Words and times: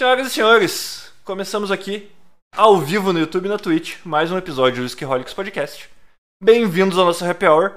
Senhoras 0.00 0.28
e 0.28 0.30
senhores, 0.30 1.12
começamos 1.26 1.70
aqui 1.70 2.10
ao 2.56 2.78
vivo 2.78 3.12
no 3.12 3.18
YouTube 3.18 3.44
e 3.44 3.48
na 3.50 3.58
Twitch, 3.58 3.96
mais 4.02 4.32
um 4.32 4.38
episódio 4.38 4.82
do 4.82 4.86
Skiholics 4.86 5.34
Podcast. 5.34 5.90
Bem-vindos 6.42 6.96
ao 6.96 7.04
nosso 7.04 7.22
Happy 7.22 7.46
Hour. 7.46 7.72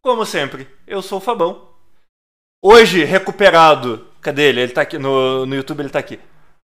Como 0.00 0.24
sempre, 0.24 0.66
eu 0.86 1.02
sou 1.02 1.18
o 1.18 1.20
Fabão. 1.20 1.68
Hoje, 2.64 3.04
recuperado. 3.04 4.06
Cadê 4.22 4.48
ele? 4.48 4.62
Ele 4.62 4.72
tá 4.72 4.80
aqui 4.80 4.96
no, 4.96 5.44
no 5.44 5.54
YouTube, 5.54 5.80
ele 5.80 5.90
tá 5.90 5.98
aqui. 5.98 6.18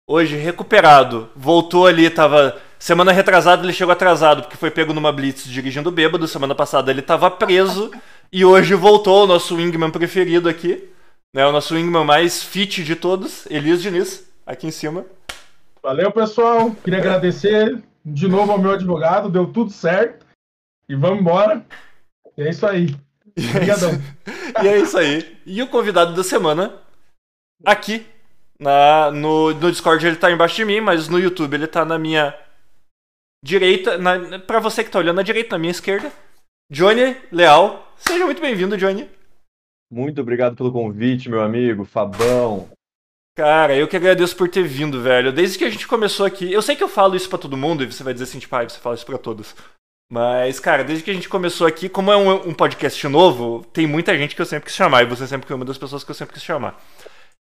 Hoje, 0.06 0.36
recuperado. 0.36 1.30
Voltou 1.34 1.86
ali, 1.86 2.10
tava. 2.10 2.60
Semana 2.78 3.10
retrasada 3.10 3.64
ele 3.64 3.72
chegou 3.72 3.92
atrasado 3.92 4.42
porque 4.42 4.58
foi 4.58 4.70
pego 4.70 4.92
numa 4.92 5.10
blitz 5.10 5.44
dirigindo 5.44 5.90
bêbado. 5.90 6.28
Semana 6.28 6.54
passada 6.54 6.90
ele 6.90 7.00
tava 7.00 7.30
preso. 7.30 7.90
E 8.30 8.44
hoje 8.44 8.74
voltou 8.74 9.24
o 9.24 9.26
nosso 9.26 9.56
wingman 9.56 9.90
preferido 9.90 10.46
aqui. 10.46 10.90
Né, 11.34 11.46
o 11.46 11.52
nosso 11.52 11.74
wingman 11.74 12.04
mais 12.04 12.42
fit 12.42 12.84
de 12.84 12.96
todos, 12.96 13.46
Elias 13.46 13.80
Diniz, 13.80 14.29
aqui 14.50 14.66
em 14.66 14.70
cima. 14.70 15.06
Valeu, 15.82 16.10
pessoal. 16.12 16.72
Queria 16.82 16.98
agradecer 16.98 17.82
de 18.04 18.28
novo 18.28 18.52
ao 18.52 18.58
meu 18.58 18.72
advogado, 18.72 19.30
deu 19.30 19.46
tudo 19.46 19.70
certo. 19.70 20.26
E 20.88 20.94
vamos 20.94 21.20
embora. 21.20 21.64
E 22.36 22.42
é 22.42 22.50
isso 22.50 22.66
aí. 22.66 22.94
Obrigadão. 23.38 23.90
e 24.62 24.68
é 24.68 24.78
isso 24.78 24.98
aí. 24.98 25.38
E 25.46 25.62
o 25.62 25.68
convidado 25.68 26.14
da 26.14 26.24
semana, 26.24 26.74
aqui, 27.64 28.04
na, 28.58 29.10
no, 29.10 29.54
no 29.54 29.70
Discord 29.70 30.04
ele 30.04 30.16
tá 30.16 30.30
embaixo 30.30 30.56
de 30.56 30.64
mim, 30.64 30.80
mas 30.80 31.08
no 31.08 31.18
YouTube 31.18 31.54
ele 31.54 31.66
tá 31.66 31.84
na 31.84 31.98
minha 31.98 32.36
direita. 33.44 33.96
Na, 33.96 34.38
pra 34.40 34.58
você 34.58 34.82
que 34.82 34.90
tá 34.90 34.98
olhando 34.98 35.16
na 35.16 35.22
direita, 35.22 35.54
na 35.54 35.60
minha 35.60 35.70
esquerda. 35.70 36.12
Johnny 36.70 37.16
Leal. 37.30 37.94
Seja 37.96 38.24
muito 38.24 38.42
bem-vindo, 38.42 38.76
Johnny. 38.76 39.08
Muito 39.92 40.20
obrigado 40.20 40.56
pelo 40.56 40.72
convite, 40.72 41.28
meu 41.28 41.42
amigo, 41.42 41.84
Fabão. 41.84 42.68
Cara, 43.40 43.74
eu 43.74 43.88
que 43.88 43.96
agradeço 43.96 44.36
por 44.36 44.50
ter 44.50 44.64
vindo, 44.64 45.00
velho. 45.00 45.32
Desde 45.32 45.56
que 45.56 45.64
a 45.64 45.70
gente 45.70 45.88
começou 45.88 46.26
aqui, 46.26 46.52
eu 46.52 46.60
sei 46.60 46.76
que 46.76 46.84
eu 46.84 46.88
falo 46.88 47.16
isso 47.16 47.26
para 47.26 47.38
todo 47.38 47.56
mundo 47.56 47.82
e 47.82 47.90
você 47.90 48.04
vai 48.04 48.12
dizer 48.12 48.24
assim, 48.24 48.38
tipo, 48.38 48.54
ah, 48.54 48.68
você 48.68 48.78
fala 48.78 48.94
isso 48.94 49.06
pra 49.06 49.16
todos. 49.16 49.56
Mas, 50.12 50.60
cara, 50.60 50.84
desde 50.84 51.02
que 51.02 51.10
a 51.10 51.14
gente 51.14 51.26
começou 51.26 51.66
aqui, 51.66 51.88
como 51.88 52.12
é 52.12 52.16
um, 52.18 52.50
um, 52.50 52.52
podcast 52.52 53.08
novo, 53.08 53.64
tem 53.72 53.86
muita 53.86 54.14
gente 54.18 54.36
que 54.36 54.42
eu 54.42 54.46
sempre 54.46 54.66
quis 54.66 54.76
chamar, 54.76 55.04
e 55.04 55.06
você 55.06 55.26
sempre 55.26 55.46
foi 55.46 55.56
uma 55.56 55.64
das 55.64 55.78
pessoas 55.78 56.04
que 56.04 56.10
eu 56.10 56.14
sempre 56.14 56.34
quis 56.34 56.42
chamar. 56.42 56.78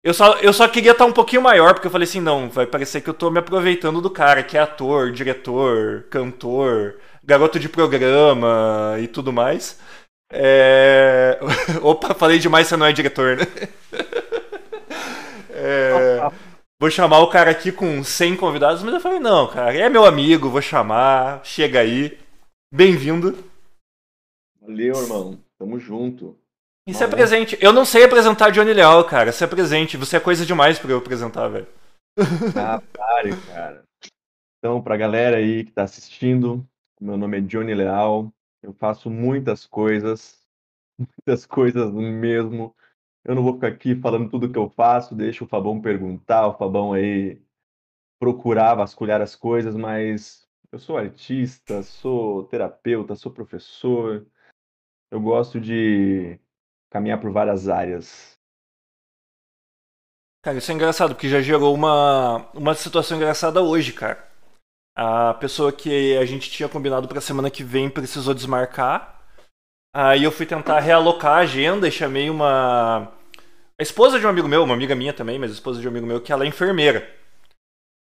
Eu 0.04 0.14
só, 0.14 0.34
eu 0.40 0.52
só 0.52 0.68
queria 0.68 0.92
estar 0.92 1.06
um 1.06 1.14
pouquinho 1.14 1.42
maior, 1.42 1.74
porque 1.74 1.88
eu 1.88 1.92
falei 1.92 2.06
assim, 2.06 2.20
não, 2.20 2.50
vai 2.50 2.68
parecer 2.68 3.00
que 3.00 3.10
eu 3.10 3.14
tô 3.14 3.32
me 3.32 3.40
aproveitando 3.40 4.02
do 4.02 4.10
cara, 4.10 4.44
que 4.44 4.58
é 4.58 4.60
ator, 4.60 5.14
diretor, 5.14 6.08
cantor, 6.10 6.98
garoto 7.24 7.58
de 7.58 7.70
programa 7.70 8.98
e 9.00 9.08
tudo 9.08 9.32
mais. 9.32 9.80
É... 10.30 11.40
Opa, 11.82 12.14
falei 12.14 12.38
demais, 12.38 12.68
você 12.68 12.76
não 12.76 12.86
é 12.86 12.92
diretor, 12.92 13.38
né? 13.38 13.46
É... 15.66 16.20
Vou 16.80 16.92
chamar 16.92 17.20
o 17.20 17.30
cara 17.30 17.50
aqui 17.50 17.72
com 17.72 18.04
100 18.04 18.36
convidados, 18.36 18.84
mas 18.84 18.94
eu 18.94 19.00
falei, 19.00 19.20
não, 19.20 19.48
cara, 19.48 19.74
é 19.76 19.90
meu 19.90 20.06
amigo, 20.06 20.50
vou 20.50 20.62
chamar, 20.62 21.44
chega 21.44 21.80
aí. 21.80 22.20
Bem-vindo. 22.72 23.38
Valeu, 24.62 24.96
irmão. 25.02 25.40
Tamo 25.58 25.80
junto. 25.80 26.38
E 26.88 26.94
se 26.94 27.04
apresente. 27.04 27.58
Eu 27.62 27.72
não 27.74 27.86
sei 27.86 28.04
apresentar 28.04 28.52
Johnny 28.52 28.74
Leal, 28.74 29.04
cara. 29.06 29.32
Se 29.32 29.44
apresente. 29.44 29.98
Você 29.98 30.18
é 30.18 30.20
coisa 30.20 30.46
demais 30.46 30.78
pra 30.78 30.92
eu 30.92 30.98
apresentar, 30.98 31.48
velho. 31.48 31.68
Ah, 32.56 32.82
pare, 32.94 33.36
cara. 33.48 33.84
Então, 34.60 34.82
pra 34.82 34.98
galera 34.98 35.38
aí 35.38 35.64
que 35.64 35.72
tá 35.72 35.84
assistindo, 35.84 36.66
meu 37.00 37.18
nome 37.18 37.38
é 37.38 37.42
Johnny 37.42 37.74
Leal. 37.74 38.32
Eu 38.62 38.74
faço 38.74 39.10
muitas 39.10 39.66
coisas, 39.66 40.40
muitas 40.98 41.46
coisas 41.46 41.92
mesmo. 41.92 42.76
Eu 43.26 43.34
não 43.34 43.44
vou 43.44 43.56
ficar 43.56 43.70
aqui 43.70 43.96
falando 43.96 44.30
tudo 44.30 44.52
que 44.52 44.58
eu 44.58 44.70
faço, 44.70 45.16
deixa 45.16 45.44
o 45.44 45.48
Fabão 45.48 45.82
perguntar, 45.82 46.48
o 46.48 46.58
Fabão 46.58 46.94
aí 46.94 47.42
procurar 48.20 48.76
vasculhar 48.76 49.20
as 49.20 49.36
coisas, 49.36 49.76
mas 49.76 50.48
eu 50.72 50.78
sou 50.78 50.96
artista, 50.98 51.82
sou 51.82 52.44
terapeuta, 52.46 53.16
sou 53.16 53.32
professor. 53.32 54.26
Eu 55.10 55.20
gosto 55.20 55.60
de 55.60 56.40
caminhar 56.92 57.20
por 57.20 57.32
várias 57.32 57.68
áreas. 57.68 58.38
Cara, 60.44 60.60
isso 60.60 60.72
é 60.72 60.76
engraçado, 60.76 61.16
porque 61.16 61.28
já 61.28 61.42
gerou 61.42 61.74
uma, 61.74 62.48
uma 62.54 62.76
situação 62.76 63.18
engraçada 63.18 63.64
hoje, 63.64 63.92
cara. 63.92 64.30
A 64.96 65.34
pessoa 65.34 65.74
que 65.74 66.16
a 66.18 66.26
gente 66.26 66.52
tinha 66.52 66.70
combinado 66.70 67.08
para 67.08 67.20
semana 67.20 67.50
que 67.50 67.64
vem 67.64 67.90
precisou 67.90 68.34
desmarcar. 68.34 69.25
Aí 69.98 70.26
eu 70.26 70.32
fui 70.32 70.46
tentar 70.46 70.82
realocar 70.82 71.38
a 71.38 71.42
agenda 71.44 71.88
e 71.88 71.92
chamei 71.92 72.30
uma. 72.30 73.14
A 73.80 73.82
esposa 73.82 74.20
de 74.20 74.26
um 74.26 74.30
amigo 74.30 74.46
meu, 74.46 74.62
uma 74.62 74.74
amiga 74.74 74.94
minha 74.94 75.14
também, 75.14 75.40
mas 75.40 75.52
a 75.52 75.54
esposa 75.54 75.80
de 75.80 75.88
um 75.88 75.90
amigo 75.90 76.06
meu, 76.06 76.20
que 76.20 76.34
ela 76.34 76.44
é 76.44 76.48
enfermeira. 76.48 77.10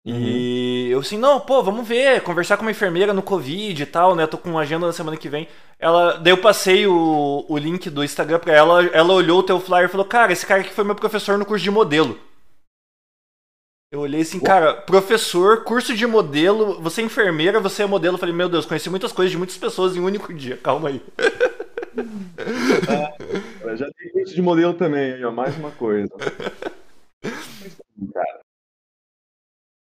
Uhum. 0.06 0.18
E 0.18 0.88
eu 0.90 1.00
assim, 1.00 1.18
não, 1.18 1.38
pô, 1.40 1.62
vamos 1.62 1.86
ver, 1.86 2.22
conversar 2.22 2.56
com 2.56 2.62
uma 2.62 2.70
enfermeira 2.70 3.12
no 3.12 3.22
Covid 3.22 3.82
e 3.82 3.84
tal, 3.84 4.14
né? 4.14 4.26
Tô 4.26 4.38
com 4.38 4.48
uma 4.48 4.62
agenda 4.62 4.86
na 4.86 4.94
semana 4.94 5.18
que 5.18 5.28
vem. 5.28 5.46
Ela, 5.78 6.16
daí 6.16 6.32
eu 6.32 6.38
passei 6.38 6.86
o, 6.86 7.44
o 7.46 7.58
link 7.58 7.90
do 7.90 8.02
Instagram 8.02 8.38
pra 8.38 8.54
ela, 8.54 8.82
ela 8.86 9.12
olhou 9.12 9.40
o 9.40 9.42
teu 9.42 9.60
flyer 9.60 9.84
e 9.84 9.92
falou, 9.92 10.06
cara, 10.06 10.32
esse 10.32 10.46
cara 10.46 10.62
aqui 10.62 10.72
foi 10.72 10.84
meu 10.84 10.94
professor 10.94 11.36
no 11.36 11.44
curso 11.44 11.64
de 11.64 11.70
modelo. 11.70 12.18
Eu 13.92 14.00
olhei 14.00 14.22
assim, 14.22 14.40
cara, 14.40 14.72
professor, 14.72 15.64
curso 15.64 15.94
de 15.94 16.06
modelo, 16.06 16.80
você 16.80 17.02
é 17.02 17.04
enfermeira, 17.04 17.60
você 17.60 17.82
é 17.82 17.86
modelo. 17.86 18.14
Eu 18.14 18.20
falei, 18.20 18.34
meu 18.34 18.48
Deus, 18.48 18.64
conheci 18.64 18.88
muitas 18.88 19.12
coisas 19.12 19.30
de 19.30 19.36
muitas 19.36 19.58
pessoas 19.58 19.94
em 19.94 20.00
um 20.00 20.06
único 20.06 20.32
dia. 20.32 20.56
Calma 20.64 20.88
aí. 20.88 21.02
Ah, 22.88 23.76
já 23.76 23.90
tem 23.92 24.12
curso 24.12 24.34
de 24.34 24.42
modelo 24.42 24.74
também, 24.74 25.24
ó, 25.24 25.30
mais 25.30 25.56
uma 25.56 25.70
coisa. 25.70 26.08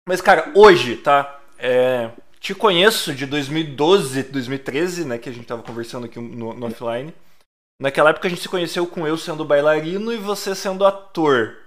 Mas, 0.07 0.21
cara, 0.21 0.51
hoje, 0.55 0.97
tá? 0.97 1.41
É, 1.59 2.11
te 2.39 2.55
conheço 2.55 3.13
de 3.13 3.25
2012, 3.25 4.23
2013, 4.23 5.05
né? 5.05 5.17
Que 5.17 5.29
a 5.29 5.31
gente 5.33 5.45
tava 5.45 5.63
conversando 5.63 6.05
aqui 6.05 6.19
no, 6.19 6.53
no 6.53 6.65
offline. 6.65 7.13
Naquela 7.81 8.09
época 8.09 8.27
a 8.27 8.29
gente 8.29 8.41
se 8.41 8.49
conheceu 8.49 8.87
com 8.87 9.05
eu 9.05 9.17
sendo 9.17 9.45
bailarino 9.45 10.11
e 10.11 10.17
você 10.17 10.55
sendo 10.55 10.85
ator. 10.85 11.57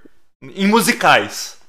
Em 0.43 0.67
musicais 0.67 1.61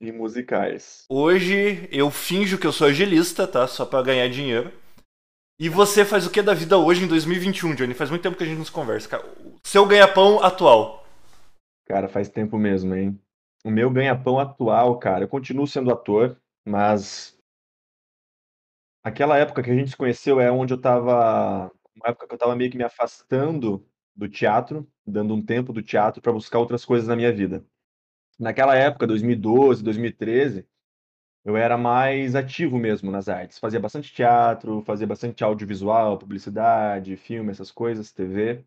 e 0.00 0.12
musicais. 0.12 1.04
Hoje 1.08 1.88
eu 1.90 2.10
finjo 2.10 2.58
que 2.58 2.66
eu 2.66 2.72
sou 2.72 2.86
agilista, 2.86 3.46
tá? 3.46 3.66
Só 3.66 3.84
para 3.84 4.02
ganhar 4.02 4.28
dinheiro. 4.28 4.70
E 5.58 5.68
você 5.68 6.04
faz 6.04 6.26
o 6.26 6.30
que 6.30 6.42
da 6.42 6.52
vida 6.52 6.76
hoje 6.76 7.04
em 7.04 7.08
2021, 7.08 7.76
Johnny? 7.76 7.94
Faz 7.94 8.10
muito 8.10 8.22
tempo 8.22 8.36
que 8.36 8.42
a 8.42 8.46
gente 8.46 8.58
nos 8.58 8.70
conversa, 8.70 9.08
cara. 9.08 9.24
Seu 9.62 9.86
ganha-pão 9.86 10.42
atual. 10.42 11.06
Cara, 11.86 12.08
faz 12.08 12.28
tempo 12.28 12.58
mesmo, 12.58 12.94
hein? 12.94 13.20
O 13.64 13.70
meu 13.70 13.88
ganha-pão 13.88 14.38
atual, 14.40 14.98
cara, 14.98 15.24
eu 15.24 15.28
continuo 15.28 15.66
sendo 15.66 15.92
ator, 15.92 16.36
mas 16.66 17.38
aquela 19.02 19.38
época 19.38 19.62
que 19.62 19.70
a 19.70 19.74
gente 19.74 19.90
se 19.90 19.96
conheceu 19.96 20.40
é 20.40 20.50
onde 20.50 20.74
eu 20.74 20.80
tava, 20.80 21.70
uma 21.94 22.08
época 22.08 22.26
que 22.26 22.34
eu 22.34 22.38
tava 22.38 22.56
meio 22.56 22.70
que 22.70 22.76
me 22.76 22.84
afastando 22.84 23.86
do 24.14 24.28
teatro, 24.28 24.86
dando 25.06 25.34
um 25.34 25.44
tempo 25.44 25.72
do 25.72 25.82
teatro 25.82 26.20
para 26.20 26.32
buscar 26.32 26.58
outras 26.58 26.84
coisas 26.84 27.06
na 27.06 27.14
minha 27.14 27.32
vida. 27.32 27.64
Naquela 28.38 28.74
época, 28.74 29.06
2012, 29.06 29.84
2013, 29.84 30.66
eu 31.44 31.56
era 31.56 31.76
mais 31.76 32.34
ativo 32.34 32.78
mesmo 32.78 33.10
nas 33.10 33.28
artes. 33.28 33.58
Fazia 33.58 33.78
bastante 33.78 34.12
teatro, 34.12 34.82
fazia 34.82 35.06
bastante 35.06 35.44
audiovisual, 35.44 36.18
publicidade, 36.18 37.16
filme, 37.16 37.50
essas 37.50 37.70
coisas, 37.70 38.12
TV. 38.12 38.64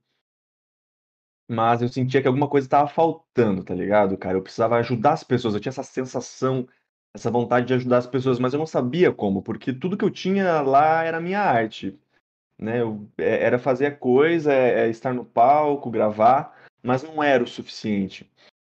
Mas 1.50 1.82
eu 1.82 1.88
sentia 1.88 2.22
que 2.22 2.28
alguma 2.28 2.48
coisa 2.50 2.68
estava 2.68 2.88
faltando, 2.88 3.64
tá 3.64 3.74
ligado, 3.74 4.18
cara? 4.18 4.38
Eu 4.38 4.44
precisava 4.44 4.78
ajudar 4.78 5.14
as 5.14 5.24
pessoas, 5.24 5.54
eu 5.54 5.60
tinha 5.60 5.70
essa 5.72 5.84
sensação, 5.84 6.68
essa 7.16 7.32
vontade 7.32 7.68
de 7.68 7.74
ajudar 7.74 8.00
as 8.00 8.08
pessoas, 8.08 8.38
mas 8.38 8.54
eu 8.54 8.60
não 8.60 8.68
sabia 8.68 9.14
como, 9.14 9.42
porque 9.42 9.74
tudo 9.74 9.98
que 9.98 10.04
eu 10.06 10.12
tinha 10.12 10.62
lá 10.62 11.04
era 11.04 11.22
minha 11.22 11.40
arte, 11.40 11.98
né? 12.60 12.82
Eu, 12.82 13.10
é, 13.18 13.44
era 13.44 13.60
fazer 13.60 13.88
a 13.88 13.96
coisa, 13.96 14.54
é, 14.54 14.88
é 14.88 14.90
estar 14.90 15.14
no 15.14 15.26
palco, 15.26 15.92
gravar, 15.92 16.58
mas 16.84 17.04
não 17.04 17.24
era 17.24 17.44
o 17.44 17.48
suficiente. 17.48 18.30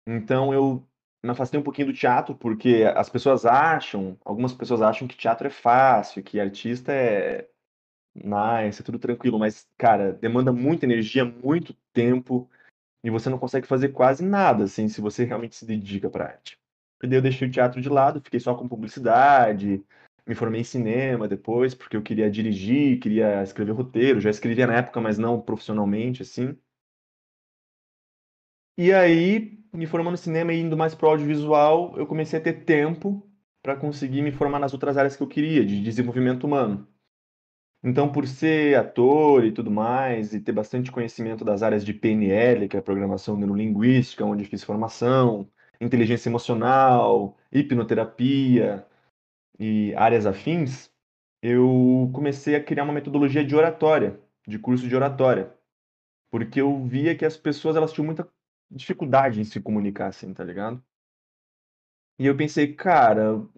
Então 0.08 0.54
eu 0.54 0.86
me 1.24 1.32
afastei 1.32 1.60
um 1.60 1.64
pouquinho 1.64 1.88
do 1.88 1.94
teatro, 1.94 2.36
porque 2.36 2.84
as 2.96 3.10
pessoas 3.10 3.46
acham, 3.46 4.18
algumas 4.26 4.54
pessoas 4.54 4.82
acham 4.82 5.08
que 5.08 5.16
teatro 5.16 5.48
é 5.48 5.50
fácil, 5.50 6.22
que 6.22 6.40
artista 6.40 6.92
é 6.92 7.48
nice, 8.16 8.82
é 8.82 8.84
tudo 8.84 9.00
tranquilo, 9.00 9.40
mas, 9.40 9.68
cara, 9.78 10.14
demanda 10.14 10.52
muita 10.52 10.86
energia, 10.86 11.26
muito 11.26 11.76
tempo, 11.94 12.50
e 13.04 13.10
você 13.10 13.30
não 13.30 13.40
consegue 13.40 13.68
fazer 13.68 13.90
quase 13.90 14.24
nada, 14.24 14.66
assim, 14.66 14.88
se 14.88 15.02
você 15.02 15.24
realmente 15.24 15.56
se 15.56 15.66
dedica 15.66 16.10
pra 16.10 16.26
arte. 16.26 16.60
E 17.02 17.08
daí 17.08 17.18
eu 17.18 17.22
deixei 17.22 17.48
o 17.48 17.52
teatro 17.52 17.82
de 17.82 17.90
lado, 17.90 18.22
fiquei 18.22 18.40
só 18.40 18.56
com 18.56 18.68
publicidade, 18.68 19.84
me 20.28 20.36
formei 20.36 20.62
em 20.62 20.64
cinema 20.66 21.28
depois, 21.28 21.74
porque 21.74 21.98
eu 21.98 22.02
queria 22.02 22.32
dirigir, 22.32 23.00
queria 23.00 23.44
escrever 23.44 23.74
roteiro, 23.74 24.22
já 24.22 24.30
escrevia 24.30 24.68
na 24.68 24.76
época, 24.76 25.02
mas 25.02 25.18
não 25.18 25.42
profissionalmente, 25.42 26.22
assim. 26.22 26.58
E 28.78 28.92
aí, 28.92 29.60
me 29.72 29.86
formando 29.86 30.14
no 30.14 30.18
cinema 30.18 30.52
e 30.54 30.60
indo 30.60 30.76
mais 30.76 30.96
pro 30.96 31.10
audiovisual, 31.10 31.96
eu 31.98 32.08
comecei 32.08 32.40
a 32.40 32.42
ter 32.42 32.66
tempo 32.66 33.28
para 33.62 33.76
conseguir 33.76 34.22
me 34.22 34.32
formar 34.32 34.60
nas 34.60 34.74
outras 34.74 34.98
áreas 34.98 35.16
que 35.16 35.22
eu 35.24 35.28
queria, 35.28 35.66
de 35.66 35.82
desenvolvimento 35.82 36.46
humano. 36.46 36.88
Então, 37.84 38.12
por 38.12 38.28
ser 38.28 38.76
ator 38.78 39.46
e 39.46 39.52
tudo 39.52 39.70
mais, 39.70 40.34
e 40.34 40.40
ter 40.40 40.54
bastante 40.54 40.92
conhecimento 40.92 41.46
das 41.46 41.62
áreas 41.62 41.86
de 41.86 41.94
PNL, 41.94 42.68
que 42.68 42.78
é 42.78 42.82
Programação 42.82 43.38
Neurolinguística, 43.38 44.26
onde 44.26 44.46
fiz 44.46 44.64
formação, 44.64 45.50
inteligência 45.80 46.30
emocional, 46.30 47.38
hipnoterapia 47.52 48.86
e 49.60 49.94
áreas 49.96 50.26
afins, 50.26 50.92
eu 51.42 52.10
comecei 52.14 52.56
a 52.56 52.64
criar 52.64 52.86
uma 52.86 52.94
metodologia 52.94 53.44
de 53.46 53.56
oratória, 53.56 54.20
de 54.48 54.58
curso 54.60 54.88
de 54.88 54.96
oratória, 54.96 55.54
porque 56.32 56.62
eu 56.62 56.86
via 56.86 57.16
que 57.16 57.26
as 57.26 57.38
pessoas 57.38 57.76
elas 57.76 57.92
tinham 57.94 58.06
muita 58.06 58.28
dificuldade 58.74 59.40
em 59.40 59.44
se 59.44 59.62
comunicar 59.62 60.08
assim, 60.08 60.34
tá 60.34 60.44
ligado? 60.44 60.84
E 62.20 62.26
eu 62.26 62.36
pensei, 62.38 62.74
cara, 62.74 63.36
o 63.36 63.50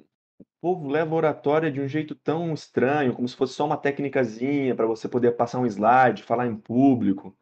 povo 0.61 0.87
leva 0.87 1.15
oratória 1.15 1.71
de 1.71 1.81
um 1.81 1.87
jeito 1.87 2.15
tão 2.15 2.53
estranho, 2.53 3.13
como 3.13 3.27
se 3.27 3.35
fosse 3.35 3.53
só 3.53 3.65
uma 3.65 3.77
técnicazinha 3.77 4.75
para 4.75 4.87
você 4.87 5.07
poder 5.07 5.31
passar 5.33 5.59
um 5.59 5.65
slide, 5.65 6.23
falar 6.23 6.47
em 6.47 6.55
público. 6.55 7.37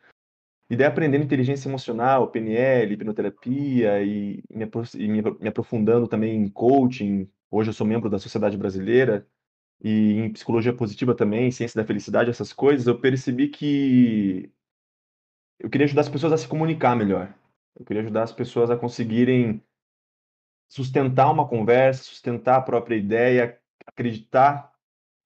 E 0.70 0.76
daí 0.76 0.88
aprendendo 0.88 1.24
inteligência 1.24 1.70
emocional, 1.70 2.32
PNL, 2.32 2.94
hipnoterapia 2.94 4.02
e 4.04 4.44
me, 4.50 4.66
me 5.40 5.48
aprofundando 5.48 6.08
também 6.08 6.36
em 6.36 6.50
coaching. 6.50 7.30
Hoje 7.52 7.70
eu 7.70 7.74
sou 7.74 7.86
membro 7.86 8.10
da 8.10 8.20
Sociedade 8.20 8.58
Brasileira 8.58 9.28
e 9.84 10.14
em 10.20 10.32
psicologia 10.32 10.74
positiva 10.74 11.14
também, 11.14 11.52
ciência 11.52 11.80
da 11.82 11.86
felicidade, 11.86 12.30
essas 12.30 12.54
coisas, 12.54 12.88
eu 12.88 13.00
percebi 13.00 13.50
que 13.50 14.52
eu 15.60 15.70
queria 15.70 15.86
ajudar 15.86 16.02
as 16.02 16.10
pessoas 16.10 16.34
a 16.34 16.38
se 16.38 16.48
comunicar 16.48 16.96
melhor. 16.96 17.34
Eu 17.78 17.86
queria 17.86 18.02
ajudar 18.02 18.24
as 18.24 18.32
pessoas 18.32 18.70
a 18.70 18.78
conseguirem 18.78 19.64
sustentar 20.70 21.32
uma 21.32 21.48
conversa, 21.48 22.04
sustentar 22.04 22.58
a 22.58 22.62
própria 22.62 22.96
ideia, 22.96 23.60
acreditar 23.86 24.74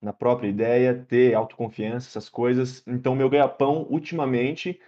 na 0.00 0.12
própria 0.12 0.48
ideia, 0.48 0.94
ter 1.08 1.34
autoconfiança, 1.34 2.08
essas 2.08 2.28
coisas. 2.28 2.82
Então, 2.86 3.14
meu 3.14 3.28
ganha-pão, 3.28 3.86
ultimamente, 3.90 4.80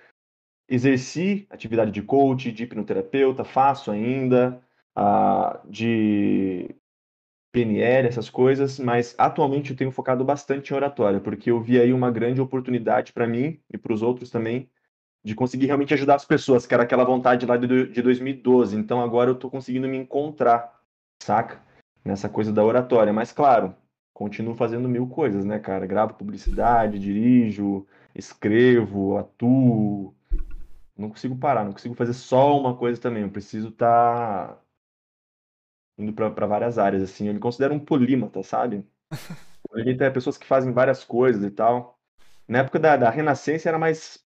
exerci 0.69 1.47
atividade 1.51 1.91
de 1.91 2.03
coach, 2.03 2.53
de 2.53 2.65
hipnoterapeuta, 2.65 3.43
faço 3.43 3.91
ainda, 3.91 4.63
uh, 4.97 5.69
de 5.69 6.75
PNL, 7.53 8.07
essas 8.07 8.31
coisas, 8.31 8.79
mas 8.79 9.15
atualmente 9.19 9.71
eu 9.71 9.77
tenho 9.77 9.91
focado 9.91 10.25
bastante 10.25 10.71
em 10.71 10.77
oratória, 10.77 11.21
porque 11.21 11.51
eu 11.51 11.61
vi 11.61 11.81
aí 11.81 11.93
uma 11.93 12.11
grande 12.11 12.41
oportunidade 12.41 13.13
para 13.13 13.27
mim 13.27 13.61
e 13.73 13.77
para 13.77 13.93
os 13.93 14.03
outros 14.03 14.31
também 14.31 14.71
de 15.23 15.35
conseguir 15.35 15.67
realmente 15.67 15.95
ajudar 15.95 16.15
as 16.15 16.25
pessoas, 16.25 16.67
que 16.67 16.73
era 16.75 16.83
aquela 16.83 17.05
vontade 17.05 17.47
lá 17.47 17.57
de, 17.57 17.87
de 17.89 18.03
2012. 18.03 18.77
Então 18.77 19.01
agora 19.01 19.31
eu 19.31 19.35
estou 19.35 19.51
conseguindo 19.51 19.87
me 19.87 19.97
encontrar, 19.97 20.81
saca? 21.23 21.63
Nessa 22.05 22.29
coisa 22.29 22.53
da 22.53 22.65
oratória. 22.65 23.13
Mas 23.13 23.33
claro, 23.33 23.75
continuo 24.15 24.55
fazendo 24.55 24.89
mil 24.89 25.07
coisas, 25.07 25.45
né, 25.45 25.59
cara? 25.59 25.87
Gravo 25.87 26.15
publicidade, 26.15 26.99
dirijo, 26.99 27.87
escrevo, 28.15 29.19
atuo. 29.19 30.15
Não 30.97 31.11
consigo 31.11 31.37
parar, 31.37 31.65
não 31.65 31.73
consigo 31.73 31.95
fazer 31.95 32.15
só 32.15 32.59
uma 32.59 32.77
coisa 32.77 33.01
também. 33.01 33.23
Eu 33.23 33.31
preciso 33.31 33.69
estar 33.69 34.49
tá 34.49 34.63
indo 35.99 36.13
para 36.13 36.47
várias 36.47 36.79
áreas, 36.79 37.03
assim. 37.03 37.29
Eu 37.29 37.35
me 37.35 37.41
considero 37.41 37.75
um 37.75 37.79
polímata, 37.79 38.43
sabe? 38.43 38.87
Polímata 39.69 40.05
é 40.05 40.11
pessoas 40.11 40.39
que 40.39 40.47
fazem 40.47 40.73
várias 40.73 41.05
coisas 41.05 41.45
e 41.45 41.51
tal. 41.51 41.99
Na 42.49 42.59
época 42.61 42.79
da, 42.79 42.97
da 42.97 43.11
Renascença 43.11 43.69
era 43.69 43.79
mais 43.79 44.19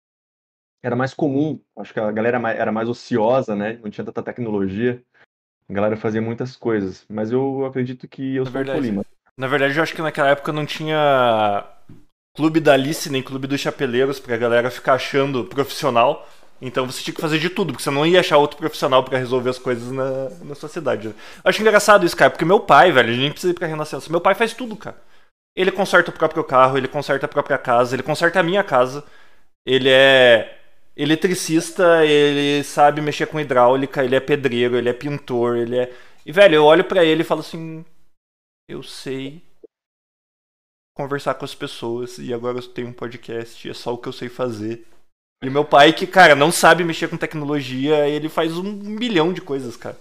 era 0.85 0.95
mais 0.95 1.15
comum. 1.15 1.59
Acho 1.79 1.95
que 1.95 1.99
a 1.99 2.13
galera 2.13 2.39
era 2.53 2.71
mais 2.71 2.91
ociosa, 2.91 3.57
né? 3.57 3.79
Não 3.83 3.91
tinha 3.91 4.05
tanta 4.05 4.23
tecnologia. 4.23 5.03
A 5.67 5.73
galera 5.73 5.97
fazia 5.97 6.21
muitas 6.21 6.57
coisas. 6.57 7.07
Mas 7.09 7.33
eu 7.33 7.65
acredito 7.65 8.07
que 8.07 8.37
eu 8.37 8.45
na 8.45 8.51
sou 8.51 8.53
verdade, 8.53 8.79
polímata. 8.79 9.09
Na 9.39 9.47
verdade, 9.47 9.77
eu 9.77 9.83
acho 9.83 9.95
que 9.95 10.03
naquela 10.03 10.29
época 10.29 10.53
não 10.53 10.67
tinha 10.67 11.65
clube 12.37 12.61
da 12.61 12.75
Alice 12.75 13.11
nem 13.11 13.23
clube 13.23 13.47
dos 13.47 13.61
chapeleiros 13.61 14.21
pra 14.21 14.37
galera 14.37 14.71
ficar 14.71 14.95
achando 14.95 15.47
profissional. 15.47 16.29
Então 16.61 16.87
você 16.87 17.03
tinha 17.03 17.15
que 17.15 17.21
fazer 17.21 17.39
de 17.39 17.49
tudo, 17.49 17.73
porque 17.73 17.83
você 17.83 17.91
não 17.91 18.07
ia 18.07 18.21
achar 18.21 18.37
outro 18.37 18.59
profissional 18.59 19.03
para 19.03 19.19
resolver 19.19 19.51
as 19.51 19.59
coisas 19.59 19.91
na, 19.91 20.29
na 20.45 20.55
sua 20.55 20.69
cidade. 20.69 21.09
Né? 21.09 21.15
Acho 21.43 21.63
engraçado 21.63 22.05
isso, 22.05 22.17
cara, 22.17 22.31
porque 22.31 22.45
meu 22.45 22.61
pai, 22.61 22.93
velho, 22.93 23.11
a 23.11 23.13
gente 23.13 23.33
precisa 23.33 23.53
ir 23.53 23.55
pra 23.55 23.67
Renascença. 23.67 24.11
Meu 24.11 24.21
pai 24.21 24.35
faz 24.35 24.53
tudo, 24.53 24.77
cara. 24.77 24.97
Ele 25.57 25.73
conserta 25.73 26.11
o 26.11 26.15
próprio 26.15 26.45
carro, 26.45 26.77
ele 26.77 26.89
conserta 26.89 27.27
a 27.27 27.29
própria 27.29 27.57
casa, 27.57 27.97
ele 27.97 28.03
conserta 28.03 28.41
a 28.41 28.43
minha 28.43 28.63
casa. 28.63 29.05
Ele 29.67 29.89
é 29.89 30.64
eletricista, 30.97 32.05
ele 32.05 32.63
sabe 32.63 33.01
mexer 33.01 33.27
com 33.27 33.41
hidráulica, 33.41 34.05
ele 34.05 34.15
é 34.15 34.21
pedreiro, 34.21 34.77
ele 34.77 34.89
é 34.89 34.93
pintor, 34.93 35.57
ele 35.57 35.79
é. 35.79 35.93
E, 36.25 36.33
velho, 36.33 36.55
eu 36.55 36.65
olho 36.65 36.85
para 36.85 37.05
ele 37.05 37.23
e 37.23 37.25
falo 37.25 37.41
assim. 37.41 37.85
Eu 38.69 38.83
sei 38.83 39.43
conversar 40.97 41.35
com 41.35 41.45
as 41.45 41.55
pessoas 41.55 42.19
e 42.19 42.33
agora 42.33 42.59
eu 42.59 42.63
tenho 42.63 42.89
um 42.89 42.93
podcast, 42.93 43.69
é 43.69 43.75
só 43.75 43.93
o 43.93 43.99
que 43.99 44.09
eu 44.09 44.13
sei 44.13 44.29
fazer. 44.29 44.87
E 45.43 45.51
meu 45.51 45.65
pai, 45.65 45.93
que, 45.93 46.07
cara, 46.07 46.35
não 46.35 46.51
sabe 46.51 46.85
mexer 46.85 47.09
com 47.09 47.17
tecnologia, 47.19 48.09
ele 48.09 48.29
faz 48.29 48.57
um 48.57 48.63
milhão 48.63 49.33
de 49.33 49.43
coisas, 49.43 49.77
cara. 49.77 49.99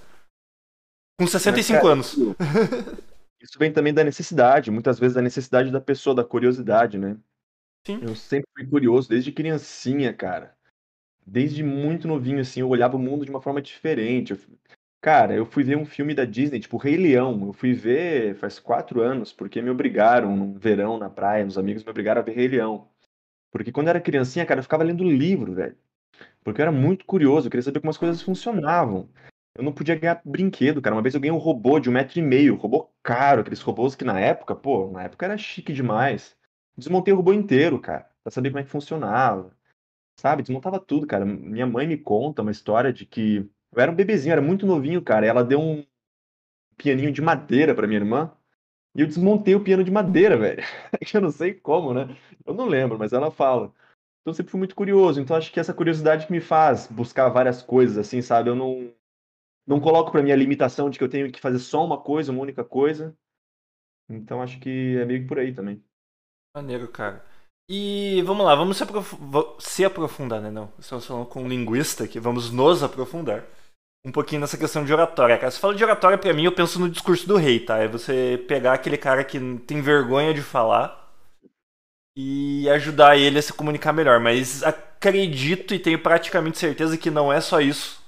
Com 1.19 1.28
65 1.28 1.81
cara, 1.81 1.94
anos. 1.94 2.16
Isso 3.42 3.60
vem 3.60 3.74
também 3.74 3.94
da 3.94 4.04
necessidade, 4.04 4.72
muitas 4.72 4.98
vezes 4.98 5.16
da 5.16 5.22
necessidade 5.22 5.69
da 5.69 5.81
pessoa, 5.81 6.16
da 6.16 6.24
curiosidade, 6.24 6.98
né? 6.98 7.18
Sim. 7.86 8.00
Eu 8.01 8.16
sempre 8.16 8.48
fui 8.56 8.66
curioso, 8.66 9.10
desde 9.10 9.34
criancinha, 9.34 10.13
cara 10.13 10.56
desde 11.25 11.64
muito 11.64 12.08
novinho, 12.08 12.40
assim, 12.40 12.62
eu 12.62 12.70
olhava 12.70 12.96
o 12.96 13.00
mundo 13.00 13.25
de 13.25 13.31
uma 13.31 13.42
forma 13.42 13.62
diferente. 13.62 14.31
Eu, 14.31 14.40
cara, 15.02 15.34
eu 15.34 15.46
fui 15.46 15.64
ver 15.64 15.78
um 15.78 15.86
filme 15.86 16.14
da 16.14 16.25
Disney, 16.25 16.60
tipo 16.60 16.78
Rei 16.78 16.98
Leão. 16.98 17.48
Eu 17.48 17.54
fui 17.54 17.74
ver 17.74 18.36
faz 18.36 18.60
quatro 18.60 19.02
anos, 19.02 19.34
porque 19.34 19.62
me 19.62 19.70
obrigaram, 19.70 20.36
num 20.36 20.54
verão 20.54 20.98
na 20.98 21.10
praia, 21.10 21.46
os 21.46 21.58
amigos 21.58 21.84
me 21.84 21.90
obrigaram 21.92 22.22
a 22.22 22.24
ver 22.24 22.36
Rei 22.36 22.48
Leão. 22.48 22.88
Porque 23.52 23.72
quando 23.72 23.88
eu 23.88 23.92
era 23.92 24.02
criancinha, 24.02 24.46
cara, 24.46 24.60
eu 24.60 24.64
ficava 24.64 24.84
lendo 24.84 25.04
livro, 25.04 25.54
velho. 25.54 25.78
Porque 26.44 26.62
eu 26.62 26.64
era 26.64 26.72
muito 26.72 27.06
curioso, 27.06 27.48
eu 27.48 27.52
queria 27.52 27.64
saber 27.64 27.80
como 27.80 27.92
as 27.92 27.98
coisas 27.98 28.22
funcionavam. 28.22 29.10
Eu 29.56 29.64
não 29.64 29.72
podia 29.72 29.96
ganhar 29.96 30.22
brinquedo, 30.25 30.81
cara. 30.81 30.96
Uma 30.96 31.02
vez 31.02 31.14
eu 31.14 31.22
ganhei 31.22 31.36
um 31.36 31.40
robô 31.40 31.80
de 31.80 31.90
um 31.90 31.94
metro 31.94 32.18
e 32.20 32.22
meio, 32.22 32.56
robô 32.56 32.90
caro, 33.04 33.42
aqueles 33.42 33.62
robôs 33.62 33.96
que 33.96 34.04
na 34.04 34.20
época, 34.20 34.56
pô, 34.56 34.90
na 34.92 35.04
época 35.04 35.25
era 35.25 35.38
chique 35.38 35.72
demais. 35.72 36.36
Desmontei 36.75 37.14
o 37.14 37.18
robô 37.18 37.34
inteiro, 37.34 37.80
cara, 37.80 38.10
pra 38.24 38.31
saber 38.31 38.50
como 38.50 38.60
é 38.60 38.64
que 38.64 38.70
funcionava. 38.70 39.56
Sabe, 40.19 40.44
desmontava 40.44 40.80
tudo, 40.80 41.07
cara. 41.07 41.25
Minha 41.25 41.65
mãe 41.65 41.88
me 41.88 41.98
conta 41.98 42.42
uma 42.42 42.51
história 42.51 42.94
de 42.94 43.06
que 43.06 43.50
eu 43.71 43.81
era 43.81 43.92
um 43.92 43.95
bebezinho, 43.95 44.33
era 44.33 44.42
muito 44.42 44.65
novinho, 44.65 45.01
cara. 45.01 45.25
Ela 45.25 45.44
deu 45.44 45.60
um 45.60 45.86
pianinho 46.77 47.12
de 47.12 47.21
madeira 47.21 47.74
pra 47.74 47.88
minha 47.88 48.00
irmã. 48.00 48.31
E 48.95 49.01
eu 49.01 49.07
desmontei 49.07 49.56
o 49.56 49.63
piano 49.63 49.83
de 49.83 49.92
madeira, 49.92 50.38
velho. 50.38 50.63
eu 51.13 51.21
não 51.21 51.31
sei 51.31 51.54
como, 51.54 51.94
né? 51.94 52.15
Eu 52.45 52.54
não 52.54 52.68
lembro, 52.68 52.98
mas 52.98 53.12
ela 53.12 53.31
fala. 53.31 53.74
Então 54.21 54.31
eu 54.31 54.33
sempre 54.33 54.51
fui 54.51 54.60
muito 54.60 54.75
curioso. 54.75 55.19
Então 55.19 55.36
acho 55.36 55.51
que 55.51 55.60
essa 55.60 55.74
curiosidade 55.74 56.27
que 56.27 56.31
me 56.31 56.39
faz 56.42 56.88
buscar 56.88 57.30
várias 57.30 57.62
coisas, 57.62 57.98
assim, 57.98 58.21
sabe? 58.21 58.50
Eu 58.50 58.56
não, 58.56 58.94
não 59.65 59.80
coloco 59.80 60.12
pra 60.12 60.21
mim 60.21 60.31
a 60.31 60.36
limitação 60.36 60.89
de 60.89 60.98
que 60.98 61.04
eu 61.04 61.10
tenho 61.10 61.31
que 61.31 61.42
fazer 61.42 61.60
só 61.60 61.83
uma 61.83 62.00
coisa, 62.00 62.31
uma 62.31 62.42
única 62.42 62.63
coisa. 62.63 63.18
Então 64.10 64.42
acho 64.42 64.60
que 64.60 64.98
é 64.98 65.05
meio 65.05 65.22
que 65.22 65.27
por 65.27 65.39
aí 65.39 65.53
também. 65.53 65.84
Maneiro, 66.55 66.88
cara. 66.91 67.25
E 67.70 68.22
vamos 68.24 68.46
lá, 68.46 68.55
vamos 68.55 68.77
se, 68.77 68.84
aprof 68.84 69.13
se 69.60 69.86
aprofundar, 69.86 70.41
né? 70.41 70.51
Não, 70.51 70.72
estamos 70.77 71.05
falando 71.05 71.25
com 71.25 71.43
um 71.43 71.48
linguista 71.48 72.03
aqui, 72.03 72.20
vamos 72.20 72.51
nos 72.51 72.84
aprofundar 72.84 73.46
um 74.05 74.12
pouquinho 74.12 74.41
nessa 74.41 74.58
questão 74.58 74.84
de 74.84 74.91
oratória, 74.91 75.38
cara. 75.38 75.50
Você 75.50 75.60
fala 75.60 75.75
de 75.75 75.84
oratória 75.84 76.17
pra 76.17 76.34
mim, 76.34 76.43
eu 76.43 76.51
penso 76.51 76.79
no 76.79 76.89
discurso 76.89 77.27
do 77.27 77.38
rei, 77.38 77.60
tá? 77.60 77.77
É 77.77 77.88
você 77.88 78.43
pegar 78.48 78.74
aquele 78.74 78.98
cara 78.98 79.24
que 79.24 79.39
tem 79.60 79.82
vergonha 79.82 80.34
de 80.34 80.41
falar 80.41 81.12
e 82.15 82.70
ajudar 82.70 83.17
ele 83.17 83.39
a 83.39 83.41
se 83.41 83.53
comunicar 83.53 83.93
melhor. 83.93 84.20
Mas 84.20 84.62
acredito 84.62 85.74
e 85.74 85.79
tenho 85.79 86.01
praticamente 86.01 86.58
certeza 86.58 86.98
que 86.98 87.10
não 87.10 87.32
é 87.32 87.39
só 87.39 87.62
isso. 87.62 88.03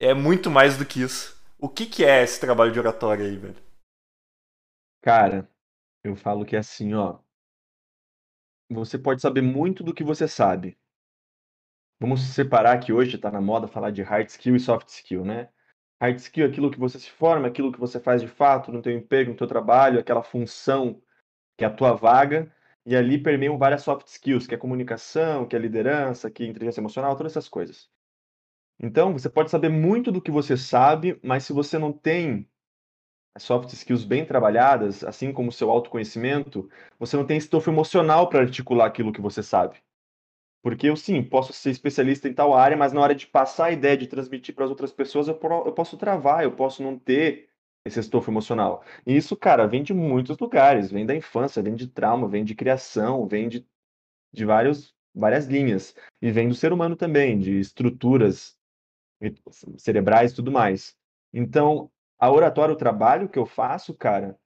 É 0.00 0.14
muito 0.14 0.50
mais 0.50 0.76
do 0.76 0.86
que 0.86 1.02
isso. 1.02 1.36
O 1.58 1.68
que, 1.68 1.86
que 1.86 2.04
é 2.04 2.22
esse 2.22 2.40
trabalho 2.40 2.72
de 2.72 2.78
oratória 2.78 3.26
aí, 3.26 3.36
velho? 3.36 3.62
Cara, 5.02 5.48
eu 6.02 6.16
falo 6.16 6.44
que 6.44 6.56
é 6.56 6.60
assim, 6.60 6.94
ó. 6.94 7.18
Você 8.72 8.98
pode 8.98 9.20
saber 9.20 9.42
muito 9.42 9.84
do 9.84 9.92
que 9.92 10.02
você 10.02 10.26
sabe. 10.26 10.78
Vamos 12.00 12.22
separar 12.22 12.78
que 12.80 12.92
hoje 12.92 13.16
está 13.16 13.30
na 13.30 13.40
moda 13.40 13.68
falar 13.68 13.90
de 13.90 14.02
hard 14.02 14.28
skill 14.28 14.56
e 14.56 14.60
soft 14.60 14.88
skill, 14.88 15.24
né? 15.24 15.50
Hard 16.00 16.16
skill 16.16 16.46
é 16.46 16.48
aquilo 16.48 16.70
que 16.70 16.78
você 16.78 16.98
se 16.98 17.10
forma, 17.10 17.46
aquilo 17.46 17.70
que 17.70 17.78
você 17.78 18.00
faz 18.00 18.20
de 18.20 18.28
fato 18.28 18.72
no 18.72 18.82
teu 18.82 18.92
emprego, 18.92 19.30
no 19.30 19.36
teu 19.36 19.46
trabalho, 19.46 20.00
aquela 20.00 20.22
função 20.22 21.00
que 21.56 21.64
é 21.64 21.68
a 21.68 21.70
tua 21.70 21.92
vaga, 21.92 22.52
e 22.84 22.96
ali 22.96 23.22
permeiam 23.22 23.58
várias 23.58 23.82
soft 23.82 24.08
skills, 24.08 24.46
que 24.46 24.54
é 24.54 24.58
comunicação, 24.58 25.46
que 25.46 25.54
é 25.54 25.58
liderança, 25.58 26.30
que 26.30 26.42
é 26.42 26.46
inteligência 26.46 26.80
emocional, 26.80 27.14
todas 27.14 27.32
essas 27.32 27.48
coisas. 27.48 27.88
Então, 28.80 29.12
você 29.12 29.30
pode 29.30 29.50
saber 29.50 29.68
muito 29.68 30.10
do 30.10 30.20
que 30.20 30.30
você 30.30 30.56
sabe, 30.56 31.20
mas 31.22 31.44
se 31.44 31.52
você 31.52 31.78
não 31.78 31.92
tem 31.92 32.48
soft 33.38 33.72
skills 33.72 34.04
bem 34.04 34.24
trabalhadas, 34.24 35.02
assim 35.04 35.32
como 35.32 35.52
seu 35.52 35.70
autoconhecimento, 35.70 36.68
você 36.98 37.16
não 37.16 37.26
tem 37.26 37.38
estofo 37.38 37.70
emocional 37.70 38.28
para 38.28 38.40
articular 38.40 38.86
aquilo 38.86 39.12
que 39.12 39.20
você 39.20 39.42
sabe. 39.42 39.76
Porque 40.62 40.88
eu 40.88 40.96
sim, 40.96 41.22
posso 41.22 41.52
ser 41.52 41.70
especialista 41.70 42.28
em 42.28 42.34
tal 42.34 42.54
área, 42.54 42.76
mas 42.76 42.92
na 42.92 43.00
hora 43.00 43.14
de 43.14 43.26
passar 43.26 43.66
a 43.66 43.72
ideia 43.72 43.96
de 43.96 44.06
transmitir 44.06 44.54
para 44.54 44.64
as 44.64 44.70
outras 44.70 44.92
pessoas, 44.92 45.26
eu, 45.26 45.38
eu 45.66 45.72
posso 45.72 45.96
travar, 45.96 46.44
eu 46.44 46.52
posso 46.52 46.82
não 46.82 46.96
ter 46.96 47.48
esse 47.84 47.98
estofo 47.98 48.30
emocional. 48.30 48.84
E 49.04 49.16
isso, 49.16 49.36
cara, 49.36 49.66
vem 49.66 49.82
de 49.82 49.92
muitos 49.92 50.38
lugares, 50.38 50.90
vem 50.90 51.04
da 51.04 51.16
infância, 51.16 51.62
vem 51.62 51.74
de 51.74 51.88
trauma, 51.88 52.28
vem 52.28 52.44
de 52.44 52.54
criação, 52.54 53.26
vem 53.26 53.48
de, 53.48 53.66
de 54.32 54.44
vários, 54.44 54.94
várias 55.12 55.46
linhas. 55.46 55.96
E 56.20 56.30
vem 56.30 56.48
do 56.48 56.54
ser 56.54 56.72
humano 56.72 56.94
também, 56.94 57.38
de 57.38 57.58
estruturas 57.58 58.56
cerebrais 59.78 60.32
e 60.32 60.34
tudo 60.36 60.52
mais. 60.52 60.96
Então, 61.32 61.90
a 62.22 62.30
oratória, 62.30 62.72
o 62.72 62.78
trabalho 62.78 63.28
que 63.28 63.36
eu 63.36 63.44
faço, 63.44 63.92
cara, 63.92 64.38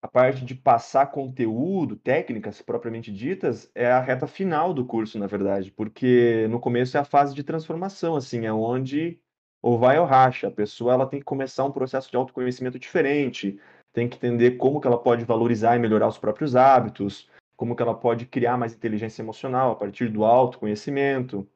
a 0.00 0.06
parte 0.06 0.44
de 0.44 0.54
passar 0.54 1.06
conteúdo, 1.06 1.96
técnicas 1.96 2.62
propriamente 2.62 3.12
ditas, 3.12 3.68
é 3.74 3.90
a 3.90 3.98
reta 3.98 4.28
final 4.28 4.72
do 4.72 4.86
curso, 4.86 5.18
na 5.18 5.26
verdade, 5.26 5.72
porque 5.72 6.46
no 6.48 6.60
começo 6.60 6.96
é 6.96 7.00
a 7.00 7.04
fase 7.04 7.34
de 7.34 7.42
transformação, 7.42 8.14
assim, 8.14 8.46
é 8.46 8.52
onde 8.52 9.18
ou 9.60 9.76
vai 9.76 9.98
ou 9.98 10.06
racha. 10.06 10.46
A 10.46 10.50
pessoa 10.52 10.92
ela 10.92 11.08
tem 11.08 11.18
que 11.18 11.24
começar 11.24 11.64
um 11.64 11.72
processo 11.72 12.08
de 12.08 12.16
autoconhecimento 12.16 12.78
diferente, 12.78 13.58
tem 13.92 14.08
que 14.08 14.16
entender 14.16 14.52
como 14.52 14.80
que 14.80 14.86
ela 14.86 15.02
pode 15.02 15.24
valorizar 15.24 15.74
e 15.74 15.80
melhorar 15.80 16.06
os 16.06 16.18
próprios 16.18 16.54
hábitos, 16.54 17.28
como 17.56 17.74
que 17.74 17.82
ela 17.82 17.96
pode 17.96 18.26
criar 18.26 18.56
mais 18.56 18.74
inteligência 18.74 19.22
emocional 19.22 19.72
a 19.72 19.76
partir 19.76 20.08
do 20.08 20.24
autoconhecimento. 20.24 21.48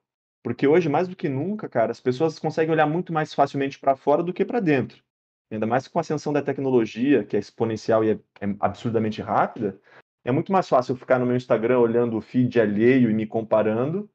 Porque 0.42 0.66
hoje, 0.66 0.88
mais 0.88 1.06
do 1.06 1.14
que 1.14 1.28
nunca, 1.28 1.68
cara, 1.68 1.92
as 1.92 2.00
pessoas 2.00 2.36
conseguem 2.36 2.72
olhar 2.72 2.86
muito 2.86 3.12
mais 3.12 3.32
facilmente 3.32 3.78
para 3.78 3.94
fora 3.94 4.24
do 4.24 4.32
que 4.32 4.44
para 4.44 4.58
dentro. 4.58 5.06
Ainda 5.50 5.66
mais 5.66 5.88
com 5.88 5.98
a 5.98 6.02
ascensão 6.02 6.32
da 6.32 6.42
tecnologia, 6.42 7.24
que 7.24 7.36
é 7.36 7.38
exponencial 7.40 8.04
e 8.04 8.10
é, 8.10 8.14
é 8.40 8.54
absurdamente 8.60 9.22
rápida, 9.22 9.80
é 10.24 10.30
muito 10.30 10.52
mais 10.52 10.68
fácil 10.68 10.92
eu 10.92 10.96
ficar 10.96 11.18
no 11.18 11.24
meu 11.24 11.36
Instagram 11.36 11.78
olhando 11.78 12.16
o 12.16 12.20
feed 12.20 12.60
alheio 12.60 13.10
e 13.10 13.14
me 13.14 13.26
comparando, 13.26 14.10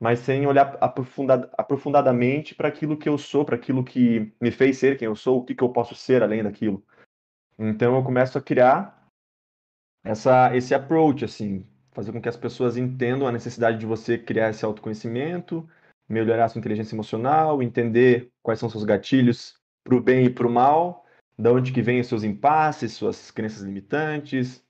mas 0.00 0.18
sem 0.18 0.46
olhar 0.46 0.76
aprofundad, 0.80 1.48
aprofundadamente 1.56 2.54
para 2.54 2.68
aquilo 2.68 2.96
que 2.96 3.08
eu 3.08 3.16
sou, 3.16 3.44
para 3.44 3.54
aquilo 3.54 3.84
que 3.84 4.32
me 4.40 4.50
fez 4.50 4.78
ser 4.78 4.98
quem 4.98 5.06
eu 5.06 5.14
sou, 5.14 5.38
o 5.38 5.44
que, 5.44 5.54
que 5.54 5.62
eu 5.62 5.68
posso 5.68 5.94
ser 5.94 6.22
além 6.22 6.42
daquilo. 6.42 6.84
Então 7.58 7.94
eu 7.96 8.02
começo 8.02 8.36
a 8.36 8.42
criar 8.42 9.08
essa, 10.02 10.54
esse 10.56 10.74
approach, 10.74 11.24
assim, 11.24 11.64
fazer 11.92 12.12
com 12.12 12.20
que 12.20 12.28
as 12.28 12.36
pessoas 12.36 12.76
entendam 12.76 13.28
a 13.28 13.32
necessidade 13.32 13.78
de 13.78 13.86
você 13.86 14.18
criar 14.18 14.50
esse 14.50 14.64
autoconhecimento, 14.64 15.68
melhorar 16.08 16.48
sua 16.48 16.58
inteligência 16.58 16.94
emocional, 16.94 17.62
entender 17.62 18.30
quais 18.42 18.58
são 18.58 18.68
seus 18.68 18.84
gatilhos 18.84 19.54
para 19.86 19.94
o 19.94 20.00
bem 20.00 20.26
e 20.26 20.30
para 20.30 20.46
o 20.46 20.50
mal, 20.50 21.06
da 21.38 21.52
onde 21.52 21.72
que 21.72 21.80
vêm 21.80 22.00
os 22.00 22.08
seus 22.08 22.24
impasses, 22.24 22.92
suas 22.92 23.30
crenças 23.30 23.62
limitantes, 23.62 24.64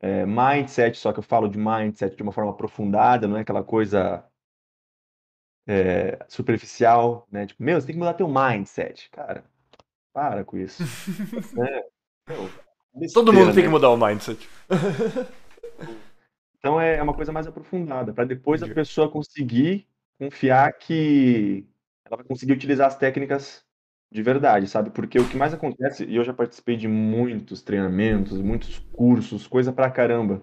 é, 0.00 0.26
mindset, 0.26 0.98
só 0.98 1.12
que 1.12 1.18
eu 1.18 1.22
falo 1.22 1.48
de 1.48 1.58
mindset 1.58 2.14
de 2.14 2.22
uma 2.22 2.32
forma 2.32 2.50
aprofundada, 2.50 3.26
não 3.26 3.38
é 3.38 3.40
aquela 3.40 3.64
coisa 3.64 4.22
é, 5.66 6.22
superficial, 6.28 7.26
né? 7.32 7.46
Tipo, 7.46 7.62
meu, 7.62 7.80
você 7.80 7.86
tem 7.86 7.94
que 7.94 7.98
mudar 7.98 8.14
teu 8.14 8.28
mindset. 8.28 9.08
Cara, 9.10 9.44
para 10.12 10.44
com 10.44 10.58
isso. 10.58 10.82
é, 11.58 11.86
meu, 12.28 12.50
besteira, 12.94 13.14
Todo 13.14 13.32
mundo 13.32 13.48
né? 13.48 13.54
tem 13.54 13.64
que 13.64 13.68
mudar 13.70 13.90
o 13.90 13.96
mindset. 13.96 14.48
Então 16.60 16.78
é, 16.78 16.96
é 16.96 17.02
uma 17.02 17.14
coisa 17.14 17.32
mais 17.32 17.46
aprofundada, 17.46 18.12
para 18.12 18.26
depois 18.26 18.60
Entendi. 18.60 18.72
a 18.72 18.74
pessoa 18.74 19.10
conseguir 19.10 19.88
confiar 20.18 20.70
que 20.74 21.66
ela 22.04 22.18
vai 22.18 22.26
conseguir 22.26 22.52
utilizar 22.52 22.86
as 22.86 22.98
técnicas 22.98 23.64
de 24.10 24.22
verdade, 24.22 24.66
sabe? 24.66 24.90
Porque 24.90 25.18
o 25.18 25.28
que 25.28 25.36
mais 25.36 25.54
acontece, 25.54 26.04
e 26.04 26.16
eu 26.16 26.24
já 26.24 26.34
participei 26.34 26.76
de 26.76 26.88
muitos 26.88 27.62
treinamentos, 27.62 28.40
muitos 28.40 28.78
cursos, 28.92 29.46
coisa 29.46 29.72
pra 29.72 29.90
caramba. 29.90 30.42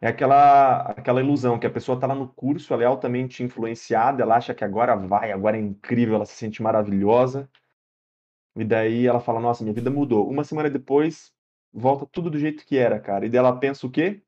É 0.00 0.08
aquela, 0.08 0.82
aquela 0.90 1.20
ilusão 1.20 1.58
que 1.58 1.66
a 1.66 1.70
pessoa 1.70 1.98
tá 1.98 2.06
lá 2.06 2.14
no 2.14 2.28
curso, 2.28 2.74
ela 2.74 2.82
é 2.82 2.86
altamente 2.86 3.42
influenciada, 3.42 4.22
ela 4.22 4.36
acha 4.36 4.52
que 4.52 4.64
agora 4.64 4.96
vai, 4.96 5.32
agora 5.32 5.56
é 5.56 5.60
incrível, 5.60 6.16
ela 6.16 6.26
se 6.26 6.34
sente 6.34 6.62
maravilhosa. 6.62 7.48
E 8.56 8.64
daí 8.64 9.06
ela 9.06 9.20
fala: 9.20 9.40
Nossa, 9.40 9.62
minha 9.62 9.74
vida 9.74 9.90
mudou. 9.90 10.28
Uma 10.28 10.44
semana 10.44 10.68
depois, 10.68 11.32
volta 11.72 12.04
tudo 12.06 12.30
do 12.30 12.38
jeito 12.38 12.66
que 12.66 12.76
era, 12.76 13.00
cara. 13.00 13.24
E 13.24 13.30
daí 13.30 13.38
ela 13.38 13.56
pensa 13.56 13.86
o 13.86 13.90
quê? 13.90 14.22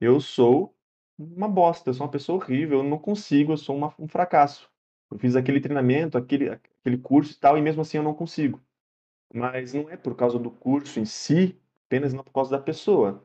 Eu 0.00 0.20
sou 0.20 0.74
uma 1.18 1.48
bosta, 1.48 1.90
eu 1.90 1.94
sou 1.94 2.06
uma 2.06 2.12
pessoa 2.12 2.38
horrível, 2.38 2.78
eu 2.78 2.84
não 2.84 2.98
consigo, 2.98 3.52
eu 3.52 3.56
sou 3.56 3.76
uma, 3.76 3.92
um 3.98 4.08
fracasso. 4.08 4.70
Eu 5.10 5.18
fiz 5.18 5.36
aquele 5.36 5.60
treinamento, 5.60 6.18
aquele, 6.18 6.50
aquele 6.50 6.98
curso 6.98 7.32
e 7.32 7.36
tal, 7.36 7.56
e 7.56 7.62
mesmo 7.62 7.82
assim 7.82 7.96
eu 7.96 8.02
não 8.02 8.14
consigo. 8.14 8.60
Mas 9.32 9.72
não 9.72 9.88
é 9.90 9.96
por 9.96 10.14
causa 10.16 10.38
do 10.38 10.50
curso 10.50 10.98
em 10.98 11.04
si, 11.04 11.56
apenas 11.86 12.12
não 12.12 12.24
por 12.24 12.32
causa 12.32 12.50
da 12.50 12.62
pessoa. 12.62 13.22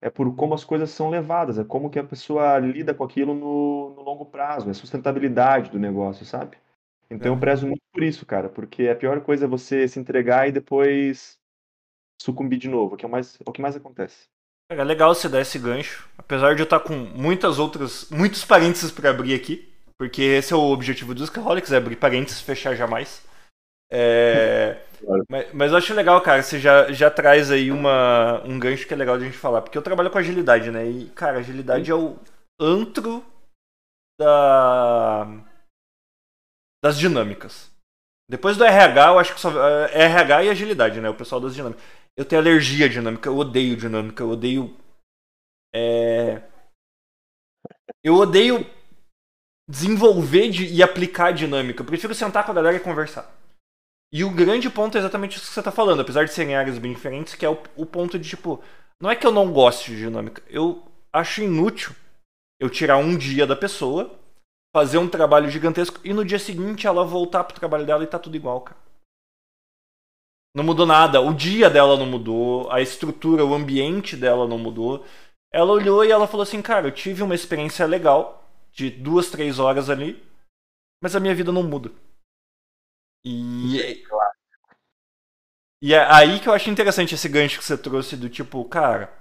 É 0.00 0.10
por 0.10 0.34
como 0.36 0.54
as 0.54 0.64
coisas 0.64 0.90
são 0.90 1.08
levadas, 1.08 1.58
é 1.58 1.64
como 1.64 1.90
que 1.90 1.98
a 1.98 2.04
pessoa 2.04 2.58
lida 2.58 2.92
com 2.92 3.04
aquilo 3.04 3.34
no, 3.34 3.94
no 3.96 4.02
longo 4.02 4.26
prazo, 4.26 4.68
é 4.68 4.70
a 4.70 4.74
sustentabilidade 4.74 5.70
do 5.70 5.78
negócio, 5.78 6.26
sabe? 6.26 6.58
Então 7.10 7.32
é. 7.32 7.34
eu 7.34 7.40
prezo 7.40 7.66
muito 7.66 7.82
por 7.92 8.02
isso, 8.02 8.26
cara, 8.26 8.48
porque 8.48 8.88
a 8.88 8.96
pior 8.96 9.20
coisa 9.22 9.46
é 9.46 9.48
você 9.48 9.88
se 9.88 9.98
entregar 9.98 10.48
e 10.48 10.52
depois 10.52 11.38
sucumbir 12.20 12.58
de 12.58 12.68
novo, 12.68 12.96
que 12.96 13.04
é 13.04 13.08
o, 13.08 13.10
mais, 13.10 13.36
é 13.40 13.44
o 13.48 13.52
que 13.52 13.62
mais 13.62 13.76
acontece. 13.76 14.28
É 14.70 14.82
legal 14.82 15.14
você 15.14 15.28
dar 15.28 15.40
esse 15.40 15.58
gancho. 15.58 16.08
Apesar 16.16 16.54
de 16.54 16.60
eu 16.60 16.64
estar 16.64 16.80
com 16.80 16.94
muitas 16.94 17.58
outras, 17.58 18.08
muitos 18.10 18.44
parênteses 18.44 18.90
para 18.90 19.10
abrir 19.10 19.34
aqui, 19.34 19.73
porque 19.98 20.22
esse 20.22 20.52
é 20.52 20.56
o 20.56 20.72
objetivo 20.72 21.14
dos 21.14 21.30
Caholics, 21.30 21.72
é 21.72 21.76
abrir 21.76 21.96
parênteses 21.96 22.40
fechar 22.40 22.74
jamais. 22.74 23.24
É... 23.90 24.82
mas, 25.28 25.52
mas, 25.52 25.70
eu 25.70 25.78
acho 25.78 25.94
legal, 25.94 26.20
cara, 26.20 26.42
você 26.42 26.58
já, 26.58 26.90
já 26.92 27.10
traz 27.10 27.50
aí 27.50 27.70
uma, 27.70 28.42
um 28.44 28.58
gancho 28.58 28.86
que 28.86 28.94
é 28.94 28.96
legal 28.96 29.16
de 29.16 29.24
a 29.24 29.26
gente 29.26 29.38
falar, 29.38 29.62
porque 29.62 29.78
eu 29.78 29.82
trabalho 29.82 30.10
com 30.10 30.18
agilidade, 30.18 30.70
né? 30.70 30.86
E, 30.86 31.10
cara, 31.10 31.38
agilidade 31.38 31.90
é 31.90 31.94
o 31.94 32.18
antro 32.60 33.24
da... 34.18 35.26
das 36.82 36.98
dinâmicas. 36.98 37.70
Depois 38.28 38.56
do 38.56 38.64
RH, 38.64 39.08
eu 39.08 39.18
acho 39.18 39.34
que 39.34 39.40
só. 39.40 39.50
É, 39.88 40.04
RH 40.04 40.44
e 40.44 40.50
agilidade, 40.50 41.00
né? 41.00 41.08
O 41.10 41.14
pessoal 41.14 41.40
das 41.40 41.54
dinâmicas. 41.54 41.84
Eu 42.16 42.24
tenho 42.24 42.40
alergia 42.40 42.86
à 42.86 42.88
dinâmica, 42.88 43.28
eu 43.28 43.36
odeio 43.36 43.76
dinâmica, 43.76 44.22
eu 44.22 44.30
odeio. 44.30 44.76
É... 45.74 46.42
Eu 48.02 48.14
odeio 48.14 48.64
desenvolver 49.68 50.50
de, 50.50 50.66
e 50.66 50.82
aplicar 50.82 51.32
dinâmica. 51.32 51.82
Eu 51.82 51.86
prefiro 51.86 52.14
sentar 52.14 52.44
com 52.44 52.52
a 52.52 52.54
galera 52.54 52.76
e 52.76 52.80
conversar. 52.80 53.34
E 54.12 54.22
o 54.22 54.30
grande 54.30 54.70
ponto 54.70 54.96
é 54.96 55.00
exatamente 55.00 55.36
isso 55.36 55.46
que 55.46 55.52
você 55.52 55.60
está 55.60 55.72
falando, 55.72 56.00
apesar 56.00 56.24
de 56.24 56.32
serem 56.32 56.54
áreas 56.54 56.78
bem 56.78 56.92
diferentes, 56.92 57.34
que 57.34 57.44
é 57.44 57.48
o, 57.48 57.58
o 57.76 57.84
ponto 57.84 58.18
de 58.18 58.28
tipo. 58.28 58.62
Não 59.00 59.10
é 59.10 59.16
que 59.16 59.26
eu 59.26 59.32
não 59.32 59.52
goste 59.52 59.90
de 59.90 59.98
dinâmica, 59.98 60.42
eu 60.48 60.82
acho 61.12 61.42
inútil 61.42 61.92
eu 62.60 62.70
tirar 62.70 62.96
um 62.96 63.16
dia 63.16 63.46
da 63.46 63.56
pessoa, 63.56 64.18
fazer 64.74 64.98
um 64.98 65.08
trabalho 65.08 65.50
gigantesco 65.50 66.00
e 66.04 66.12
no 66.12 66.24
dia 66.24 66.38
seguinte 66.38 66.86
ela 66.86 67.04
voltar 67.04 67.44
pro 67.44 67.56
trabalho 67.56 67.84
dela 67.84 68.04
e 68.04 68.06
tá 68.06 68.18
tudo 68.18 68.36
igual, 68.36 68.60
cara. 68.60 68.78
Não 70.54 70.62
mudou 70.62 70.86
nada. 70.86 71.20
O 71.20 71.34
dia 71.34 71.68
dela 71.68 71.96
não 71.96 72.06
mudou, 72.06 72.70
a 72.70 72.80
estrutura, 72.80 73.44
o 73.44 73.54
ambiente 73.54 74.16
dela 74.16 74.46
não 74.46 74.56
mudou. 74.56 75.04
Ela 75.52 75.72
olhou 75.72 76.04
e 76.04 76.12
ela 76.12 76.28
falou 76.28 76.44
assim: 76.44 76.62
Cara, 76.62 76.86
eu 76.86 76.92
tive 76.92 77.22
uma 77.22 77.34
experiência 77.34 77.84
legal 77.86 78.43
de 78.74 78.90
duas, 78.90 79.30
três 79.30 79.58
horas 79.58 79.88
ali, 79.88 80.22
mas 81.02 81.14
a 81.14 81.20
minha 81.20 81.34
vida 81.34 81.52
não 81.52 81.62
muda. 81.62 81.90
E. 83.24 84.04
E 85.82 85.92
é 85.92 86.00
aí 86.10 86.40
que 86.40 86.48
eu 86.48 86.52
acho 86.52 86.70
interessante 86.70 87.14
esse 87.14 87.28
gancho 87.28 87.58
que 87.58 87.64
você 87.64 87.76
trouxe 87.76 88.16
do 88.16 88.28
tipo, 88.28 88.64
cara. 88.64 89.12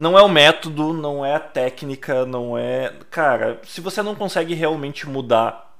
Não 0.00 0.18
é 0.18 0.22
o 0.22 0.28
método, 0.28 0.92
não 0.92 1.24
é 1.24 1.34
a 1.34 1.40
técnica, 1.40 2.24
não 2.24 2.56
é. 2.56 2.98
Cara, 3.10 3.62
se 3.64 3.80
você 3.80 4.02
não 4.02 4.16
consegue 4.16 4.54
realmente 4.54 5.06
mudar 5.06 5.78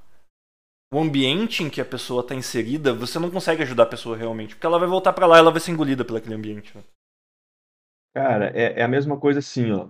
o 0.92 1.00
ambiente 1.00 1.62
em 1.62 1.70
que 1.70 1.80
a 1.80 1.84
pessoa 1.84 2.20
está 2.20 2.34
inserida, 2.34 2.92
você 2.92 3.18
não 3.18 3.30
consegue 3.30 3.62
ajudar 3.62 3.84
a 3.84 3.90
pessoa 3.90 4.16
realmente. 4.16 4.54
Porque 4.54 4.66
ela 4.66 4.78
vai 4.78 4.88
voltar 4.88 5.12
para 5.12 5.26
lá 5.26 5.36
e 5.36 5.40
ela 5.40 5.50
vai 5.50 5.60
ser 5.60 5.70
engolida 5.70 6.04
pelo 6.04 6.18
aquele 6.18 6.34
ambiente. 6.34 6.76
Né? 6.76 6.84
Cara, 8.14 8.50
é, 8.54 8.80
é, 8.80 8.82
a 8.82 8.88
mesma 8.88 9.18
coisa 9.18 9.38
assim, 9.38 9.72
ó. 9.72 9.88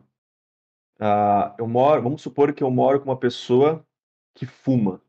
Uh, 1.01 1.55
eu 1.59 1.67
moro, 1.67 2.03
vamos 2.03 2.21
supor 2.21 2.53
que 2.53 2.63
eu 2.63 2.71
moro 2.71 3.01
com 3.01 3.09
uma 3.09 3.17
pessoa 3.17 3.83
que 4.35 4.45
fuma. 4.45 5.01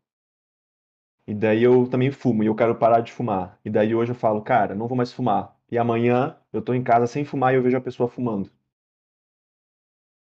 E 1.28 1.34
daí 1.34 1.62
eu 1.62 1.88
também 1.88 2.12
fumo 2.12 2.44
e 2.44 2.46
eu 2.48 2.56
quero 2.56 2.76
parar 2.76 3.02
de 3.02 3.12
fumar. 3.12 3.60
E 3.64 3.70
daí 3.70 3.94
hoje 3.94 4.12
eu 4.12 4.16
falo, 4.16 4.42
cara, 4.42 4.74
não 4.74 4.88
vou 4.88 4.98
mais 4.98 5.12
fumar. 5.12 5.58
E 5.70 5.78
amanhã 5.78 6.38
eu 6.52 6.62
tô 6.62 6.74
em 6.74 6.84
casa 6.84 7.08
sem 7.08 7.26
fumar 7.26 7.54
e 7.54 7.58
eu 7.58 7.64
vejo 7.64 7.78
a 7.78 7.82
pessoa 7.82 8.10
fumando. 8.10 8.50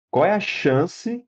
Qual 0.10 0.26
é 0.26 0.32
a 0.32 0.40
chance 0.40 1.24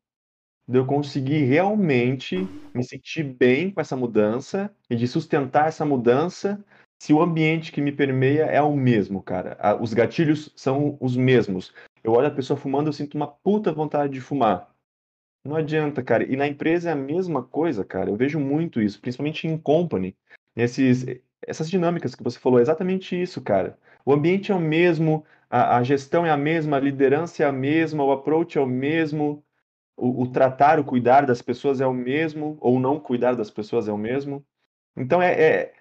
de 0.68 0.78
eu 0.78 0.86
conseguir 0.86 1.44
realmente 1.44 2.38
me 2.74 2.84
sentir 2.84 3.24
bem 3.24 3.70
com 3.72 3.82
essa 3.82 3.96
mudança 3.96 4.74
e 4.90 4.96
de 4.96 5.08
sustentar 5.08 5.68
essa 5.68 5.86
mudança 5.86 6.64
se 7.02 7.14
o 7.14 7.22
ambiente 7.22 7.72
que 7.72 7.82
me 7.82 7.92
permeia 7.92 8.46
é 8.46 8.62
o 8.62 8.76
mesmo, 8.76 9.22
cara. 9.22 9.58
Os 9.82 9.94
gatilhos 9.94 10.54
são 10.56 10.98
os 11.02 11.18
mesmos. 11.18 11.74
Eu 12.03 12.13
olho 12.13 12.27
a 12.27 12.31
pessoa 12.31 12.58
fumando, 12.58 12.88
eu 12.88 12.93
sinto 12.93 13.15
uma 13.15 13.27
puta 13.27 13.72
vontade 13.72 14.13
de 14.13 14.22
fumar. 14.22 14.72
Não 15.43 15.55
adianta, 15.55 16.03
cara. 16.03 16.24
E 16.24 16.36
na 16.36 16.48
empresa 16.48 16.89
é 16.89 16.93
a 16.93 16.96
mesma 16.96 17.43
coisa, 17.43 17.84
cara. 17.84 18.10
Eu 18.10 18.15
vejo 18.15 18.39
muito 18.39 18.81
isso, 18.81 19.00
principalmente 19.01 19.48
em 19.48 19.58
company. 19.58 20.15
Essas 20.55 21.70
dinâmicas 21.70 22.13
que 22.13 22.24
você 22.24 22.38
falou, 22.39 22.60
é 22.60 22.62
exatamente 22.62 23.20
isso, 23.20 23.41
cara. 23.41 23.77
O 24.05 24.13
ambiente 24.13 24.51
é 24.51 24.55
o 24.55 24.60
mesmo, 24.60 25.25
a, 25.50 25.77
a 25.77 25.84
gestão 25.84 26.25
é 26.25 26.29
a 26.29 26.38
mesma, 26.38 26.77
a 26.77 26.79
liderança 26.79 27.43
é 27.43 27.46
a 27.46 27.51
mesma, 27.51 28.03
o 28.03 28.12
approach 28.12 28.58
é 28.58 28.62
o 28.62 28.67
mesmo, 28.67 29.43
o, 29.98 30.24
o, 30.24 30.31
tratar, 30.31 30.79
o 30.79 30.84
cuidar 30.84 31.25
das 31.25 31.41
pessoas 31.41 31.81
é 31.81 31.88
o 31.88 31.93
mesmo, 31.93 32.58
ou 32.60 32.79
não 32.79 33.00
cuidar 33.00 33.36
das 33.36 33.50
pessoas 33.50 33.88
é 33.88 33.91
o 33.91 33.98
mesmo. 33.98 34.46
Então 34.98 35.22
é, 35.22 35.34
é, 35.34 35.74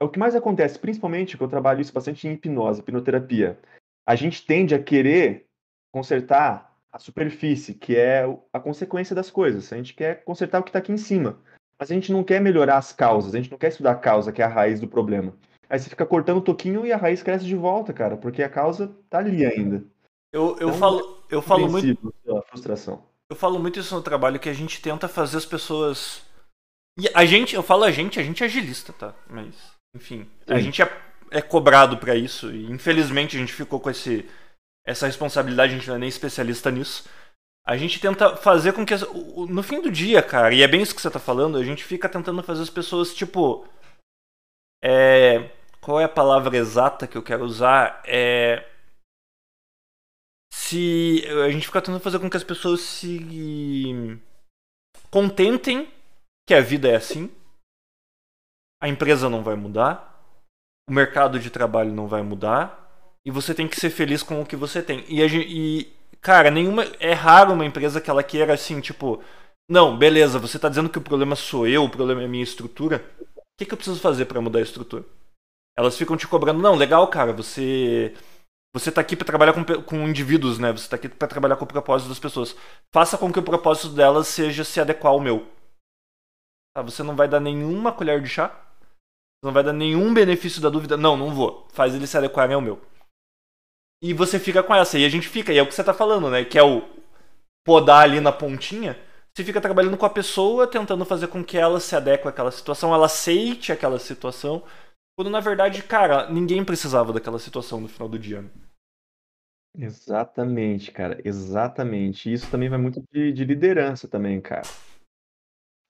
é 0.00 0.04
o 0.04 0.08
que 0.08 0.18
mais 0.18 0.34
acontece, 0.34 0.78
principalmente 0.78 1.36
que 1.36 1.42
eu 1.42 1.48
trabalho 1.48 1.80
isso 1.80 1.92
bastante 1.92 2.26
em 2.26 2.32
hipnose, 2.32 2.80
hipnoterapia. 2.80 3.58
A 4.06 4.14
gente 4.14 4.44
tende 4.44 4.74
a 4.74 4.82
querer 4.82 5.46
consertar 5.92 6.72
a 6.90 6.98
superfície, 6.98 7.74
que 7.74 7.96
é 7.96 8.24
a 8.52 8.58
consequência 8.60 9.14
das 9.14 9.30
coisas. 9.30 9.72
A 9.72 9.76
gente 9.76 9.94
quer 9.94 10.24
consertar 10.24 10.60
o 10.60 10.62
que 10.62 10.70
está 10.70 10.78
aqui 10.78 10.92
em 10.92 10.96
cima. 10.96 11.38
Mas 11.78 11.90
a 11.90 11.94
gente 11.94 12.12
não 12.12 12.22
quer 12.22 12.40
melhorar 12.40 12.76
as 12.76 12.92
causas, 12.92 13.34
a 13.34 13.38
gente 13.38 13.50
não 13.50 13.58
quer 13.58 13.68
estudar 13.68 13.92
a 13.92 13.96
causa, 13.96 14.32
que 14.32 14.40
é 14.40 14.44
a 14.44 14.48
raiz 14.48 14.78
do 14.78 14.86
problema. 14.86 15.34
Aí 15.68 15.78
você 15.78 15.88
fica 15.88 16.04
cortando 16.04 16.36
o 16.36 16.42
toquinho 16.42 16.86
e 16.86 16.92
a 16.92 16.96
raiz 16.96 17.22
cresce 17.22 17.44
de 17.44 17.56
volta, 17.56 17.92
cara, 17.92 18.16
porque 18.16 18.42
a 18.42 18.48
causa 18.48 18.94
tá 19.08 19.18
ali 19.18 19.44
ainda. 19.44 19.82
Eu, 20.32 20.56
eu 20.60 20.68
então, 20.68 20.74
falo, 20.74 21.24
eu 21.30 21.42
falo 21.42 21.68
muito. 21.68 22.14
A 22.28 22.42
frustração. 22.42 23.02
Eu 23.28 23.36
falo 23.36 23.58
muito 23.58 23.80
isso 23.80 23.94
no 23.94 24.02
trabalho 24.02 24.38
que 24.38 24.48
a 24.48 24.52
gente 24.52 24.80
tenta 24.80 25.08
fazer 25.08 25.38
as 25.38 25.46
pessoas. 25.46 26.22
E 26.98 27.08
a 27.14 27.24
gente, 27.24 27.54
eu 27.54 27.62
falo 27.62 27.84
a 27.84 27.90
gente, 27.90 28.20
a 28.20 28.22
gente 28.22 28.42
é 28.42 28.46
agilista, 28.46 28.92
tá? 28.92 29.14
Mas, 29.28 29.54
enfim, 29.96 30.28
Sim. 30.46 30.54
a 30.54 30.58
gente 30.58 30.82
é, 30.82 30.90
é 31.30 31.40
cobrado 31.40 31.96
para 31.96 32.14
isso 32.14 32.50
e 32.52 32.70
infelizmente 32.70 33.36
a 33.36 33.40
gente 33.40 33.52
ficou 33.52 33.80
com 33.80 33.88
esse 33.88 34.28
essa 34.84 35.06
responsabilidade, 35.06 35.72
a 35.72 35.76
gente 35.76 35.88
não 35.88 35.96
é 35.96 35.98
nem 35.98 36.08
especialista 36.08 36.70
nisso. 36.70 37.08
A 37.64 37.76
gente 37.76 38.00
tenta 38.00 38.36
fazer 38.36 38.72
com 38.72 38.84
que. 38.84 38.94
No 39.48 39.62
fim 39.62 39.80
do 39.80 39.90
dia, 39.90 40.22
cara, 40.22 40.52
e 40.52 40.62
é 40.62 40.68
bem 40.68 40.82
isso 40.82 40.94
que 40.94 41.00
você 41.00 41.10
tá 41.10 41.20
falando, 41.20 41.56
a 41.56 41.64
gente 41.64 41.84
fica 41.84 42.08
tentando 42.08 42.42
fazer 42.42 42.62
as 42.62 42.70
pessoas, 42.70 43.14
tipo. 43.14 43.66
É. 44.82 45.50
Qual 45.80 46.00
é 46.00 46.04
a 46.04 46.08
palavra 46.08 46.56
exata 46.56 47.06
que 47.06 47.16
eu 47.16 47.22
quero 47.22 47.44
usar? 47.44 48.02
É. 48.04 48.68
Se. 50.52 51.24
A 51.44 51.50
gente 51.50 51.66
fica 51.66 51.80
tentando 51.80 52.02
fazer 52.02 52.18
com 52.18 52.28
que 52.28 52.36
as 52.36 52.44
pessoas 52.44 52.80
se. 52.80 54.20
contentem 55.10 55.88
que 56.48 56.54
a 56.54 56.60
vida 56.60 56.88
é 56.88 56.96
assim. 56.96 57.30
A 58.80 58.88
empresa 58.88 59.30
não 59.30 59.44
vai 59.44 59.54
mudar. 59.54 60.20
O 60.90 60.92
mercado 60.92 61.38
de 61.38 61.48
trabalho 61.48 61.92
não 61.92 62.08
vai 62.08 62.22
mudar. 62.22 62.81
E 63.24 63.30
você 63.30 63.54
tem 63.54 63.68
que 63.68 63.78
ser 63.78 63.90
feliz 63.90 64.22
com 64.22 64.40
o 64.40 64.46
que 64.46 64.56
você 64.56 64.82
tem. 64.82 65.04
E, 65.08 65.22
a, 65.22 65.26
e 65.26 65.92
cara, 66.20 66.50
nenhuma. 66.50 66.84
É 66.98 67.12
raro 67.12 67.52
uma 67.52 67.64
empresa 67.64 68.00
que 68.00 68.10
ela 68.10 68.22
queira 68.22 68.54
assim, 68.54 68.80
tipo. 68.80 69.22
Não, 69.68 69.96
beleza, 69.96 70.38
você 70.38 70.58
tá 70.58 70.68
dizendo 70.68 70.90
que 70.90 70.98
o 70.98 71.02
problema 71.02 71.36
sou 71.36 71.66
eu, 71.66 71.84
o 71.84 71.88
problema 71.88 72.22
é 72.22 72.24
a 72.24 72.28
minha 72.28 72.42
estrutura. 72.42 73.04
O 73.20 73.42
que, 73.58 73.64
que 73.64 73.72
eu 73.72 73.76
preciso 73.76 74.00
fazer 74.00 74.26
para 74.26 74.40
mudar 74.40 74.58
a 74.58 74.62
estrutura? 74.62 75.04
Elas 75.76 75.96
ficam 75.96 76.16
te 76.16 76.28
cobrando, 76.28 76.60
não, 76.60 76.74
legal, 76.74 77.06
cara, 77.08 77.32
você. 77.32 78.14
Você 78.74 78.90
tá 78.90 79.00
aqui 79.00 79.14
para 79.14 79.26
trabalhar 79.26 79.52
com, 79.52 79.64
com 79.82 80.08
indivíduos, 80.08 80.58
né? 80.58 80.72
Você 80.72 80.88
tá 80.88 80.96
aqui 80.96 81.08
para 81.08 81.28
trabalhar 81.28 81.56
com 81.56 81.64
o 81.64 81.68
propósito 81.68 82.08
das 82.08 82.18
pessoas. 82.18 82.56
Faça 82.92 83.18
com 83.18 83.32
que 83.32 83.38
o 83.38 83.42
propósito 83.42 83.90
delas 83.90 84.28
seja 84.28 84.64
se 84.64 84.80
adequar 84.80 85.12
ao 85.12 85.20
meu. 85.20 85.46
Tá, 86.74 86.82
você 86.82 87.02
não 87.02 87.14
vai 87.14 87.28
dar 87.28 87.40
nenhuma 87.40 87.92
colher 87.92 88.20
de 88.22 88.28
chá? 88.28 88.48
Você 88.48 89.46
não 89.46 89.52
vai 89.52 89.62
dar 89.62 89.74
nenhum 89.74 90.12
benefício 90.14 90.60
da 90.60 90.70
dúvida? 90.70 90.96
Não, 90.96 91.16
não 91.16 91.34
vou. 91.34 91.66
Faz 91.72 91.94
eles 91.94 92.08
se 92.08 92.16
adequarem 92.16 92.54
ao 92.54 92.62
meu. 92.62 92.80
E 94.02 94.12
você 94.12 94.38
fica 94.40 94.62
com 94.64 94.74
essa. 94.74 94.98
E 94.98 95.04
a 95.04 95.08
gente 95.08 95.28
fica, 95.28 95.52
e 95.52 95.58
é 95.58 95.62
o 95.62 95.66
que 95.66 95.74
você 95.74 95.84
tá 95.84 95.94
falando, 95.94 96.28
né? 96.28 96.44
Que 96.44 96.58
é 96.58 96.62
o 96.62 96.82
podar 97.64 98.02
ali 98.02 98.20
na 98.20 98.32
pontinha. 98.32 98.98
Você 99.32 99.44
fica 99.44 99.60
trabalhando 99.60 99.96
com 99.96 100.04
a 100.04 100.10
pessoa, 100.10 100.66
tentando 100.66 101.04
fazer 101.04 101.28
com 101.28 101.42
que 101.42 101.56
ela 101.56 101.78
se 101.80 101.94
adeque 101.94 102.26
àquela 102.26 102.50
situação, 102.50 102.92
ela 102.92 103.06
aceite 103.06 103.72
aquela 103.72 103.98
situação. 103.98 104.62
Quando 105.16 105.30
na 105.30 105.40
verdade, 105.40 105.82
cara, 105.82 106.28
ninguém 106.30 106.64
precisava 106.64 107.12
daquela 107.12 107.38
situação 107.38 107.80
no 107.80 107.88
final 107.88 108.08
do 108.08 108.18
dia. 108.18 108.42
Né? 108.42 108.50
Exatamente, 109.78 110.90
cara, 110.90 111.18
exatamente. 111.24 112.30
Isso 112.30 112.50
também 112.50 112.68
vai 112.68 112.78
muito 112.78 113.02
de, 113.10 113.32
de 113.32 113.44
liderança 113.44 114.06
também, 114.08 114.40
cara. 114.40 114.66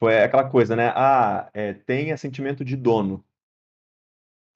É 0.04 0.25
aquela 0.25 0.49
coisa, 0.49 0.76
né? 0.76 0.92
Ah, 0.95 1.49
é, 1.54 1.73
tenha 1.73 2.16
sentimento 2.16 2.64
de 2.64 2.76
dono. 2.76 3.25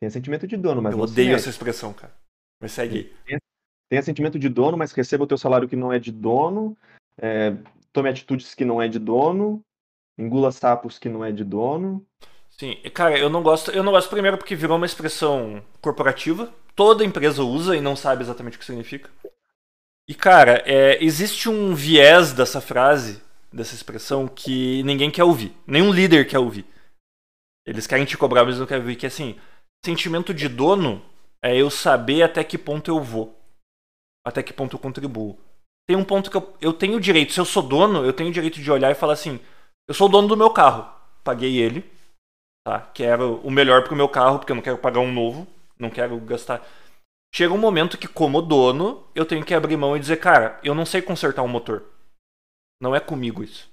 Tenha 0.00 0.10
sentimento 0.10 0.46
de 0.46 0.56
dono, 0.56 0.82
mas 0.82 0.94
Eu 0.94 1.00
odeio 1.00 1.34
essa 1.34 1.48
expressão, 1.48 1.92
cara. 1.92 2.12
Mas 2.60 2.72
segue 2.72 3.12
aí. 3.26 3.38
Tenha, 3.88 4.02
sentimento 4.02 4.38
de 4.38 4.48
dono, 4.48 4.76
mas 4.76 4.92
receba 4.92 5.24
o 5.24 5.26
teu 5.26 5.38
salário 5.38 5.68
que 5.68 5.76
não 5.76 5.92
é 5.92 5.98
de 5.98 6.10
dono. 6.10 6.76
É, 7.18 7.54
tome 7.92 8.08
atitudes 8.08 8.54
que 8.54 8.64
não 8.64 8.82
é 8.82 8.88
de 8.88 8.98
dono. 8.98 9.62
Engula 10.18 10.50
sapos 10.50 10.98
que 10.98 11.08
não 11.08 11.24
é 11.24 11.30
de 11.30 11.44
dono. 11.44 12.04
Sim, 12.50 12.74
cara, 12.92 13.18
eu 13.18 13.28
não 13.28 13.42
gosto. 13.42 13.70
Eu 13.70 13.82
não 13.82 13.92
gosto 13.92 14.10
primeiro 14.10 14.38
porque 14.38 14.56
virou 14.56 14.76
uma 14.76 14.86
expressão 14.86 15.62
corporativa. 15.80 16.52
Toda 16.74 17.04
empresa 17.04 17.42
usa 17.42 17.76
e 17.76 17.80
não 17.80 17.94
sabe 17.94 18.22
exatamente 18.22 18.56
o 18.56 18.58
que 18.58 18.64
significa. 18.64 19.10
E, 20.08 20.14
cara, 20.14 20.62
é, 20.64 21.02
existe 21.04 21.48
um 21.48 21.74
viés 21.74 22.32
dessa 22.32 22.60
frase, 22.60 23.20
dessa 23.52 23.74
expressão, 23.74 24.28
que 24.28 24.82
ninguém 24.84 25.10
quer 25.10 25.24
ouvir. 25.24 25.52
Nenhum 25.66 25.92
líder 25.92 26.26
quer 26.26 26.38
ouvir. 26.38 26.64
Eles 27.66 27.86
querem 27.86 28.04
te 28.04 28.16
cobrar, 28.16 28.44
mas 28.44 28.58
não 28.58 28.66
querem 28.66 28.82
ouvir. 28.82 28.96
Que 28.96 29.06
é 29.06 29.08
assim, 29.08 29.36
sentimento 29.84 30.32
de 30.32 30.48
dono 30.48 31.02
é 31.42 31.56
eu 31.56 31.68
saber 31.70 32.22
até 32.22 32.42
que 32.44 32.56
ponto 32.56 32.90
eu 32.90 33.00
vou. 33.02 33.36
Até 34.26 34.42
que 34.42 34.52
ponto 34.52 34.74
eu 34.74 34.80
contribuo. 34.80 35.38
Tem 35.88 35.96
um 35.96 36.04
ponto 36.04 36.28
que 36.28 36.36
eu, 36.36 36.56
eu 36.60 36.72
tenho 36.72 37.00
direito, 37.00 37.32
se 37.32 37.38
eu 37.38 37.44
sou 37.44 37.62
dono, 37.62 38.04
eu 38.04 38.12
tenho 38.12 38.28
o 38.28 38.32
direito 38.32 38.60
de 38.60 38.72
olhar 38.72 38.90
e 38.90 38.94
falar 38.96 39.12
assim: 39.12 39.38
eu 39.88 39.94
sou 39.94 40.08
dono 40.08 40.26
do 40.26 40.36
meu 40.36 40.50
carro, 40.50 40.92
paguei 41.22 41.56
ele, 41.56 41.88
tá? 42.66 42.80
Quero 42.92 43.36
o 43.44 43.50
melhor 43.52 43.84
pro 43.84 43.94
meu 43.94 44.08
carro, 44.08 44.40
porque 44.40 44.50
eu 44.50 44.56
não 44.56 44.62
quero 44.62 44.78
pagar 44.78 44.98
um 44.98 45.12
novo, 45.12 45.46
não 45.78 45.88
quero 45.88 46.18
gastar. 46.18 46.66
Chega 47.32 47.54
um 47.54 47.58
momento 47.58 47.96
que, 47.96 48.08
como 48.08 48.42
dono, 48.42 49.06
eu 49.14 49.24
tenho 49.24 49.44
que 49.44 49.54
abrir 49.54 49.76
mão 49.76 49.96
e 49.96 50.00
dizer: 50.00 50.16
cara, 50.16 50.58
eu 50.64 50.74
não 50.74 50.84
sei 50.84 51.00
consertar 51.00 51.42
um 51.42 51.48
motor. 51.48 51.84
Não 52.82 52.96
é 52.96 52.98
comigo 52.98 53.44
isso. 53.44 53.70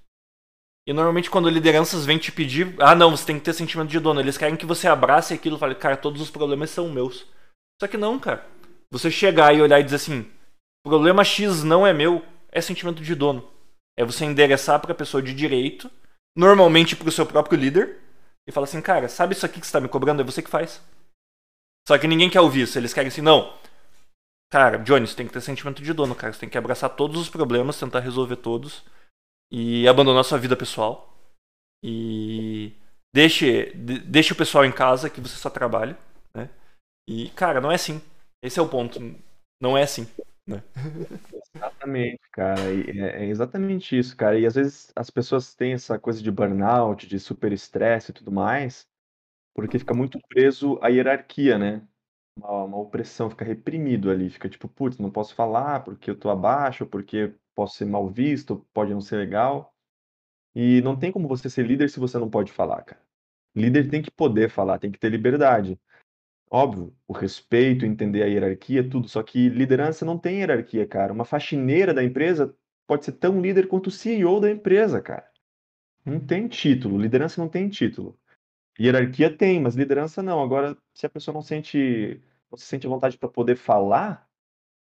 E 0.87 0.93
normalmente 0.93 1.31
quando 1.31 1.49
lideranças 1.49 2.05
vêm 2.05 2.19
te 2.19 2.31
pedir, 2.31 2.75
ah 2.79 2.93
não, 2.93 3.09
você 3.09 3.25
tem 3.25 3.39
que 3.39 3.45
ter 3.45 3.53
sentimento 3.53 3.89
de 3.89 3.99
dono, 3.99 4.19
eles 4.19 4.37
querem 4.37 4.55
que 4.55 4.65
você 4.65 4.87
abrace 4.87 5.33
aquilo 5.33 5.55
e 5.55 5.59
fale, 5.59 5.75
cara, 5.75 5.97
todos 5.97 6.21
os 6.21 6.29
problemas 6.29 6.69
são 6.69 6.89
meus. 6.89 7.25
Só 7.81 7.87
que 7.87 7.97
não, 7.97 8.19
cara. 8.19 8.45
Você 8.91 9.09
chegar 9.09 9.55
e 9.55 9.61
olhar 9.61 9.79
e 9.79 9.83
dizer 9.83 9.95
assim: 9.95 10.29
problema 10.89 11.23
X 11.23 11.63
não 11.63 11.85
é 11.85 11.93
meu, 11.93 12.23
é 12.51 12.61
sentimento 12.61 13.01
de 13.01 13.15
dono. 13.15 13.49
É 13.97 14.03
você 14.03 14.25
endereçar 14.25 14.79
para 14.79 14.91
a 14.91 14.95
pessoa 14.95 15.21
de 15.21 15.33
direito, 15.33 15.89
normalmente 16.35 16.95
para 16.95 17.09
o 17.09 17.11
seu 17.11 17.25
próprio 17.25 17.59
líder, 17.59 17.99
e 18.47 18.51
falar 18.51 18.65
assim: 18.65 18.81
cara, 18.81 19.07
sabe 19.07 19.33
isso 19.33 19.45
aqui 19.45 19.59
que 19.59 19.65
você 19.65 19.69
está 19.69 19.79
me 19.79 19.87
cobrando? 19.87 20.21
É 20.21 20.25
você 20.25 20.41
que 20.41 20.49
faz. 20.49 20.81
Só 21.87 21.97
que 21.97 22.07
ninguém 22.07 22.29
quer 22.29 22.41
ouvir 22.41 22.61
isso. 22.61 22.77
Eles 22.77 22.93
querem 22.93 23.07
assim: 23.07 23.21
não. 23.21 23.57
Cara, 24.51 24.77
Johnny, 24.77 25.07
você 25.07 25.15
tem 25.15 25.27
que 25.27 25.33
ter 25.33 25.41
sentimento 25.41 25.81
de 25.81 25.93
dono, 25.93 26.13
cara. 26.15 26.31
Você 26.33 26.41
tem 26.41 26.49
que 26.49 26.57
abraçar 26.57 26.95
todos 26.95 27.19
os 27.19 27.29
problemas, 27.29 27.79
tentar 27.79 27.99
resolver 27.99 28.35
todos 28.35 28.83
e 29.51 29.87
abandonar 29.87 30.23
sua 30.23 30.37
vida 30.37 30.55
pessoal. 30.55 31.11
E 31.83 32.73
deixe, 33.13 33.71
deixe 33.73 34.33
o 34.33 34.35
pessoal 34.35 34.63
em 34.63 34.71
casa 34.71 35.09
que 35.09 35.19
você 35.19 35.35
só 35.35 35.49
trabalha, 35.49 35.97
né? 36.35 36.49
E, 37.09 37.29
cara, 37.31 37.59
não 37.59 37.71
é 37.71 37.75
assim. 37.75 38.01
Esse 38.43 38.59
é 38.59 38.61
o 38.61 38.69
ponto. 38.69 38.99
Não 39.61 39.77
é 39.77 39.83
assim. 39.83 40.07
Né? 40.45 40.63
Exatamente, 41.56 42.21
cara. 42.32 42.73
É, 42.73 43.23
é 43.23 43.25
exatamente 43.25 43.97
isso, 43.97 44.15
cara. 44.17 44.38
E 44.39 44.45
às 44.45 44.56
vezes 44.56 44.91
as 44.95 45.10
pessoas 45.10 45.56
têm 45.56 45.73
essa 45.73 45.99
coisa 45.99 46.21
de 46.21 46.32
burnout, 46.32 47.08
de 47.08 47.19
super 47.19 47.51
estresse 47.51 48.12
e 48.12 48.13
tudo 48.13 48.32
mais, 48.32 48.88
porque 49.53 49.79
fica 49.79 49.93
muito 49.95 50.19
preso 50.29 50.79
à 50.84 50.89
hierarquia, 50.89 51.58
né? 51.60 51.88
Uma, 52.38 52.65
uma 52.65 52.77
opressão, 52.79 53.29
fica 53.29 53.45
reprimido 53.45 54.12
ali, 54.12 54.29
fica 54.29 54.49
tipo, 54.49 54.67
putz, 54.69 54.97
não 54.99 55.12
posso 55.12 55.36
falar 55.36 55.84
porque 55.84 56.12
eu 56.12 56.19
tô 56.19 56.29
abaixo, 56.29 56.86
porque 56.88 57.36
posso 57.56 57.77
ser 57.77 57.86
mal 57.86 58.10
visto, 58.10 58.67
pode 58.73 58.93
não 58.93 59.01
ser 59.01 59.17
legal. 59.17 59.75
E 60.56 60.82
não 60.82 60.97
tem 60.97 61.12
como 61.12 61.27
você 61.27 61.49
ser 61.49 61.65
líder 61.65 61.89
se 61.89 61.99
você 61.99 62.17
não 62.19 62.29
pode 62.29 62.51
falar, 62.51 62.84
cara. 62.84 63.01
Líder 63.56 63.89
tem 63.89 64.01
que 64.01 64.12
poder 64.12 64.49
falar, 64.49 64.79
tem 64.79 64.91
que 64.91 64.99
ter 64.99 65.10
liberdade. 65.10 65.79
Óbvio, 66.53 66.95
o 67.07 67.13
respeito, 67.13 67.83
entender 67.83 68.21
a 68.21 68.27
hierarquia, 68.27 68.87
tudo. 68.87 69.07
Só 69.09 69.23
que 69.23 69.49
liderança 69.49 70.05
não 70.05 70.19
tem 70.19 70.37
hierarquia, 70.37 70.85
cara. 70.87 71.11
Uma 71.11 71.25
faxineira 71.25 71.95
da 71.95 72.03
empresa 72.03 72.55
pode 72.85 73.05
ser 73.05 73.13
tão 73.13 73.41
líder 73.41 73.67
quanto 73.67 73.87
o 73.87 73.91
CEO 73.91 74.39
da 74.39 74.51
empresa, 74.51 75.01
cara. 75.01 75.27
Não 76.05 76.19
tem 76.19 76.47
título. 76.47 76.99
Liderança 76.99 77.41
não 77.41 77.49
tem 77.49 77.67
título. 77.69 78.19
Hierarquia 78.79 79.35
tem, 79.35 79.59
mas 79.59 79.73
liderança 79.73 80.21
não. 80.21 80.43
Agora, 80.43 80.77
se 80.93 81.07
a 81.07 81.09
pessoa 81.09 81.33
não 81.33 81.41
sente, 81.41 82.21
não 82.51 82.57
se 82.57 82.65
sente 82.65 82.85
vontade 82.85 83.17
para 83.17 83.29
poder 83.29 83.55
falar, 83.55 84.29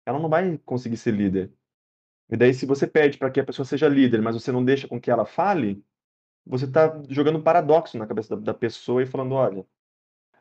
ela 0.05 0.19
não 0.19 0.29
vai 0.29 0.59
conseguir 0.65 0.97
ser 0.97 1.15
líder. 1.15 1.51
E 2.29 2.37
daí, 2.37 2.53
se 2.53 2.67
você 2.67 2.85
pede 2.85 3.17
para 3.17 3.31
que 3.31 3.39
a 3.39 3.43
pessoa 3.43 3.65
seja 3.65 3.87
líder, 3.87 4.21
mas 4.21 4.35
você 4.35 4.51
não 4.51 4.63
deixa 4.63 4.87
com 4.87 5.01
que 5.01 5.09
ela 5.09 5.25
fale, 5.25 5.83
você 6.45 6.65
está 6.65 7.01
jogando 7.09 7.39
um 7.39 7.43
paradoxo 7.43 7.97
na 7.97 8.05
cabeça 8.07 8.35
da, 8.35 8.41
da 8.43 8.53
pessoa 8.53 9.01
e 9.01 9.07
falando: 9.07 9.33
olha, 9.33 9.65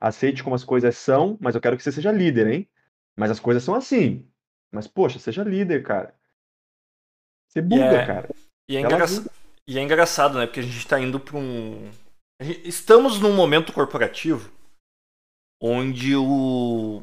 aceite 0.08 0.44
como 0.44 0.54
as 0.54 0.64
coisas 0.64 0.96
são, 0.96 1.38
mas 1.40 1.54
eu 1.54 1.60
quero 1.60 1.76
que 1.76 1.82
você 1.82 1.90
seja 1.90 2.12
líder, 2.12 2.46
hein? 2.46 2.68
Mas 3.16 3.30
as 3.30 3.40
coisas 3.40 3.62
são 3.62 3.74
assim. 3.74 4.28
Mas, 4.72 4.86
poxa, 4.86 5.18
seja 5.18 5.42
líder, 5.42 5.82
cara. 5.82 6.14
Você 7.48 7.62
buga, 7.62 7.84
é, 7.84 8.06
cara. 8.06 8.30
E 8.68 8.76
é, 8.76 8.80
engra... 8.80 9.04
e 9.66 9.78
é, 9.78 9.82
engraçado, 9.82 10.38
né? 10.38 10.46
Porque 10.46 10.60
a 10.60 10.62
gente 10.62 10.86
tá 10.86 11.00
indo 11.00 11.18
pra 11.18 11.38
um. 11.38 11.90
Estamos 12.40 13.20
num 13.20 13.34
momento 13.34 13.72
corporativo 13.72 14.50
onde 15.62 16.14
o. 16.16 17.02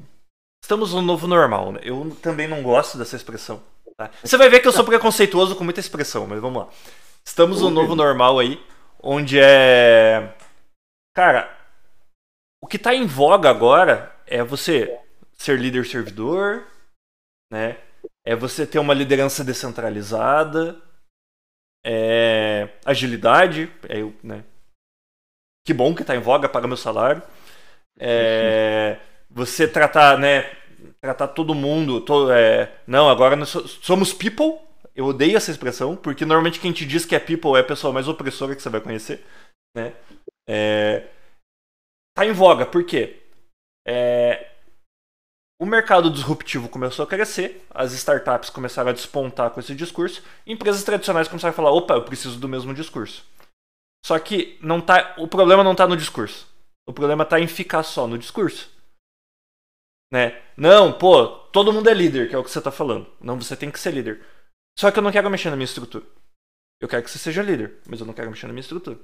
Estamos 0.63 0.93
no 0.93 1.01
novo 1.01 1.25
normal, 1.25 1.71
né? 1.71 1.79
Eu 1.83 2.15
também 2.21 2.47
não 2.47 2.61
gosto 2.61 2.97
dessa 2.97 3.15
expressão. 3.15 3.63
Tá? 3.97 4.11
Você 4.23 4.37
vai 4.37 4.49
ver 4.49 4.59
que 4.59 4.67
eu 4.67 4.71
sou 4.71 4.85
preconceituoso 4.85 5.55
com 5.55 5.63
muita 5.63 5.79
expressão, 5.79 6.27
mas 6.27 6.39
vamos 6.39 6.63
lá. 6.63 6.69
Estamos 7.25 7.61
no 7.61 7.69
novo 7.69 7.95
normal 7.95 8.37
aí, 8.37 8.61
onde 9.01 9.39
é. 9.39 10.35
Cara, 11.15 11.60
o 12.61 12.67
que 12.67 12.77
está 12.77 12.93
em 12.93 13.05
voga 13.05 13.49
agora 13.49 14.15
é 14.25 14.43
você 14.43 14.97
ser 15.33 15.59
líder 15.59 15.85
servidor, 15.85 16.65
né? 17.51 17.77
É 18.23 18.35
você 18.35 18.65
ter 18.67 18.77
uma 18.79 18.93
liderança 18.93 19.43
descentralizada, 19.43 20.79
é 21.83 22.69
agilidade, 22.85 23.71
é, 23.89 24.03
né? 24.23 24.43
Que 25.65 25.73
bom 25.73 25.93
que 25.93 26.01
está 26.01 26.15
em 26.15 26.19
voga, 26.19 26.47
paga 26.47 26.67
meu 26.67 26.77
salário. 26.77 27.21
É, 27.99 28.99
você 29.29 29.67
tratar, 29.67 30.17
né? 30.17 30.43
Tratar 30.99 31.29
todo 31.29 31.55
mundo. 31.55 32.01
To, 32.01 32.31
é, 32.31 32.71
não, 32.85 33.09
agora 33.09 33.35
nós 33.35 33.49
somos 33.49 34.13
people. 34.13 34.59
Eu 34.95 35.05
odeio 35.05 35.37
essa 35.37 35.51
expressão, 35.51 35.95
porque 35.95 36.25
normalmente 36.25 36.59
quem 36.59 36.71
te 36.71 36.85
diz 36.85 37.05
que 37.05 37.15
é 37.15 37.19
people 37.19 37.55
é 37.55 37.61
a 37.61 37.63
pessoa 37.63 37.93
mais 37.93 38.07
opressora 38.07 38.55
que 38.55 38.61
você 38.61 38.69
vai 38.69 38.81
conhecer. 38.81 39.23
Né? 39.75 39.93
É, 40.47 41.07
tá 42.13 42.25
em 42.25 42.31
voga, 42.31 42.65
por 42.65 42.83
quê? 42.83 43.21
É, 43.85 44.51
o 45.61 45.65
mercado 45.65 46.09
disruptivo 46.09 46.67
começou 46.67 47.03
a 47.03 47.07
crescer, 47.07 47.63
as 47.69 47.93
startups 47.93 48.49
começaram 48.49 48.89
a 48.89 48.93
despontar 48.93 49.51
com 49.51 49.59
esse 49.59 49.75
discurso, 49.75 50.23
empresas 50.45 50.83
tradicionais 50.83 51.27
começaram 51.27 51.51
a 51.51 51.55
falar: 51.55 51.71
opa, 51.71 51.93
eu 51.93 52.03
preciso 52.03 52.39
do 52.39 52.49
mesmo 52.49 52.73
discurso. 52.73 53.23
Só 54.03 54.17
que 54.17 54.57
não 54.59 54.81
tá, 54.81 55.13
o 55.19 55.27
problema 55.27 55.63
não 55.63 55.73
está 55.73 55.87
no 55.87 55.95
discurso. 55.95 56.47
O 56.87 56.91
problema 56.91 57.23
está 57.23 57.39
em 57.39 57.47
ficar 57.47 57.83
só 57.83 58.07
no 58.07 58.17
discurso. 58.17 58.71
Né? 60.11 60.41
Não, 60.57 60.91
pô, 60.91 61.27
todo 61.27 61.71
mundo 61.71 61.87
é 61.89 61.93
líder, 61.93 62.27
que 62.27 62.35
é 62.35 62.37
o 62.37 62.43
que 62.43 62.49
você 62.49 62.57
está 62.57 62.71
falando. 62.71 63.07
Não, 63.21 63.39
você 63.39 63.55
tem 63.55 63.69
que 63.69 63.79
ser 63.79 63.93
líder. 63.93 64.25
Só 64.77 64.89
que 64.89 64.97
eu 64.97 65.03
não 65.03 65.11
quero 65.11 65.29
mexer 65.29 65.51
na 65.51 65.55
minha 65.55 65.65
estrutura. 65.65 66.03
Eu 66.81 66.87
quero 66.87 67.03
que 67.03 67.11
você 67.11 67.19
seja 67.19 67.43
líder, 67.43 67.77
mas 67.87 67.99
eu 67.99 68.05
não 68.05 68.13
quero 68.13 68.31
mexer 68.31 68.47
na 68.47 68.53
minha 68.53 68.61
estrutura. 68.61 68.97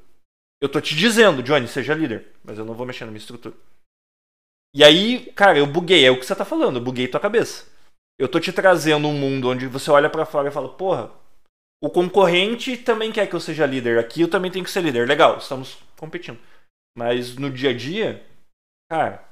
Eu 0.61 0.69
tô 0.69 0.81
te 0.81 0.95
dizendo, 0.95 1.43
Johnny, 1.43 1.67
seja 1.67 1.93
líder, 1.93 2.33
mas 2.43 2.57
eu 2.57 2.65
não 2.65 2.73
vou 2.73 2.85
mexer 2.85 3.05
na 3.05 3.11
minha 3.11 3.19
estrutura. 3.19 3.55
E 4.73 4.83
aí, 4.83 5.31
cara, 5.33 5.57
eu 5.57 5.67
buguei, 5.67 6.05
é 6.05 6.11
o 6.11 6.19
que 6.19 6.25
você 6.25 6.35
tá 6.35 6.45
falando, 6.45 6.77
eu 6.77 6.83
buguei 6.83 7.07
tua 7.07 7.19
cabeça. 7.19 7.67
Eu 8.19 8.27
tô 8.27 8.39
te 8.39 8.51
trazendo 8.51 9.07
um 9.07 9.13
mundo 9.13 9.49
onde 9.49 9.67
você 9.67 9.91
olha 9.91 10.09
para 10.09 10.25
fora 10.25 10.49
e 10.49 10.51
fala, 10.51 10.69
porra, 10.69 11.11
o 11.81 11.89
concorrente 11.89 12.75
também 12.75 13.11
quer 13.11 13.27
que 13.27 13.35
eu 13.35 13.39
seja 13.39 13.65
líder 13.65 13.99
aqui, 13.99 14.21
eu 14.21 14.29
também 14.29 14.51
tenho 14.51 14.65
que 14.65 14.71
ser 14.71 14.81
líder. 14.81 15.07
Legal, 15.07 15.37
estamos 15.37 15.77
competindo. 15.95 16.39
Mas 16.97 17.35
no 17.35 17.51
dia 17.51 17.69
a 17.69 17.73
dia, 17.73 18.25
cara, 18.89 19.23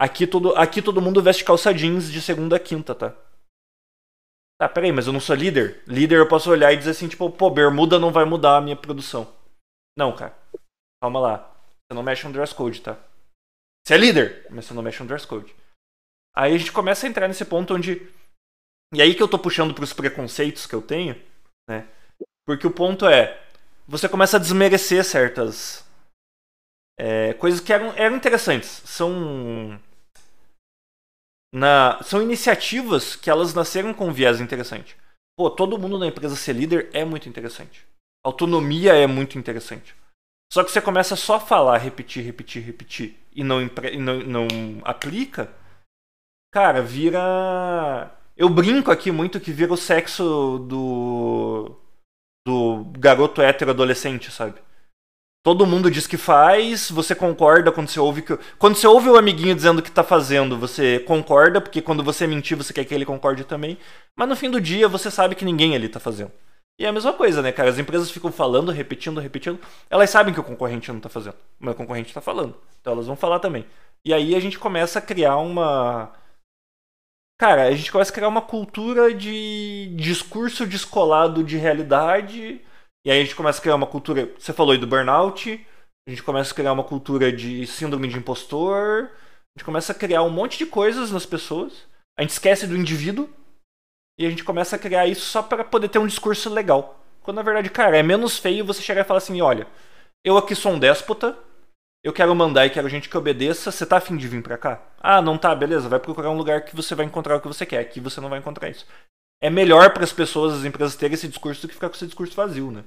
aqui 0.00 0.26
todo, 0.26 0.56
aqui 0.56 0.82
todo 0.82 1.00
mundo 1.00 1.22
veste 1.22 1.44
calça 1.44 1.72
jeans 1.72 2.10
de 2.10 2.20
segunda 2.20 2.56
a 2.56 2.60
quinta, 2.60 2.94
tá? 2.94 3.14
Tá, 4.60 4.68
peraí, 4.68 4.90
mas 4.90 5.06
eu 5.06 5.12
não 5.12 5.20
sou 5.20 5.36
líder? 5.36 5.84
Líder 5.86 6.18
eu 6.18 6.28
posso 6.28 6.50
olhar 6.50 6.72
e 6.72 6.76
dizer 6.76 6.90
assim, 6.90 7.06
tipo, 7.06 7.30
pô, 7.30 7.48
bermuda 7.48 7.96
não 8.00 8.10
vai 8.10 8.24
mudar 8.24 8.56
a 8.56 8.60
minha 8.60 8.74
produção. 8.74 9.32
Não, 9.98 10.14
cara. 10.14 10.32
Calma 11.02 11.18
lá. 11.18 11.38
Você 11.90 11.94
não 11.94 12.04
mexe 12.04 12.24
no 12.24 12.32
dress 12.32 12.54
code, 12.54 12.80
tá? 12.80 12.96
Você 13.84 13.94
é 13.94 13.96
líder, 13.96 14.46
mas 14.48 14.64
você 14.64 14.72
não 14.72 14.82
mexe 14.82 15.02
no 15.02 15.08
dress 15.08 15.26
code. 15.26 15.52
Aí 16.36 16.54
a 16.54 16.58
gente 16.58 16.70
começa 16.70 17.04
a 17.04 17.10
entrar 17.10 17.26
nesse 17.26 17.44
ponto 17.44 17.74
onde. 17.74 18.08
E 18.94 19.02
aí 19.02 19.12
que 19.12 19.22
eu 19.22 19.26
tô 19.26 19.36
puxando 19.40 19.74
pros 19.74 19.92
preconceitos 19.92 20.66
que 20.66 20.74
eu 20.74 20.80
tenho, 20.80 21.20
né? 21.68 21.88
Porque 22.46 22.64
o 22.64 22.70
ponto 22.70 23.08
é. 23.08 23.42
Você 23.88 24.08
começa 24.08 24.36
a 24.36 24.40
desmerecer 24.40 25.04
certas. 25.04 25.84
É, 26.96 27.34
coisas 27.34 27.58
que 27.58 27.72
eram, 27.72 27.92
eram 27.96 28.14
interessantes. 28.14 28.68
São. 28.84 29.80
Na, 31.52 32.00
são 32.04 32.22
iniciativas 32.22 33.16
que 33.16 33.30
elas 33.30 33.52
nasceram 33.52 33.92
com 33.92 34.06
um 34.06 34.12
viés 34.12 34.40
interessante. 34.40 34.96
Pô, 35.36 35.50
todo 35.50 35.78
mundo 35.78 35.98
na 35.98 36.06
empresa 36.06 36.36
ser 36.36 36.52
líder 36.52 36.88
é 36.92 37.04
muito 37.04 37.28
interessante. 37.28 37.87
Autonomia 38.28 38.92
é 38.94 39.06
muito 39.06 39.38
interessante. 39.38 39.94
Só 40.52 40.62
que 40.62 40.70
você 40.70 40.80
começa 40.80 41.16
só 41.16 41.36
a 41.36 41.40
falar, 41.40 41.78
repetir, 41.78 42.24
repetir, 42.24 42.62
repetir 42.62 43.16
e 43.34 43.42
não, 43.42 43.62
e 43.62 43.96
não, 43.98 44.18
não 44.18 44.48
aplica, 44.84 45.50
cara, 46.52 46.82
vira. 46.82 48.10
Eu 48.36 48.48
brinco 48.48 48.90
aqui 48.90 49.10
muito 49.10 49.40
que 49.40 49.50
vira 49.50 49.72
o 49.72 49.76
sexo 49.76 50.58
do. 50.68 51.74
do 52.46 52.84
garoto 52.98 53.40
hétero 53.40 53.70
adolescente, 53.70 54.30
sabe? 54.30 54.60
Todo 55.42 55.66
mundo 55.66 55.90
diz 55.90 56.06
que 56.06 56.16
faz, 56.18 56.90
você 56.90 57.14
concorda 57.14 57.72
quando 57.72 57.88
você 57.88 57.98
ouve 57.98 58.22
que. 58.22 58.36
Quando 58.58 58.76
você 58.76 58.86
ouve 58.86 59.08
o 59.08 59.16
amiguinho 59.16 59.54
dizendo 59.54 59.82
que 59.82 59.90
tá 59.90 60.04
fazendo, 60.04 60.58
você 60.58 60.98
concorda, 61.00 61.60
porque 61.60 61.80
quando 61.80 62.04
você 62.04 62.26
mentir, 62.26 62.56
você 62.56 62.72
quer 62.72 62.84
que 62.84 62.94
ele 62.94 63.06
concorde 63.06 63.44
também. 63.44 63.78
Mas 64.16 64.28
no 64.28 64.36
fim 64.36 64.50
do 64.50 64.60
dia, 64.60 64.88
você 64.88 65.10
sabe 65.10 65.34
que 65.34 65.44
ninguém 65.44 65.74
ali 65.74 65.88
tá 65.88 65.98
fazendo. 65.98 66.32
E 66.78 66.84
é 66.84 66.88
a 66.88 66.92
mesma 66.92 67.12
coisa, 67.12 67.42
né, 67.42 67.50
cara? 67.50 67.68
As 67.68 67.78
empresas 67.78 68.10
ficam 68.10 68.30
falando, 68.30 68.70
repetindo, 68.70 69.20
repetindo. 69.20 69.58
Elas 69.90 70.10
sabem 70.10 70.32
que 70.32 70.38
o 70.38 70.44
concorrente 70.44 70.92
não 70.92 71.00
tá 71.00 71.08
fazendo, 71.08 71.36
mas 71.58 71.74
o 71.74 71.76
concorrente 71.76 72.14
tá 72.14 72.20
falando. 72.20 72.56
Então 72.80 72.92
elas 72.92 73.06
vão 73.06 73.16
falar 73.16 73.40
também. 73.40 73.66
E 74.04 74.14
aí 74.14 74.34
a 74.34 74.40
gente 74.40 74.58
começa 74.58 75.00
a 75.00 75.02
criar 75.02 75.36
uma. 75.38 76.12
Cara, 77.40 77.64
a 77.64 77.72
gente 77.72 77.90
começa 77.90 78.12
a 78.12 78.14
criar 78.14 78.28
uma 78.28 78.42
cultura 78.42 79.12
de 79.12 79.92
discurso 79.96 80.66
descolado 80.66 81.42
de 81.42 81.56
realidade. 81.56 82.60
E 83.04 83.10
aí 83.10 83.20
a 83.20 83.24
gente 83.24 83.34
começa 83.34 83.58
a 83.58 83.62
criar 83.62 83.74
uma 83.74 83.86
cultura. 83.86 84.32
Você 84.38 84.52
falou 84.52 84.72
aí 84.72 84.78
do 84.78 84.86
burnout. 84.86 85.66
A 86.06 86.10
gente 86.10 86.22
começa 86.22 86.52
a 86.52 86.56
criar 86.56 86.72
uma 86.72 86.84
cultura 86.84 87.32
de 87.32 87.66
síndrome 87.66 88.08
de 88.08 88.16
impostor. 88.18 89.10
A 89.10 89.58
gente 89.58 89.64
começa 89.64 89.92
a 89.92 89.94
criar 89.94 90.22
um 90.22 90.30
monte 90.30 90.58
de 90.58 90.66
coisas 90.66 91.10
nas 91.10 91.26
pessoas. 91.26 91.86
A 92.16 92.22
gente 92.22 92.30
esquece 92.30 92.66
do 92.66 92.76
indivíduo 92.76 93.28
e 94.18 94.26
a 94.26 94.30
gente 94.30 94.44
começa 94.44 94.76
a 94.76 94.78
criar 94.78 95.06
isso 95.06 95.24
só 95.26 95.42
para 95.42 95.64
poder 95.64 95.88
ter 95.88 95.98
um 95.98 96.06
discurso 96.06 96.50
legal. 96.50 97.00
Quando 97.22 97.36
na 97.36 97.42
verdade, 97.42 97.70
cara, 97.70 97.96
é 97.96 98.02
menos 98.02 98.38
feio 98.38 98.64
você 98.64 98.82
chegar 98.82 99.02
e 99.02 99.04
falar 99.04 99.18
assim: 99.18 99.40
olha, 99.40 99.66
eu 100.24 100.36
aqui 100.36 100.54
sou 100.54 100.72
um 100.72 100.78
déspota, 100.78 101.36
eu 102.02 102.12
quero 102.12 102.34
mandar 102.34 102.66
e 102.66 102.70
quero 102.70 102.88
gente 102.88 103.08
que 103.08 103.16
obedeça, 103.16 103.70
você 103.70 103.86
tá 103.86 103.98
afim 103.98 104.16
de 104.16 104.26
vir 104.26 104.42
pra 104.42 104.58
cá? 104.58 104.82
Ah, 105.00 105.22
não 105.22 105.38
tá, 105.38 105.54
beleza, 105.54 105.88
vai 105.88 106.00
procurar 106.00 106.30
um 106.30 106.36
lugar 106.36 106.64
que 106.64 106.74
você 106.74 106.94
vai 106.94 107.06
encontrar 107.06 107.36
o 107.36 107.40
que 107.40 107.48
você 107.48 107.64
quer, 107.64 107.78
aqui 107.78 108.00
você 108.00 108.20
não 108.20 108.28
vai 108.28 108.38
encontrar 108.38 108.68
isso. 108.68 108.86
É 109.40 109.48
melhor 109.48 109.92
para 109.92 110.02
as 110.02 110.12
pessoas, 110.12 110.54
as 110.54 110.64
empresas 110.64 110.96
terem 110.96 111.14
esse 111.14 111.28
discurso 111.28 111.62
do 111.62 111.68
que 111.68 111.74
ficar 111.74 111.88
com 111.88 111.94
esse 111.94 112.06
discurso 112.06 112.34
vazio, 112.34 112.72
né? 112.72 112.82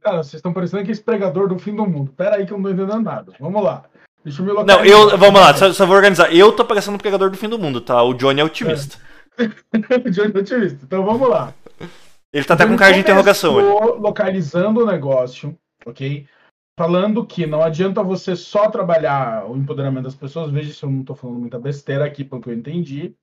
Cara, 0.00 0.22
vocês 0.22 0.34
estão 0.34 0.52
parecendo 0.52 0.82
aquele 0.82 0.98
pregador 1.00 1.48
do 1.48 1.58
fim 1.58 1.74
do 1.74 1.84
mundo. 1.84 2.12
Pera 2.12 2.36
aí 2.36 2.46
que 2.46 2.52
eu 2.52 2.56
não 2.56 2.64
tô 2.64 2.70
entendendo 2.70 3.02
nada. 3.02 3.32
Vamos 3.38 3.62
lá. 3.62 3.84
Deixa 4.24 4.40
eu 4.40 4.46
me 4.46 4.52
localizar. 4.52 4.78
Não, 4.78 4.86
eu, 4.86 5.18
vamos 5.18 5.40
lá, 5.40 5.54
só, 5.54 5.72
só, 5.72 5.84
vou 5.84 5.96
organizar. 5.96 6.32
Eu 6.32 6.52
tô 6.52 6.64
parecendo 6.64 6.94
um 6.94 7.00
pregador 7.00 7.30
do 7.30 7.36
fim 7.36 7.48
do 7.48 7.58
mundo, 7.58 7.80
tá? 7.80 8.02
O 8.02 8.14
Johnny 8.14 8.40
é 8.40 8.44
otimista. 8.44 8.96
É. 8.96 9.17
de 10.10 10.20
otimista. 10.20 10.84
Então 10.84 11.04
vamos 11.04 11.28
lá. 11.28 11.54
Ele 12.32 12.44
tá 12.44 12.54
até 12.54 12.66
com 12.66 12.76
cara 12.76 12.92
de 12.92 13.00
interrogação. 13.00 13.54
Localizando 13.98 14.82
o 14.82 14.86
negócio, 14.86 15.56
ok? 15.86 16.26
Falando 16.78 17.26
que 17.26 17.46
não 17.46 17.62
adianta 17.62 18.02
você 18.02 18.36
só 18.36 18.70
trabalhar 18.70 19.50
o 19.50 19.56
empoderamento 19.56 20.04
das 20.04 20.14
pessoas, 20.14 20.50
veja 20.50 20.72
se 20.72 20.82
eu 20.82 20.90
não 20.90 21.02
tô 21.02 21.14
falando 21.14 21.40
muita 21.40 21.58
besteira 21.58 22.04
aqui, 22.04 22.24
pelo 22.24 22.40
que 22.40 22.50
eu 22.50 22.54
entendi. 22.54 23.14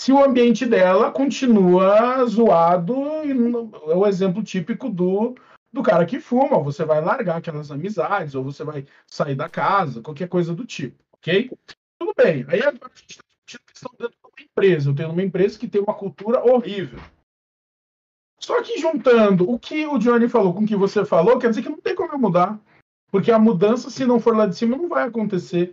Se 0.00 0.12
o 0.12 0.24
ambiente 0.24 0.64
dela 0.64 1.10
continua 1.10 2.24
zoado, 2.24 2.94
é 2.94 3.94
o 3.94 4.06
exemplo 4.06 4.42
típico 4.44 4.88
do, 4.88 5.34
do 5.72 5.82
cara 5.82 6.06
que 6.06 6.20
fuma, 6.20 6.62
você 6.62 6.84
vai 6.84 7.00
largar 7.00 7.38
aquelas 7.38 7.70
amizades, 7.70 8.34
ou 8.36 8.44
você 8.44 8.62
vai 8.62 8.86
sair 9.06 9.34
da 9.34 9.48
casa, 9.48 10.00
qualquer 10.00 10.28
coisa 10.28 10.54
do 10.54 10.64
tipo, 10.64 11.02
ok? 11.14 11.50
Tudo 11.98 12.14
bem. 12.16 12.46
Aí 12.48 12.62
agora 12.62 12.92
a 12.94 12.98
gente 12.98 13.10
está 13.10 13.24
discutindo 13.26 13.60
questão 13.66 13.90
dentro 13.98 14.17
empresa, 14.58 14.90
eu 14.90 14.94
tenho 14.94 15.10
uma 15.10 15.22
empresa 15.22 15.58
que 15.58 15.68
tem 15.68 15.80
uma 15.80 15.94
cultura 15.94 16.44
horrível. 16.44 16.98
Só 18.40 18.60
que 18.62 18.78
juntando 18.78 19.48
o 19.50 19.58
que 19.58 19.86
o 19.86 19.98
Johnny 19.98 20.28
falou 20.28 20.52
com 20.52 20.64
o 20.64 20.66
que 20.66 20.76
você 20.76 21.04
falou, 21.04 21.38
quer 21.38 21.50
dizer 21.50 21.62
que 21.62 21.68
não 21.68 21.80
tem 21.80 21.94
como 21.94 22.12
eu 22.12 22.18
mudar. 22.18 22.58
Porque 23.10 23.30
a 23.30 23.38
mudança, 23.38 23.88
se 23.88 24.04
não 24.04 24.20
for 24.20 24.36
lá 24.36 24.46
de 24.46 24.56
cima, 24.56 24.76
não 24.76 24.88
vai 24.88 25.06
acontecer. 25.06 25.72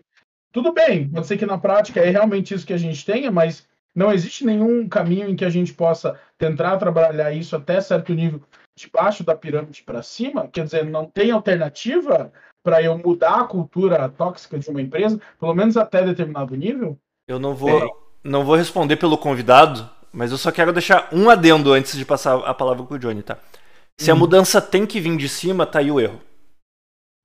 Tudo 0.51 0.71
bem, 0.71 1.09
pode 1.09 1.27
ser 1.27 1.37
que 1.37 1.45
na 1.45 1.57
prática 1.57 1.99
é 1.99 2.09
realmente 2.09 2.53
isso 2.53 2.65
que 2.65 2.73
a 2.73 2.77
gente 2.77 3.05
tenha, 3.05 3.29
mas 3.29 3.67
não 3.93 4.11
existe 4.11 4.45
nenhum 4.45 4.87
caminho 4.87 5.29
em 5.29 5.35
que 5.35 5.43
a 5.43 5.49
gente 5.49 5.73
possa 5.73 6.19
tentar 6.37 6.77
trabalhar 6.77 7.31
isso 7.33 7.55
até 7.55 7.81
certo 7.81 8.13
nível 8.13 8.41
de 8.77 8.89
baixo 8.89 9.23
da 9.23 9.35
pirâmide 9.35 9.83
para 9.83 10.01
cima. 10.01 10.47
Quer 10.47 10.63
dizer, 10.63 10.85
não 10.85 11.05
tem 11.05 11.31
alternativa 11.31 12.31
para 12.63 12.81
eu 12.81 12.97
mudar 12.97 13.41
a 13.41 13.47
cultura 13.47 14.07
tóxica 14.09 14.57
de 14.57 14.69
uma 14.69 14.81
empresa, 14.81 15.19
pelo 15.39 15.53
menos 15.53 15.75
até 15.75 16.03
determinado 16.03 16.55
nível? 16.55 16.97
Eu 17.27 17.39
não 17.39 17.53
vou. 17.53 17.83
É 17.83 18.04
não 18.25 18.43
vou 18.43 18.55
responder 18.55 18.95
pelo 18.95 19.17
convidado, 19.17 19.87
mas 20.11 20.31
eu 20.31 20.37
só 20.37 20.51
quero 20.51 20.73
deixar 20.73 21.07
um 21.11 21.29
adendo 21.29 21.71
antes 21.71 21.95
de 21.95 22.03
passar 22.03 22.39
a 22.39 22.53
palavra 22.53 22.83
pro 22.83 22.97
Johnny, 22.97 23.21
tá? 23.21 23.37
Se 23.97 24.11
hum. 24.11 24.15
a 24.15 24.17
mudança 24.17 24.59
tem 24.59 24.85
que 24.85 24.99
vir 24.99 25.15
de 25.15 25.29
cima, 25.29 25.65
tá 25.65 25.79
aí 25.79 25.91
o 25.91 25.99
erro. 25.99 26.19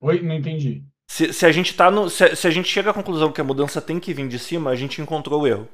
Oi, 0.02 0.20
não 0.20 0.34
entendi. 0.34 0.84
Se, 1.10 1.32
se 1.32 1.46
a 1.46 1.50
gente 1.50 1.74
tá 1.74 1.90
no. 1.90 2.08
Se, 2.08 2.36
se, 2.36 2.46
a 2.46 2.50
gente 2.50 2.68
chega 2.68 2.90
à 2.90 2.94
conclusão 2.94 3.32
que 3.32 3.40
a 3.40 3.44
mudança 3.44 3.80
tem 3.80 3.98
que 3.98 4.14
vir 4.14 4.28
de 4.28 4.38
cima, 4.38 4.70
a 4.70 4.76
gente 4.76 5.00
encontrou 5.00 5.42
o 5.42 5.46
erro. 5.46 5.68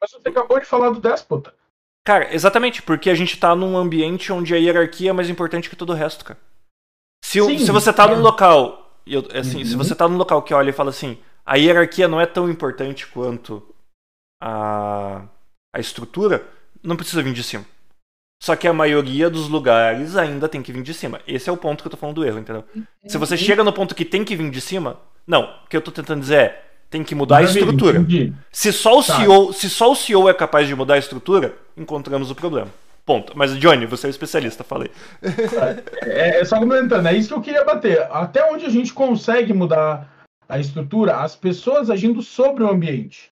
Mas 0.00 0.12
você 0.12 0.28
acabou 0.28 0.58
de 0.58 0.64
falar 0.64 0.90
do 0.90 1.00
déspota. 1.00 1.52
Cara, 2.04 2.34
exatamente, 2.34 2.80
porque 2.80 3.10
a 3.10 3.14
gente 3.14 3.38
tá 3.38 3.54
num 3.54 3.76
ambiente 3.76 4.32
onde 4.32 4.54
a 4.54 4.56
hierarquia 4.56 5.10
é 5.10 5.12
mais 5.12 5.28
importante 5.28 5.68
que 5.68 5.76
todo 5.76 5.90
o 5.90 5.94
resto, 5.94 6.24
cara. 6.24 6.38
Se, 7.22 7.42
Sim, 7.42 7.58
se 7.58 7.70
você 7.70 7.92
tá 7.92 8.04
é. 8.04 8.14
num 8.14 8.22
local. 8.22 8.98
Eu, 9.06 9.26
assim, 9.34 9.58
uhum. 9.58 9.64
se 9.64 9.76
você 9.76 9.94
tá 9.94 10.08
num 10.08 10.16
local 10.16 10.42
que 10.42 10.54
olha 10.54 10.70
e 10.70 10.74
fala 10.74 10.90
assim, 10.90 11.18
a 11.44 11.56
hierarquia 11.56 12.08
não 12.08 12.20
é 12.20 12.26
tão 12.26 12.48
importante 12.48 13.06
quanto 13.06 13.62
a, 14.40 15.22
a 15.74 15.80
estrutura, 15.80 16.44
não 16.82 16.96
precisa 16.96 17.22
vir 17.22 17.32
de 17.32 17.42
cima. 17.42 17.64
Só 18.42 18.56
que 18.56 18.66
a 18.66 18.72
maioria 18.72 19.28
dos 19.28 19.48
lugares 19.48 20.16
ainda 20.16 20.48
tem 20.48 20.62
que 20.62 20.72
vir 20.72 20.82
de 20.82 20.94
cima. 20.94 21.20
Esse 21.26 21.50
é 21.50 21.52
o 21.52 21.58
ponto 21.58 21.82
que 21.82 21.88
eu 21.88 21.90
tô 21.90 21.96
falando 21.96 22.16
do 22.16 22.24
erro, 22.24 22.38
entendeu? 22.38 22.64
Se 23.06 23.18
você 23.18 23.36
chega 23.36 23.62
no 23.62 23.72
ponto 23.72 23.94
que 23.94 24.04
tem 24.04 24.24
que 24.24 24.34
vir 24.34 24.50
de 24.50 24.60
cima, 24.62 24.98
não. 25.26 25.42
O 25.64 25.68
que 25.68 25.76
eu 25.76 25.82
tô 25.82 25.90
tentando 25.90 26.20
dizer 26.20 26.40
é, 26.40 26.62
tem 26.88 27.04
que 27.04 27.14
mudar 27.14 27.38
a 27.38 27.42
estrutura. 27.42 28.04
Se 28.50 28.72
só, 28.72 28.98
o 28.98 29.04
tá. 29.04 29.16
CEO, 29.16 29.52
se 29.52 29.68
só 29.68 29.92
o 29.92 29.94
CEO 29.94 30.28
é 30.28 30.32
capaz 30.32 30.66
de 30.66 30.74
mudar 30.74 30.94
a 30.94 30.98
estrutura, 30.98 31.54
encontramos 31.76 32.30
o 32.30 32.34
problema. 32.34 32.68
Ponto. 33.04 33.32
Mas, 33.36 33.58
Johnny, 33.58 33.84
você 33.84 34.06
é 34.06 34.08
o 34.08 34.10
especialista, 34.10 34.64
falei. 34.64 34.90
É, 36.02 36.40
é 36.40 36.44
só 36.44 36.58
comentando, 36.58 37.06
é 37.06 37.14
isso 37.14 37.28
que 37.28 37.34
eu 37.34 37.42
queria 37.42 37.64
bater. 37.64 38.08
Até 38.10 38.50
onde 38.50 38.64
a 38.64 38.70
gente 38.70 38.92
consegue 38.92 39.52
mudar 39.52 40.08
a 40.48 40.58
estrutura, 40.58 41.16
as 41.18 41.36
pessoas 41.36 41.90
agindo 41.90 42.22
sobre 42.22 42.64
o 42.64 42.70
ambiente. 42.70 43.30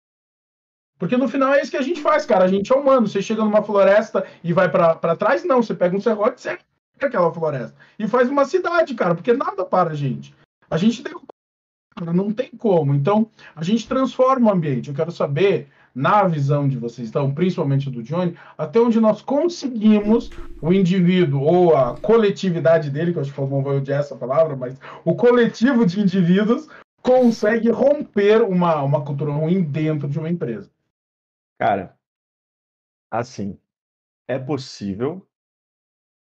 Porque 0.99 1.17
no 1.17 1.29
final 1.29 1.53
é 1.53 1.61
isso 1.61 1.71
que 1.71 1.77
a 1.77 1.83
gente 1.83 2.01
faz, 2.01 2.25
cara. 2.25 2.45
A 2.45 2.49
gente 2.49 2.73
é 2.73 2.77
humano. 2.77 3.07
Você 3.07 3.21
chega 3.21 3.45
numa 3.45 3.63
floresta 3.63 4.27
e 4.43 4.53
vai 4.53 4.71
para 4.71 5.17
trás, 5.17 5.45
não. 5.45 5.63
Você 5.63 5.75
pega 5.75 5.97
um 5.97 6.01
serrote, 6.01 6.41
você 6.41 6.59
aquela 7.01 7.33
floresta. 7.33 7.77
E 7.99 8.09
faz 8.09 8.29
uma 8.31 8.45
cidade, 8.45 8.95
cara, 8.95 9.15
porque 9.15 9.33
nada 9.33 9.65
para 9.65 9.91
a 9.91 9.95
gente. 9.95 10.35
A 10.71 10.79
gente 10.79 11.03
tem 11.03 11.13
não 12.13 12.31
tem 12.31 12.51
como. 12.51 12.95
Então, 12.95 13.31
a 13.55 13.65
gente 13.65 13.89
transforma 13.89 14.51
o 14.51 14.55
ambiente. 14.55 14.91
Eu 14.91 14.95
quero 14.95 15.11
saber, 15.11 15.69
na 15.95 16.25
visão 16.25 16.69
de 16.69 16.77
vocês, 16.77 17.09
então, 17.09 17.33
principalmente 17.33 17.91
do 17.91 18.03
Johnny, 18.03 18.37
até 18.59 18.79
onde 18.79 19.01
nós 19.01 19.23
conseguimos 19.23 20.31
o 20.61 20.71
indivíduo 20.71 21.41
ou 21.41 21.75
a 21.75 21.97
coletividade 21.97 22.91
dele, 22.91 23.13
que 23.13 23.19
eu 23.19 23.23
acho 23.23 23.33
que 23.33 23.41
não 23.41 23.63
vou 23.63 23.79
odiar 23.79 24.01
essa 24.01 24.15
palavra, 24.15 24.55
mas 24.55 24.79
o 25.07 25.15
coletivo 25.15 25.87
de 25.87 25.99
indivíduos 25.99 26.69
consegue 27.01 27.71
romper 27.71 28.43
uma, 28.43 28.83
uma 28.83 29.01
cultura 29.01 29.33
ruim 29.33 29.63
dentro 29.63 30.07
de 30.07 30.19
uma 30.19 30.29
empresa. 30.29 30.69
Cara, 31.59 31.99
assim, 33.11 33.59
é 34.29 34.39
possível. 34.39 35.29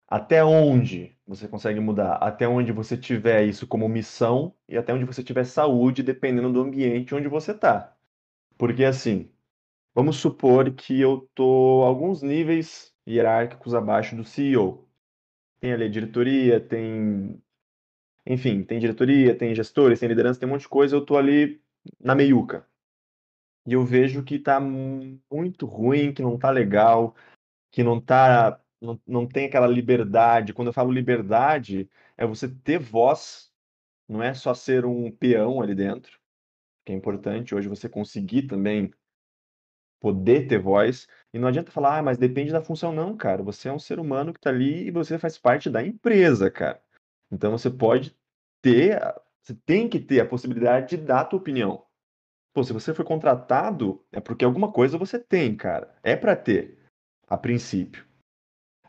Até 0.08 0.44
onde 0.44 1.16
você 1.26 1.48
consegue 1.48 1.80
mudar? 1.80 2.16
Até 2.18 2.48
onde 2.48 2.72
você 2.72 2.96
tiver 2.98 3.44
isso 3.46 3.66
como 3.68 3.88
missão 3.90 4.54
e 4.68 4.78
até 4.78 4.94
onde 4.94 5.06
você 5.06 5.24
tiver 5.24 5.44
saúde, 5.46 6.04
dependendo 6.04 6.52
do 6.54 6.62
ambiente 6.62 7.16
onde 7.16 7.28
você 7.28 7.52
está. 7.52 7.96
Porque 8.58 8.84
assim, 8.86 9.32
vamos 9.96 10.18
supor 10.18 10.72
que 10.74 11.00
eu 11.02 11.30
tô 11.36 11.84
alguns 11.86 12.22
níveis 12.24 12.94
hierárquicos 13.08 13.76
abaixo 13.76 14.16
do 14.16 14.24
CEO. 14.26 14.88
Tem 15.62 15.74
ali 15.74 15.86
a 15.86 15.90
diretoria, 15.90 16.60
tem 16.62 17.42
enfim, 18.28 18.64
tem 18.64 18.80
diretoria, 18.80 19.36
tem 19.38 19.56
gestores, 19.56 20.00
tem 20.00 20.10
liderança, 20.10 20.40
tem 20.40 20.48
um 20.50 20.54
monte 20.54 20.64
de 20.64 20.70
coisa, 20.70 20.96
eu 20.96 21.06
tô 21.06 21.18
ali 21.18 21.62
na 22.00 22.16
meiuca. 22.16 22.68
E 23.66 23.74
eu 23.74 23.86
vejo 23.86 24.24
que 24.24 24.40
tá 24.40 24.60
muito 24.60 25.66
ruim, 25.66 26.14
que 26.14 26.22
não 26.22 26.38
tá 26.38 26.50
legal, 26.50 27.16
que 27.72 27.84
não 27.84 28.00
tá 28.02 28.60
não, 28.82 29.00
não 29.08 29.28
tem 29.28 29.46
aquela 29.46 29.68
liberdade. 29.68 30.54
Quando 30.54 30.68
eu 30.68 30.74
falo 30.74 30.92
liberdade, 30.92 31.90
é 32.18 32.26
você 32.26 32.50
ter 32.50 32.78
voz, 32.78 33.52
não 34.08 34.22
é 34.22 34.34
só 34.34 34.54
ser 34.54 34.86
um 34.86 35.10
peão 35.12 35.62
ali 35.62 35.74
dentro, 35.74 36.20
que 36.86 36.92
é 36.92 36.96
importante 36.96 37.56
hoje 37.56 37.70
você 37.70 37.88
conseguir 37.88 38.44
também 38.44 38.94
poder 40.02 40.48
ter 40.48 40.60
voz. 40.60 41.08
E 41.34 41.40
não 41.40 41.48
adianta 41.48 41.72
falar, 41.72 42.00
ah, 42.00 42.04
mas 42.04 42.18
depende 42.18 42.52
da 42.52 42.62
função. 42.62 42.92
Não, 42.92 43.16
cara. 43.16 43.42
Você 43.42 43.70
é 43.70 43.74
um 43.74 43.80
ser 43.80 44.00
humano 44.00 44.34
que 44.34 44.40
está 44.40 44.50
ali 44.50 44.88
e 44.88 44.92
você 44.92 45.18
faz 45.18 45.38
parte 45.38 45.70
da 45.70 45.82
empresa, 45.82 46.52
cara. 46.52 46.84
Então 47.32 47.52
você 47.52 47.70
pode 47.70 48.14
ter, 48.62 49.00
você 49.42 49.56
tem 49.66 49.88
que 49.88 50.00
ter 50.00 50.20
a 50.20 50.28
possibilidade 50.28 50.98
de 50.98 51.04
dar 51.04 51.22
a 51.22 51.26
tua 51.26 51.40
opinião. 51.40 51.86
Pô, 52.54 52.64
se 52.64 52.72
você 52.72 52.94
foi 52.94 53.04
contratado, 53.04 54.04
é 54.12 54.20
porque 54.20 54.46
alguma 54.46 54.72
coisa 54.72 54.98
você 54.98 55.18
tem, 55.18 55.56
cara. 55.56 55.94
É 56.04 56.16
para 56.16 56.36
ter, 56.36 56.78
a 57.28 57.36
princípio. 57.36 58.06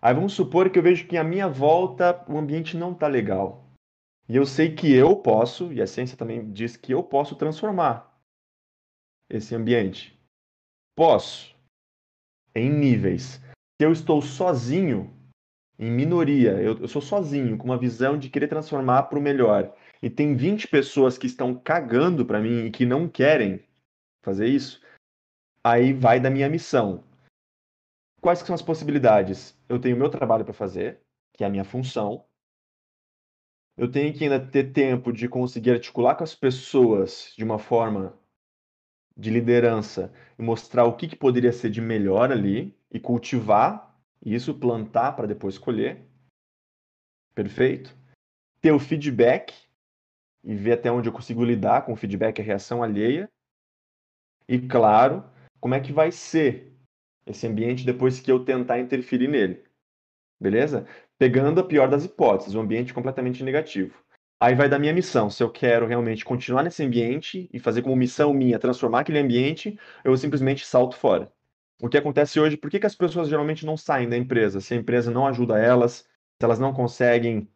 Aí 0.03 0.13
vamos 0.13 0.35
supor 0.35 0.69
que 0.69 0.79
eu 0.79 0.83
vejo 0.83 1.09
que 1.09 1.17
à 1.17 1.25
minha 1.25 1.49
volta 1.49 2.23
o 2.29 2.37
ambiente 2.37 2.77
não 2.77 2.93
está 2.93 3.07
legal. 3.07 3.65
E 4.29 4.37
eu 4.37 4.45
sei 4.45 4.75
que 4.75 4.93
eu 4.93 5.17
posso, 5.17 5.73
e 5.73 5.81
a 5.81 5.87
ciência 5.87 6.17
também 6.17 6.53
diz 6.53 6.77
que 6.77 6.93
eu 6.93 7.03
posso 7.03 7.37
transformar 7.37 8.15
esse 9.31 9.55
ambiente. 9.55 10.19
Posso. 10.95 11.55
Em 12.55 12.71
níveis. 12.71 13.41
Se 13.81 13.87
eu 13.87 13.93
estou 13.93 14.21
sozinho, 14.21 15.13
em 15.79 15.91
minoria, 15.91 16.53
eu, 16.53 16.79
eu 16.79 16.89
sou 16.89 17.03
sozinho, 17.03 17.59
com 17.59 17.65
uma 17.65 17.79
visão 17.79 18.17
de 18.17 18.29
querer 18.29 18.49
transformar 18.49 19.05
para 19.05 19.19
o 19.19 19.23
melhor, 19.23 19.75
e 20.03 20.09
tem 20.09 20.37
20 20.37 20.69
pessoas 20.69 21.19
que 21.19 21.27
estão 21.27 21.55
cagando 21.55 22.25
para 22.25 22.41
mim 22.41 22.67
e 22.67 22.71
que 22.71 22.87
não 22.87 23.09
querem 23.09 23.65
fazer 24.23 24.47
isso, 24.47 24.81
aí 25.63 25.93
vai 25.93 26.21
da 26.21 26.31
minha 26.31 26.49
missão. 26.49 27.03
Quais 28.21 28.39
são 28.41 28.55
as 28.55 28.63
possibilidades? 28.63 29.59
Eu 29.69 29.79
tenho 29.79 29.97
meu 29.97 30.09
trabalho 30.09 30.45
para 30.45 30.55
fazer, 30.55 31.01
que 31.33 31.43
é 31.43 31.47
a 31.47 31.51
minha 31.51 31.65
função. 31.65 32.25
Eu 33.77 33.91
tenho 33.91 34.15
que 34.15 34.25
ainda 34.25 34.41
ter 34.41 34.73
tempo 34.73 35.13
de 35.13 35.29
conseguir 35.29 35.73
articular 35.73 36.15
com 36.15 36.25
as 36.25 36.35
pessoas 36.35 37.33
de 37.37 37.43
uma 37.43 37.59
forma 37.59 38.17
de 39.17 39.31
liderança 39.31 40.13
e 40.39 40.43
mostrar 40.43 40.85
o 40.85 40.97
que, 40.97 41.09
que 41.09 41.17
poderia 41.17 41.53
ser 41.53 41.71
de 41.71 41.81
melhor 41.81 42.31
ali 42.31 42.77
e 42.91 43.01
cultivar 43.01 43.94
isso, 44.25 44.55
plantar 44.55 45.13
para 45.13 45.27
depois 45.27 45.59
colher. 45.59 46.05
Perfeito? 47.35 47.97
Ter 48.61 48.73
o 48.73 48.79
feedback 48.79 49.55
e 50.43 50.55
ver 50.55 50.73
até 50.73 50.91
onde 50.91 51.09
eu 51.09 51.13
consigo 51.13 51.45
lidar 51.45 51.85
com 51.85 51.93
o 51.93 51.97
feedback 51.97 52.39
e 52.39 52.43
a 52.43 52.45
reação 52.45 52.83
alheia. 52.83 53.31
E 54.49 54.59
claro, 54.59 55.25
como 55.61 55.75
é 55.75 55.81
que 55.81 55.93
vai 55.93 56.13
ser 56.13 56.75
esse 57.27 57.47
ambiente 57.47 57.87
depois 57.87 58.21
que 58.21 58.31
eu 58.31 58.45
tentar 58.45 58.79
interferir 58.79 59.29
nele. 59.29 59.63
Beleza? 60.41 60.87
Pegando 61.19 61.61
a 61.61 61.65
pior 61.65 61.89
das 61.89 62.05
hipóteses, 62.05 62.55
um 62.55 62.61
ambiente 62.61 62.93
completamente 62.93 63.43
negativo. 63.43 64.03
Aí 64.41 64.55
vai 64.55 64.69
da 64.69 64.79
minha 64.79 64.93
missão, 64.93 65.31
se 65.31 65.43
eu 65.43 65.51
quero 65.51 65.87
realmente 65.87 66.25
continuar 66.25 66.63
nesse 66.63 66.83
ambiente 66.83 67.49
e 67.53 67.59
fazer 67.59 67.83
como 67.83 67.97
missão 67.97 68.35
minha 68.35 68.59
transformar 68.59 69.01
aquele 69.01 69.19
ambiente, 69.19 69.79
eu 70.05 70.15
simplesmente 70.17 70.67
salto 70.67 70.97
fora. 70.97 71.33
O 71.81 71.89
que 71.89 71.99
acontece 71.99 72.39
hoje, 72.39 72.57
por 72.57 72.71
que, 72.71 72.79
que 72.79 72.87
as 72.87 72.95
pessoas 72.95 73.29
geralmente 73.29 73.67
não 73.67 73.77
saem 73.77 74.09
da 74.09 74.17
empresa? 74.17 74.61
Se 74.61 74.75
a 74.75 74.77
empresa 74.77 75.11
não 75.11 75.27
ajuda 75.27 75.59
elas, 75.59 76.07
se 76.39 76.45
elas 76.45 76.59
não 76.59 76.73
conseguem 76.73 77.49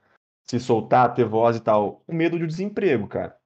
se 0.45 0.59
soltar, 0.59 1.15
ter 1.15 1.25
voz 1.25 1.57
e 1.57 1.61
tal. 1.61 2.03
O 2.07 2.15
medo 2.15 2.39
do 2.39 2.47
desemprego, 2.47 3.07
cara. 3.07 3.37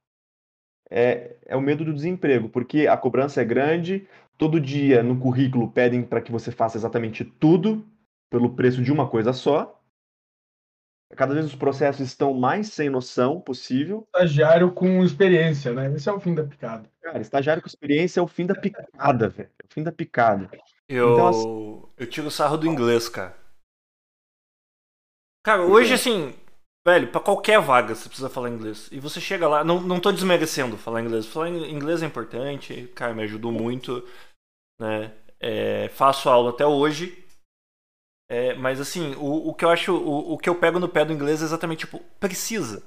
É, 0.91 1.37
é 1.47 1.57
o 1.57 1.61
medo 1.61 1.85
do 1.85 1.95
desemprego, 1.95 2.49
porque 2.49 2.87
a 2.87 2.97
cobrança 2.97 3.41
é 3.41 3.45
grande, 3.45 4.07
todo 4.37 4.61
dia 4.61 5.03
no 5.03 5.19
currículo 5.19 5.71
pedem 5.71 6.03
para 6.03 6.21
que 6.21 6.31
você 6.31 6.53
faça 6.53 6.77
exatamente 6.77 7.25
tudo 7.25 7.87
pelo 8.31 8.55
preço 8.55 8.83
de 8.83 8.93
uma 8.93 9.09
coisa 9.09 9.33
só. 9.33 9.82
Cada 11.17 11.35
vez 11.35 11.47
os 11.47 11.55
processos 11.55 12.07
estão 12.07 12.35
mais 12.35 12.69
sem 12.69 12.89
noção 12.89 13.41
possível. 13.41 14.07
Estagiário 14.15 14.73
com 14.73 15.05
experiência, 15.05 15.73
né? 15.73 15.93
Esse 15.95 16.09
é 16.09 16.13
o 16.13 16.21
fim 16.21 16.35
da 16.35 16.45
picada. 16.45 16.89
Cara, 17.03 17.21
estagiário 17.21 17.63
com 17.63 17.69
experiência 17.69 18.21
é 18.21 18.23
o 18.23 18.29
fim 18.29 18.47
da 18.47 18.55
picada, 18.55 19.29
velho. 19.29 19.51
É 19.63 19.65
o 19.65 19.73
fim 19.73 19.83
da 19.83 19.93
picada. 19.93 20.51
Eu, 20.89 21.13
então, 21.13 21.29
assim... 21.29 21.83
eu 21.99 22.07
tiro 22.07 22.31
sarro 22.31 22.57
do 22.57 22.67
inglês, 22.67 23.09
cara. 23.09 23.37
Cara, 25.45 25.63
hoje, 25.63 25.95
assim, 25.95 26.35
velho, 26.87 27.09
para 27.09 27.21
qualquer 27.21 27.61
vaga 27.61 27.95
você 27.95 28.09
precisa 28.09 28.29
falar 28.29 28.51
inglês. 28.51 28.89
E 28.93 29.01
você 29.01 29.21
chega 29.21 29.49
lá, 29.49 29.65
não, 29.65 29.81
não 29.81 30.01
tô 30.01 30.13
desmerecendo 30.13 30.77
falar 30.77 31.03
inglês. 31.03 31.27
Falar 31.27 31.49
inglês 31.49 32.03
é 32.03 32.07
importante, 32.07 32.91
cara, 32.95 33.13
me 33.13 33.23
ajudou 33.25 33.51
muito 33.51 34.05
né? 34.83 35.13
É, 35.41 35.89
faço 35.89 36.29
aula 36.29 36.51
até 36.51 36.67
hoje. 36.67 37.22
É, 38.33 38.55
mas 38.55 38.81
assim, 38.81 39.15
o, 39.19 39.51
o 39.51 39.55
que 39.55 39.63
eu 39.63 39.69
acho, 39.69 39.95
o, 39.95 40.33
o 40.33 40.39
que 40.39 40.49
eu 40.49 40.55
pego 40.55 40.79
no 40.79 40.89
pé 40.89 41.05
do 41.05 41.13
inglês 41.13 41.43
é 41.43 41.45
exatamente 41.45 41.81
tipo, 41.81 42.01
precisa. 42.19 42.83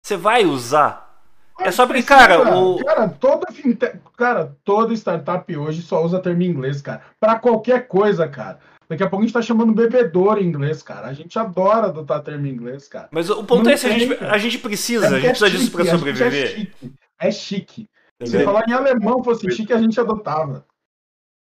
Você 0.00 0.16
vai 0.16 0.46
usar. 0.46 1.24
é 1.58 1.72
só 1.72 1.84
brincar, 1.84 2.28
cara. 2.28 2.56
O... 2.56 2.84
Cara, 2.84 3.08
toda 3.08 3.50
fintech, 3.50 3.98
cara, 4.16 4.56
toda 4.62 4.94
startup 4.94 5.56
hoje 5.56 5.82
só 5.82 6.04
usa 6.04 6.20
termo 6.20 6.44
inglês, 6.44 6.80
cara. 6.80 7.02
Para 7.18 7.40
qualquer 7.40 7.88
coisa, 7.88 8.28
cara. 8.28 8.60
Daqui 8.88 9.02
a 9.02 9.10
pouco 9.10 9.24
a 9.24 9.26
gente 9.26 9.34
tá 9.34 9.42
chamando 9.42 9.72
bebedouro 9.72 10.40
em 10.40 10.46
inglês, 10.46 10.84
cara. 10.84 11.08
A 11.08 11.12
gente 11.12 11.36
adora 11.36 11.88
adotar 11.88 12.22
termo 12.22 12.46
em 12.46 12.50
inglês, 12.50 12.86
cara. 12.86 13.08
Mas 13.10 13.28
o 13.28 13.42
ponto 13.42 13.64
Não 13.64 13.72
é 13.72 13.74
esse, 13.74 13.88
a 13.88 13.90
gente, 13.90 14.24
a 14.24 14.38
gente 14.38 14.58
precisa, 14.58 15.08
a 15.08 15.18
gente 15.18 15.30
precisa 15.30 15.50
disso 15.50 15.72
pra 15.72 15.84
sobreviver. 15.84 16.32
É 16.32 16.46
chique. 16.46 16.94
É 17.18 17.30
chique. 17.32 17.90
Se 18.24 18.44
falar 18.44 18.68
em 18.68 18.72
alemão 18.72 19.24
fosse 19.24 19.50
chique, 19.50 19.72
a 19.72 19.78
gente 19.78 19.98
adotava. 19.98 20.64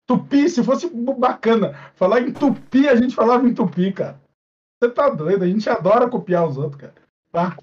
Tupi, 0.07 0.49
se 0.49 0.63
fosse 0.63 0.89
bacana, 1.17 1.73
falar 1.95 2.21
em 2.21 2.33
tupi, 2.33 2.87
a 2.87 2.95
gente 2.95 3.15
falava 3.15 3.47
em 3.47 3.53
tupi, 3.53 3.91
cara. 3.93 4.21
Você 4.79 4.89
tá 4.89 5.09
doido, 5.09 5.43
a 5.43 5.47
gente 5.47 5.69
adora 5.69 6.09
copiar 6.09 6.47
os 6.47 6.57
outros, 6.57 6.81
cara. 6.81 6.95
Tá? 7.31 7.57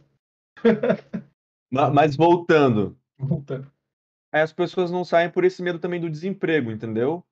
Mas 1.70 2.16
voltando. 2.16 2.96
Voltando. 3.18 3.70
As 4.32 4.52
pessoas 4.52 4.90
não 4.90 5.04
saem 5.04 5.30
por 5.30 5.44
esse 5.44 5.62
medo 5.62 5.78
também 5.78 6.00
do 6.00 6.10
desemprego, 6.10 6.70
entendeu? 6.70 7.24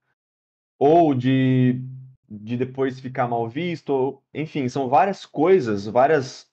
Ou 0.79 1.15
de, 1.15 1.81
de 2.29 2.57
depois 2.57 3.01
ficar 3.01 3.29
mal 3.29 3.49
visto, 3.49 3.91
ou, 3.91 4.23
enfim, 4.35 4.69
são 4.69 4.89
várias 4.89 5.25
coisas, 5.25 5.87
várias 5.87 6.51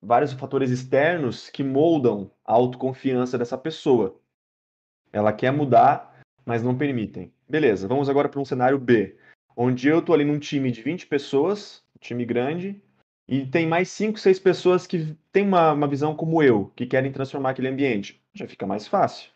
vários 0.00 0.32
fatores 0.32 0.70
externos 0.70 1.50
que 1.50 1.64
moldam 1.64 2.30
a 2.44 2.52
autoconfiança 2.52 3.36
dessa 3.36 3.58
pessoa. 3.58 4.20
Ela 5.12 5.32
quer 5.32 5.50
mudar, 5.50 6.22
mas 6.46 6.62
não 6.62 6.76
permitem. 6.76 7.32
Beleza, 7.48 7.88
vamos 7.88 8.10
agora 8.10 8.28
para 8.28 8.40
um 8.40 8.44
cenário 8.44 8.78
B, 8.78 9.16
onde 9.56 9.88
eu 9.88 10.00
estou 10.00 10.14
ali 10.14 10.24
num 10.24 10.38
time 10.38 10.70
de 10.70 10.82
20 10.82 11.06
pessoas, 11.06 11.82
time 11.98 12.24
grande, 12.26 12.78
e 13.26 13.46
tem 13.46 13.66
mais 13.66 13.88
5, 13.88 14.18
6 14.18 14.38
pessoas 14.38 14.86
que 14.86 15.16
têm 15.32 15.44
uma, 15.44 15.72
uma 15.72 15.88
visão 15.88 16.14
como 16.14 16.42
eu, 16.42 16.70
que 16.76 16.86
querem 16.86 17.10
transformar 17.10 17.50
aquele 17.50 17.68
ambiente. 17.68 18.22
Já 18.34 18.46
fica 18.46 18.66
mais 18.66 18.86
fácil. 18.86 19.30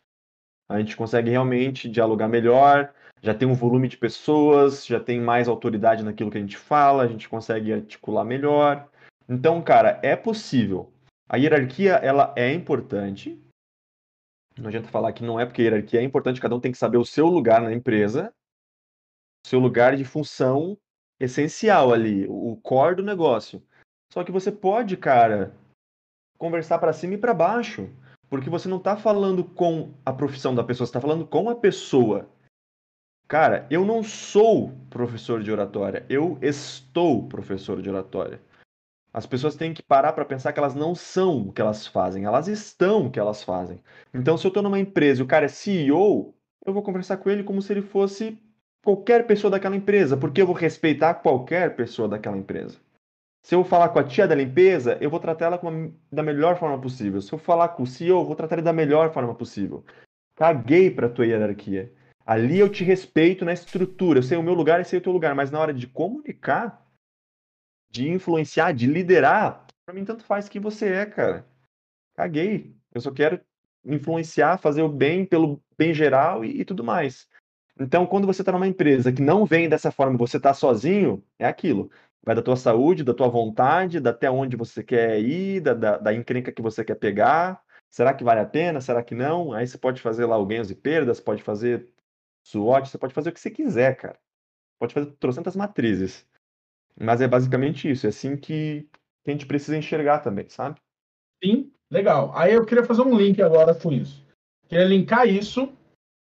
A 0.69 0.79
gente 0.79 0.95
consegue 0.95 1.31
realmente 1.31 1.89
dialogar 1.89 2.29
melhor, 2.29 2.93
já 3.23 3.33
tem 3.33 3.49
um 3.49 3.55
volume 3.55 3.89
de 3.89 3.97
pessoas, 3.97 4.85
já 4.85 5.01
tem 5.01 5.19
mais 5.19 5.49
autoridade 5.49 6.03
naquilo 6.03 6.31
que 6.31 6.39
a 6.39 6.41
gente 6.41 6.59
fala, 6.59 7.05
a 7.05 7.09
gente 7.09 7.31
consegue 7.31 7.73
articular 7.73 8.25
melhor. 8.25 8.89
Então, 9.27 9.63
cara, 9.63 9.99
é 10.03 10.17
possível. 10.17 10.93
A 11.27 11.39
hierarquia, 11.39 11.95
ela 11.95 12.35
é 12.37 12.53
importante. 12.53 13.41
Não 14.59 14.69
adianta 14.69 14.89
falar 14.89 15.13
que 15.13 15.23
não 15.23 15.41
é 15.41 15.47
porque 15.47 15.63
hierarquia 15.63 16.01
é 16.01 16.05
importante, 16.05 16.41
cada 16.41 16.55
um 16.55 16.61
tem 16.61 16.73
que 16.73 16.79
saber 16.79 16.99
o 16.99 17.05
seu 17.05 17.27
lugar 17.27 17.61
na 17.63 17.73
empresa, 17.73 18.33
seu 19.47 19.59
lugar 19.59 19.97
de 19.97 20.05
função 20.05 20.79
essencial 21.19 21.93
ali, 21.93 22.27
o 22.29 22.57
core 22.63 22.97
do 22.97 23.03
negócio. 23.03 23.63
Só 24.13 24.23
que 24.23 24.33
você 24.33 24.53
pode, 24.53 24.97
cara, 24.97 25.55
conversar 26.39 26.79
para 26.79 26.93
cima 26.93 27.15
e 27.15 27.19
para 27.19 27.33
baixo, 27.33 27.89
porque 28.29 28.51
você 28.51 28.69
não 28.69 28.79
está 28.79 28.97
falando 28.97 29.45
com 29.45 29.95
a 30.05 30.13
profissão 30.13 30.55
da 30.55 30.65
pessoa, 30.65 30.87
você 30.87 30.91
está 30.91 31.01
falando 31.01 31.27
com 31.27 31.49
a 31.49 31.55
pessoa. 31.55 32.29
Cara, 33.29 33.67
eu 33.71 33.85
não 33.85 34.03
sou 34.03 34.73
professor 34.91 35.43
de 35.43 35.51
oratória, 35.51 36.05
eu 36.09 36.39
estou 36.43 37.27
professor 37.29 37.81
de 37.81 37.89
oratória. 37.89 38.43
As 39.13 39.27
pessoas 39.27 39.57
têm 39.57 39.75
que 39.75 39.83
parar 39.83 40.13
para 40.15 40.25
pensar 40.25 40.53
que 40.53 40.59
elas 40.59 40.75
não 40.75 40.95
são 40.95 41.49
o 41.49 41.53
que 41.53 41.61
elas 41.61 41.87
fazem, 41.87 42.25
elas 42.25 42.49
estão 42.49 43.07
o 43.07 43.11
que 43.11 43.21
elas 43.21 43.43
fazem. 43.43 43.79
Então, 44.15 44.39
se 44.39 44.47
eu 44.47 44.49
estou 44.49 44.63
numa 44.63 44.79
empresa 44.79 45.21
e 45.21 45.25
o 45.25 45.29
cara 45.29 45.45
é 45.45 45.49
CEO, 45.49 46.35
eu 46.65 46.73
vou 46.73 46.83
conversar 46.83 47.19
com 47.19 47.29
ele 47.29 47.45
como 47.45 47.61
se 47.61 47.73
ele 47.73 47.83
fosse 47.83 48.39
qualquer 48.83 49.27
pessoa 49.27 49.51
daquela 49.51 49.77
empresa, 49.77 50.17
porque 50.17 50.41
eu 50.41 50.47
vou 50.47 50.55
respeitar 50.55 51.15
qualquer 51.15 51.77
pessoa 51.77 52.09
daquela 52.09 52.39
empresa. 52.39 52.79
Se 53.43 53.55
eu 53.57 53.65
falar 53.65 53.89
com 53.89 53.99
a 53.99 54.05
tia 54.05 54.27
da 54.27 54.37
limpeza, 54.37 54.97
eu 55.01 55.11
vou 55.11 55.19
tratar 55.19 55.47
ela 55.47 55.57
a, 55.57 56.15
da 56.15 56.23
melhor 56.23 56.57
forma 56.57 56.81
possível. 56.81 57.21
Se 57.21 57.33
eu 57.33 57.39
falar 57.39 57.69
com 57.71 57.83
o 57.83 57.87
CEO, 57.87 58.21
eu 58.21 58.25
vou 58.25 58.37
tratar 58.37 58.55
ele 58.55 58.63
da 58.63 58.73
melhor 58.73 59.13
forma 59.13 59.35
possível. 59.35 59.85
Caguei 60.37 60.91
para 60.91 61.09
tua 61.09 61.27
hierarquia. 61.27 61.93
Ali 62.25 62.61
eu 62.61 62.69
te 62.69 62.85
respeito 62.85 63.45
na 63.45 63.53
estrutura. 63.53 64.21
Eu 64.21 64.23
sei 64.23 64.39
o 64.39 64.43
meu 64.43 64.55
lugar 64.55 64.81
e 64.81 64.85
sei 64.85 65.01
o 65.01 65.03
teu 65.03 65.13
lugar. 65.13 65.35
Mas 65.35 65.51
na 65.51 65.59
hora 65.59 65.75
de 65.75 65.89
comunicar, 65.89 66.87
de 67.93 68.09
influenciar, 68.09 68.73
de 68.73 68.87
liderar, 68.87 69.67
para 69.85 69.95
mim 69.95 70.05
tanto 70.05 70.25
faz 70.25 70.49
quem 70.49 70.61
você 70.61 70.89
é, 70.89 71.07
cara. 71.07 71.47
Caguei. 72.15 72.75
Eu 72.95 73.01
só 73.01 73.11
quero 73.11 73.41
influenciar, 73.85 74.59
fazer 74.59 74.83
o 74.83 74.89
bem 74.89 75.27
pelo 75.27 75.63
bem 75.77 75.93
geral 75.93 76.45
e, 76.45 76.61
e 76.61 76.65
tudo 76.65 76.83
mais. 76.83 77.29
Então, 77.79 78.07
quando 78.07 78.27
você 78.27 78.43
está 78.43 78.53
numa 78.53 78.67
empresa 78.67 79.13
que 79.13 79.23
não 79.23 79.45
vem 79.45 79.69
dessa 79.69 79.91
forma, 79.91 80.17
você 80.17 80.39
está 80.39 80.55
sozinho, 80.55 81.23
é 81.39 81.47
aquilo. 81.47 81.91
Vai 82.25 82.35
da 82.35 82.43
tua 82.43 82.57
saúde, 82.57 83.05
da 83.05 83.13
tua 83.13 83.29
vontade, 83.29 84.01
da 84.01 84.11
até 84.11 84.31
onde 84.31 84.57
você 84.57 84.83
quer 84.83 85.21
ir, 85.21 85.61
da, 85.61 85.75
da, 85.75 85.99
da 85.99 86.15
encrenca 86.15 86.53
que 86.53 86.63
você 86.63 86.85
quer 86.85 86.95
pegar. 86.95 87.63
Será 87.91 88.15
que 88.15 88.25
vale 88.25 88.41
a 88.41 88.47
pena? 88.47 88.81
Será 88.81 89.03
que 89.03 89.15
não? 89.15 89.53
Aí 89.53 89.67
você 89.67 89.77
pode 89.77 90.01
fazer 90.01 90.25
lá 90.25 90.39
o 90.39 90.47
ganhos 90.47 90.71
e 90.71 90.75
perdas, 90.75 91.21
pode 91.21 91.43
fazer 91.43 91.89
SWOT, 92.45 92.89
você 92.89 92.99
pode 92.99 93.13
fazer 93.13 93.31
o 93.31 93.33
que 93.33 93.41
você 93.41 93.51
quiser, 93.51 93.97
cara. 93.97 94.19
Pode 94.79 94.95
fazer 94.95 95.11
trocentas 95.13 95.57
matrizes. 95.57 96.27
Mas 96.99 97.21
é 97.21 97.29
basicamente 97.29 97.91
isso. 97.91 98.07
É 98.07 98.11
assim 98.11 98.37
que, 98.37 98.89
a 99.27 99.31
gente 99.31 99.47
precisa 99.47 99.77
enxergar 99.77 100.19
também, 100.19 100.49
sabe? 100.49 100.81
Sim, 101.43 101.73
legal. 101.91 102.33
Aí 102.35 102.53
eu 102.53 102.65
queria 102.65 102.85
fazer 102.85 103.03
um 103.03 103.17
link 103.17 103.41
agora 103.41 103.75
com 103.75 103.93
isso. 103.93 104.25
Queria 104.69 104.85
linkar 104.85 105.27
isso 105.27 105.73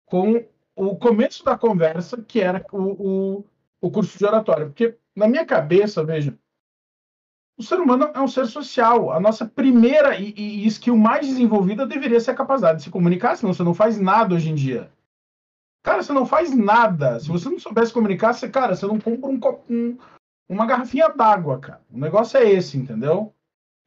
com 0.05 0.45
o 0.75 0.95
começo 0.95 1.43
da 1.43 1.57
conversa, 1.57 2.21
que 2.21 2.39
era 2.39 2.65
o, 2.71 3.39
o, 3.39 3.45
o 3.81 3.91
curso 3.91 4.17
de 4.17 4.25
oratória. 4.25 4.65
Porque, 4.65 4.97
na 5.15 5.27
minha 5.27 5.45
cabeça, 5.45 6.03
veja, 6.03 6.37
o 7.57 7.63
ser 7.63 7.79
humano 7.79 8.11
é 8.13 8.19
um 8.19 8.27
ser 8.27 8.45
social. 8.47 9.11
A 9.11 9.19
nossa 9.19 9.45
primeira 9.45 10.15
e, 10.17 10.33
e 10.35 10.67
skill 10.67 10.97
mais 10.97 11.27
desenvolvida 11.27 11.85
deveria 11.85 12.19
ser 12.19 12.31
a 12.31 12.35
capacidade 12.35 12.79
de 12.79 12.83
se 12.85 12.89
comunicar, 12.89 13.35
senão 13.35 13.53
você 13.53 13.63
não 13.63 13.73
faz 13.73 13.99
nada 13.99 14.35
hoje 14.35 14.49
em 14.49 14.55
dia. 14.55 14.91
Cara, 15.83 16.03
você 16.03 16.13
não 16.13 16.25
faz 16.25 16.55
nada. 16.55 17.19
Se 17.19 17.27
você 17.27 17.49
não 17.49 17.59
soubesse 17.59 17.91
comunicar, 17.91 18.33
você, 18.33 18.49
cara, 18.49 18.75
você 18.75 18.85
não 18.85 18.99
compra 18.99 19.29
um, 19.29 19.39
um 19.69 19.97
uma 20.51 20.65
garrafinha 20.65 21.07
d'água, 21.09 21.59
cara. 21.59 21.81
O 21.89 21.97
negócio 21.97 22.37
é 22.37 22.49
esse, 22.51 22.77
entendeu? 22.77 23.33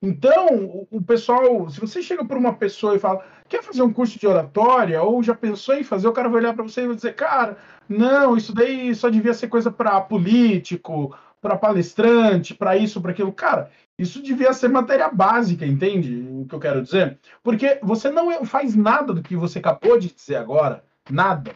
Então, 0.03 0.87
o, 0.91 1.01
pessoal, 1.03 1.69
se 1.69 1.81
você 1.81 2.03
chega 2.03 2.25
para 2.25 2.39
uma 2.39 2.55
pessoa 2.55 2.97
e 2.97 2.99
fala, 2.99 3.25
quer 3.49 3.63
fazer 3.63 3.83
um 3.83 3.93
curso 3.93 4.19
de 4.19 4.27
oratória, 4.27 5.03
ou 5.03 5.23
já 5.23 5.35
pensou 5.35 5.75
em 5.75 5.85
fazer, 5.85 6.09
o 6.09 6.13
cara 6.13 6.29
vai 6.29 6.41
olhar 6.41 6.55
para 6.55 6.63
você 6.63 6.83
e 6.83 6.87
vai 6.87 6.97
dizer, 6.97 7.15
cara, 7.15 7.57
não, 7.89 8.37
isso 8.37 8.55
daí 8.55 8.95
só 8.95 9.09
devia 9.09 9.33
ser 9.35 9.49
coisa 9.49 9.71
para 9.71 10.01
político, 10.01 11.17
para 11.41 11.57
palestrante, 11.57 12.55
para 12.55 12.77
isso, 12.77 13.01
para 13.01 13.13
aquilo. 13.13 13.33
Cara, 13.33 13.71
isso 13.99 14.23
devia 14.23 14.53
ser 14.53 14.69
matéria 14.69 15.09
básica, 15.09 15.67
entende 15.67 16.27
o 16.31 16.47
que 16.47 16.55
eu 16.55 16.61
quero 16.61 16.83
dizer? 16.83 17.19
Porque 17.43 17.79
você 17.83 18.11
não 18.11 18.31
é, 18.33 18.45
faz 18.45 18.75
nada 18.75 19.13
do 19.13 19.23
que 19.23 19.37
você 19.37 19.59
acabou 19.59 19.99
de 19.99 20.13
dizer 20.13 20.37
agora, 20.37 20.83
nada. 21.11 21.53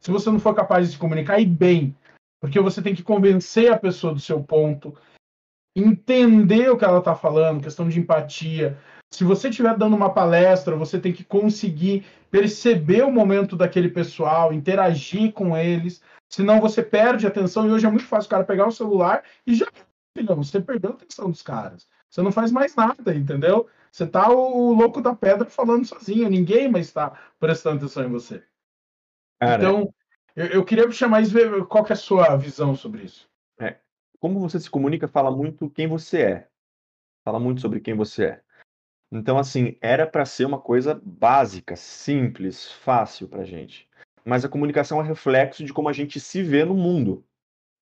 Se 0.00 0.10
você 0.10 0.30
não 0.30 0.38
for 0.38 0.54
capaz 0.54 0.86
de 0.86 0.92
se 0.92 0.98
comunicar 0.98 1.38
e 1.40 1.46
bem, 1.46 1.94
porque 2.40 2.60
você 2.60 2.82
tem 2.82 2.94
que 2.94 3.02
convencer 3.02 3.72
a 3.72 3.78
pessoa 3.78 4.12
do 4.12 4.20
seu 4.20 4.42
ponto, 4.42 4.96
entender 5.76 6.70
o 6.70 6.76
que 6.76 6.84
ela 6.84 6.98
está 6.98 7.14
falando, 7.14 7.62
questão 7.62 7.88
de 7.88 8.00
empatia. 8.00 8.78
Se 9.12 9.24
você 9.24 9.48
estiver 9.48 9.76
dando 9.76 9.96
uma 9.96 10.12
palestra, 10.12 10.74
você 10.74 10.98
tem 10.98 11.12
que 11.12 11.24
conseguir 11.24 12.04
perceber 12.30 13.02
o 13.02 13.12
momento 13.12 13.56
daquele 13.56 13.88
pessoal, 13.88 14.52
interagir 14.52 15.32
com 15.32 15.56
eles, 15.56 16.02
senão 16.28 16.60
você 16.60 16.82
perde 16.82 17.26
a 17.26 17.28
atenção. 17.28 17.66
E 17.66 17.72
hoje 17.72 17.86
é 17.86 17.90
muito 17.90 18.06
fácil 18.06 18.26
o 18.26 18.30
cara 18.30 18.44
pegar 18.44 18.66
o 18.66 18.72
celular 18.72 19.22
e 19.46 19.54
já. 19.54 19.66
Não, 20.16 20.36
você 20.36 20.60
perdeu 20.60 20.92
a 20.92 20.94
atenção 20.94 21.30
dos 21.30 21.42
caras. 21.42 21.86
Você 22.08 22.22
não 22.22 22.32
faz 22.32 22.50
mais 22.50 22.74
nada, 22.74 23.14
entendeu? 23.14 23.68
Você 23.92 24.06
tá 24.06 24.30
o 24.30 24.72
louco 24.72 25.00
da 25.00 25.14
pedra 25.14 25.48
falando 25.48 25.84
sozinho, 25.84 26.28
ninguém 26.28 26.70
mais 26.70 26.86
está 26.86 27.18
prestando 27.38 27.76
atenção 27.76 28.04
em 28.04 28.10
você. 28.10 28.42
Cara, 29.40 29.62
então, 29.62 29.94
eu, 30.36 30.46
eu 30.46 30.64
queria 30.64 30.90
chamar 30.90 31.22
isso, 31.22 31.32
ver 31.32 31.64
qual 31.66 31.82
que 31.82 31.92
é 31.92 31.94
a 31.94 31.96
sua 31.96 32.36
visão 32.36 32.76
sobre 32.76 33.04
isso. 33.04 33.28
É, 33.58 33.78
como 34.20 34.38
você 34.38 34.60
se 34.60 34.68
comunica 34.68 35.08
fala 35.08 35.30
muito 35.30 35.70
quem 35.70 35.88
você 35.88 36.22
é. 36.22 36.48
Fala 37.24 37.40
muito 37.40 37.60
sobre 37.60 37.80
quem 37.80 37.94
você 37.94 38.24
é. 38.26 38.42
Então, 39.10 39.38
assim, 39.38 39.76
era 39.80 40.06
para 40.06 40.26
ser 40.26 40.44
uma 40.44 40.60
coisa 40.60 41.00
básica, 41.02 41.74
simples, 41.74 42.70
fácil 42.70 43.28
pra 43.28 43.44
gente. 43.44 43.88
Mas 44.24 44.44
a 44.44 44.48
comunicação 44.48 45.00
é 45.00 45.04
reflexo 45.04 45.64
de 45.64 45.72
como 45.72 45.88
a 45.88 45.92
gente 45.92 46.20
se 46.20 46.42
vê 46.42 46.64
no 46.64 46.74
mundo 46.74 47.24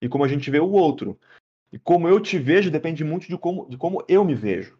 e 0.00 0.08
como 0.08 0.24
a 0.24 0.28
gente 0.28 0.50
vê 0.50 0.60
o 0.60 0.70
outro. 0.70 1.18
E 1.72 1.78
como 1.78 2.08
eu 2.08 2.20
te 2.20 2.38
vejo 2.38 2.70
depende 2.70 3.02
muito 3.02 3.26
de 3.26 3.36
como, 3.36 3.66
de 3.68 3.76
como 3.76 4.04
eu 4.06 4.24
me 4.24 4.34
vejo. 4.34 4.78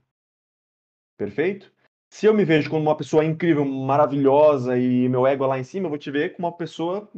Perfeito? 1.16 1.72
Se 2.10 2.26
eu 2.26 2.34
me 2.34 2.44
vejo 2.44 2.70
como 2.70 2.82
uma 2.82 2.96
pessoa 2.96 3.24
incrível, 3.24 3.64
maravilhosa 3.64 4.78
e 4.78 5.08
meu 5.08 5.26
ego 5.26 5.44
é 5.44 5.46
lá 5.46 5.58
em 5.58 5.64
cima, 5.64 5.87
eu 5.87 5.90
vou 5.90 5.98
te 5.98 6.10
ver 6.10 6.34
como 6.37 6.46
uma 6.46 6.56
pessoa 6.56 7.10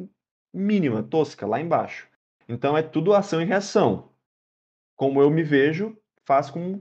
mínima, 0.56 1.02
tosca, 1.02 1.46
lá 1.46 1.60
embaixo. 1.60 2.08
Então 2.48 2.76
é 2.76 2.82
tudo 2.82 3.14
ação 3.14 3.40
e 3.40 3.44
reação. 3.44 4.10
Como 4.96 5.20
eu 5.20 5.30
me 5.30 5.42
vejo, 5.42 5.96
faz 6.24 6.50
com 6.50 6.80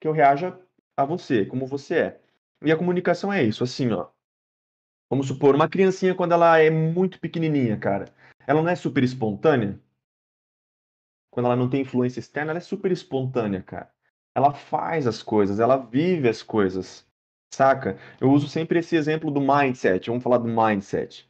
que 0.00 0.06
eu 0.06 0.12
reaja 0.12 0.58
a 0.96 1.04
você, 1.04 1.44
como 1.44 1.66
você 1.66 1.94
é. 1.96 2.20
E 2.62 2.70
a 2.70 2.76
comunicação 2.76 3.32
é 3.32 3.42
isso, 3.42 3.64
assim, 3.64 3.90
ó. 3.90 4.08
Vamos 5.10 5.26
supor, 5.26 5.54
uma 5.54 5.68
criancinha 5.68 6.14
quando 6.14 6.32
ela 6.32 6.58
é 6.58 6.70
muito 6.70 7.18
pequenininha, 7.18 7.78
cara, 7.78 8.06
ela 8.46 8.62
não 8.62 8.68
é 8.68 8.76
super 8.76 9.02
espontânea? 9.02 9.80
Quando 11.30 11.46
ela 11.46 11.56
não 11.56 11.68
tem 11.68 11.82
influência 11.82 12.20
externa, 12.20 12.52
ela 12.52 12.58
é 12.58 12.62
super 12.62 12.92
espontânea, 12.92 13.62
cara. 13.62 13.90
Ela 14.34 14.52
faz 14.52 15.06
as 15.06 15.22
coisas, 15.22 15.60
ela 15.60 15.76
vive 15.76 16.28
as 16.28 16.42
coisas. 16.42 17.06
Saca? 17.52 17.98
Eu 18.20 18.30
uso 18.30 18.48
sempre 18.48 18.78
esse 18.78 18.94
exemplo 18.96 19.30
do 19.30 19.40
mindset. 19.40 20.08
Vamos 20.08 20.22
falar 20.22 20.38
do 20.38 20.48
mindset. 20.48 21.27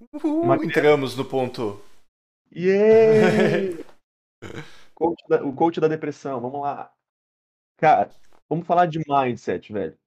Uhul, 0.00 0.42
Uma... 0.42 0.56
entramos 0.56 1.16
no 1.16 1.24
ponto. 1.24 1.82
Yeah! 2.54 3.82
coach 4.94 5.22
da, 5.28 5.44
o 5.44 5.54
coach 5.54 5.80
da 5.80 5.88
depressão, 5.88 6.40
vamos 6.40 6.60
lá. 6.60 6.92
Cara, 7.78 8.10
vamos 8.48 8.66
falar 8.66 8.86
de 8.86 9.00
mindset, 9.08 9.72
velho. 9.72 9.98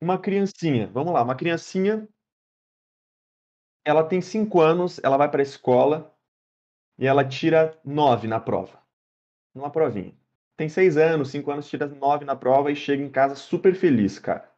Uma 0.00 0.18
criancinha, 0.18 0.86
vamos 0.88 1.12
lá, 1.12 1.22
uma 1.22 1.34
criancinha, 1.34 2.08
ela 3.84 4.04
tem 4.04 4.20
5 4.20 4.60
anos, 4.60 5.00
ela 5.02 5.16
vai 5.16 5.30
para 5.30 5.40
a 5.40 5.42
escola 5.42 6.14
e 6.98 7.06
ela 7.06 7.24
tira 7.24 7.78
9 7.84 8.28
na 8.28 8.38
prova. 8.38 8.82
Numa 9.54 9.70
provinha. 9.70 10.14
Tem 10.56 10.68
6 10.68 10.96
anos, 10.96 11.30
5 11.30 11.50
anos, 11.50 11.68
tira 11.68 11.86
9 11.86 12.24
na 12.24 12.36
prova 12.36 12.70
e 12.70 12.76
chega 12.76 13.02
em 13.02 13.10
casa 13.10 13.34
super 13.34 13.74
feliz, 13.74 14.18
cara 14.18 14.55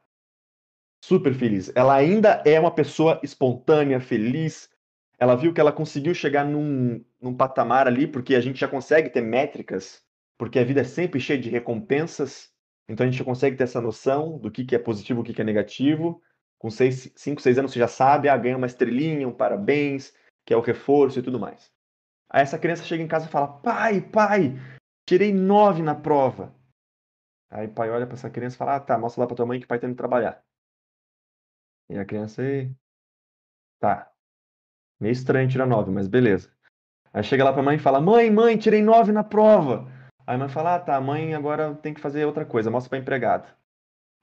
super 1.04 1.34
feliz. 1.34 1.70
Ela 1.74 1.94
ainda 1.94 2.42
é 2.44 2.58
uma 2.58 2.70
pessoa 2.70 3.20
espontânea, 3.22 4.00
feliz. 4.00 4.70
Ela 5.18 5.34
viu 5.34 5.52
que 5.52 5.60
ela 5.60 5.72
conseguiu 5.72 6.14
chegar 6.14 6.44
num, 6.44 7.04
num 7.20 7.34
patamar 7.34 7.86
ali, 7.86 8.06
porque 8.06 8.34
a 8.34 8.40
gente 8.40 8.60
já 8.60 8.68
consegue 8.68 9.10
ter 9.10 9.20
métricas, 9.20 10.02
porque 10.38 10.58
a 10.58 10.64
vida 10.64 10.80
é 10.80 10.84
sempre 10.84 11.20
cheia 11.20 11.38
de 11.38 11.50
recompensas. 11.50 12.50
Então 12.88 13.04
a 13.04 13.10
gente 13.10 13.18
já 13.18 13.24
consegue 13.24 13.56
ter 13.56 13.64
essa 13.64 13.80
noção 13.80 14.38
do 14.38 14.50
que, 14.50 14.64
que 14.64 14.74
é 14.74 14.78
positivo, 14.78 15.20
o 15.20 15.24
que, 15.24 15.34
que 15.34 15.42
é 15.42 15.44
negativo. 15.44 16.22
Com 16.58 16.70
5, 16.70 17.40
6 17.40 17.58
anos 17.58 17.72
você 17.72 17.78
já 17.78 17.88
sabe, 17.88 18.28
ah, 18.28 18.36
ganha 18.36 18.56
uma 18.56 18.66
estrelinha, 18.66 19.28
um 19.28 19.32
parabéns, 19.32 20.12
que 20.44 20.52
é 20.52 20.56
o 20.56 20.60
reforço 20.60 21.18
e 21.18 21.22
tudo 21.22 21.38
mais. 21.38 21.70
Aí 22.30 22.42
essa 22.42 22.58
criança 22.58 22.84
chega 22.84 23.02
em 23.02 23.08
casa 23.08 23.26
e 23.26 23.30
fala: 23.30 23.48
Pai, 23.48 24.00
pai, 24.00 24.54
tirei 25.06 25.32
9 25.32 25.82
na 25.82 25.94
prova. 25.94 26.54
Aí 27.50 27.66
o 27.66 27.72
pai 27.72 27.90
olha 27.90 28.06
para 28.06 28.16
essa 28.16 28.30
criança 28.30 28.56
e 28.56 28.58
fala: 28.58 28.76
ah, 28.76 28.80
tá, 28.80 28.98
mostra 28.98 29.22
lá 29.22 29.26
para 29.26 29.36
tua 29.36 29.46
mãe 29.46 29.58
que 29.58 29.64
o 29.64 29.68
pai 29.68 29.78
tá 29.78 29.86
indo 29.86 29.96
trabalhar. 29.96 30.42
E 31.90 31.98
a 31.98 32.04
criança, 32.04 32.42
tá. 33.80 34.10
Meio 35.00 35.12
estranho 35.12 35.48
tirar 35.48 35.66
9, 35.66 35.90
mas 35.90 36.08
beleza. 36.08 36.50
Aí 37.12 37.22
chega 37.22 37.44
lá 37.44 37.52
pra 37.52 37.62
mãe 37.62 37.76
e 37.76 37.80
fala: 37.80 38.00
Mãe, 38.00 38.30
mãe, 38.30 38.58
tirei 38.58 38.82
9 38.82 39.12
na 39.12 39.24
prova. 39.24 39.90
Aí 40.26 40.36
a 40.36 40.38
mãe 40.38 40.48
fala: 40.48 40.76
Ah, 40.76 40.80
tá, 40.80 41.00
mãe 41.00 41.34
agora 41.34 41.74
tem 41.74 41.94
que 41.94 42.00
fazer 42.00 42.24
outra 42.24 42.44
coisa, 42.44 42.70
mostra 42.70 42.90
pra 42.90 42.98
empregada. 42.98 43.48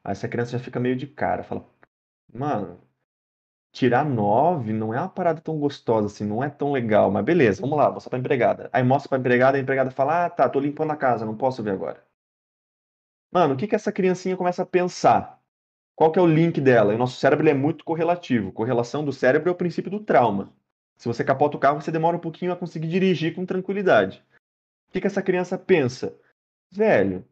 Aí 0.04 0.12
essa 0.12 0.28
criança 0.28 0.52
já 0.52 0.60
fica 0.60 0.80
meio 0.80 0.96
de 0.96 1.08
cara, 1.08 1.44
fala, 1.44 1.66
mano, 2.34 2.80
tirar 3.74 4.06
9 4.06 4.74
não 4.74 4.94
é 4.94 5.00
uma 5.00 5.10
parada 5.10 5.42
tão 5.42 5.60
gostosa 5.60 6.08
assim, 6.08 6.26
não 6.26 6.44
é 6.44 6.50
tão 6.50 6.72
legal, 6.72 7.12
mas 7.12 7.26
beleza, 7.26 7.62
vamos 7.62 7.78
lá, 7.78 7.92
mostrar 7.92 8.12
pra 8.12 8.20
empregada. 8.20 8.70
Aí 8.74 8.84
mostra 8.84 9.10
pra 9.10 9.20
empregada, 9.20 9.58
a 9.58 9.62
empregada 9.62 9.92
fala, 9.92 10.26
ah, 10.26 10.30
tá, 10.30 10.50
tô 10.50 10.60
limpando 10.60 10.92
a 10.92 10.98
casa, 10.98 11.26
não 11.26 11.38
posso 11.38 11.64
ver 11.64 11.72
agora. 11.72 12.04
Mano, 13.32 13.54
o 13.54 13.58
que 13.58 13.68
que 13.68 13.76
essa 13.76 13.92
criancinha 13.92 14.36
começa 14.38 14.64
a 14.64 14.66
pensar? 14.66 15.40
Qual 15.96 16.12
que 16.12 16.20
é 16.20 16.22
o 16.22 16.28
link 16.28 16.60
dela? 16.60 16.94
O 16.94 16.98
nosso 16.98 17.18
cérebro 17.18 17.48
é 17.48 17.54
muito 17.54 17.86
correlativo. 17.86 18.52
Correlação 18.52 19.04
do 19.06 19.14
cérebro 19.14 19.50
é 19.50 19.52
o 19.52 19.56
princípio 19.56 19.90
do 19.90 20.00
trauma. 20.00 20.54
Se 20.98 21.08
você 21.08 21.24
capota 21.24 21.56
o 21.56 21.60
carro, 21.60 21.82
você 21.82 21.92
demora 21.92 22.18
um 22.18 22.20
pouquinho 22.20 22.52
a 22.52 22.56
conseguir 22.56 22.88
dirigir 22.88 23.34
com 23.34 23.46
tranquilidade. 23.46 24.24
O 24.90 24.92
que, 24.92 25.02
que 25.02 25.08
essa 25.08 25.22
criança 25.22 25.58
pensa? 25.58 26.18
Velho, 26.72 27.26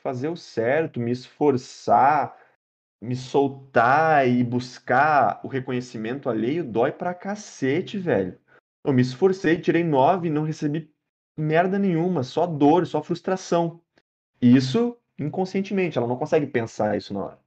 fazer 0.00 0.28
o 0.28 0.36
certo, 0.36 1.00
me 1.00 1.10
esforçar, 1.10 2.36
me 3.00 3.14
soltar 3.14 4.28
e 4.28 4.42
buscar 4.42 5.40
o 5.44 5.48
reconhecimento 5.48 6.28
alheio 6.28 6.64
dói 6.64 6.92
pra 6.92 7.14
cacete, 7.14 7.98
velho. 7.98 8.38
Eu 8.84 8.92
me 8.92 9.02
esforcei, 9.02 9.60
tirei 9.60 9.84
nove 9.84 10.28
e 10.28 10.30
não 10.30 10.44
recebi 10.44 10.92
merda 11.36 11.78
nenhuma, 11.78 12.22
só 12.22 12.46
dor, 12.46 12.86
só 12.86 13.02
frustração. 13.02 13.80
Isso 14.40 14.96
inconscientemente, 15.18 15.98
ela 15.98 16.06
não 16.06 16.16
consegue 16.16 16.46
pensar 16.46 16.96
isso 16.96 17.12
na 17.12 17.24
hora. 17.24 17.45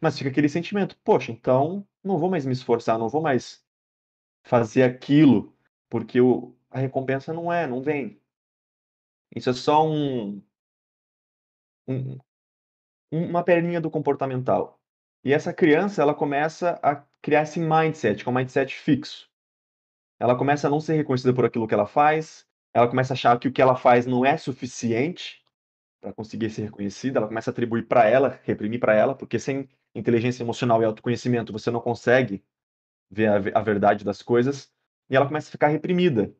Mas 0.00 0.16
fica 0.18 0.30
aquele 0.30 0.48
sentimento, 0.48 0.96
poxa, 1.04 1.32
então 1.32 1.86
não 2.02 2.18
vou 2.18 2.30
mais 2.30 2.46
me 2.46 2.52
esforçar, 2.52 2.98
não 2.98 3.08
vou 3.08 3.20
mais 3.22 3.64
fazer 4.44 4.82
aquilo, 4.82 5.56
porque 5.88 6.20
o, 6.20 6.56
a 6.70 6.78
recompensa 6.78 7.32
não 7.32 7.52
é, 7.52 7.66
não 7.66 7.82
vem. 7.82 8.20
Isso 9.34 9.50
é 9.50 9.52
só 9.52 9.86
um, 9.86 10.42
um 11.86 12.18
uma 13.10 13.42
perninha 13.42 13.80
do 13.80 13.90
comportamental. 13.90 14.80
E 15.24 15.32
essa 15.32 15.52
criança, 15.52 16.00
ela 16.00 16.14
começa 16.14 16.78
a 16.82 17.04
criar 17.20 17.42
esse 17.42 17.60
mindset, 17.60 18.22
que 18.22 18.28
é 18.28 18.32
um 18.32 18.34
mindset 18.34 18.74
fixo. 18.74 19.28
Ela 20.18 20.36
começa 20.36 20.66
a 20.68 20.70
não 20.70 20.80
ser 20.80 20.94
reconhecida 20.94 21.34
por 21.34 21.44
aquilo 21.44 21.66
que 21.66 21.74
ela 21.74 21.86
faz, 21.86 22.46
ela 22.72 22.88
começa 22.88 23.12
a 23.12 23.16
achar 23.16 23.38
que 23.38 23.48
o 23.48 23.52
que 23.52 23.60
ela 23.60 23.76
faz 23.76 24.06
não 24.06 24.24
é 24.24 24.36
suficiente 24.36 25.39
para 26.00 26.12
conseguir 26.12 26.50
ser 26.50 26.62
reconhecida, 26.62 27.18
ela 27.18 27.28
começa 27.28 27.50
a 27.50 27.52
atribuir 27.52 27.86
para 27.86 28.08
ela, 28.08 28.40
reprimir 28.42 28.80
para 28.80 28.94
ela, 28.94 29.14
porque 29.14 29.38
sem 29.38 29.68
inteligência 29.94 30.42
emocional 30.42 30.80
e 30.82 30.84
autoconhecimento 30.84 31.52
você 31.52 31.70
não 31.70 31.80
consegue 31.80 32.42
ver 33.10 33.26
a, 33.26 33.58
a 33.58 33.62
verdade 33.62 34.04
das 34.04 34.22
coisas, 34.22 34.72
e 35.08 35.16
ela 35.16 35.26
começa 35.26 35.48
a 35.48 35.52
ficar 35.52 35.68
reprimida. 35.68 36.34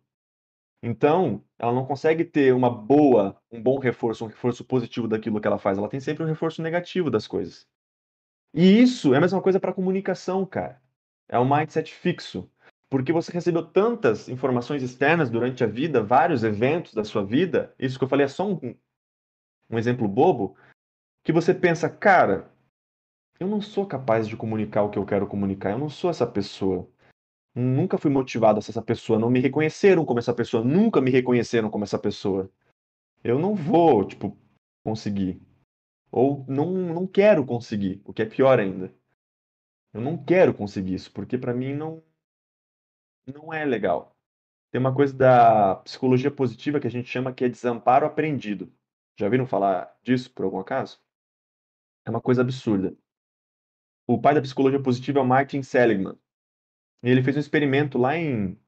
Então, 0.83 1.45
ela 1.59 1.73
não 1.73 1.85
consegue 1.85 2.25
ter 2.25 2.55
uma 2.55 2.71
boa, 2.71 3.39
um 3.51 3.63
bom 3.63 3.79
reforço, 3.79 4.25
um 4.25 4.29
reforço 4.29 4.65
positivo 4.65 5.07
daquilo 5.07 5.41
que 5.41 5.47
ela 5.47 5.59
faz. 5.59 5.77
Ela 5.77 5.89
tem 5.89 6.01
sempre 6.01 6.23
um 6.23 6.27
reforço 6.27 6.63
negativo 6.63 7.11
das 7.11 7.27
coisas. 7.27 7.67
E 8.55 8.81
isso 8.81 9.13
é 9.13 9.19
a 9.19 9.21
mesma 9.21 9.43
coisa 9.43 9.61
para 9.61 9.75
comunicação, 9.75 10.47
cara. 10.47 10.81
É 11.29 11.39
um 11.39 11.49
mindset 11.49 11.93
fixo. 11.93 12.51
Porque 12.89 13.13
você 13.13 13.31
recebeu 13.31 13.65
tantas 13.65 14.29
informações 14.29 14.83
externas 14.83 15.31
durante 15.31 15.63
a 15.63 15.67
vida, 15.67 16.03
vários 16.03 16.43
eventos 16.43 16.95
da 16.95 17.05
sua 17.05 17.25
vida, 17.25 17.73
isso 17.79 17.99
que 17.99 18.05
eu 18.05 18.09
falei 18.09 18.25
é 18.25 18.29
só 18.29 18.51
um, 18.51 18.75
um 19.71 19.79
exemplo 19.79 20.09
bobo, 20.09 20.57
que 21.25 21.33
você 21.33 21.55
pensa, 21.55 21.89
cara, 21.89 22.51
eu 23.39 23.47
não 23.47 23.61
sou 23.61 23.87
capaz 23.87 24.29
de 24.29 24.37
comunicar 24.37 24.83
o 24.83 24.91
que 24.91 24.99
eu 24.99 25.07
quero 25.07 25.27
comunicar, 25.27 25.71
eu 25.71 25.79
não 25.79 25.89
sou 25.89 26.11
essa 26.11 26.27
pessoa. 26.27 26.89
Nunca 27.55 27.99
fui 27.99 28.11
motivado 28.11 28.59
a 28.59 28.63
ser 28.63 28.73
essa 28.73 28.83
pessoa, 28.83 29.19
não 29.19 29.31
me 29.31 29.41
reconheceram 29.41 30.05
como 30.05 30.19
essa 30.19 30.35
pessoa, 30.35 30.63
nunca 30.63 31.01
me 31.01 31.11
reconheceram 31.11 31.71
como 31.71 31.85
essa 31.85 31.99
pessoa. 31.99 32.51
Eu 33.25 33.39
não 33.39 33.55
vou, 33.55 34.05
tipo, 34.05 34.37
conseguir. 34.85 35.41
Ou 36.11 36.45
não, 36.49 36.71
não 36.73 37.07
quero 37.07 37.45
conseguir, 37.45 38.01
o 38.05 38.13
que 38.13 38.23
é 38.23 38.27
pior 38.27 38.59
ainda. 38.59 38.93
Eu 39.93 40.01
não 40.01 40.17
quero 40.17 40.55
conseguir 40.55 40.95
isso, 40.95 41.13
porque 41.13 41.37
para 41.39 41.55
mim 41.55 41.75
não 41.75 42.03
não 43.27 43.53
é 43.53 43.65
legal. 43.65 44.17
Tem 44.71 44.81
uma 44.81 44.95
coisa 44.95 45.15
da 45.15 45.77
psicologia 45.77 46.31
positiva 46.31 46.81
que 46.81 46.87
a 46.87 46.91
gente 46.91 47.09
chama 47.09 47.33
que 47.33 47.45
é 47.45 47.49
desamparo 47.49 48.07
aprendido. 48.07 48.73
Já 49.21 49.29
viram 49.29 49.47
falar 49.47 49.95
disso 50.03 50.33
por 50.33 50.47
algum 50.47 50.59
acaso? 50.59 50.99
É 52.07 52.11
uma 52.11 52.23
coisa 52.23 52.41
absurda. 52.41 52.97
O 54.07 54.19
pai 54.19 54.35
da 54.35 54.41
psicologia 54.41 54.83
positiva 54.83 55.19
é 55.19 55.23
o 55.23 55.27
Martin 55.27 55.63
Seligman. 55.63 56.19
E 57.03 57.11
ele 57.11 57.23
fez 57.23 57.37
um 57.37 57.41
experimento 57.41 57.99
lá 57.99 58.17
em 58.17 58.59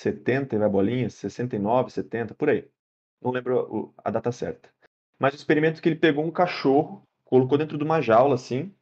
70, 0.00 0.58
vai 0.58 0.68
bolinha, 0.68 1.08
69, 1.08 1.92
70, 1.92 2.34
por 2.34 2.50
aí. 2.50 2.68
Não 3.22 3.30
lembro 3.30 3.94
a 3.98 4.10
data 4.10 4.32
certa. 4.32 4.68
Mas 5.16 5.32
o 5.32 5.36
experimento 5.36 5.78
é 5.78 5.82
que 5.82 5.88
ele 5.88 6.00
pegou 6.00 6.24
um 6.24 6.32
cachorro, 6.32 7.06
colocou 7.24 7.56
dentro 7.56 7.78
de 7.78 7.84
uma 7.84 8.00
jaula 8.00 8.34
assim, 8.34 8.74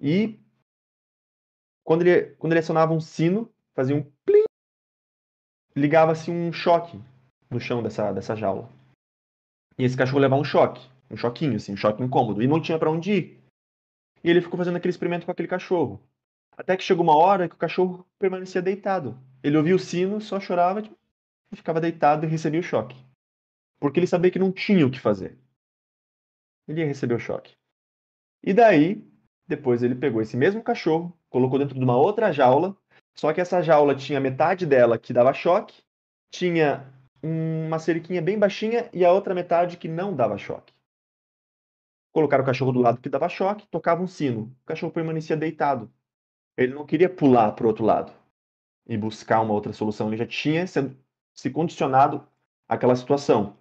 e 0.00 0.40
quando 1.84 2.02
ele, 2.02 2.34
quando 2.34 2.54
ele 2.54 2.60
acionava 2.60 2.92
um 2.92 3.00
sino, 3.00 3.54
fazia 3.72 3.94
um 3.94 4.02
plim, 4.24 4.42
ligava-se 5.76 6.28
um 6.28 6.52
choque 6.52 7.00
no 7.48 7.60
chão 7.60 7.84
dessa, 7.84 8.12
dessa 8.12 8.34
jaula. 8.34 8.77
E 9.78 9.84
esse 9.84 9.96
cachorro 9.96 10.18
levava 10.18 10.40
um 10.40 10.44
choque, 10.44 10.84
um 11.10 11.16
choquinho, 11.16 11.56
assim, 11.56 11.72
um 11.72 11.76
choque 11.76 12.02
incômodo, 12.02 12.42
e 12.42 12.48
não 12.48 12.60
tinha 12.60 12.78
para 12.78 12.90
onde 12.90 13.12
ir. 13.12 13.44
E 14.24 14.28
ele 14.28 14.40
ficou 14.40 14.58
fazendo 14.58 14.76
aquele 14.76 14.90
experimento 14.90 15.24
com 15.24 15.30
aquele 15.30 15.48
cachorro. 15.48 16.02
Até 16.56 16.76
que 16.76 16.82
chegou 16.82 17.04
uma 17.04 17.14
hora 17.14 17.48
que 17.48 17.54
o 17.54 17.58
cachorro 17.58 18.04
permanecia 18.18 18.60
deitado. 18.60 19.16
Ele 19.42 19.56
ouvia 19.56 19.76
o 19.76 19.78
sino, 19.78 20.20
só 20.20 20.40
chorava 20.40 20.82
tipo, 20.82 20.98
e 21.52 21.56
ficava 21.56 21.80
deitado 21.80 22.26
e 22.26 22.28
recebia 22.28 22.58
o 22.58 22.64
choque. 22.64 22.96
Porque 23.78 24.00
ele 24.00 24.08
sabia 24.08 24.30
que 24.30 24.40
não 24.40 24.50
tinha 24.50 24.84
o 24.84 24.90
que 24.90 24.98
fazer. 24.98 25.38
Ele 26.66 26.80
ia 26.80 26.86
receber 26.86 27.14
o 27.14 27.20
choque. 27.20 27.54
E 28.42 28.52
daí, 28.52 29.06
depois 29.46 29.82
ele 29.82 29.94
pegou 29.94 30.20
esse 30.20 30.36
mesmo 30.36 30.62
cachorro, 30.62 31.16
colocou 31.30 31.58
dentro 31.58 31.76
de 31.76 31.84
uma 31.84 31.96
outra 31.96 32.32
jaula, 32.32 32.76
só 33.14 33.32
que 33.32 33.40
essa 33.40 33.62
jaula 33.62 33.94
tinha 33.94 34.20
metade 34.20 34.66
dela 34.66 34.98
que 34.98 35.12
dava 35.12 35.32
choque, 35.32 35.82
tinha 36.30 36.92
uma 37.22 37.78
cerquinha 37.78 38.22
bem 38.22 38.38
baixinha 38.38 38.88
e 38.92 39.04
a 39.04 39.12
outra 39.12 39.34
metade 39.34 39.76
que 39.76 39.88
não 39.88 40.14
dava 40.14 40.38
choque. 40.38 40.72
Colocaram 42.12 42.42
o 42.42 42.46
cachorro 42.46 42.72
do 42.72 42.80
lado 42.80 43.00
que 43.00 43.08
dava 43.08 43.28
choque, 43.28 43.66
tocava 43.68 44.02
um 44.02 44.06
sino. 44.06 44.56
O 44.62 44.66
cachorro 44.66 44.92
permanecia 44.92 45.36
deitado. 45.36 45.92
Ele 46.56 46.74
não 46.74 46.86
queria 46.86 47.08
pular 47.08 47.52
para 47.52 47.64
o 47.64 47.68
outro 47.68 47.84
lado 47.84 48.12
e 48.86 48.96
buscar 48.96 49.40
uma 49.40 49.54
outra 49.54 49.72
solução. 49.72 50.08
Ele 50.08 50.16
já 50.16 50.26
tinha 50.26 50.66
se 50.66 51.50
condicionado 51.50 52.26
àquela 52.68 52.96
situação. 52.96 53.56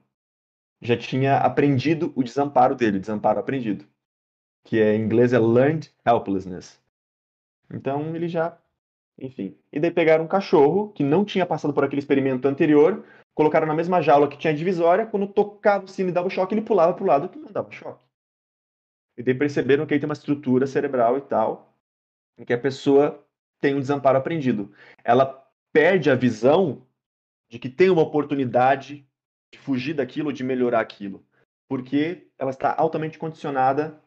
Já 0.82 0.98
tinha 0.98 1.38
aprendido 1.38 2.14
o 2.16 2.24
desamparo 2.24 2.76
dele, 2.76 3.00
desamparo 3.00 3.40
aprendido. 3.40 3.86
Que 4.64 4.80
é, 4.80 4.96
em 4.96 5.02
inglês 5.04 5.34
é 5.34 5.40
learned 5.40 5.94
helplessness. 6.06 6.82
Então 7.72 8.16
ele 8.16 8.28
já. 8.28 8.58
Enfim. 9.20 9.58
E 9.72 9.80
daí 9.80 9.92
pegaram 9.92 10.24
um 10.24 10.28
cachorro 10.28 10.90
que 10.90 11.04
não 11.04 11.26
tinha 11.26 11.46
passado 11.46 11.74
por 11.74 11.84
aquele 11.84 12.00
experimento 12.00 12.48
anterior, 12.48 13.04
colocaram 13.34 13.66
na 13.66 13.74
mesma 13.74 14.02
jaula 14.02 14.28
que 14.28 14.38
tinha 14.38 14.54
divisória, 14.54 15.06
quando 15.06 15.28
tocava 15.28 15.86
o 15.86 15.88
sino 15.88 16.10
e 16.10 16.12
dava 16.12 16.28
o 16.28 16.32
choque, 16.32 16.54
ele 16.54 16.62
pulava 16.62 16.94
para 16.94 17.04
o 17.04 17.08
lado 17.08 17.30
que 17.30 17.40
não 17.40 17.52
dava 17.52 17.72
choque. 17.72 18.04
E 19.18 19.24
daí 19.24 19.34
perceberam 19.34 19.86
que 19.86 19.94
ele 19.94 20.00
tem 20.00 20.08
uma 20.08 20.14
estrutura 20.14 20.68
cerebral 20.68 21.18
e 21.18 21.22
tal, 21.22 21.76
em 22.38 22.46
que 22.46 22.54
a 22.54 22.58
pessoa 22.58 23.26
tem 23.60 23.74
um 23.74 23.80
desamparo 23.80 24.18
aprendido. 24.18 24.72
Ela 25.04 25.26
perde 25.74 26.10
a 26.12 26.16
visão 26.16 26.86
de 27.50 27.58
que 27.58 27.70
tem 27.70 27.90
uma 27.90 28.04
oportunidade 28.04 29.08
de 29.52 29.58
fugir 29.58 29.94
daquilo, 29.96 30.34
de 30.34 30.44
melhorar 30.44 30.82
aquilo, 30.82 31.26
porque 31.68 32.28
ela 32.38 32.52
está 32.52 32.76
altamente 32.78 33.18
condicionada 33.18 34.00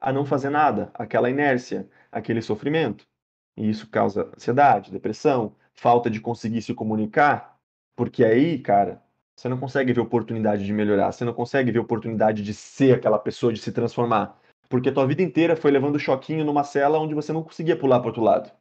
a 0.00 0.12
não 0.12 0.24
fazer 0.24 0.50
nada, 0.50 0.90
aquela 0.94 1.30
inércia, 1.30 1.88
aquele 2.10 2.42
sofrimento. 2.42 3.06
E 3.56 3.68
isso 3.68 3.88
causa 3.88 4.30
ansiedade, 4.34 4.90
depressão, 4.90 5.54
falta 5.74 6.10
de 6.10 6.20
conseguir 6.20 6.62
se 6.62 6.74
comunicar, 6.74 7.58
porque 7.96 8.24
aí, 8.24 8.58
cara, 8.58 9.02
você 9.36 9.48
não 9.48 9.58
consegue 9.58 9.92
ver 9.92 10.00
oportunidade 10.00 10.64
de 10.64 10.72
melhorar, 10.72 11.12
você 11.12 11.24
não 11.24 11.32
consegue 11.32 11.72
ver 11.72 11.78
oportunidade 11.78 12.42
de 12.42 12.52
ser 12.52 12.94
aquela 12.94 13.18
pessoa, 13.18 13.52
de 13.52 13.60
se 13.60 13.72
transformar. 13.72 14.38
Porque 14.68 14.88
a 14.88 14.92
tua 14.92 15.06
vida 15.06 15.22
inteira 15.22 15.56
foi 15.56 15.70
levando 15.70 15.98
choquinho 15.98 16.44
numa 16.44 16.62
cela 16.62 16.98
onde 16.98 17.14
você 17.14 17.32
não 17.32 17.42
conseguia 17.42 17.76
pular 17.76 17.98
para 17.98 18.08
outro 18.08 18.22
lado. 18.22 18.52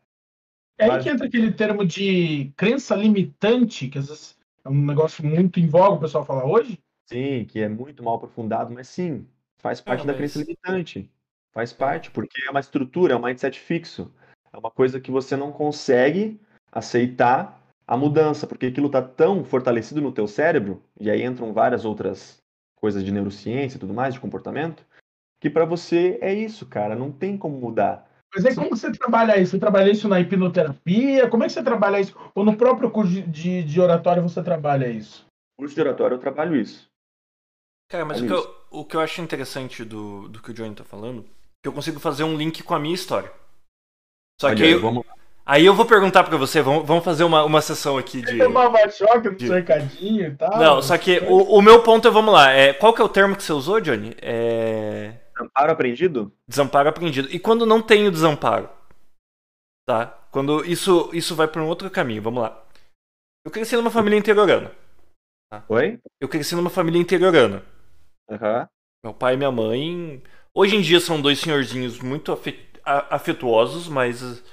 É 0.78 0.86
aí 0.86 0.90
Mas... 0.90 1.04
que 1.04 1.10
entra 1.10 1.28
aquele 1.28 1.52
termo 1.52 1.86
de 1.86 2.52
crença 2.56 2.96
limitante, 2.96 3.90
que 3.90 4.00
às 4.00 4.08
vezes 4.08 4.38
é 4.64 4.70
um 4.70 4.86
negócio 4.86 5.24
muito 5.26 5.60
em 5.60 5.68
voga 5.68 5.96
o 5.96 6.00
pessoal 6.00 6.26
fala 6.26 6.46
hoje. 6.46 6.80
Sim, 7.06 7.46
que 7.46 7.60
é 7.60 7.68
muito 7.68 8.02
mal 8.02 8.16
aprofundado, 8.16 8.74
mas 8.74 8.88
sim, 8.88 9.28
faz 9.58 9.82
parte 9.82 10.06
da 10.08 10.14
crença 10.14 10.40
limitante. 10.40 11.12
Faz 11.52 11.74
parte, 11.74 12.10
porque 12.12 12.46
é 12.48 12.52
uma 12.52 12.60
estrutura, 12.60 13.14
é 13.14 13.18
um 13.18 13.22
mindset 13.22 13.60
fixo. 13.60 14.12
É 14.52 14.58
uma 14.58 14.72
coisa 14.72 15.00
que 15.00 15.12
você 15.12 15.36
não 15.36 15.52
consegue 15.52 16.39
aceitar 16.72 17.62
a 17.88 17.97
mudança, 17.97 18.45
porque 18.45 18.68
aquilo 18.68 18.88
está 18.88 19.02
tão 19.02 19.43
fortalecido 19.43 20.02
no 20.02 20.12
teu 20.12 20.28
cérebro, 20.28 20.82
e 21.00 21.10
aí 21.10 21.24
entram 21.24 21.52
várias 21.54 21.86
outras 21.86 22.38
coisas 22.76 23.04
de 23.04 23.12
neurociência 23.12 23.78
e 23.78 23.80
tudo 23.80 23.93
mais, 23.93 24.14
de 24.14 24.20
comportamento, 24.20 24.86
que 25.39 25.50
para 25.50 25.66
você 25.66 26.18
é 26.22 26.34
isso, 26.34 26.66
cara, 26.66 26.95
não 26.95 27.12
tem 27.12 27.38
como 27.38 27.58
mudar. 27.58 28.08
Mas 28.34 28.45
aí 28.45 28.54
como 28.54 28.70
você 28.70 28.91
trabalha 28.91 29.39
isso? 29.39 29.52
Você 29.52 29.60
trabalha 29.60 29.91
isso 29.91 30.08
na 30.08 30.20
hipnoterapia? 30.20 31.28
Como 31.30 31.43
é 31.43 31.47
que 31.47 31.54
você 31.54 31.64
trabalha 31.64 32.00
isso? 32.00 32.16
Ou 32.36 32.45
no 32.45 32.56
próprio 32.56 32.91
curso 32.91 33.22
de, 33.24 33.64
de 33.64 33.82
oratório 33.82 34.22
você 34.22 34.43
trabalha 34.43 34.88
isso? 34.88 35.26
No 35.58 35.64
curso 35.64 35.74
de 35.74 35.82
oratório 35.82 36.16
eu 36.16 36.20
trabalho 36.20 36.56
isso. 36.56 36.88
Cara, 37.89 38.06
mas 38.06 38.22
o 38.22 38.28
que, 38.28 38.32
eu, 38.32 38.56
o 38.70 38.86
que, 38.86 38.95
eu, 38.95 39.02
acho 39.02 39.20
interessante 39.20 39.84
do, 39.84 40.30
do 40.30 40.39
que 40.39 40.52
o 40.52 40.54
Johnny 40.54 40.76
tá 40.76 40.84
falando 40.84 41.26
que 41.62 41.68
eu 41.68 41.74
consigo 41.74 42.00
fazer 42.00 42.24
um 42.24 42.38
link 42.38 42.62
com 42.62 42.76
a 42.76 42.80
minha 42.80 42.93
história. 42.93 43.32
Só 44.40 44.48
Olha 44.48 44.56
que 44.56 44.64
aí, 44.64 44.72
eu- 44.72 44.82
vamos... 44.82 45.06
aí 45.46 45.66
eu 45.66 45.74
vou 45.74 45.86
perguntar 45.86 46.24
pra 46.24 46.38
você, 46.38 46.62
vamos, 46.62 46.86
vamos 46.88 47.04
fazer 47.04 47.24
uma, 47.24 47.44
uma 47.44 47.62
sessão 47.62 47.98
aqui 47.98 48.22
de. 48.22 48.38
Tomava 48.38 48.90
choque 48.90 49.30
no 49.30 49.36
de- 49.36 49.48
cercadinho 49.48 50.28
e 50.28 50.36
tal. 50.36 50.58
Não, 50.58 50.82
só 50.82 50.98
que 50.98 51.20
o, 51.20 51.58
o 51.58 51.62
meu 51.62 51.82
ponto 51.84 52.08
é, 52.08 52.12
vamos 52.12 52.34
lá, 52.34 52.52
é, 52.52 52.74
qual 52.74 52.94
que 52.94 53.02
é 53.02 53.04
o 53.06 53.10
termo 53.10 53.36
que 53.36 53.44
você 53.44 53.52
usou, 53.54 53.80
Johnny? 53.82 54.16
É... 54.22 55.14
Amparo 55.40 55.72
aprendido? 55.72 56.34
Desamparo 56.48 56.90
aprendido. 56.90 57.28
E 57.32 57.40
quando 57.40 57.66
não 57.66 57.82
tem 57.82 58.08
o 58.08 58.12
desamparo? 58.12 58.70
Tá? 59.88 60.06
Quando 60.32 60.64
isso, 60.66 61.10
isso 61.14 61.36
vai 61.36 61.48
para 61.48 61.62
um 61.62 61.68
outro 61.68 61.90
caminho, 61.90 62.22
vamos 62.22 62.44
lá. 62.44 62.64
Eu 63.46 63.52
cresci 63.52 63.76
numa 63.76 63.90
família 63.90 64.18
interiorana. 64.20 64.72
Oi? 65.68 66.00
Eu 66.22 66.28
cresci 66.30 66.56
numa 66.56 66.70
família 66.70 67.00
interiorana. 67.02 67.64
Aham. 68.30 68.68
Meu 69.04 69.14
pai 69.14 69.34
e 69.34 69.38
minha 69.38 69.52
mãe. 69.52 70.22
Hoje 70.54 70.76
em 70.76 70.82
dia 70.82 71.00
são 71.00 71.22
dois 71.22 71.40
senhorzinhos 71.40 72.00
muito 72.00 72.32
afe- 72.32 72.60
a- 72.69 72.69
afetuosos, 72.86 73.88
mas 73.88 74.22
uh, 74.22 74.44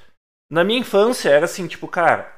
na 0.50 0.64
minha 0.64 0.80
infância 0.80 1.28
era 1.30 1.44
assim, 1.44 1.66
tipo, 1.66 1.88
cara. 1.88 2.34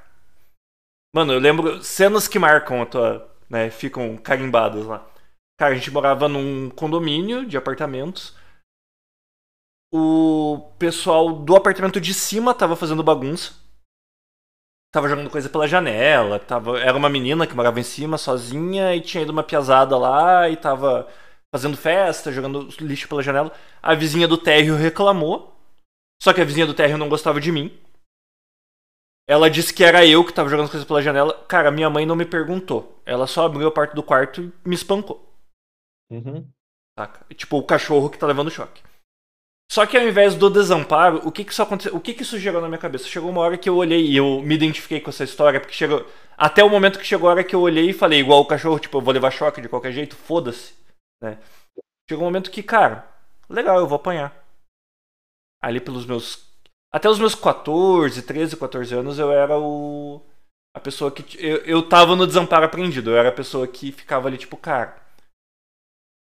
Mano, 1.14 1.32
eu 1.32 1.39
lembro 1.39 1.82
cenas 1.82 2.28
que 2.28 2.39
marcam 2.39 2.82
a 2.82 2.86
tua. 2.86 3.36
né, 3.49 3.70
ficam 3.70 4.16
carimbadas 4.16 4.86
lá. 4.86 5.07
Cara, 5.59 5.74
a 5.74 5.76
gente 5.76 5.91
morava 5.91 6.28
num 6.28 6.70
condomínio 6.70 7.45
de 7.47 7.57
apartamentos. 7.57 8.36
O 9.93 10.70
pessoal 10.78 11.32
do 11.32 11.57
apartamento 11.57 12.01
de 12.01 12.14
cima 12.14 12.55
tava 12.55 12.76
fazendo 12.76 13.03
bagunça. 13.03 13.55
Tava 14.93 15.09
jogando 15.09 15.30
coisa 15.30 15.49
pela 15.49 15.66
janela. 15.66 16.39
Tava... 16.39 16.78
Era 16.78 16.97
uma 16.97 17.09
menina 17.09 17.47
que 17.47 17.55
morava 17.55 17.80
em 17.80 17.82
cima 17.82 18.16
sozinha 18.16 18.95
e 18.95 19.01
tinha 19.01 19.22
ido 19.22 19.32
uma 19.32 19.43
piazada 19.43 19.97
lá 19.99 20.49
e 20.49 20.57
tava 20.57 21.09
fazendo 21.55 21.76
festa, 21.76 22.30
jogando 22.32 22.68
lixo 22.80 23.09
pela 23.09 23.22
janela. 23.22 23.53
A 23.82 23.95
vizinha 23.95 24.28
do 24.28 24.39
térreo 24.39 24.76
reclamou. 24.76 25.57
Só 26.22 26.32
que 26.32 26.40
a 26.40 26.44
vizinha 26.44 26.66
do 26.66 26.74
térreo 26.74 26.98
não 26.98 27.08
gostava 27.08 27.40
de 27.40 27.52
mim. 27.52 27.78
Ela 29.26 29.50
disse 29.50 29.74
que 29.74 29.84
era 29.84 30.06
eu 30.06 30.24
que 30.24 30.32
tava 30.32 30.48
jogando 30.48 30.64
as 30.64 30.70
coisas 30.70 30.86
pela 30.86 31.02
janela. 31.02 31.44
Cara, 31.46 31.70
minha 31.70 31.90
mãe 31.90 32.06
não 32.06 32.16
me 32.16 32.24
perguntou. 32.24 33.00
Ela 33.04 33.26
só 33.26 33.44
abriu 33.44 33.68
a 33.68 33.72
porta 33.72 33.94
do 33.94 34.02
quarto 34.02 34.42
e 34.42 34.52
me 34.68 34.74
espancou. 34.74 35.32
Uhum. 36.10 36.48
Saca? 36.98 37.26
Tipo 37.34 37.58
o 37.58 37.62
cachorro 37.62 38.08
que 38.08 38.18
tá 38.18 38.26
levando 38.26 38.50
choque. 38.50 38.82
Só 39.70 39.84
que 39.84 39.98
ao 39.98 40.08
invés 40.08 40.34
do 40.34 40.48
desamparo, 40.48 41.20
o 41.28 41.30
que 41.30 41.44
que 41.44 41.52
isso 41.52 41.62
aconteceu? 41.62 41.94
O 41.94 42.00
que 42.00 42.14
que 42.14 42.22
isso 42.22 42.38
gerou 42.38 42.62
na 42.62 42.68
minha 42.68 42.78
cabeça? 42.78 43.06
Chegou 43.06 43.28
uma 43.28 43.42
hora 43.42 43.58
que 43.58 43.68
eu 43.68 43.76
olhei 43.76 44.02
e 44.06 44.16
eu 44.16 44.40
me 44.40 44.54
identifiquei 44.54 44.98
com 44.98 45.10
essa 45.10 45.24
história, 45.24 45.60
porque 45.60 45.74
chegou 45.74 46.06
até 46.38 46.64
o 46.64 46.70
momento 46.70 46.98
que 46.98 47.04
chegou 47.04 47.28
a 47.28 47.32
hora 47.32 47.44
que 47.44 47.54
eu 47.54 47.60
olhei 47.60 47.90
e 47.90 47.92
falei 47.92 48.20
igual 48.20 48.40
o 48.40 48.46
cachorro, 48.46 48.78
tipo, 48.78 48.96
eu 48.96 49.02
vou 49.02 49.12
levar 49.12 49.30
choque 49.30 49.60
de 49.60 49.68
qualquer 49.68 49.92
jeito, 49.92 50.16
foda-se, 50.16 50.72
né? 51.22 51.38
Chegou 52.08 52.24
um 52.24 52.28
momento 52.28 52.50
que, 52.50 52.62
cara, 52.62 53.06
legal, 53.50 53.78
eu 53.78 53.86
vou 53.86 53.96
apanhar. 53.96 54.38
Ali 55.62 55.80
pelos 55.80 56.06
meus 56.06 56.46
até 56.92 57.09
os 57.09 57.18
meus 57.18 57.34
14, 57.34 58.22
13, 58.22 58.56
14 58.56 58.94
anos 58.94 59.18
eu 59.18 59.30
era 59.30 59.59
o 59.59 60.22
a 60.74 60.80
pessoa 60.80 61.11
que 61.11 61.24
eu, 61.44 61.59
eu 61.64 61.88
tava 61.88 62.14
no 62.16 62.26
desamparo 62.26 62.64
aprendido, 62.64 63.11
eu 63.11 63.16
era 63.16 63.28
a 63.30 63.32
pessoa 63.32 63.66
que 63.66 63.90
ficava 63.92 64.28
ali 64.28 64.38
tipo, 64.38 64.56
cara, 64.56 64.96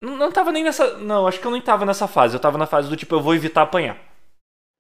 não, 0.02 0.16
não 0.18 0.32
tava 0.32 0.52
nem 0.52 0.64
nessa. 0.64 0.98
Não, 0.98 1.28
acho 1.28 1.40
que 1.40 1.48
eu 1.48 1.52
nem 1.52 1.62
tava 1.62 1.86
nessa 1.86 2.08
fase. 2.08 2.36
Eu 2.36 2.40
tava 2.42 2.58
na 2.58 2.68
fase 2.68 2.90
do 2.90 2.96
tipo, 2.98 3.16
eu 3.16 3.22
vou 3.22 3.34
evitar 3.36 3.64
apanhar. 3.64 3.98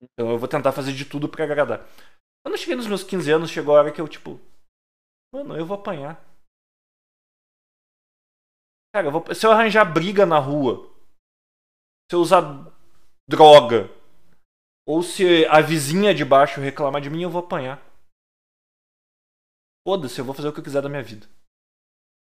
Então 0.01 0.32
eu 0.32 0.38
vou 0.38 0.47
tentar 0.47 0.72
fazer 0.72 0.93
de 0.93 1.06
tudo 1.06 1.30
pra 1.30 1.43
agradar. 1.45 1.80
Quando 2.43 2.56
eu 2.56 2.58
cheguei 2.60 2.76
nos 2.76 2.88
meus 2.88 3.03
15 3.03 3.32
anos, 3.32 3.49
chegou 3.51 3.76
a 3.76 3.80
hora 3.80 3.91
que 3.91 4.01
eu, 4.01 4.08
tipo. 4.08 4.39
Mano, 5.34 5.58
eu 5.58 5.66
vou 5.66 5.78
apanhar. 5.78 6.24
Cara, 8.93 9.08
eu 9.08 9.12
vou- 9.12 9.36
se 9.36 9.45
eu 9.45 9.51
arranjar 9.51 9.86
briga 9.86 10.26
na 10.26 10.39
rua, 10.39 10.89
se 12.10 12.16
eu 12.16 12.20
usar 12.22 12.72
droga, 13.28 13.89
ou 14.86 15.02
se 15.02 15.46
a 15.48 15.62
vizinha 15.62 16.14
de 16.14 16.24
baixo 16.24 16.62
reclamar 16.62 17.02
de 17.02 17.10
mim, 17.10 17.24
eu 17.24 17.30
vou 17.30 17.40
apanhar. 17.40 17.82
Foda-se, 19.88 20.20
eu 20.20 20.26
vou 20.26 20.34
fazer 20.34 20.48
o 20.50 20.54
que 20.54 20.60
eu 20.60 20.64
quiser 20.64 20.82
da 20.82 20.90
minha 20.90 21.04
vida. 21.04 21.28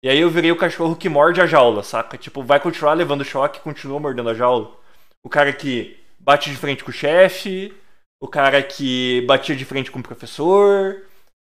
E 0.04 0.10
aí 0.10 0.20
eu 0.20 0.30
virei 0.30 0.52
o 0.52 0.58
cachorro 0.58 0.95
que 0.95 1.10
morde 1.10 1.41
a 1.41 1.45
jaula, 1.45 1.84
saca? 1.84 2.18
Tipo, 2.18 2.41
vai 2.41 2.60
continuar 2.60 2.93
levando 2.93 3.26
choque, 3.26 3.60
continua 3.60 4.00
mordendo 4.00 4.30
a 4.30 4.34
jaula. 4.34 4.78
O 5.24 5.30
cara 5.30 5.52
que 5.52 6.00
bate 6.20 6.50
de 6.50 6.56
frente 6.56 6.84
com 6.84 6.91
o 6.91 6.93
chefe, 6.93 7.74
o 8.22 8.28
cara 8.28 8.64
que 8.64 9.22
batia 9.28 9.56
de 9.56 9.66
frente 9.66 9.91
com 9.91 10.00
o 10.00 10.04
professor, 10.04 11.06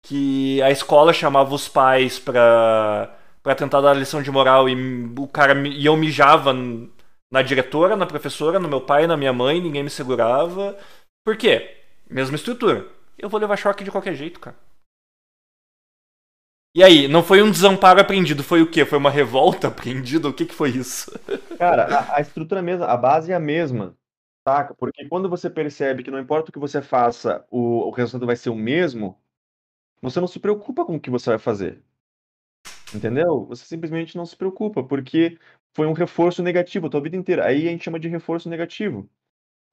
que 0.04 0.62
a 0.62 0.72
escola 0.72 1.14
chamava 1.14 1.54
os 1.54 1.68
pais 1.68 2.18
pra, 2.20 3.16
pra 3.44 3.56
tentar 3.56 3.82
dar 3.82 3.94
lição 3.94 4.22
de 4.22 4.32
moral 4.32 4.68
e 4.68 4.76
o 5.18 5.28
cara 5.28 5.68
e 5.68 5.86
eu 5.86 5.96
mijava 5.96 6.54
na 7.32 7.42
diretora, 7.42 7.96
na 7.96 8.06
professora, 8.06 8.60
no 8.60 8.68
meu 8.68 8.82
pai, 8.82 9.08
na 9.08 9.16
minha 9.16 9.32
mãe, 9.32 9.62
ninguém 9.62 9.84
me 9.84 9.90
segurava. 9.90 10.78
Por 11.24 11.38
quê? 11.38 11.78
Mesma 12.10 12.36
estrutura. 12.36 12.88
Eu 13.18 13.30
vou 13.30 13.40
levar 13.40 13.56
choque 13.56 13.84
de 13.84 13.92
qualquer 13.92 14.16
jeito, 14.16 14.40
cara. 14.40 14.58
E 16.76 16.84
aí, 16.84 17.08
não 17.08 17.22
foi 17.24 17.42
um 17.42 17.52
desamparo 17.52 18.00
aprendido, 18.00 18.44
foi 18.44 18.62
o 18.62 18.70
quê? 18.70 18.86
Foi 18.86 18.98
uma 18.98 19.10
revolta 19.10 19.68
aprendida? 19.70 20.28
O 20.28 20.34
que, 20.34 20.46
que 20.46 20.54
foi 20.54 20.70
isso? 20.72 21.12
Cara, 21.58 21.86
a, 21.86 22.18
a 22.18 22.22
estrutura 22.22 22.60
é 22.60 22.62
a 22.62 22.64
mesma, 22.64 22.86
a 22.86 22.98
base 22.98 23.32
é 23.32 23.36
a 23.36 23.40
mesma, 23.40 23.96
saca? 24.48 24.74
Porque 24.76 25.08
quando 25.08 25.30
você 25.30 25.50
percebe 25.50 26.04
que 26.04 26.12
não 26.12 26.20
importa 26.20 26.50
o 26.50 26.54
que 26.54 26.60
você 26.60 26.82
faça, 26.82 27.46
o, 27.50 27.88
o 27.88 27.92
resultado 27.92 28.26
vai 28.26 28.36
ser 28.36 28.50
o 28.50 28.56
mesmo, 28.56 29.18
você 30.02 30.20
não 30.20 30.28
se 30.28 30.40
preocupa 30.40 30.86
com 30.86 30.96
o 30.96 31.00
que 31.00 31.10
você 31.10 31.30
vai 31.30 31.40
fazer. 31.40 31.84
Entendeu? 32.94 33.46
Você 33.46 33.66
simplesmente 33.66 34.18
não 34.18 34.26
se 34.26 34.36
preocupa, 34.36 34.84
porque 34.84 35.38
foi 35.74 35.88
um 35.88 35.93
reforço 35.93 36.43
negativo 36.43 36.88
a 36.88 36.89
tua 36.89 37.01
vida 37.01 37.15
inteira. 37.15 37.45
Aí 37.45 37.67
a 37.67 37.72
gente 37.72 37.84
chama 37.84 37.99
de 37.99 38.07
reforço 38.07 38.49
negativo. 38.49 39.09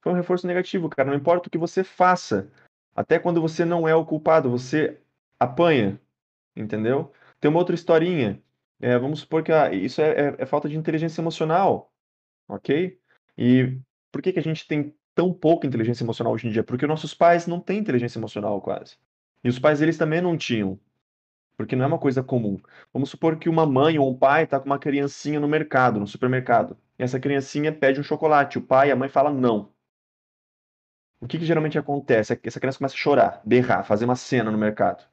Foi 0.02 0.12
um 0.12 0.16
reforço 0.16 0.46
negativo, 0.46 0.88
cara. 0.88 1.10
Não 1.10 1.16
importa 1.16 1.48
o 1.48 1.50
que 1.50 1.58
você 1.58 1.82
faça, 1.84 2.50
até 2.94 3.18
quando 3.18 3.40
você 3.40 3.64
não 3.64 3.88
é 3.88 3.94
o 3.94 4.04
culpado, 4.04 4.50
você 4.50 5.00
apanha. 5.38 6.00
Entendeu? 6.56 7.12
Tem 7.40 7.48
uma 7.48 7.60
outra 7.60 7.74
historinha. 7.74 8.42
É, 8.80 8.96
vamos 8.98 9.20
supor 9.20 9.42
que 9.42 9.52
ah, 9.52 9.72
isso 9.72 10.00
é, 10.00 10.28
é- 10.28 10.36
é 10.38 10.46
falta 10.46 10.68
de 10.68 10.76
inteligência 10.76 11.20
emocional, 11.20 11.92
ok? 12.48 12.98
E 13.36 13.78
por 14.12 14.22
que 14.22 14.32
que 14.32 14.38
a 14.38 14.42
gente 14.42 14.66
tem 14.66 14.94
tão 15.14 15.32
pouca 15.32 15.66
inteligência 15.66 16.04
emocional 16.04 16.32
hoje 16.32 16.48
em 16.48 16.52
dia? 16.52 16.62
Porque 16.64 16.86
nossos 16.86 17.12
pais 17.14 17.46
não 17.46 17.60
têm 17.60 17.78
inteligência 17.78 18.18
emocional 18.18 18.60
quase. 18.60 18.96
E 19.42 19.48
os 19.48 19.58
pais 19.58 19.80
deles 19.80 19.98
também 19.98 20.20
não 20.20 20.36
tinham, 20.36 20.78
porque 21.58 21.74
não 21.74 21.84
é 21.84 21.88
uma 21.88 21.98
coisa 21.98 22.22
comum. 22.22 22.56
Vamos 22.92 23.10
supor 23.10 23.36
que 23.36 23.48
uma 23.48 23.66
mãe 23.66 23.98
ou 23.98 24.08
um 24.08 24.16
pai 24.16 24.44
está 24.44 24.60
com 24.60 24.66
uma 24.66 24.78
criancinha 24.78 25.40
no 25.40 25.48
mercado, 25.48 25.98
no 25.98 26.06
supermercado, 26.06 26.78
e 26.96 27.02
essa 27.02 27.18
criancinha 27.18 27.72
pede 27.72 27.98
um 27.98 28.04
chocolate, 28.04 28.58
o 28.58 28.62
pai 28.62 28.88
e 28.88 28.92
a 28.92 28.96
mãe 28.96 29.08
falam 29.08 29.34
não. 29.34 29.74
O 31.20 31.26
que 31.26 31.36
que 31.36 31.44
geralmente 31.44 31.76
acontece? 31.76 32.40
Essa 32.44 32.60
criança 32.60 32.78
começa 32.78 32.94
a 32.94 32.98
chorar, 32.98 33.42
berrar, 33.44 33.84
fazer 33.84 34.04
uma 34.04 34.14
cena 34.14 34.52
no 34.52 34.56
mercado. 34.56 35.04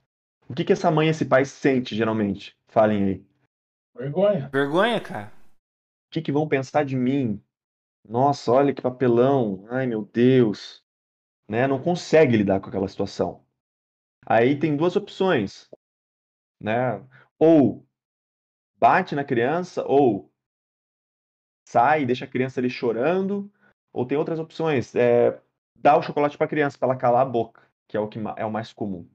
O 0.48 0.54
que 0.54 0.64
que 0.64 0.72
essa 0.72 0.92
mãe 0.92 1.08
e 1.08 1.10
esse 1.10 1.26
pai 1.26 1.44
sente 1.46 1.96
geralmente? 1.96 2.56
Falem 2.68 3.04
aí. 3.04 3.26
Vergonha. 3.98 4.48
Vergonha, 4.50 5.02
cara. 5.02 5.34
O 6.08 6.12
que 6.12 6.22
que 6.22 6.32
vão 6.32 6.48
pensar 6.48 6.86
de 6.86 6.96
mim? 6.96 7.42
Nossa, 8.08 8.52
olha 8.52 8.72
que 8.72 8.84
papelão. 8.84 9.66
Ai, 9.68 9.88
meu 9.88 10.06
Deus. 10.06 10.84
Né? 11.50 11.66
Não 11.66 11.82
consegue 11.82 12.38
lidar 12.38 12.60
com 12.60 12.70
aquela 12.70 12.88
situação. 12.88 13.44
Aí 14.28 14.60
tem 14.60 14.78
duas 14.78 14.96
opções, 14.96 15.70
né? 16.60 17.04
Ou 17.38 17.86
bate 18.78 19.16
na 19.16 19.24
criança, 19.24 19.84
ou 19.86 20.32
sai 21.68 22.04
e 22.04 22.06
deixa 22.06 22.26
a 22.26 22.28
criança 22.28 22.60
ali 22.60 22.70
chorando, 22.70 23.52
ou 23.92 24.06
tem 24.06 24.18
outras 24.18 24.40
opções, 24.40 24.94
é, 24.96 25.40
dá 25.76 25.98
o 25.98 26.02
chocolate 26.02 26.38
para 26.38 26.46
a 26.46 26.50
criança 26.50 26.78
para 26.78 26.90
ela 26.90 26.98
calar 26.98 27.22
a 27.22 27.30
boca, 27.30 27.62
que 27.88 27.98
é 27.98 28.00
o 28.00 28.08
que 28.08 28.20
é 28.38 28.46
o 28.46 28.52
mais 28.52 28.72
comum. 28.74 29.08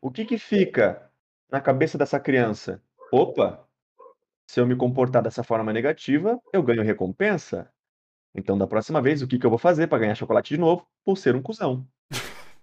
O 0.00 0.10
que 0.10 0.24
que 0.24 0.38
fica 0.38 1.10
na 1.50 1.60
cabeça 1.60 1.98
dessa 1.98 2.20
criança? 2.20 2.82
Opa, 3.10 3.66
se 4.48 4.60
eu 4.60 4.66
me 4.66 4.76
comportar 4.76 5.22
dessa 5.22 5.42
forma 5.42 5.72
negativa, 5.72 6.40
eu 6.52 6.62
ganho 6.62 6.82
recompensa. 6.82 7.70
Então, 8.34 8.56
da 8.56 8.66
próxima 8.66 9.00
vez, 9.00 9.22
o 9.22 9.26
que 9.26 9.38
que 9.38 9.46
eu 9.46 9.50
vou 9.50 9.58
fazer 9.58 9.86
para 9.86 9.98
ganhar 9.98 10.14
chocolate 10.14 10.54
de 10.54 10.60
novo? 10.60 10.86
Por 11.04 11.16
ser 11.16 11.34
um 11.34 11.42
cuzão. 11.42 11.88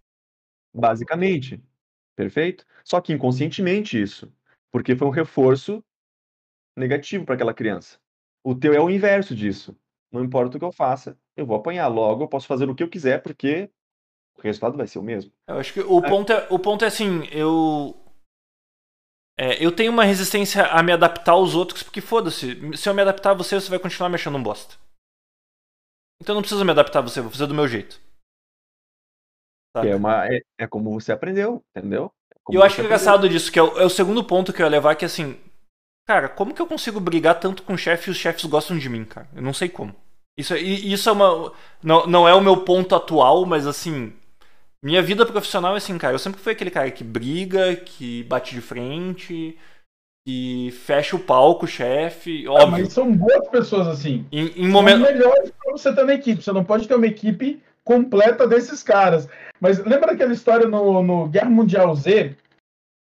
Basicamente. 0.74 1.62
Perfeito? 2.16 2.66
Só 2.84 3.02
que 3.02 3.14
inconscientemente 3.14 4.02
isso. 4.02 4.32
Porque 4.72 4.96
foi 4.96 5.08
um 5.08 5.12
reforço 5.12 5.84
negativo 6.76 7.26
para 7.26 7.36
aquela 7.36 7.54
criança. 7.54 8.00
O 8.44 8.54
teu 8.54 8.74
é 8.74 8.80
o 8.80 8.90
inverso 8.90 9.36
disso. 9.36 9.76
Não 10.12 10.24
importa 10.24 10.58
o 10.58 10.60
que 10.60 10.66
eu 10.66 10.72
faça, 10.72 11.18
eu 11.36 11.46
vou 11.46 11.58
apanhar. 11.58 11.88
Logo, 11.88 12.24
eu 12.24 12.28
posso 12.28 12.46
fazer 12.46 12.70
o 12.70 12.76
que 12.76 12.84
eu 12.84 12.90
quiser, 12.90 13.22
porque 13.22 13.70
o 14.38 14.42
resultado 14.42 14.78
vai 14.78 14.88
ser 14.88 15.00
o 15.00 15.04
mesmo. 15.04 15.32
Eu 15.48 15.58
acho 15.58 15.74
que 15.74 15.80
o 15.80 16.02
ponto 16.02 16.32
é, 16.32 16.48
o 16.50 16.60
ponto 16.60 16.84
é 16.84 16.88
assim, 16.88 17.26
eu. 17.32 17.96
É, 19.40 19.64
eu 19.64 19.72
tenho 19.72 19.92
uma 19.92 20.04
resistência 20.04 20.68
a 20.68 20.84
me 20.84 20.92
adaptar 20.92 21.32
aos 21.32 21.56
outros, 21.56 21.82
porque 21.82 22.02
foda-se. 22.02 22.78
Se 22.78 22.88
eu 22.88 22.94
me 22.94 23.02
adaptar 23.02 23.32
a 23.32 23.34
você, 23.34 23.56
você 23.56 23.70
vai 23.70 23.80
continuar 23.80 24.10
me 24.10 24.16
achando 24.16 24.38
um 24.38 24.44
bosta. 24.44 24.76
Então 26.22 26.34
eu 26.34 26.36
não 26.36 26.42
preciso 26.42 26.64
me 26.64 26.72
adaptar 26.72 27.00
a 27.00 27.02
você, 27.02 27.22
vou 27.22 27.32
fazer 27.32 27.48
do 27.48 27.56
meu 27.56 27.68
jeito. 27.68 28.00
Que 29.82 29.88
é, 29.88 29.96
uma, 29.96 30.28
é, 30.28 30.42
é 30.60 30.68
como 30.68 30.92
você 30.92 31.12
aprendeu, 31.12 31.64
entendeu? 31.76 32.12
É 32.32 32.54
E 32.54 32.56
eu 32.56 32.64
acho 32.64 32.80
engraçado 32.80 33.28
disso, 33.28 33.52
que 33.52 33.58
é 33.58 33.64
o, 33.64 33.80
é 33.80 33.86
o 33.86 33.90
segundo 33.90 34.24
ponto 34.24 34.54
que 34.54 34.62
eu 34.62 34.66
ia 34.66 34.72
levar, 34.72 34.96
que 34.96 35.04
é 35.04 35.08
assim. 35.08 35.36
Cara, 36.08 36.30
como 36.30 36.54
que 36.54 36.62
eu 36.62 36.68
consigo 36.68 37.00
brigar 37.00 37.40
tanto 37.40 37.64
com 37.64 37.74
o 37.74 37.78
chefe 37.78 38.10
e 38.10 38.12
os 38.12 38.18
chefes 38.18 38.46
gostam 38.46 38.78
de 38.78 38.90
mim, 38.90 39.04
cara? 39.04 39.28
Eu 39.36 39.42
não 39.42 39.54
sei 39.54 39.70
como. 39.70 39.96
Isso, 40.38 40.56
isso 40.56 41.10
é 41.10 41.12
uma. 41.12 41.52
Não, 41.82 42.06
não 42.06 42.28
é 42.28 42.34
o 42.34 42.42
meu 42.42 42.58
ponto 42.58 42.96
atual, 42.96 43.46
mas 43.46 43.66
assim. 43.66 44.14
Minha 44.84 45.02
vida 45.02 45.26
profissional 45.26 45.76
é 45.76 45.78
assim, 45.78 45.98
cara. 45.98 46.14
Eu 46.14 46.20
sempre 46.20 46.42
fui 46.42 46.52
aquele 46.52 46.70
cara 46.70 46.92
que 46.92 47.06
briga, 47.06 47.76
que 47.76 48.24
bate 48.24 48.54
de 48.54 48.60
frente, 48.60 49.58
que 50.28 50.72
fecha 50.72 51.16
o 51.16 51.20
palco, 51.20 51.66
chefe. 51.66 52.46
Óbvio. 52.48 52.68
Ah, 52.68 52.70
mas 52.70 52.92
são 52.92 53.16
boas 53.16 53.48
pessoas 53.48 53.88
assim. 53.88 54.26
Em, 54.30 54.48
em 54.58 54.68
momento... 54.68 55.06
São 55.06 55.14
melhores 55.14 55.52
pra 55.52 55.72
você 55.72 55.96
ter 55.96 56.04
na 56.04 56.14
equipe. 56.14 56.44
Você 56.44 56.52
não 56.52 56.66
pode 56.66 56.86
ter 56.86 56.96
uma 56.96 57.08
equipe 57.08 57.64
completa 57.84 58.48
desses 58.48 58.82
caras. 58.82 59.28
Mas 59.60 59.80
lembra 59.80 60.12
daquela 60.12 60.34
história 60.34 60.68
no, 60.68 61.02
no 61.04 61.28
Guerra 61.28 61.50
Mundial 61.50 61.94
Z? 61.96 62.36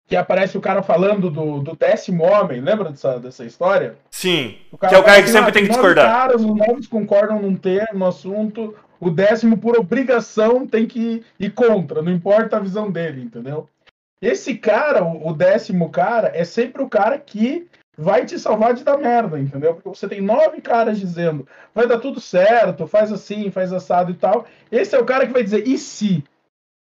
que 0.05 0.15
aparece 0.15 0.57
o 0.57 0.61
cara 0.61 0.83
falando 0.83 1.29
do, 1.29 1.59
do 1.61 1.75
décimo 1.75 2.23
homem, 2.23 2.59
lembra 2.59 2.91
dessa, 2.91 3.19
dessa 3.19 3.45
história? 3.45 3.95
Sim, 4.11 4.57
que 4.87 4.93
é 4.93 4.97
o 4.97 5.03
cara 5.03 5.23
que 5.23 5.29
sempre 5.29 5.51
tem 5.51 5.63
que 5.63 5.69
discordar. 5.69 6.05
caras, 6.05 6.41
os 6.41 6.55
nove 6.55 6.87
concordam 6.87 7.41
num 7.41 7.55
termo, 7.55 7.99
no 7.99 8.05
assunto, 8.07 8.75
o 8.99 9.09
décimo, 9.09 9.57
por 9.57 9.77
obrigação, 9.77 10.67
tem 10.67 10.85
que 10.85 11.23
ir 11.39 11.49
contra, 11.51 12.01
não 12.01 12.11
importa 12.11 12.57
a 12.57 12.59
visão 12.59 12.91
dele, 12.91 13.23
entendeu? 13.23 13.67
Esse 14.21 14.55
cara, 14.55 15.03
o 15.03 15.33
décimo 15.33 15.89
cara, 15.89 16.31
é 16.33 16.43
sempre 16.43 16.81
o 16.81 16.89
cara 16.89 17.17
que 17.17 17.67
vai 17.97 18.25
te 18.25 18.39
salvar 18.39 18.73
de 18.73 18.83
dar 18.83 18.97
merda, 18.97 19.39
entendeu? 19.39 19.75
Porque 19.75 19.89
você 19.89 20.07
tem 20.07 20.21
nove 20.21 20.61
caras 20.61 20.99
dizendo, 20.99 21.47
vai 21.73 21.87
dar 21.87 21.99
tudo 21.99 22.19
certo, 22.19 22.87
faz 22.87 23.11
assim, 23.11 23.51
faz 23.51 23.71
assado 23.71 24.11
e 24.11 24.15
tal. 24.15 24.45
Esse 24.71 24.95
é 24.95 24.99
o 24.99 25.05
cara 25.05 25.27
que 25.27 25.33
vai 25.33 25.43
dizer, 25.43 25.67
e 25.67 25.77
se? 25.77 26.23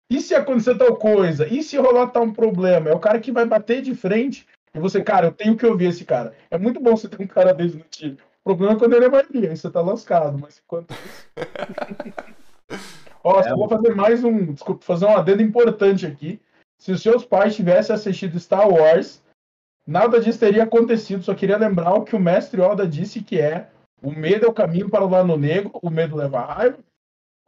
E 0.10 0.22
se 0.22 0.36
acontecer 0.36 0.78
tal 0.78 0.96
coisa? 0.96 1.48
E 1.48 1.64
se 1.64 1.78
rolar 1.78 2.08
tal 2.08 2.24
um 2.24 2.34
problema? 2.34 2.89
É 2.89 2.93
o 2.93 3.00
cara 3.00 3.20
que 3.20 3.32
vai 3.32 3.46
bater 3.46 3.82
de 3.82 3.96
frente 3.96 4.48
e 4.74 4.80
você, 4.80 5.02
cara, 5.02 5.28
eu 5.28 5.32
tenho 5.32 5.56
que 5.56 5.66
ouvir 5.66 5.86
esse 5.86 6.06
cara. 6.06 6.34
É 6.52 6.58
muito 6.58 6.80
bom 6.80 6.96
você 6.96 7.08
ter 7.08 7.22
um 7.22 7.28
cara 7.28 7.54
desse 7.54 7.78
no 7.78 7.84
time. 7.89 8.18
O 8.43 8.50
problema 8.50 8.74
é 8.74 8.78
quando 8.78 8.93
ele 8.93 9.06
é 9.06 9.10
maioria, 9.10 9.50
aí 9.50 9.58
você 9.58 9.70
tá 9.70 9.82
lascado, 9.82 10.38
mas 10.38 10.62
enquanto 10.64 10.91
isso. 10.91 11.26
Ó, 13.24 13.39
é, 13.39 13.43
só 13.43 13.56
vou 13.56 13.68
fazer 13.68 13.96
mais 13.96 14.24
um. 14.24 14.54
Desculpa, 14.54 14.86
fazer 14.86 15.06
um 15.06 15.18
adendo 15.18 15.41
importante 15.41 16.06
aqui. 16.06 16.39
Se 16.78 16.91
os 16.91 17.02
seus 17.02 17.26
pais 17.26 17.56
tivessem 17.56 17.96
assistido 17.96 18.39
Star 18.39 18.70
Wars, 18.70 19.24
nada 19.86 20.19
disso 20.19 20.39
teria 20.39 20.63
acontecido. 20.63 21.23
Só 21.23 21.33
queria 21.33 21.57
lembrar 21.57 21.93
o 21.93 22.03
que 22.03 22.15
o 22.15 22.19
mestre 22.19 22.61
Oda 22.61 22.88
disse 22.88 23.21
que 23.21 23.39
é 23.39 23.69
o 24.01 24.11
medo 24.11 24.45
é 24.45 24.49
o 24.49 24.53
caminho 24.53 24.89
para 24.89 25.03
o 25.03 25.09
lado 25.09 25.36
negro, 25.38 25.71
o 25.81 25.89
medo 25.89 26.15
leva 26.15 26.39
a 26.39 26.53
raiva, 26.53 26.77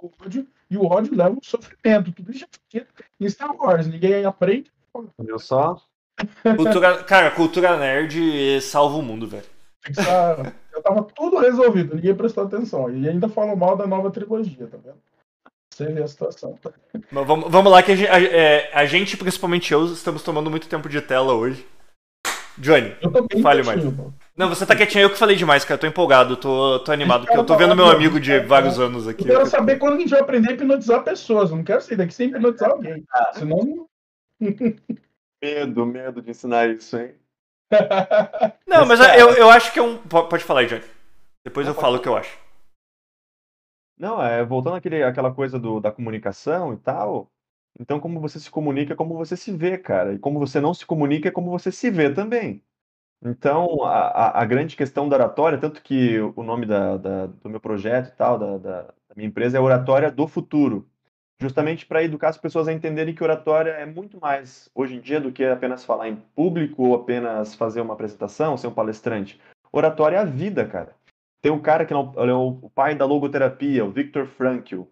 o 0.02 0.12
ódio 0.24 0.48
e 0.70 0.78
o 0.78 0.86
ódio 0.86 1.16
leva 1.16 1.36
ao 1.36 1.44
sofrimento. 1.44 2.12
Tudo 2.12 2.32
isso 2.32 2.46
já 2.74 2.82
em 3.20 3.30
Star 3.30 3.56
Wars. 3.56 3.88
Ninguém 3.88 4.26
aprende. 4.26 4.72
Viu 5.20 5.38
só? 5.38 5.80
Cultura, 6.56 7.04
cara, 7.04 7.30
cultura 7.30 7.78
nerd 7.78 8.60
salva 8.62 8.98
o 8.98 9.04
mundo, 9.04 9.28
velho. 9.28 9.46
Já 9.92 10.82
tava 10.84 11.04
tudo 11.04 11.38
resolvido, 11.38 11.96
ninguém 11.96 12.16
prestou 12.16 12.44
atenção. 12.44 12.90
E 12.90 13.08
ainda 13.08 13.30
falam 13.30 13.56
mal 13.56 13.78
da 13.78 13.86
nova 13.86 14.10
trilogia, 14.10 14.68
tá 14.68 14.78
vendo? 14.84 14.98
Você 15.72 15.86
vê 15.92 16.02
a 16.02 16.08
situação. 16.08 16.58
Mas 17.12 17.28
vamos, 17.28 17.52
vamos 17.52 17.72
lá, 17.72 17.84
que 17.84 17.92
a 17.92 17.96
gente, 17.96 18.10
a, 18.10 18.20
é, 18.20 18.72
a 18.74 18.86
gente, 18.86 19.16
principalmente 19.16 19.72
eu, 19.72 19.86
estamos 19.86 20.24
tomando 20.24 20.50
muito 20.50 20.68
tempo 20.68 20.90
de 20.90 21.00
tela 21.02 21.34
hoje. 21.34 21.66
Johnny, 22.58 22.96
fale 23.42 23.64
mais. 23.64 23.84
Não, 24.36 24.50
você 24.50 24.66
tá 24.66 24.76
quietinho, 24.76 25.04
eu 25.04 25.10
que 25.10 25.18
falei 25.18 25.36
demais, 25.36 25.64
cara. 25.64 25.76
Eu 25.76 25.82
tô 25.82 25.88
empolgado, 25.88 26.36
tô, 26.36 26.80
tô 26.80 26.92
animado, 26.92 27.26
porque 27.26 27.38
eu 27.38 27.46
tô 27.46 27.56
vendo 27.56 27.76
meu 27.76 27.88
amigo 27.88 28.20
de 28.20 28.40
vários 28.40 28.80
anos 28.80 29.08
aqui. 29.08 29.24
Eu 29.24 29.36
quero 29.36 29.46
saber 29.46 29.78
quando 29.78 29.96
a 29.96 30.00
gente 30.00 30.10
vai 30.10 30.22
aprender 30.22 30.50
a 30.50 30.54
hipnotizar 30.54 31.04
pessoas. 31.04 31.50
Eu 31.50 31.58
não 31.58 31.64
quero 31.64 31.82
sair 31.82 31.98
daqui 31.98 32.14
sem 32.14 32.30
hipnotizar 32.30 32.70
alguém. 32.72 33.04
Senão. 33.34 33.88
medo, 35.42 35.86
medo 35.86 36.22
de 36.22 36.32
ensinar 36.32 36.70
isso, 36.70 36.98
hein? 36.98 37.14
Não, 38.66 38.86
mas 38.86 39.00
eu, 39.20 39.32
eu 39.34 39.50
acho 39.50 39.74
que 39.74 39.80
é 39.80 39.84
um. 39.84 39.98
Pode 39.98 40.44
falar 40.44 40.62
aí, 40.62 40.68
Johnny. 40.68 40.84
Depois 41.44 41.68
eu 41.68 41.74
falo 41.74 41.98
o 41.98 42.02
que 42.02 42.08
eu 42.08 42.16
acho. 42.16 42.38
Não, 43.98 44.24
é 44.24 44.44
voltando 44.46 44.76
àquele, 44.76 45.04
àquela 45.04 45.34
coisa 45.34 45.60
do, 45.60 45.80
da 45.80 45.92
comunicação 45.92 46.74
e 46.74 46.78
tal. 46.78 47.30
Então, 47.80 48.00
como 48.00 48.20
você 48.20 48.40
se 48.40 48.50
comunica 48.50 48.94
é 48.94 48.96
como 48.96 49.16
você 49.16 49.38
se 49.38 49.52
vê, 49.52 49.78
cara. 49.78 50.14
E 50.14 50.20
como 50.20 50.40
você 50.40 50.60
não 50.60 50.74
se 50.74 50.86
comunica 50.86 51.30
é 51.30 51.32
como 51.32 51.52
você 51.52 51.72
se 51.72 51.90
vê 51.92 52.10
também. 52.14 52.64
Então, 53.24 53.84
a, 53.84 54.42
a, 54.42 54.46
grande 54.46 54.76
questão 54.76 55.10
da 55.10 55.16
oratória, 55.16 55.58
tanto 55.58 55.82
que 55.82 56.20
o 56.20 56.44
nome 56.44 56.66
da, 56.66 56.98
da, 56.98 57.26
do 57.28 57.50
meu 57.50 57.60
projeto 57.60 58.10
e 58.10 58.16
tal, 58.16 58.38
da, 58.38 58.58
da, 58.58 58.82
da 58.84 59.16
minha 59.16 59.28
empresa 59.28 59.58
é 59.58 59.62
Oratória 59.62 60.12
do 60.12 60.28
Futuro, 60.28 60.88
justamente 61.40 61.86
para 61.86 62.04
educar 62.04 62.30
as 62.30 62.38
pessoas 62.38 62.68
a 62.68 62.74
entenderem 62.74 63.16
que 63.16 63.24
oratória 63.24 63.72
é 63.72 63.86
muito 63.86 64.20
mais 64.20 64.70
hoje 64.74 64.96
em 64.96 65.00
dia 65.00 65.20
do 65.20 65.32
que 65.32 65.44
apenas 65.44 65.84
falar 65.84 66.10
em 66.10 66.16
público 66.36 66.84
ou 66.84 66.96
apenas 66.96 67.56
fazer 67.56 67.82
uma 67.82 67.96
apresentação, 67.96 68.56
ser 68.56 68.68
um 68.68 68.74
palestrante. 68.74 69.40
Oratória 69.72 70.18
é 70.18 70.20
a 70.20 70.26
vida, 70.26 70.66
cara. 70.68 70.96
Tem 71.42 71.52
um 71.52 71.62
cara 71.62 71.86
que 71.86 71.94
é 71.94 71.96
o, 71.96 72.70
pai 72.74 72.96
da 72.96 73.06
logoterapia, 73.06 73.86
o 73.86 73.92
Viktor 73.92 74.26
Frankl, 74.28 74.84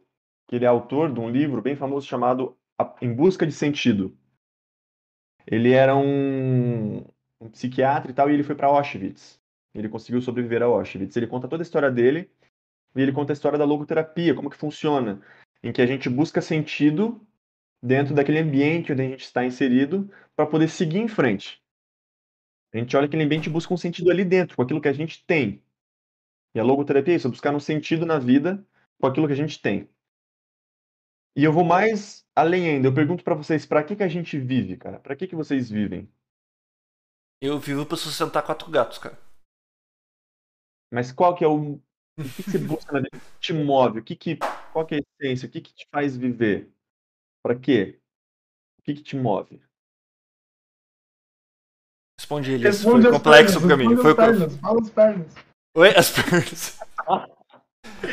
que 0.47 0.55
ele 0.55 0.65
é 0.65 0.67
autor 0.67 1.11
de 1.11 1.19
um 1.19 1.29
livro 1.29 1.61
bem 1.61 1.75
famoso 1.75 2.07
chamado 2.07 2.55
Em 3.01 3.13
Busca 3.13 3.45
de 3.45 3.53
Sentido. 3.53 4.17
Ele 5.47 5.71
era 5.71 5.95
um, 5.95 6.97
um 7.39 7.49
psiquiatra 7.51 8.11
e 8.11 8.13
tal, 8.13 8.29
e 8.29 8.33
ele 8.33 8.43
foi 8.43 8.55
para 8.55 8.67
Auschwitz. 8.67 9.39
Ele 9.73 9.89
conseguiu 9.89 10.21
sobreviver 10.21 10.61
a 10.61 10.65
Auschwitz. 10.65 11.15
Ele 11.15 11.27
conta 11.27 11.47
toda 11.47 11.61
a 11.61 11.65
história 11.65 11.91
dele 11.91 12.29
e 12.95 13.01
ele 13.01 13.11
conta 13.11 13.33
a 13.33 13.35
história 13.35 13.57
da 13.57 13.65
logoterapia, 13.65 14.33
como 14.33 14.49
que 14.49 14.57
funciona, 14.57 15.21
em 15.61 15.71
que 15.71 15.81
a 15.81 15.85
gente 15.85 16.09
busca 16.09 16.41
sentido 16.41 17.21
dentro 17.83 18.15
daquele 18.15 18.39
ambiente 18.39 18.91
onde 18.91 19.01
a 19.01 19.09
gente 19.09 19.23
está 19.23 19.45
inserido 19.45 20.09
para 20.35 20.47
poder 20.47 20.69
seguir 20.69 20.99
em 20.99 21.07
frente. 21.07 21.61
A 22.73 22.77
gente 22.77 22.95
olha 22.97 23.05
aquele 23.05 23.23
ambiente 23.23 23.47
e 23.47 23.51
busca 23.51 23.73
um 23.73 23.77
sentido 23.77 24.09
ali 24.09 24.25
dentro, 24.25 24.55
com 24.55 24.61
aquilo 24.61 24.81
que 24.81 24.87
a 24.87 24.93
gente 24.93 25.23
tem. 25.25 25.61
E 26.53 26.59
a 26.59 26.63
logoterapia 26.63 27.13
é 27.13 27.17
isso, 27.17 27.27
é 27.27 27.29
buscar 27.29 27.53
um 27.53 27.59
sentido 27.59 28.05
na 28.05 28.17
vida 28.17 28.65
com 28.99 29.07
aquilo 29.07 29.27
que 29.27 29.33
a 29.33 29.37
gente 29.37 29.61
tem. 29.61 29.89
E 31.35 31.43
eu 31.43 31.51
vou 31.51 31.65
mais 31.65 32.25
além 32.35 32.69
ainda. 32.69 32.87
Eu 32.87 32.93
pergunto 32.93 33.23
para 33.23 33.35
vocês, 33.35 33.65
para 33.65 33.83
que 33.83 33.95
que 33.95 34.03
a 34.03 34.07
gente 34.07 34.39
vive, 34.39 34.77
cara? 34.77 34.99
Para 34.99 35.15
que 35.15 35.27
que 35.27 35.35
vocês 35.35 35.69
vivem? 35.69 36.09
Eu 37.41 37.59
vivo 37.59 37.85
pra 37.85 37.97
sustentar 37.97 38.41
quatro 38.43 38.71
gatos, 38.71 38.97
cara. 38.97 39.19
Mas 40.91 41.11
qual 41.11 41.35
que 41.35 41.43
é 41.43 41.47
o. 41.47 41.79
O 42.17 42.23
que, 42.23 42.43
que 42.43 42.51
você 42.51 42.57
busca 42.57 42.93
na 42.93 43.01
vida? 43.01 43.17
O 43.17 43.19
que 43.19 43.39
te 43.41 43.51
move? 43.51 43.99
O 43.99 44.03
que 44.03 44.15
que... 44.15 44.37
Qual 44.71 44.85
que 44.85 44.95
é 44.95 44.97
a 44.99 45.01
essência? 45.01 45.49
O 45.49 45.51
que, 45.51 45.59
que 45.59 45.73
te 45.73 45.85
faz 45.91 46.15
viver? 46.15 46.71
Para 47.43 47.59
quê? 47.59 47.99
O 48.79 48.83
que, 48.83 48.93
que 48.93 49.03
te 49.03 49.17
move? 49.17 49.61
Responde 52.17 52.53
ele. 52.53 52.63
Responde 52.63 53.03
foi 53.03 53.11
complexo 53.11 53.59
pernas, 53.59 53.67
pra 53.67 53.77
mim. 53.77 53.97
Foi 53.97 54.15
pernas, 54.15 54.55
fala 54.55 54.81
as 54.81 54.89
pernas. 54.89 55.35
Oi? 55.75 55.89
As 55.89 56.09
pernas. 56.09 56.79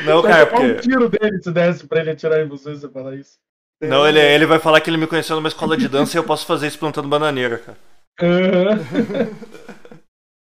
Não, 0.05 0.23
cara, 0.23 0.47
porque. 0.47 0.67
um 0.67 0.77
tiro 0.77 1.09
dele 1.09 1.43
se 1.43 1.51
desse 1.51 1.87
pra 1.87 2.01
ele 2.01 2.11
atirar 2.11 2.41
em 2.41 2.49
você, 2.49 2.71
você 2.71 2.89
falar 2.89 3.15
isso. 3.15 3.39
Não, 3.81 4.07
ele, 4.07 4.21
ele 4.21 4.47
vai 4.47 4.59
falar 4.59 4.81
que 4.81 4.89
ele 4.89 4.97
me 4.97 5.07
conheceu 5.07 5.35
numa 5.37 5.49
escola 5.49 5.77
de 5.77 5.89
dança 5.89 6.17
e 6.17 6.19
eu 6.19 6.25
posso 6.25 6.47
fazer 6.47 6.69
isso 6.69 6.79
plantando 6.79 7.09
bananeira, 7.09 7.59
cara. 7.59 7.79
Uhum. 8.21 9.35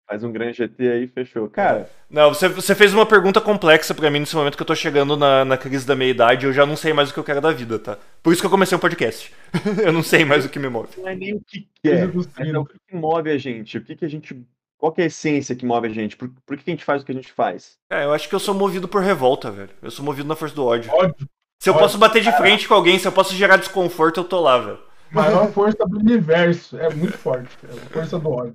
Faz 0.09 0.25
um 0.25 0.33
grande 0.33 0.57
GT 0.57 0.89
aí, 0.89 1.07
fechou. 1.07 1.51
Cara. 1.51 1.91
Não, 2.09 2.33
você, 2.33 2.49
você 2.49 2.75
fez 2.75 2.95
uma 2.95 3.05
pergunta 3.05 3.43
complexa 3.43 3.95
para 3.95 4.11
mim 4.11 4.21
nesse 4.21 4.35
momento 4.35 4.57
que 4.57 4.63
eu 4.63 4.67
tô 4.67 4.75
chegando 4.75 5.19
na, 5.19 5.45
na 5.45 5.59
crise 5.59 5.87
da 5.87 5.95
meia-idade 5.95 6.47
eu 6.47 6.53
já 6.53 6.65
não 6.65 6.77
sei 6.77 6.95
mais 6.95 7.11
o 7.11 7.13
que 7.13 7.21
eu 7.21 7.25
quero 7.25 7.43
da 7.43 7.53
vida, 7.53 7.79
tá? 7.79 7.99
Por 8.23 8.33
isso 8.33 8.41
que 8.41 8.47
eu 8.47 8.51
comecei 8.51 8.75
um 8.75 8.81
podcast. 8.81 9.31
eu 9.85 9.93
não 9.93 10.03
sei 10.03 10.25
mais 10.25 10.47
o 10.47 10.49
que 10.49 10.59
me 10.59 10.71
move. 10.71 10.89
Não 10.97 11.09
é 11.09 11.15
nem 11.15 11.35
o 11.35 11.43
que 11.47 11.69
quer, 11.83 12.05
é 12.05 12.59
o 12.59 12.65
que 12.65 12.97
move 12.97 13.31
a 13.31 13.37
gente. 13.37 13.77
O 13.77 13.83
que, 13.83 13.95
que 13.95 14.05
a 14.07 14.09
gente. 14.09 14.35
Qual 14.79 14.93
que 14.93 15.01
é 15.01 15.05
a 15.05 15.09
essência 15.09 15.57
que 15.57 15.67
move 15.67 15.89
a 15.89 15.93
gente? 15.93 16.17
Por, 16.17 16.31
por 16.47 16.57
que 16.57 16.71
a 16.71 16.73
gente 16.73 16.85
faz 16.85 17.03
o 17.03 17.05
que 17.05 17.13
a 17.13 17.15
gente 17.15 17.33
faz? 17.33 17.77
É, 17.91 18.05
eu 18.05 18.13
acho 18.13 18.29
que 18.29 18.35
eu 18.35 18.41
sou 18.41 18.55
movido 18.55 18.87
por 18.87 19.03
revolta, 19.03 19.51
velho. 19.51 19.71
Eu 19.83 19.91
sou 19.91 20.05
movido 20.05 20.29
na 20.29 20.37
força 20.37 20.55
do 20.55 20.65
ódio. 20.65 20.91
ódio. 20.93 21.29
Se 21.61 21.69
eu 21.69 21.75
ódio. 21.75 21.85
posso 21.85 21.99
bater 21.99 22.23
de 22.23 22.31
frente 22.37 22.69
com 22.69 22.75
alguém, 22.75 22.99
se 22.99 23.07
eu 23.09 23.13
posso 23.13 23.35
gerar 23.35 23.57
desconforto, 23.57 24.21
eu 24.21 24.25
tô 24.25 24.41
lá, 24.41 24.59
velho 24.59 24.89
maior 25.11 25.51
força 25.53 25.87
do 25.87 25.99
universo. 25.99 26.79
É 26.79 26.89
muito 26.91 27.17
forte. 27.17 27.57
É 27.65 27.73
a 27.73 27.91
força 27.91 28.19
do 28.19 28.31
ódio. 28.31 28.55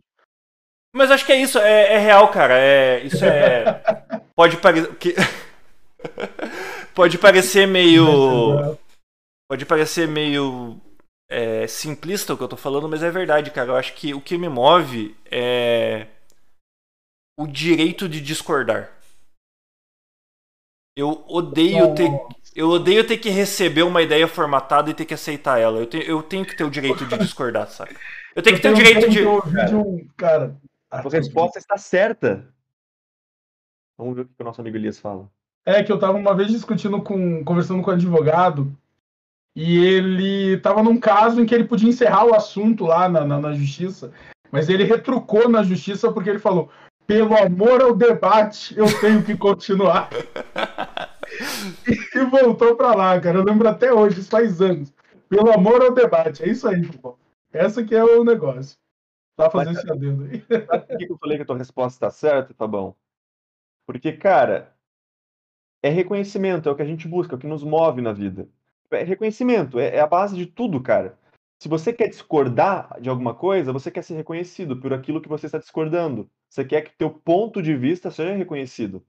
Mas 0.96 1.10
acho 1.10 1.26
que 1.26 1.32
é 1.32 1.42
isso, 1.42 1.58
é, 1.58 1.96
é 1.96 1.98
real, 1.98 2.28
cara. 2.30 2.56
É, 2.58 3.04
isso 3.04 3.24
é. 3.26 3.82
Pode 4.36 4.58
parecer. 4.58 4.96
Que... 4.96 5.16
pode 6.94 7.18
parecer 7.18 7.66
meio. 7.66 8.78
Pode 9.50 9.66
parecer 9.66 10.08
meio. 10.08 10.80
É, 11.36 11.66
simplista 11.66 12.32
o 12.32 12.38
que 12.38 12.44
eu 12.44 12.48
tô 12.48 12.56
falando, 12.56 12.88
mas 12.88 13.02
é 13.02 13.10
verdade, 13.10 13.50
cara. 13.50 13.72
Eu 13.72 13.76
acho 13.76 13.96
que 13.96 14.14
o 14.14 14.22
que 14.22 14.38
me 14.38 14.48
move 14.48 15.18
é. 15.32 16.06
O 17.36 17.48
direito 17.48 18.08
de 18.08 18.22
discordar. 18.22 18.92
Eu 20.96 21.26
odeio 21.28 21.96
ter. 21.96 22.08
Eu 22.56 22.70
odeio 22.70 23.08
ter 23.08 23.18
que 23.18 23.32
receber 23.32 23.82
uma 23.82 24.04
ideia 24.04 24.28
formatada 24.28 24.92
e 24.92 24.94
ter 24.94 25.06
que 25.06 25.14
aceitar 25.16 25.60
ela. 25.60 25.80
Eu, 25.80 25.88
te, 25.88 25.98
eu 26.08 26.22
tenho 26.22 26.46
que 26.46 26.56
ter 26.56 26.64
o 26.64 26.70
direito 26.70 27.04
de 27.04 27.18
discordar, 27.18 27.68
sabe? 27.68 27.98
Eu 28.36 28.44
tenho 28.44 28.56
que 28.56 28.62
ter 28.62 28.70
o 28.70 28.76
direito 28.76 29.10
de. 29.10 29.26
Um, 29.76 30.08
cara, 30.16 30.56
a 30.92 31.02
resposta 31.02 31.58
está 31.58 31.80
certa. 31.80 32.48
Vamos 33.98 34.16
ver 34.16 34.22
o 34.22 34.26
que 34.26 34.34
o 34.40 34.44
nosso 34.44 34.62
amigo 34.62 34.78
Elias 34.78 35.00
fala. 35.00 35.28
É 35.66 35.82
que 35.82 35.92
eu 35.92 35.98
tava 35.98 36.16
uma 36.16 36.36
vez 36.36 36.52
discutindo 36.52 37.02
com. 37.02 37.44
conversando 37.44 37.82
com 37.82 37.90
um 37.90 37.94
advogado. 37.96 38.72
E 39.56 39.78
ele 39.78 40.58
tava 40.58 40.82
num 40.82 41.00
caso 41.00 41.42
em 41.42 41.46
que 41.46 41.54
ele 41.54 41.66
podia 41.66 41.90
encerrar 41.90 42.26
o 42.26 42.34
assunto 42.34 42.86
lá 42.86 43.08
na, 43.08 43.24
na, 43.24 43.40
na 43.40 43.54
justiça. 43.54 44.12
Mas 44.52 44.70
ele 44.70 44.84
retrucou 44.84 45.48
na 45.48 45.64
justiça 45.64 46.12
porque 46.12 46.30
ele 46.30 46.40
falou: 46.40 46.70
pelo 47.06 47.36
amor 47.38 47.82
ao 47.82 47.96
debate, 47.96 48.78
eu 48.78 48.86
tenho 49.00 49.24
que 49.24 49.38
continuar. 49.38 50.10
e 51.88 52.20
voltou 52.26 52.76
para 52.76 52.96
lá, 52.96 53.20
cara. 53.20 53.38
Eu 53.38 53.44
lembro 53.44 53.68
até 53.68 53.94
hoje, 53.94 54.20
isso 54.20 54.30
faz 54.30 54.62
anos. 54.62 54.94
Pelo 55.30 55.52
amor 55.52 55.82
ao 55.84 55.94
debate. 55.94 56.44
É 56.44 56.50
isso 56.50 56.68
aí, 56.68 56.86
pô. 56.98 57.18
Essa 57.52 57.84
que 57.84 57.96
é 57.96 58.04
o 58.04 58.24
negócio. 58.24 58.78
Tá 59.36 59.50
fazendo 59.50 59.78
esse 59.78 59.92
adendo 59.92 60.26
aí. 60.26 60.40
Por 60.40 60.98
que 60.98 61.12
eu 61.12 61.18
falei 61.18 61.38
que 61.38 61.44
a 61.44 61.46
tua 61.46 61.58
resposta 61.58 61.96
está 61.96 62.10
certa, 62.10 62.54
Fabão? 62.54 62.96
Porque, 63.86 64.14
cara, 64.14 64.74
é 65.82 65.90
reconhecimento, 65.90 66.70
é 66.70 66.72
o 66.72 66.76
que 66.76 66.82
a 66.82 66.86
gente 66.86 67.08
busca, 67.08 67.34
é 67.34 67.38
o 67.38 67.40
que 67.40 67.48
nos 67.48 67.64
move 67.64 68.02
na 68.02 68.14
vida. 68.14 68.48
É 68.94 69.04
reconhecimento, 69.04 69.80
é, 69.80 69.96
é 69.96 70.00
a 70.00 70.08
base 70.08 70.36
de 70.36 70.46
tudo, 70.46 70.82
cara. 70.82 71.18
Se 71.62 71.70
você 71.70 71.94
quer 71.94 72.10
discordar 72.10 73.00
de 73.00 73.10
alguma 73.10 73.34
coisa, 73.34 73.72
você 73.72 73.90
quer 73.90 74.04
ser 74.04 74.16
reconhecido 74.16 74.76
por 74.76 74.94
aquilo 74.94 75.22
que 75.22 75.30
você 75.30 75.46
está 75.46 75.58
discordando. 75.58 76.30
Você 76.50 76.66
quer 76.66 76.82
que 76.82 76.98
teu 76.98 77.10
ponto 77.10 77.62
de 77.62 77.74
vista 77.74 78.12
seja 78.12 78.36
reconhecido. 78.36 79.02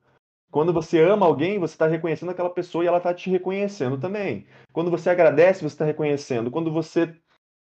Quando 0.52 0.72
você 0.72 1.02
ama 1.02 1.26
alguém, 1.26 1.58
você 1.58 1.74
está 1.74 1.88
reconhecendo 1.88 2.30
aquela 2.30 2.48
pessoa 2.48 2.84
e 2.84 2.86
ela 2.86 2.98
está 2.98 3.12
te 3.12 3.28
reconhecendo 3.28 3.98
também. 3.98 4.46
Quando 4.72 4.88
você 4.88 5.10
agradece, 5.10 5.62
você 5.62 5.74
está 5.74 5.84
reconhecendo. 5.84 6.48
Quando 6.48 6.70
você 6.70 7.12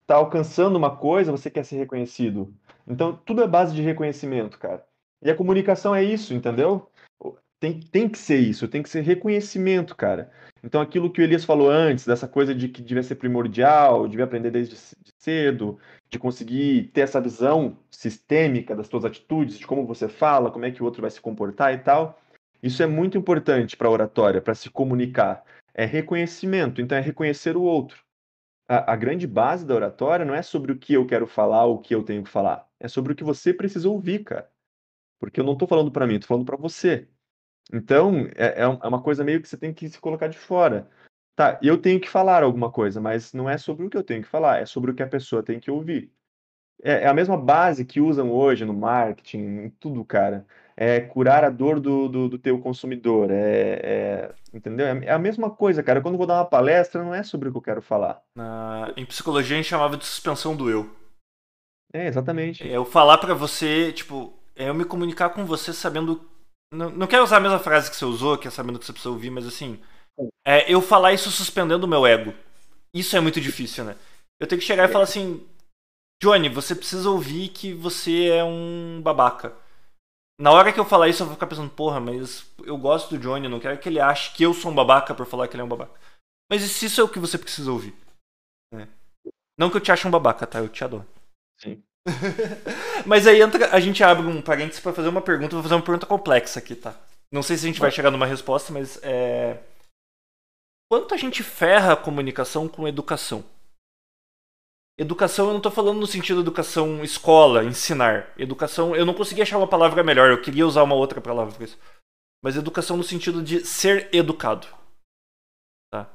está 0.02 0.16
alcançando 0.16 0.76
uma 0.76 0.94
coisa, 0.98 1.32
você 1.32 1.50
quer 1.50 1.64
ser 1.64 1.78
reconhecido. 1.78 2.54
Então, 2.86 3.18
tudo 3.26 3.42
é 3.42 3.48
base 3.48 3.74
de 3.74 3.82
reconhecimento, 3.82 4.60
cara. 4.60 4.86
E 5.22 5.32
a 5.32 5.36
comunicação 5.36 5.96
é 5.96 6.04
isso, 6.04 6.34
entendeu? 6.34 6.90
Tem, 7.62 7.80
tem 7.80 8.10
que 8.10 8.18
ser 8.18 8.40
isso, 8.40 8.68
tem 8.68 8.82
que 8.82 8.90
ser 8.90 9.02
reconhecimento, 9.02 9.96
cara. 9.96 10.32
Então, 10.64 10.82
aquilo 10.82 11.12
que 11.12 11.22
o 11.22 11.24
Elias 11.24 11.46
falou 11.46 11.70
antes, 11.70 12.08
dessa 12.08 12.28
coisa 12.28 12.56
de 12.56 12.68
que 12.68 12.82
devia 12.82 13.04
ser 13.04 13.16
primordial, 13.16 14.08
devia 14.08 14.26
aprender 14.26 14.50
desde 14.50 14.76
cedo, 15.20 15.78
de 16.10 16.18
conseguir 16.18 16.90
ter 16.92 17.02
essa 17.02 17.22
visão 17.22 17.78
sistêmica 17.92 18.76
das 18.76 18.88
suas 18.88 19.06
atitudes, 19.06 19.60
de 19.60 19.68
como 19.68 19.86
você 19.86 20.10
fala, 20.10 20.50
como 20.50 20.66
é 20.66 20.72
que 20.72 20.82
o 20.82 20.86
outro 20.86 21.04
vai 21.04 21.12
se 21.12 21.22
comportar 21.22 21.72
e 21.72 21.78
tal. 21.78 22.20
Isso 22.64 22.82
é 22.82 22.88
muito 22.88 23.16
importante 23.16 23.78
para 23.78 23.88
a 23.88 23.92
oratória, 23.92 24.42
para 24.42 24.56
se 24.56 24.72
comunicar. 24.72 25.44
É 25.72 25.86
reconhecimento, 25.86 26.82
então 26.82 26.98
é 26.98 27.02
reconhecer 27.02 27.56
o 27.56 27.62
outro. 27.62 28.04
A, 28.68 28.94
a, 28.94 28.96
grande 28.96 29.28
base 29.28 29.68
da 29.68 29.76
oratória 29.76 30.26
não 30.26 30.34
é 30.34 30.42
sobre 30.42 30.72
o 30.72 30.80
que 30.80 30.96
eu 30.96 31.06
quero 31.06 31.28
falar 31.28 31.66
ou 31.66 31.76
o 31.76 31.80
que 31.80 31.94
eu 31.94 32.02
tenho 32.02 32.24
que 32.24 32.30
falar. 32.30 32.68
É 32.80 32.88
sobre 32.88 33.14
o 33.14 33.16
que 33.16 33.24
você 33.24 33.54
precisa 33.54 33.88
ouvir, 33.88 34.24
cara. 34.24 34.50
Porque 35.20 35.40
eu 35.40 35.44
não 35.44 35.54
estou 35.54 35.68
falando 35.68 35.92
para 35.92 36.08
mim, 36.08 36.16
estou 36.16 36.30
falando 36.30 36.46
para 36.46 36.58
você. 36.58 37.08
Então, 37.74 38.28
é, 38.36 38.62
é, 38.62 38.64
é 38.64 38.68
uma 38.68 39.02
coisa 39.02 39.24
meio 39.24 39.42
que 39.42 39.48
você 39.48 39.58
tem 39.58 39.74
que 39.74 39.90
se 39.90 40.00
colocar 40.00 40.28
de 40.28 40.38
fora. 40.38 40.90
Tá, 41.36 41.60
eu 41.62 41.78
tenho 41.78 42.00
que 42.00 42.10
falar 42.10 42.44
alguma 42.44 42.72
coisa, 42.72 43.00
mas 43.02 43.34
não 43.34 43.50
é 43.50 43.58
sobre 43.58 43.86
o 43.86 43.90
que 43.90 43.98
eu 43.98 44.04
tenho 44.04 44.22
que 44.22 44.28
falar, 44.28 44.60
é 44.60 44.66
sobre 44.66 44.92
o 44.92 44.94
que 44.94 45.04
a 45.04 45.08
pessoa 45.08 45.44
tem 45.44 45.60
que 45.60 45.72
ouvir. 45.72 46.12
É, 46.84 47.04
é 47.04 47.08
a 47.08 47.14
mesma 47.14 47.38
base 47.38 47.86
que 47.86 48.02
usam 48.02 48.32
hoje 48.32 48.66
no 48.66 48.74
marketing, 48.74 49.40
em 49.40 49.70
tudo, 49.70 50.04
cara 50.04 50.46
é 50.84 51.00
curar 51.00 51.44
a 51.44 51.50
dor 51.52 51.80
do, 51.80 52.08
do, 52.08 52.30
do 52.30 52.40
teu 52.40 52.60
consumidor. 52.60 53.30
É, 53.30 53.80
é, 53.84 54.36
entendeu? 54.52 54.88
É, 54.88 55.06
é 55.06 55.12
a 55.12 55.20
mesma 55.20 55.50
coisa, 55.50 55.84
cara. 55.84 56.02
Quando 56.02 56.16
eu 56.16 56.18
vou 56.18 56.26
dar 56.26 56.40
uma 56.40 56.46
palestra, 56.46 57.04
não 57.04 57.14
é 57.14 57.22
sobre 57.22 57.50
o 57.50 57.52
que 57.52 57.58
eu 57.60 57.62
quero 57.62 57.82
falar. 57.84 58.20
Na... 58.36 58.92
Em 58.98 59.06
psicologia, 59.06 59.56
a 59.56 59.62
gente 59.62 59.70
chamava 59.70 59.96
de 59.96 60.06
suspensão 60.06 60.56
do 60.56 60.72
eu. 60.72 60.90
É, 61.94 62.08
exatamente. 62.08 62.64
É 62.64 62.76
eu 62.76 62.84
falar 62.84 63.20
para 63.20 63.36
você, 63.36 63.92
tipo, 63.92 64.34
é 64.56 64.70
eu 64.70 64.74
me 64.74 64.84
comunicar 64.84 65.30
com 65.30 65.46
você 65.46 65.72
sabendo. 65.72 66.31
Não, 66.72 66.90
não 66.90 67.08
quero 67.08 67.24
usar 67.24 67.38
a 67.38 67.42
mesma 67.42 67.60
frase 67.60 67.90
que 67.90 67.96
você 67.96 68.06
usou, 68.06 68.38
que 68.38 68.48
é 68.48 68.52
sabendo 68.52 68.80
que 68.80 68.86
você 68.86 68.94
precisa 68.94 69.12
ouvir, 69.12 69.30
mas 69.30 69.46
assim. 69.46 69.80
É 70.46 70.72
eu 70.72 70.82
falar 70.82 71.14
isso 71.14 71.32
suspendendo 71.32 71.86
o 71.86 71.90
meu 71.90 72.06
ego. 72.06 72.34
Isso 72.94 73.16
é 73.16 73.20
muito 73.20 73.42
difícil, 73.42 73.84
né? 73.84 73.96
Eu 74.40 74.48
tenho 74.48 74.60
que 74.60 74.68
chegar 74.68 74.88
e 74.88 74.92
falar 74.92 75.04
assim: 75.06 75.46
Johnny, 76.22 76.50
você 76.50 76.76
precisa 76.76 77.10
ouvir 77.10 77.50
que 77.50 77.74
você 77.74 78.28
é 78.28 78.44
um 78.44 79.02
babaca. 79.02 79.54
Na 80.40 80.52
hora 80.52 80.72
que 80.74 80.80
eu 80.80 80.86
falar 80.86 81.08
isso, 81.08 81.22
eu 81.22 81.28
vou 81.28 81.36
ficar 81.36 81.48
pensando, 81.48 81.70
porra, 81.70 82.00
mas 82.00 82.46
eu 82.64 82.78
gosto 82.78 83.16
do 83.16 83.20
Johnny, 83.22 83.48
não 83.48 83.60
quero 83.60 83.78
que 83.78 83.88
ele 83.88 84.00
ache 84.00 84.34
que 84.36 84.44
eu 84.44 84.54
sou 84.54 84.72
um 84.72 84.76
babaca 84.76 85.14
por 85.14 85.26
falar 85.26 85.48
que 85.48 85.56
ele 85.56 85.62
é 85.62 85.66
um 85.66 85.70
babaca. 85.70 86.00
Mas 86.50 86.64
isso 86.82 87.00
é 87.00 87.04
o 87.04 87.10
que 87.10 87.20
você 87.20 87.38
precisa 87.38 87.72
ouvir? 87.72 87.96
É. 88.74 88.88
Não 89.58 89.70
que 89.70 89.78
eu 89.78 89.82
te 89.82 89.92
ache 89.92 90.08
um 90.08 90.12
babaca, 90.12 90.48
tá? 90.48 90.60
Eu 90.60 90.70
te 90.70 90.84
adoro. 90.84 91.06
Mas 93.06 93.28
aí 93.28 93.42
entra, 93.42 93.74
a 93.76 93.80
gente 93.80 94.04
abre 94.04 94.26
um 94.26 94.42
parênteses 94.42 94.80
para 94.80 94.94
fazer 94.94 95.08
uma 95.08 95.22
pergunta. 95.22 95.56
Vou 95.56 95.64
fazer 95.64 95.76
uma 95.76 95.84
pergunta 95.84 96.06
complexa 96.06 96.60
aqui, 96.60 96.76
tá? 96.76 96.96
Não 97.32 97.42
sei 97.44 97.58
se 97.58 97.66
a 97.66 97.68
gente 97.68 97.80
vai 97.80 97.92
chegar 97.92 98.12
numa 98.12 98.26
resposta, 98.26 98.74
mas 98.74 99.00
é. 99.04 99.58
Quanto 100.92 101.14
a 101.14 101.18
gente 101.18 101.42
ferra 101.42 101.94
a 101.94 101.98
comunicação 101.98 102.68
com 102.68 102.88
educação? 102.88 103.46
Educação, 105.00 105.48
eu 105.48 105.52
não 105.52 105.58
estou 105.58 105.72
falando 105.72 106.00
no 106.00 106.06
sentido 106.06 106.38
de 106.38 106.42
educação 106.42 107.02
escola, 107.04 107.64
ensinar. 107.64 108.34
Educação, 108.38 108.94
eu 108.96 109.06
não 109.06 109.14
consegui 109.14 109.42
achar 109.42 109.58
uma 109.58 109.68
palavra 109.68 110.04
melhor, 110.04 110.30
eu 110.30 110.42
queria 110.42 110.68
usar 110.68 110.84
uma 110.84 110.96
outra 110.96 111.22
palavra 111.22 111.54
para 111.54 111.64
isso. 111.64 111.80
Mas 112.44 112.58
educação 112.58 112.98
no 112.98 113.04
sentido 113.04 113.42
de 113.42 113.66
ser 113.66 114.14
educado. 114.14 114.68
Tá? 115.90 116.10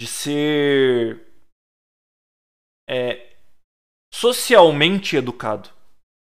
De 0.00 0.06
ser. 0.06 1.24
É, 2.88 3.25
socialmente 4.12 5.16
educado. 5.16 5.68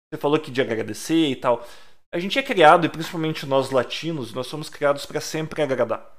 Você 0.10 0.20
falou 0.20 0.38
aqui 0.38 0.52
de 0.52 0.62
agradecer 0.62 1.28
e 1.28 1.36
tal. 1.36 1.66
A 2.14 2.20
gente 2.20 2.40
é 2.40 2.44
criado, 2.44 2.86
e 2.86 2.90
principalmente 2.90 3.46
nós 3.46 3.70
latinos, 3.72 4.34
nós 4.34 4.48
somos 4.48 4.70
criados 4.70 5.06
para 5.06 5.20
sempre 5.20 5.62
agradar. 5.62 6.18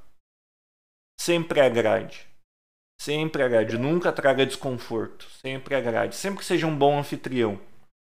Sempre 1.21 1.61
agrade. 1.61 2.27
Sempre 3.01 3.43
agrade, 3.43 3.79
nunca 3.79 4.13
traga 4.13 4.45
desconforto. 4.45 5.29
Sempre 5.31 5.75
agrade, 5.75 6.17
sempre 6.17 6.41
que 6.41 6.45
seja 6.45 6.67
um 6.67 6.77
bom 6.77 6.99
anfitrião. 6.99 7.59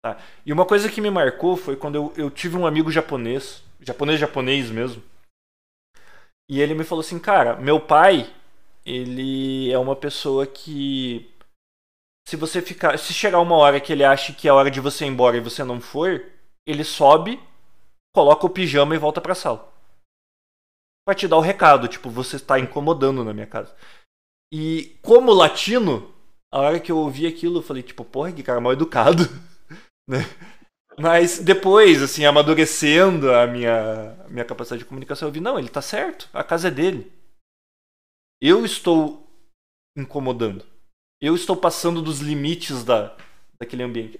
Tá? 0.03 0.17
E 0.45 0.51
uma 0.51 0.65
coisa 0.65 0.91
que 0.91 1.01
me 1.01 1.09
marcou 1.09 1.55
foi 1.55 1.75
quando 1.75 1.95
eu, 1.95 2.13
eu 2.17 2.29
tive 2.29 2.57
um 2.57 2.67
amigo 2.67 2.91
japonês, 2.91 3.63
japonês 3.79 4.19
japonês 4.19 4.69
mesmo, 4.69 5.01
e 6.49 6.61
ele 6.61 6.73
me 6.73 6.83
falou 6.83 7.01
assim, 7.01 7.17
cara, 7.17 7.55
meu 7.55 7.79
pai, 7.79 8.29
ele 8.85 9.71
é 9.71 9.79
uma 9.79 9.95
pessoa 9.95 10.45
que 10.45 11.32
se 12.27 12.35
você 12.35 12.61
ficar, 12.61 12.97
se 12.97 13.13
chegar 13.13 13.39
uma 13.39 13.55
hora 13.55 13.79
que 13.79 13.91
ele 13.91 14.03
acha 14.03 14.33
que 14.33 14.47
é 14.47 14.53
hora 14.53 14.71
de 14.71 14.79
você 14.79 15.05
ir 15.05 15.09
embora 15.09 15.37
e 15.37 15.41
você 15.41 15.63
não 15.63 15.81
for, 15.81 16.25
ele 16.65 16.83
sobe, 16.83 17.39
coloca 18.15 18.45
o 18.45 18.49
pijama 18.49 18.95
e 18.95 18.99
volta 18.99 19.19
pra 19.19 19.35
sala. 19.35 19.71
Pra 21.05 21.13
te 21.13 21.27
dar 21.27 21.37
o 21.37 21.41
recado, 21.41 21.87
tipo, 21.87 22.09
você 22.09 22.37
está 22.37 22.57
incomodando 22.57 23.23
na 23.23 23.33
minha 23.33 23.47
casa. 23.47 23.75
E 24.53 24.97
como 25.01 25.33
latino, 25.33 26.13
a 26.51 26.59
hora 26.59 26.79
que 26.79 26.91
eu 26.91 26.97
ouvi 26.97 27.27
aquilo, 27.27 27.59
eu 27.59 27.63
falei, 27.63 27.83
tipo, 27.83 28.05
porra, 28.05 28.31
que 28.31 28.43
cara 28.43 28.61
mal 28.61 28.71
educado. 28.71 29.23
né? 30.07 30.19
Mas 30.97 31.39
depois, 31.39 32.01
assim, 32.01 32.23
amadurecendo 32.23 33.33
a 33.33 33.47
minha, 33.47 34.13
a 34.25 34.29
minha 34.29 34.45
capacidade 34.45 34.83
de 34.83 34.87
comunicação, 34.87 35.27
eu 35.27 35.31
vi, 35.31 35.39
não, 35.39 35.57
ele 35.57 35.69
tá 35.69 35.81
certo, 35.81 36.29
a 36.31 36.43
casa 36.43 36.67
é 36.69 36.71
dele. 36.71 37.11
Eu 38.41 38.63
estou 38.63 39.27
incomodando. 39.97 40.72
Eu 41.23 41.35
estou 41.35 41.55
passando 41.55 42.01
dos 42.01 42.19
limites 42.19 42.83
da, 42.83 43.15
daquele 43.57 43.81
ambiente. 43.81 44.19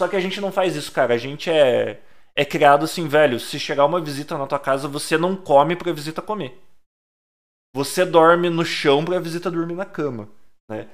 Só 0.00 0.06
que 0.06 0.14
a 0.14 0.20
gente 0.20 0.40
não 0.40 0.52
faz 0.52 0.76
isso, 0.76 0.92
cara. 0.92 1.12
A 1.12 1.18
gente 1.18 1.50
é, 1.50 2.00
é 2.36 2.44
criado 2.44 2.84
assim, 2.84 3.08
velho. 3.08 3.40
Se 3.40 3.58
chegar 3.58 3.84
uma 3.84 4.00
visita 4.00 4.38
na 4.38 4.46
tua 4.46 4.60
casa, 4.60 4.86
você 4.86 5.18
não 5.18 5.34
come 5.34 5.74
pra 5.74 5.92
visita 5.92 6.22
comer. 6.22 6.56
Você 7.74 8.04
dorme 8.04 8.48
no 8.48 8.64
chão 8.64 9.04
para 9.04 9.16
a 9.16 9.20
visita 9.20 9.50
dormir 9.50 9.74
na 9.74 9.84
cama, 9.84 10.28
né? 10.70 10.88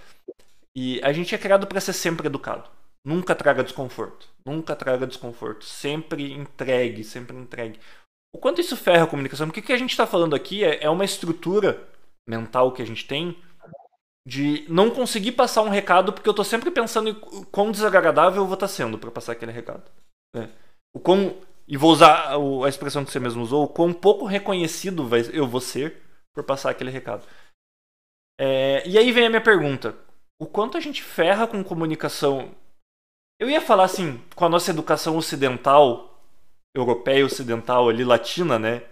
E 0.75 0.99
a 1.03 1.13
gente 1.13 1.35
é 1.35 1.39
criado 1.39 1.67
para 1.67 1.79
ser 1.79 1.93
sempre 1.93 2.27
educado. 2.27 2.71
Nunca 3.07 3.35
traga 3.35 3.63
desconforto. 3.63 4.27
Nunca 4.47 4.75
traga 4.75 5.07
desconforto. 5.07 5.67
Sempre 5.67 6.33
entregue, 6.33 7.05
sempre 7.05 7.37
entregue. 7.37 7.79
O 8.35 8.39
quanto 8.39 8.63
isso 8.63 8.79
ferra 8.79 9.05
a 9.05 9.07
comunicação? 9.07 9.47
Porque 9.47 9.61
o 9.61 9.63
que 9.63 9.75
a 9.75 9.79
gente 9.79 9.91
está 9.91 10.07
falando 10.07 10.35
aqui 10.35 10.65
é, 10.65 10.85
é 10.85 10.89
uma 10.89 11.05
estrutura 11.05 11.87
mental 12.27 12.73
que 12.73 12.81
a 12.81 12.87
gente 12.87 13.07
tem 13.07 13.37
de 14.27 14.65
não 14.69 14.91
conseguir 14.91 15.33
passar 15.33 15.63
um 15.63 15.69
recado 15.69 16.13
porque 16.13 16.29
eu 16.29 16.33
estou 16.33 16.45
sempre 16.45 16.71
pensando 16.71 17.11
em 17.11 17.15
quão 17.51 17.71
desagradável 17.71 18.43
eu 18.43 18.47
vou 18.47 18.55
estar 18.55 18.67
tá 18.67 18.73
sendo 18.73 18.99
para 18.99 19.11
passar 19.11 19.33
aquele 19.33 19.53
recado. 19.53 19.83
Né? 20.35 20.51
O 20.95 21.01
quão, 21.01 21.37
e 21.69 21.77
vou 21.77 21.91
usar 21.91 22.33
a 22.35 22.69
expressão 22.69 23.05
que 23.05 23.13
você 23.13 23.21
mesmo 23.21 23.43
usou, 23.43 23.65
o 23.65 23.69
quão 23.69 23.93
pouco 23.93 24.25
reconhecido 24.25 25.09
eu 25.33 25.47
vou 25.47 25.61
ser 25.61 26.03
por 26.35 26.43
passar 26.45 26.71
aquele 26.71 26.91
recado. 26.91 27.27
É, 28.41 28.87
e 28.89 28.99
aí 28.99 29.13
vem 29.13 29.27
a 29.27 29.31
minha 29.31 29.43
pergunta: 29.43 29.95
o 30.41 30.47
quanto 30.47 30.77
a 30.77 30.81
gente 30.81 31.03
ferra 31.03 31.47
com 31.47 31.63
comunicação? 31.63 32.51
Eu 33.39 33.51
ia 33.51 33.61
falar 33.61 33.85
assim, 33.85 34.23
com 34.35 34.45
a 34.45 34.49
nossa 34.49 34.71
educação 34.71 35.17
ocidental, 35.17 36.21
europeia 36.75 37.25
ocidental 37.25 37.89
ali, 37.89 38.05
latina, 38.05 38.59
né? 38.59 38.83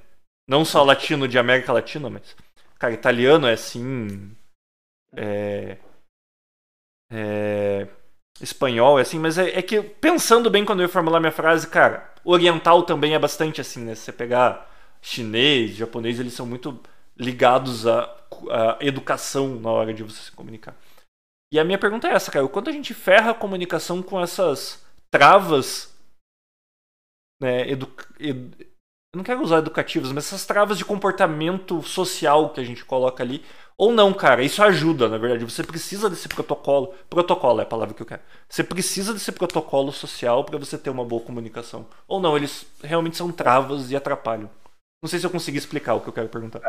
Não 0.48 0.64
só 0.64 0.82
latino 0.82 1.28
de 1.28 1.38
América 1.38 1.72
Latina, 1.72 2.10
mas. 2.10 2.36
Cara, 2.78 2.92
italiano 2.94 3.46
é 3.46 3.52
assim. 3.52 4.36
É. 5.16 5.78
É 7.10 7.88
espanhol, 8.40 8.98
é 8.98 9.02
assim, 9.02 9.18
mas 9.18 9.38
é, 9.38 9.58
é, 9.58 9.62
que 9.62 9.80
pensando 9.80 10.50
bem 10.50 10.64
quando 10.64 10.82
eu 10.82 10.88
formular 10.88 11.20
minha 11.20 11.32
frase, 11.32 11.68
cara, 11.68 12.12
oriental 12.24 12.82
também 12.82 13.14
é 13.14 13.18
bastante 13.18 13.60
assim, 13.60 13.84
né? 13.84 13.94
Se 13.94 14.02
você 14.02 14.12
pegar 14.12 14.70
chinês, 15.00 15.76
japonês, 15.76 16.18
eles 16.18 16.32
são 16.32 16.46
muito 16.46 16.80
ligados 17.16 17.86
à, 17.86 18.02
à 18.50 18.78
educação 18.80 19.60
na 19.60 19.70
hora 19.70 19.92
de 19.92 20.02
você 20.02 20.22
se 20.22 20.32
comunicar. 20.32 20.74
E 21.52 21.58
a 21.58 21.64
minha 21.64 21.78
pergunta 21.78 22.08
é 22.08 22.14
essa, 22.14 22.30
cara. 22.30 22.44
O 22.44 22.48
quanto 22.48 22.70
a 22.70 22.72
gente 22.72 22.94
ferra 22.94 23.32
a 23.32 23.34
comunicação 23.34 24.02
com 24.02 24.20
essas 24.20 24.84
travas 25.10 25.94
né, 27.40 27.68
edu, 27.68 27.92
eu 28.18 28.36
não 29.14 29.24
quero 29.24 29.42
usar 29.42 29.58
educativas, 29.58 30.12
mas 30.12 30.26
essas 30.26 30.46
travas 30.46 30.78
de 30.78 30.84
comportamento 30.84 31.82
social 31.82 32.50
que 32.50 32.60
a 32.60 32.64
gente 32.64 32.84
coloca 32.84 33.22
ali. 33.22 33.44
Ou 33.76 33.92
não, 33.92 34.12
cara, 34.12 34.42
isso 34.42 34.62
ajuda, 34.62 35.08
na 35.08 35.18
verdade. 35.18 35.44
Você 35.44 35.62
precisa 35.62 36.08
desse 36.08 36.28
protocolo. 36.28 36.94
Protocolo 37.08 37.60
é 37.60 37.62
a 37.62 37.66
palavra 37.66 37.94
que 37.94 38.02
eu 38.02 38.06
quero. 38.06 38.22
Você 38.48 38.62
precisa 38.62 39.12
desse 39.12 39.32
protocolo 39.32 39.92
social 39.92 40.44
para 40.44 40.58
você 40.58 40.78
ter 40.78 40.90
uma 40.90 41.04
boa 41.04 41.22
comunicação. 41.22 41.86
Ou 42.06 42.20
não, 42.20 42.36
eles 42.36 42.66
realmente 42.82 43.16
são 43.16 43.32
travas 43.32 43.90
e 43.90 43.96
atrapalham. 43.96 44.50
Não 45.02 45.08
sei 45.08 45.18
se 45.18 45.26
eu 45.26 45.30
consegui 45.30 45.58
explicar 45.58 45.94
o 45.94 46.00
que 46.00 46.08
eu 46.08 46.12
quero 46.12 46.28
perguntar. 46.28 46.60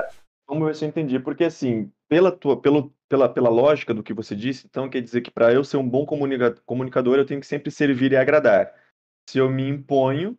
Vamos 0.47 0.67
ver 0.67 0.75
se 0.75 0.85
eu 0.85 0.89
entendi. 0.89 1.19
Porque, 1.19 1.43
assim, 1.43 1.91
pela, 2.09 2.31
tua, 2.31 2.59
pelo, 2.59 2.93
pela, 3.07 3.29
pela 3.29 3.49
lógica 3.49 3.93
do 3.93 4.03
que 4.03 4.13
você 4.13 4.35
disse, 4.35 4.65
então 4.67 4.89
quer 4.89 5.01
dizer 5.01 5.21
que 5.21 5.31
para 5.31 5.53
eu 5.53 5.63
ser 5.63 5.77
um 5.77 5.87
bom 5.87 6.05
comunica 6.05 6.55
comunicador, 6.65 7.17
eu 7.17 7.25
tenho 7.25 7.39
que 7.39 7.47
sempre 7.47 7.69
servir 7.69 8.11
e 8.11 8.17
agradar. 8.17 8.73
Se 9.29 9.37
eu 9.37 9.49
me 9.49 9.67
imponho, 9.67 10.37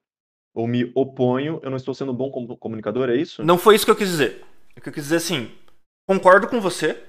ou 0.55 0.67
me 0.67 0.91
oponho, 0.95 1.59
eu 1.63 1.71
não 1.71 1.77
estou 1.77 1.95
sendo 1.95 2.13
um 2.13 2.17
bom 2.17 2.31
comunicador, 2.31 3.11
é 3.11 3.17
isso? 3.17 3.43
Não 3.45 3.59
foi 3.59 3.75
isso 3.75 3.85
que 3.85 3.91
eu 3.91 3.97
quis 3.97 4.09
dizer. 4.09 4.45
O 4.77 4.81
que 4.81 4.89
eu 4.89 4.93
quis 4.93 5.05
dizer 5.05 5.17
assim, 5.17 5.51
concordo 6.07 6.49
com 6.49 6.61
você, 6.61 7.03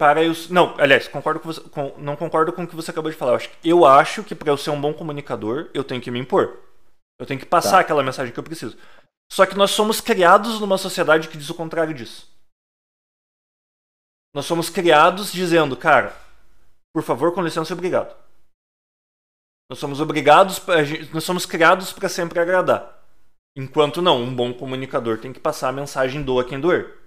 para 0.00 0.24
eu. 0.24 0.32
Não, 0.48 0.74
aliás, 0.78 1.06
concordo 1.06 1.40
com 1.40 1.52
você, 1.52 1.60
com, 1.60 1.94
não 1.98 2.16
concordo 2.16 2.52
com 2.52 2.62
o 2.62 2.66
que 2.66 2.74
você 2.74 2.90
acabou 2.90 3.10
de 3.10 3.16
falar. 3.16 3.32
Eu 3.32 3.36
acho, 3.36 3.50
eu 3.62 3.86
acho 3.86 4.24
que 4.24 4.34
para 4.34 4.50
eu 4.50 4.56
ser 4.56 4.70
um 4.70 4.80
bom 4.80 4.94
comunicador, 4.94 5.68
eu 5.74 5.84
tenho 5.84 6.00
que 6.00 6.10
me 6.10 6.18
impor. 6.18 6.58
Eu 7.18 7.26
tenho 7.26 7.38
que 7.38 7.44
passar 7.44 7.72
tá. 7.72 7.80
aquela 7.80 8.02
mensagem 8.02 8.32
que 8.32 8.40
eu 8.40 8.44
preciso. 8.44 8.78
Só 9.30 9.44
que 9.44 9.56
nós 9.56 9.70
somos 9.72 10.00
criados 10.00 10.58
numa 10.58 10.78
sociedade 10.78 11.28
que 11.28 11.36
diz 11.36 11.50
o 11.50 11.54
contrário 11.54 11.92
disso. 11.92 12.28
Nós 14.34 14.46
somos 14.46 14.70
criados 14.70 15.32
dizendo, 15.32 15.76
cara, 15.76 16.16
por 16.94 17.02
favor, 17.02 17.34
com 17.34 17.42
licença, 17.42 17.74
obrigado. 17.74 18.16
Nós 19.68 19.78
somos 19.78 20.00
obrigados, 20.00 20.60
nós 21.12 21.24
somos 21.24 21.44
criados 21.44 21.92
para 21.92 22.08
sempre 22.08 22.40
agradar. 22.40 23.04
Enquanto 23.54 24.00
não, 24.00 24.22
um 24.22 24.34
bom 24.34 24.54
comunicador 24.54 25.18
tem 25.18 25.32
que 25.32 25.40
passar 25.40 25.68
a 25.68 25.72
mensagem 25.72 26.22
doa 26.22 26.44
quem 26.44 26.58
doer. 26.58 26.99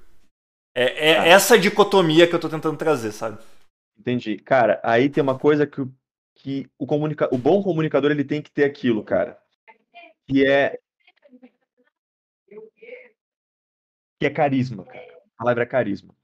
É, 0.76 1.09
é 1.09 1.19
ah. 1.19 1.28
essa 1.28 1.57
dicotomia 1.57 2.28
que 2.28 2.34
eu 2.34 2.39
tô 2.39 2.49
tentando 2.49 2.78
trazer, 2.78 3.11
sabe? 3.11 3.38
Entendi. 3.97 4.38
Cara, 4.38 4.80
aí 4.84 5.09
tem 5.09 5.21
uma 5.21 5.38
coisa 5.38 5.67
que, 5.67 5.82
que 6.36 6.69
o, 6.78 6.86
comunica... 6.86 7.34
o 7.34 7.38
bom 7.38 7.61
comunicador 7.61 8.11
ele 8.11 8.24
tem 8.24 8.41
que 8.41 8.51
ter 8.51 8.63
aquilo, 8.63 9.03
cara. 9.03 9.39
Que 10.28 10.45
é. 10.47 10.80
Que 14.19 14.28
é 14.28 14.30
carisma, 14.30 14.84
cara. 14.86 15.13
A 15.36 15.38
palavra 15.38 15.63
é 15.63 15.67
carisma. 15.67 16.15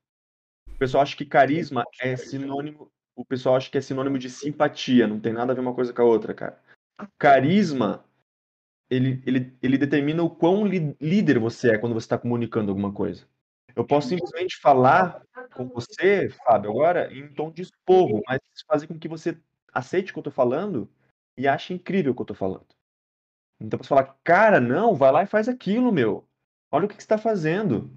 O 0.68 0.78
pessoal 0.78 1.04
acha 1.04 1.16
que 1.16 1.26
carisma 1.26 1.84
é 2.02 2.16
sinônimo 2.16 2.92
o 3.20 3.26
pessoal 3.26 3.58
acha 3.58 3.70
que 3.70 3.78
é 3.78 3.82
sinônimo 3.82 4.18
de 4.18 4.30
simpatia, 4.30 5.06
não 5.06 5.20
tem 5.20 5.34
nada 5.34 5.52
a 5.52 5.56
ver 5.56 5.60
uma 5.60 5.76
coisa 5.76 5.92
com 5.92 6.02
a 6.02 6.06
outra, 6.06 6.34
cara. 6.34 6.58
Carisma, 7.18 8.06
ele, 8.90 9.22
ele, 9.26 9.58
ele 9.62 9.78
determina 9.78 10.24
o 10.24 10.30
quão 10.30 10.66
líder 10.66 11.38
você 11.38 11.72
é 11.72 11.78
quando 11.78 11.92
você 11.92 12.06
está 12.06 12.18
comunicando 12.18 12.72
alguma 12.72 12.94
coisa. 12.94 13.28
Eu 13.76 13.86
posso 13.86 14.10
simplesmente 14.10 14.58
falar 14.58 15.22
com 15.54 15.68
você, 15.68 16.30
Fábio, 16.30 16.72
agora 16.72 17.14
em 17.14 17.28
tom 17.34 17.52
de 17.52 17.62
esporro, 17.62 18.22
mas 18.28 18.40
fazer 18.68 18.88
com 18.88 18.98
que 18.98 19.08
você 19.08 19.38
aceite 19.74 20.12
o 20.12 20.14
que 20.14 20.20
eu 20.20 20.22
estou 20.22 20.34
falando 20.34 20.90
e 21.38 21.48
ache 21.48 21.74
incrível 21.74 22.12
o 22.12 22.16
que 22.16 22.22
eu 22.22 22.24
estou 22.24 22.36
falando. 22.36 22.68
Então, 23.60 23.78
você 23.78 23.90
falar, 23.90 24.18
cara, 24.24 24.60
não, 24.60 24.96
vai 24.96 25.12
lá 25.12 25.24
e 25.24 25.28
faz 25.28 25.50
aquilo, 25.50 25.92
meu. 25.92 26.28
Olha 26.72 26.86
o 26.86 26.88
que, 26.88 26.96
que 26.96 27.04
você 27.04 27.06
está 27.06 27.18
fazendo. 27.18 27.92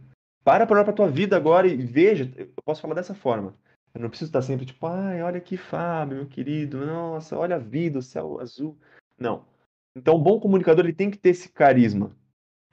Para 0.44 0.66
para 0.66 0.74
olhar 0.74 0.84
para 0.84 0.92
tua 0.92 1.08
vida 1.08 1.36
agora 1.36 1.68
e 1.68 1.76
veja. 1.76 2.32
Eu 2.36 2.50
posso 2.64 2.82
falar 2.82 2.94
dessa 2.94 3.14
forma. 3.14 3.56
Eu 3.94 4.00
não 4.00 4.08
preciso 4.08 4.30
estar 4.30 4.42
sempre 4.42 4.66
tipo, 4.66 4.86
ai, 4.86 5.22
olha 5.22 5.40
que 5.40 5.56
Fábio, 5.56 6.16
meu 6.16 6.26
querido, 6.26 6.84
nossa, 6.84 7.38
olha 7.38 7.56
a 7.56 7.58
vida, 7.58 7.98
o 7.98 8.02
céu 8.02 8.40
azul. 8.40 8.76
Não. 9.18 9.44
Então, 9.94 10.14
o 10.14 10.18
bom 10.18 10.40
comunicador 10.40 10.84
ele 10.84 10.94
tem 10.94 11.10
que 11.10 11.18
ter 11.18 11.30
esse 11.30 11.50
carisma. 11.50 12.16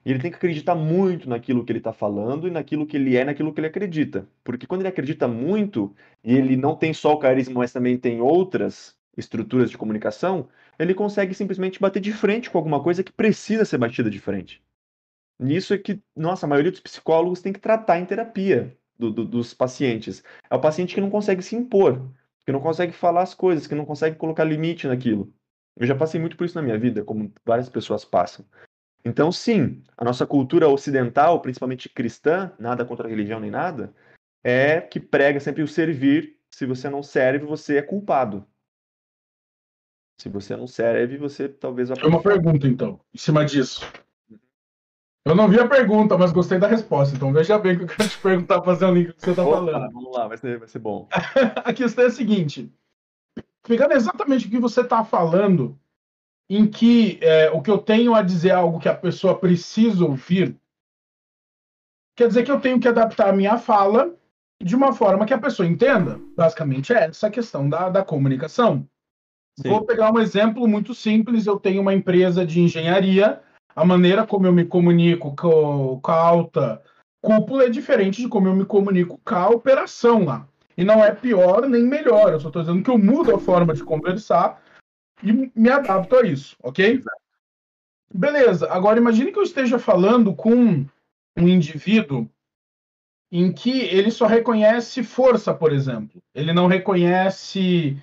Ele 0.04 0.18
tem 0.18 0.30
que 0.30 0.36
acreditar 0.36 0.74
muito 0.74 1.28
naquilo 1.28 1.64
que 1.64 1.72
ele 1.72 1.78
está 1.78 1.92
falando 1.92 2.48
e 2.48 2.50
naquilo 2.50 2.86
que 2.86 2.96
ele 2.96 3.16
é, 3.16 3.24
naquilo 3.24 3.52
que 3.52 3.60
ele 3.60 3.66
acredita. 3.66 4.26
Porque 4.42 4.66
quando 4.66 4.80
ele 4.80 4.88
acredita 4.88 5.28
muito 5.28 5.94
e 6.24 6.34
ele 6.34 6.56
não 6.56 6.74
tem 6.74 6.94
só 6.94 7.12
o 7.12 7.18
carisma, 7.18 7.60
mas 7.60 7.72
também 7.72 7.98
tem 7.98 8.20
outras 8.20 8.96
estruturas 9.16 9.70
de 9.70 9.76
comunicação, 9.76 10.48
ele 10.78 10.94
consegue 10.94 11.34
simplesmente 11.34 11.78
bater 11.78 12.00
de 12.00 12.12
frente 12.12 12.48
com 12.48 12.56
alguma 12.56 12.82
coisa 12.82 13.04
que 13.04 13.12
precisa 13.12 13.64
ser 13.64 13.78
batida 13.78 14.08
de 14.08 14.18
frente. 14.18 14.62
Nisso 15.38 15.74
é 15.74 15.78
que, 15.78 16.00
nossa, 16.16 16.46
a 16.46 16.48
maioria 16.48 16.70
dos 16.70 16.80
psicólogos 16.80 17.40
tem 17.42 17.52
que 17.52 17.60
tratar 17.60 17.98
em 17.98 18.06
terapia 18.06 18.76
do, 18.98 19.10
do, 19.10 19.24
dos 19.24 19.54
pacientes. 19.54 20.22
É 20.50 20.54
o 20.54 20.60
paciente 20.60 20.94
que 20.94 21.00
não 21.00 21.10
consegue 21.10 21.42
se 21.42 21.56
impor, 21.56 22.10
que 22.44 22.52
não 22.52 22.60
consegue 22.60 22.92
falar 22.92 23.22
as 23.22 23.34
coisas, 23.34 23.66
que 23.66 23.74
não 23.74 23.84
consegue 23.84 24.16
colocar 24.16 24.44
limite 24.44 24.86
naquilo. 24.86 25.32
Eu 25.76 25.86
já 25.86 25.94
passei 25.94 26.20
muito 26.20 26.36
por 26.36 26.44
isso 26.44 26.54
na 26.54 26.62
minha 26.62 26.78
vida, 26.78 27.04
como 27.04 27.32
várias 27.44 27.68
pessoas 27.68 28.04
passam. 28.04 28.44
Então, 29.04 29.32
sim, 29.32 29.82
a 29.96 30.04
nossa 30.04 30.26
cultura 30.26 30.68
ocidental, 30.68 31.40
principalmente 31.40 31.88
cristã, 31.88 32.52
nada 32.58 32.84
contra 32.84 33.06
a 33.06 33.10
religião 33.10 33.40
nem 33.40 33.50
nada, 33.50 33.94
é 34.44 34.80
que 34.80 35.00
prega 35.00 35.40
sempre 35.40 35.62
o 35.62 35.68
servir. 35.68 36.38
Se 36.50 36.66
você 36.66 36.90
não 36.90 37.02
serve, 37.02 37.46
você 37.46 37.78
é 37.78 37.82
culpado. 37.82 38.44
Se 40.18 40.28
você 40.28 40.54
não 40.54 40.66
serve, 40.66 41.16
você 41.16 41.48
talvez. 41.48 41.90
É 41.90 42.06
uma 42.06 42.22
pergunta, 42.22 42.66
então, 42.66 43.00
em 43.14 43.18
cima 43.18 43.44
disso. 43.44 43.80
Eu 45.24 45.34
não 45.34 45.48
vi 45.48 45.60
a 45.60 45.68
pergunta, 45.68 46.16
mas 46.16 46.32
gostei 46.32 46.58
da 46.58 46.66
resposta. 46.66 47.14
Então 47.14 47.32
veja 47.32 47.58
bem 47.58 47.76
que 47.76 47.84
eu 47.84 47.86
quero 47.86 48.08
te 48.08 48.18
perguntar, 48.18 48.62
fazer 48.62 48.86
um 48.86 48.94
link 48.94 49.12
que 49.12 49.20
você 49.20 49.30
está 49.30 49.44
falando. 49.44 49.92
Vamos 49.92 50.16
lá, 50.16 50.26
vai 50.26 50.36
ser, 50.36 50.58
vai 50.58 50.68
ser 50.68 50.78
bom. 50.78 51.08
a 51.64 51.72
questão 51.72 52.04
é 52.04 52.08
a 52.08 52.10
seguinte: 52.10 52.72
pegando 53.62 53.92
exatamente 53.92 54.46
o 54.46 54.50
que 54.50 54.58
você 54.58 54.80
está 54.80 55.04
falando, 55.04 55.78
em 56.50 56.66
que 56.66 57.20
é, 57.22 57.48
o 57.50 57.62
que 57.62 57.70
eu 57.70 57.78
tenho 57.78 58.12
a 58.12 58.22
dizer 58.22 58.48
é 58.48 58.54
algo 58.54 58.80
que 58.80 58.88
a 58.88 58.94
pessoa 58.94 59.38
precisa 59.38 60.04
ouvir, 60.04 60.56
quer 62.16 62.26
dizer 62.26 62.42
que 62.42 62.50
eu 62.50 62.60
tenho 62.60 62.80
que 62.80 62.88
adaptar 62.88 63.28
a 63.28 63.32
minha 63.32 63.56
fala 63.56 64.12
de 64.60 64.74
uma 64.74 64.92
forma 64.92 65.24
que 65.24 65.32
a 65.32 65.38
pessoa 65.38 65.66
entenda. 65.66 66.20
Basicamente 66.36 66.92
é 66.92 67.04
essa 67.04 67.28
a 67.28 67.30
questão 67.30 67.68
da, 67.68 67.88
da 67.88 68.04
comunicação. 68.04 68.84
Sim. 69.58 69.68
Vou 69.68 69.86
pegar 69.86 70.12
um 70.12 70.18
exemplo 70.18 70.66
muito 70.66 70.92
simples. 70.92 71.46
Eu 71.46 71.58
tenho 71.58 71.80
uma 71.80 71.94
empresa 71.94 72.44
de 72.44 72.60
engenharia 72.60 73.40
a 73.74 73.84
maneira 73.84 74.26
como 74.26 74.46
eu 74.46 74.52
me 74.52 74.64
comunico 74.64 75.34
com, 75.36 76.00
com 76.02 76.10
a 76.10 76.16
alta 76.16 76.82
cúpula 77.22 77.64
é 77.64 77.68
diferente 77.68 78.20
de 78.20 78.28
como 78.28 78.48
eu 78.48 78.54
me 78.54 78.64
comunico 78.64 79.20
com 79.24 79.34
a 79.34 79.48
operação 79.48 80.24
lá. 80.24 80.46
E 80.76 80.84
não 80.84 81.04
é 81.04 81.12
pior 81.12 81.68
nem 81.68 81.84
melhor. 81.84 82.32
Eu 82.32 82.40
só 82.40 82.48
estou 82.48 82.62
dizendo 82.62 82.82
que 82.82 82.90
eu 82.90 82.98
mudo 82.98 83.34
a 83.34 83.38
forma 83.38 83.72
de 83.72 83.84
conversar 83.84 84.60
e 85.22 85.50
me 85.54 85.70
adapto 85.70 86.16
a 86.16 86.26
isso, 86.26 86.56
ok? 86.62 87.02
Beleza. 88.12 88.70
Agora 88.72 88.98
imagine 88.98 89.32
que 89.32 89.38
eu 89.38 89.42
esteja 89.42 89.78
falando 89.78 90.34
com 90.34 90.86
um 91.36 91.48
indivíduo 91.48 92.28
em 93.32 93.52
que 93.52 93.70
ele 93.70 94.10
só 94.10 94.26
reconhece 94.26 95.04
força, 95.04 95.54
por 95.54 95.72
exemplo. 95.72 96.20
Ele 96.34 96.52
não 96.52 96.66
reconhece. 96.66 97.96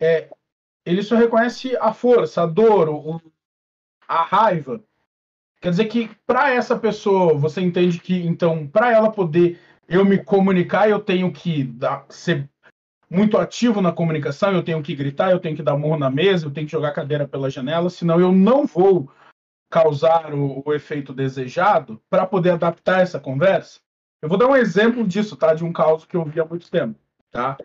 É, 0.00 0.30
ele 0.86 1.02
só 1.02 1.16
reconhece 1.16 1.76
a 1.76 1.92
força, 1.92 2.42
a 2.42 2.46
dor, 2.46 2.88
o, 2.88 3.20
a 4.06 4.22
raiva. 4.22 4.82
Quer 5.60 5.70
dizer 5.70 5.86
que 5.86 6.08
para 6.26 6.50
essa 6.54 6.78
pessoa, 6.78 7.34
você 7.36 7.60
entende 7.60 7.98
que 7.98 8.14
então 8.14 8.66
para 8.66 8.92
ela 8.92 9.10
poder 9.10 9.58
eu 9.88 10.04
me 10.04 10.22
comunicar, 10.22 10.88
eu 10.88 11.00
tenho 11.00 11.32
que 11.32 11.64
dar, 11.64 12.06
ser 12.08 12.48
muito 13.10 13.36
ativo 13.36 13.82
na 13.82 13.90
comunicação, 13.90 14.52
eu 14.52 14.62
tenho 14.62 14.82
que 14.82 14.94
gritar, 14.94 15.32
eu 15.32 15.40
tenho 15.40 15.56
que 15.56 15.62
dar 15.62 15.76
murro 15.76 15.98
na 15.98 16.08
mesa, 16.08 16.46
eu 16.46 16.50
tenho 16.52 16.66
que 16.66 16.72
jogar 16.72 16.92
cadeira 16.92 17.26
pela 17.26 17.50
janela, 17.50 17.90
senão 17.90 18.20
eu 18.20 18.30
não 18.30 18.64
vou 18.64 19.10
causar 19.68 20.32
o, 20.32 20.62
o 20.64 20.72
efeito 20.72 21.12
desejado 21.12 22.00
para 22.08 22.24
poder 22.24 22.50
adaptar 22.50 23.00
essa 23.00 23.18
conversa. 23.18 23.80
Eu 24.22 24.28
vou 24.28 24.38
dar 24.38 24.46
um 24.46 24.56
exemplo 24.56 25.06
disso, 25.06 25.36
tá? 25.36 25.54
De 25.54 25.64
um 25.64 25.72
caso 25.72 26.06
que 26.06 26.16
eu 26.16 26.24
vi 26.24 26.40
há 26.40 26.44
muito 26.44 26.70
tempo, 26.70 26.98
tá? 27.30 27.56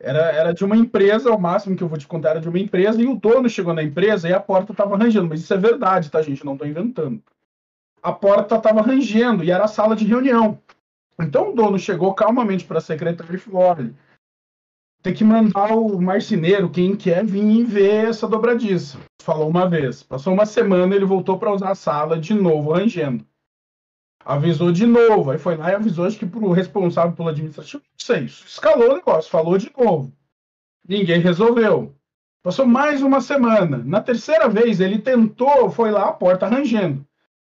Era, 0.00 0.30
era 0.30 0.54
de 0.54 0.64
uma 0.64 0.76
empresa, 0.76 1.32
o 1.32 1.40
máximo 1.40 1.76
que 1.76 1.82
eu 1.82 1.88
vou 1.88 1.98
te 1.98 2.06
contar 2.06 2.30
era 2.30 2.40
de 2.40 2.48
uma 2.48 2.58
empresa, 2.58 3.02
e 3.02 3.06
o 3.06 3.16
dono 3.16 3.48
chegou 3.48 3.74
na 3.74 3.82
empresa 3.82 4.28
e 4.28 4.32
a 4.32 4.40
porta 4.40 4.72
estava 4.72 4.96
rangendo. 4.96 5.28
Mas 5.28 5.40
isso 5.40 5.52
é 5.52 5.58
verdade, 5.58 6.10
tá, 6.10 6.22
gente? 6.22 6.44
Não 6.44 6.52
estou 6.52 6.68
inventando. 6.68 7.22
A 8.00 8.12
porta 8.12 8.56
estava 8.56 8.80
rangendo 8.80 9.42
e 9.42 9.50
era 9.50 9.64
a 9.64 9.68
sala 9.68 9.96
de 9.96 10.04
reunião. 10.04 10.62
Então 11.20 11.50
o 11.50 11.54
dono 11.54 11.78
chegou 11.78 12.14
calmamente 12.14 12.64
para 12.64 12.78
a 12.78 12.80
secretária 12.80 13.34
e 13.34 13.38
falou: 13.38 13.62
olha, 13.62 13.94
tem 15.08 15.14
que 15.14 15.24
mandar 15.24 15.72
o 15.72 16.00
marceneiro, 16.00 16.68
quem 16.68 16.94
quer, 16.94 17.24
vir 17.24 17.64
ver 17.64 18.08
essa 18.08 18.28
dobradiça. 18.28 18.98
Falou 19.22 19.48
uma 19.48 19.66
vez. 19.68 20.02
Passou 20.02 20.34
uma 20.34 20.44
semana, 20.44 20.94
ele 20.94 21.06
voltou 21.06 21.38
para 21.38 21.52
usar 21.52 21.70
a 21.70 21.74
sala 21.74 22.18
de 22.18 22.34
novo, 22.34 22.72
rangendo 22.72 23.24
avisou 24.24 24.70
de 24.70 24.84
novo, 24.84 25.30
aí 25.30 25.38
foi 25.38 25.56
lá 25.56 25.70
e 25.70 25.74
avisou, 25.74 26.04
acho 26.04 26.18
que 26.18 26.26
pro 26.26 26.52
responsável 26.52 27.16
pelo 27.16 27.30
administrativo, 27.30 27.82
não 27.82 27.98
sei, 27.98 28.24
escalou 28.24 28.90
o 28.90 28.96
negócio, 28.96 29.30
falou 29.30 29.56
de 29.56 29.72
novo. 29.74 30.12
Ninguém 30.86 31.20
resolveu. 31.20 31.94
Passou 32.42 32.66
mais 32.66 33.00
uma 33.00 33.22
semana. 33.22 33.78
Na 33.78 34.02
terceira 34.02 34.46
vez, 34.46 34.80
ele 34.80 34.98
tentou, 34.98 35.70
foi 35.70 35.90
lá, 35.90 36.08
a 36.08 36.12
porta 36.12 36.46
rangendo. 36.46 37.06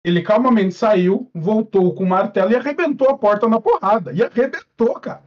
Ele 0.02 0.22
calmamente 0.22 0.72
saiu, 0.72 1.30
voltou 1.34 1.94
com 1.94 2.04
o 2.04 2.08
martelo 2.08 2.52
e 2.52 2.56
arrebentou 2.56 3.10
a 3.10 3.18
porta 3.18 3.46
na 3.50 3.60
porrada. 3.60 4.10
E 4.14 4.22
arrebentou, 4.22 4.94
cara. 4.94 5.22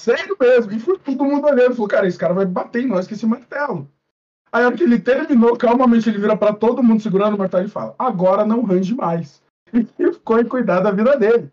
Sério 0.00 0.34
mesmo. 0.40 0.72
E 0.72 0.80
foi 0.80 0.98
todo 0.98 1.24
mundo 1.24 1.46
olhando. 1.46 1.74
Falou, 1.74 1.88
cara, 1.88 2.08
esse 2.08 2.18
cara 2.18 2.32
vai 2.32 2.46
bater 2.46 2.82
em 2.82 2.86
nós 2.86 3.06
com 3.06 3.12
esse 3.12 3.26
martelo. 3.26 3.86
Aí, 4.50 4.64
a 4.64 4.66
hora 4.66 4.76
que 4.76 4.82
ele 4.82 4.98
terminou, 4.98 5.58
calmamente 5.58 6.08
ele 6.08 6.18
vira 6.18 6.34
pra 6.34 6.54
todo 6.54 6.82
mundo 6.82 7.02
segurando 7.02 7.34
o 7.34 7.38
martelo 7.38 7.66
e 7.66 7.70
fala: 7.70 7.94
Agora 7.98 8.46
não 8.46 8.64
range 8.64 8.94
mais. 8.94 9.42
E 9.72 10.12
ficou 10.12 10.40
em 10.40 10.48
cuidar 10.48 10.80
da 10.80 10.90
vida 10.90 11.16
dele. 11.16 11.52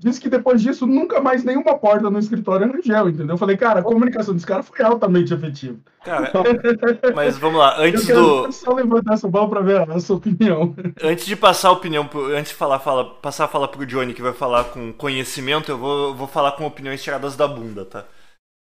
Diz 0.00 0.16
que 0.16 0.28
depois 0.28 0.62
disso, 0.62 0.86
nunca 0.86 1.20
mais 1.20 1.42
nenhuma 1.42 1.76
porta 1.76 2.08
no 2.08 2.20
escritório 2.20 2.70
rangeu, 2.72 3.08
entendeu? 3.08 3.34
Eu 3.34 3.36
falei, 3.38 3.56
cara, 3.56 3.80
a 3.80 3.82
comunicação 3.82 4.32
desse 4.32 4.46
cara 4.46 4.62
foi 4.62 4.80
altamente 4.84 5.34
efetiva. 5.34 5.76
Cara, 6.04 6.30
mas 7.16 7.36
vamos 7.36 7.58
lá, 7.58 7.76
antes 7.80 8.08
Eu 8.08 8.14
quero 8.14 8.46
do. 8.46 8.52
só 8.52 8.72
levantar 8.74 9.14
essa 9.14 9.26
bola 9.28 9.48
pra 9.50 9.60
ver 9.60 9.90
a 9.90 9.98
sua 9.98 10.16
opinião. 10.16 10.72
Antes 11.02 11.26
de 11.26 11.34
passar 11.34 11.70
a 11.70 11.72
opinião, 11.72 12.06
pro- 12.06 12.26
antes 12.32 12.52
de 12.52 12.56
falar, 12.56 12.78
fala, 12.78 13.16
passar 13.16 13.46
a 13.46 13.48
fala 13.48 13.66
pro 13.66 13.84
Johnny, 13.84 14.14
que 14.14 14.22
vai 14.22 14.32
falar 14.32 14.64
com 14.66 14.92
conhecimento, 14.92 15.70
eu 15.72 15.76
vou, 15.78 16.14
vou 16.14 16.28
falar 16.28 16.52
com 16.52 16.64
opiniões 16.64 17.02
tiradas 17.02 17.34
da 17.34 17.48
bunda, 17.48 17.84
tá? 17.84 18.04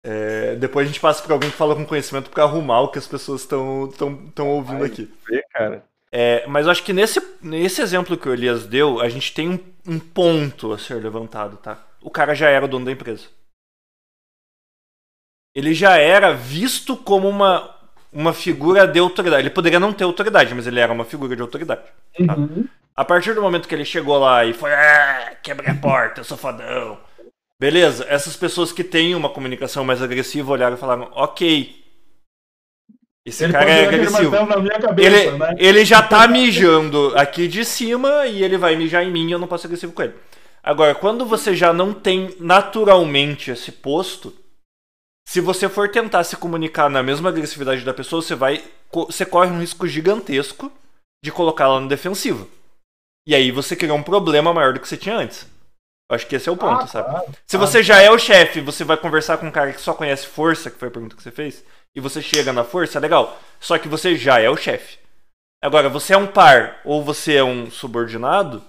É, 0.07 0.55
depois 0.57 0.85
a 0.87 0.89
gente 0.89 1.01
passa 1.01 1.23
pra 1.23 1.33
alguém 1.33 1.49
que 1.51 1.57
fala 1.57 1.75
com 1.75 1.87
conhecimento 1.87 2.29
pra 2.29 2.45
arrumar 2.45 2.83
o 2.83 2.89
que 2.89 2.99
as 2.99 3.07
pessoas 3.07 3.41
estão 3.41 3.89
tão, 3.97 4.15
tão 4.33 4.49
ouvindo 4.51 4.81
Vai. 4.81 4.89
aqui. 4.89 5.11
Vê, 5.27 5.43
cara. 5.51 5.83
É, 6.17 6.47
mas 6.47 6.65
eu 6.65 6.71
acho 6.71 6.85
que 6.85 6.93
nesse, 6.93 7.21
nesse 7.43 7.83
exemplo 7.83 8.17
que 8.17 8.29
o 8.29 8.33
Elias 8.33 8.65
deu, 8.67 9.01
a 9.01 9.09
gente 9.09 9.35
tem 9.35 9.49
um, 9.49 9.59
um 9.85 9.99
ponto 9.99 10.73
a 10.73 10.79
ser 10.79 11.03
levantado, 11.03 11.57
tá? 11.57 11.85
O 12.01 12.09
cara 12.09 12.37
já 12.37 12.49
era 12.49 12.65
o 12.65 12.69
dono 12.69 12.85
da 12.85 12.93
empresa. 12.93 13.27
Ele 15.57 15.75
já 15.75 15.97
era 15.97 16.33
visto 16.33 16.97
como 16.97 17.29
uma, 17.29 17.69
uma 18.13 18.33
figura 18.33 18.87
de 18.87 19.01
autoridade. 19.01 19.43
Ele 19.43 19.51
poderia 19.51 19.81
não 19.81 19.93
ter 19.93 20.05
autoridade, 20.05 20.55
mas 20.55 20.69
ele 20.69 20.79
era 20.79 20.93
uma 20.93 21.05
figura 21.05 21.35
de 21.35 21.43
autoridade. 21.43 21.83
Uhum. 22.21 22.69
A 22.95 23.05
partir 23.05 23.35
do 23.35 23.43
momento 23.43 23.67
que 23.67 23.75
ele 23.75 23.85
chegou 23.85 24.17
lá 24.17 24.45
e 24.45 24.53
foi, 24.53 24.73
ah, 24.73 25.37
quebrei 25.43 25.73
a 25.73 25.75
porta, 25.75 26.21
eu 26.21 26.25
sou 26.25 26.39
fodão. 26.39 26.97
Beleza, 27.61 28.07
essas 28.09 28.37
pessoas 28.37 28.71
que 28.71 28.85
têm 28.85 29.17
uma 29.17 29.31
comunicação 29.31 29.85
mais 29.85 30.01
agressiva 30.01 30.53
olharam 30.53 30.77
e 30.77 30.81
falaram, 30.81 31.11
ok. 31.13 31.84
Esse 33.27 33.45
Ele 33.45 33.53
cara 33.53 33.71
é 33.71 33.87
agressivo. 33.89 34.31
cabeça, 34.31 34.99
Ele, 34.99 35.39
né? 35.39 35.55
ele 35.59 35.85
já 35.85 36.03
tá 36.03 36.29
mijando 36.29 37.13
aqui 37.17 37.49
de 37.49 37.65
cima 37.65 38.27
e 38.27 38.43
ele 38.43 38.59
vai 38.59 38.77
mijar 38.77 39.03
em 39.03 39.11
mim 39.11 39.29
e 39.29 39.33
eu 39.33 39.39
não 39.39 39.47
posso 39.49 39.63
ser 39.63 39.69
agressivo 39.69 39.93
com 39.93 40.03
ele. 40.03 40.15
Agora, 40.63 40.95
quando 40.95 41.25
você 41.25 41.55
já 41.55 41.73
não 41.73 41.93
tem 41.95 42.35
naturalmente 42.39 43.51
esse 43.51 43.73
posto, 43.73 44.35
se 45.27 45.41
você 45.41 45.69
for 45.69 45.89
tentar 45.91 46.25
se 46.25 46.37
comunicar 46.37 46.91
na 46.91 47.03
mesma 47.03 47.31
agressividade 47.31 47.85
da 47.85 47.95
pessoa, 47.95 48.21
você 48.23 48.35
vai. 48.35 48.63
Você 48.93 49.25
corre 49.27 49.51
um 49.51 49.59
risco 49.61 49.87
gigantesco 49.89 50.71
de 51.25 51.33
colocá-la 51.33 51.81
no 51.81 51.89
defensivo. 51.89 52.49
E 53.27 53.35
aí 53.35 53.51
você 53.51 53.75
cria 53.75 53.95
um 53.95 54.03
problema 54.03 54.53
maior 54.53 54.75
do 54.75 54.81
que 54.81 54.89
você 54.89 54.97
tinha 54.97 55.17
antes. 55.17 55.47
Eu 56.11 56.15
acho 56.17 56.27
que 56.27 56.37
esse 56.37 56.49
é 56.49 56.53
o 56.53 56.57
ponto, 56.57 56.83
Ah, 56.83 56.87
sabe? 56.87 57.09
claro. 57.11 57.33
Se 57.47 57.57
Ah, 57.57 57.59
você 57.59 57.83
já 57.83 58.01
é 58.01 58.11
o 58.11 58.19
chefe, 58.19 58.61
você 58.61 58.85
vai 58.85 58.97
conversar 58.99 59.39
com 59.39 59.47
um 59.47 59.51
cara 59.51 59.73
que 59.73 59.81
só 59.81 59.95
conhece 59.95 60.27
força, 60.27 60.71
que 60.71 60.79
foi 60.79 60.89
a 60.89 60.91
pergunta 60.91 61.17
que 61.17 61.23
você 61.23 61.31
fez, 61.31 61.65
e 61.95 62.01
você 62.01 62.21
chega 62.21 62.53
na 62.53 62.65
força, 62.65 62.99
legal. 62.99 63.39
Só 63.61 63.79
que 63.79 63.89
você 63.89 64.17
já 64.17 64.41
é 64.41 64.51
o 64.51 64.57
chefe. 64.57 64.99
Agora, 65.63 65.89
você 65.89 66.13
é 66.13 66.19
um 66.19 66.27
par 66.27 66.81
ou 66.85 67.03
você 67.03 67.37
é 67.37 67.45
um 67.45 67.71
subordinado, 67.71 68.63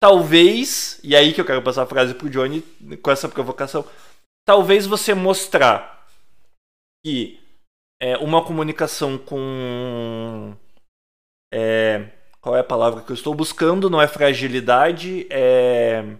talvez, 0.00 1.00
e 1.02 1.14
aí 1.14 1.32
que 1.32 1.40
eu 1.40 1.44
quero 1.44 1.62
passar 1.62 1.82
a 1.82 1.86
frase 1.86 2.14
pro 2.14 2.30
Johnny 2.30 2.62
com 3.02 3.10
essa 3.10 3.28
provocação, 3.28 3.84
talvez 4.46 4.86
você 4.86 5.14
mostrar 5.14 6.06
que 7.04 7.40
é, 8.00 8.16
uma 8.18 8.44
comunicação 8.44 9.18
com. 9.18 10.54
é, 11.52 12.08
qual 12.40 12.56
é 12.56 12.60
a 12.60 12.64
palavra 12.64 13.02
que 13.02 13.10
eu 13.10 13.14
estou 13.14 13.34
buscando? 13.34 13.90
Não 13.90 14.00
é 14.00 14.06
fragilidade, 14.06 15.26
é 15.30 16.16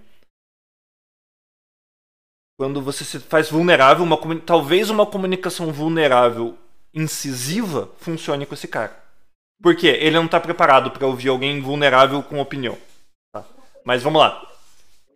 quando 2.56 2.80
você 2.80 3.04
se 3.04 3.18
faz 3.18 3.50
vulnerável, 3.50 4.04
uma 4.04 4.18
talvez 4.40 4.90
uma 4.90 5.06
comunicação 5.06 5.72
vulnerável 5.72 6.56
incisiva 6.92 7.90
funcione 7.98 8.46
com 8.46 8.54
esse 8.54 8.68
cara. 8.68 8.96
Por 9.62 9.74
quê? 9.74 9.88
Ele 10.00 10.16
não 10.16 10.28
tá 10.28 10.38
preparado 10.38 10.90
pra 10.90 11.06
ouvir 11.06 11.28
alguém 11.28 11.60
vulnerável 11.60 12.22
com 12.22 12.40
opinião. 12.40 12.78
tá? 13.32 13.44
Mas 13.84 14.02
vamos 14.02 14.20
lá. 14.20 14.46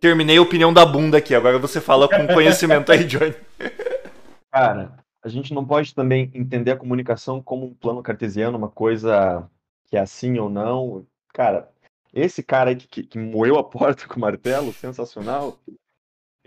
Terminei 0.01 0.37
a 0.37 0.41
opinião 0.41 0.73
da 0.73 0.85
bunda 0.85 1.17
aqui, 1.17 1.35
agora 1.35 1.59
você 1.59 1.81
fala 1.81 2.07
com 2.07 2.27
conhecimento 2.33 2.91
aí, 2.91 3.03
Johnny. 3.03 3.35
Cara, 4.51 4.97
a 5.23 5.29
gente 5.29 5.53
não 5.53 5.65
pode 5.65 5.93
também 5.93 6.31
entender 6.33 6.71
a 6.71 6.77
comunicação 6.77 7.41
como 7.41 7.65
um 7.67 7.73
plano 7.73 8.01
cartesiano, 8.01 8.57
uma 8.57 8.69
coisa 8.69 9.47
que 9.87 9.97
é 9.97 9.99
assim 9.99 10.39
ou 10.39 10.49
não. 10.49 11.05
Cara, 11.33 11.69
esse 12.13 12.41
cara 12.41 12.71
aí 12.71 12.75
que, 12.75 12.87
que, 12.87 13.03
que 13.03 13.19
moeu 13.19 13.57
a 13.57 13.63
porta 13.63 14.07
com 14.07 14.15
o 14.15 14.19
martelo, 14.19 14.73
sensacional, 14.73 15.59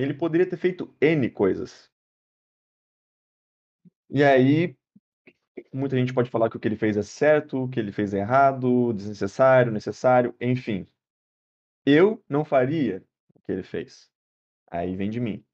ele 0.02 0.14
poderia 0.14 0.48
ter 0.48 0.56
feito 0.56 0.94
N 1.00 1.30
coisas. 1.30 1.90
E 4.10 4.22
aí, 4.22 4.76
muita 5.72 5.96
gente 5.96 6.12
pode 6.12 6.30
falar 6.30 6.50
que 6.50 6.56
o 6.56 6.60
que 6.60 6.68
ele 6.68 6.76
fez 6.76 6.96
é 6.96 7.02
certo, 7.02 7.64
o 7.64 7.68
que 7.68 7.80
ele 7.80 7.92
fez 7.92 8.12
é 8.14 8.18
errado, 8.18 8.92
desnecessário, 8.92 9.72
necessário, 9.72 10.34
enfim. 10.40 10.86
Eu 11.84 12.22
não 12.28 12.44
faria 12.44 13.04
o 13.34 13.40
que 13.40 13.52
ele 13.52 13.62
fez. 13.62 14.10
Aí 14.70 14.96
vem 14.96 15.10
de 15.10 15.20
mim. 15.20 15.44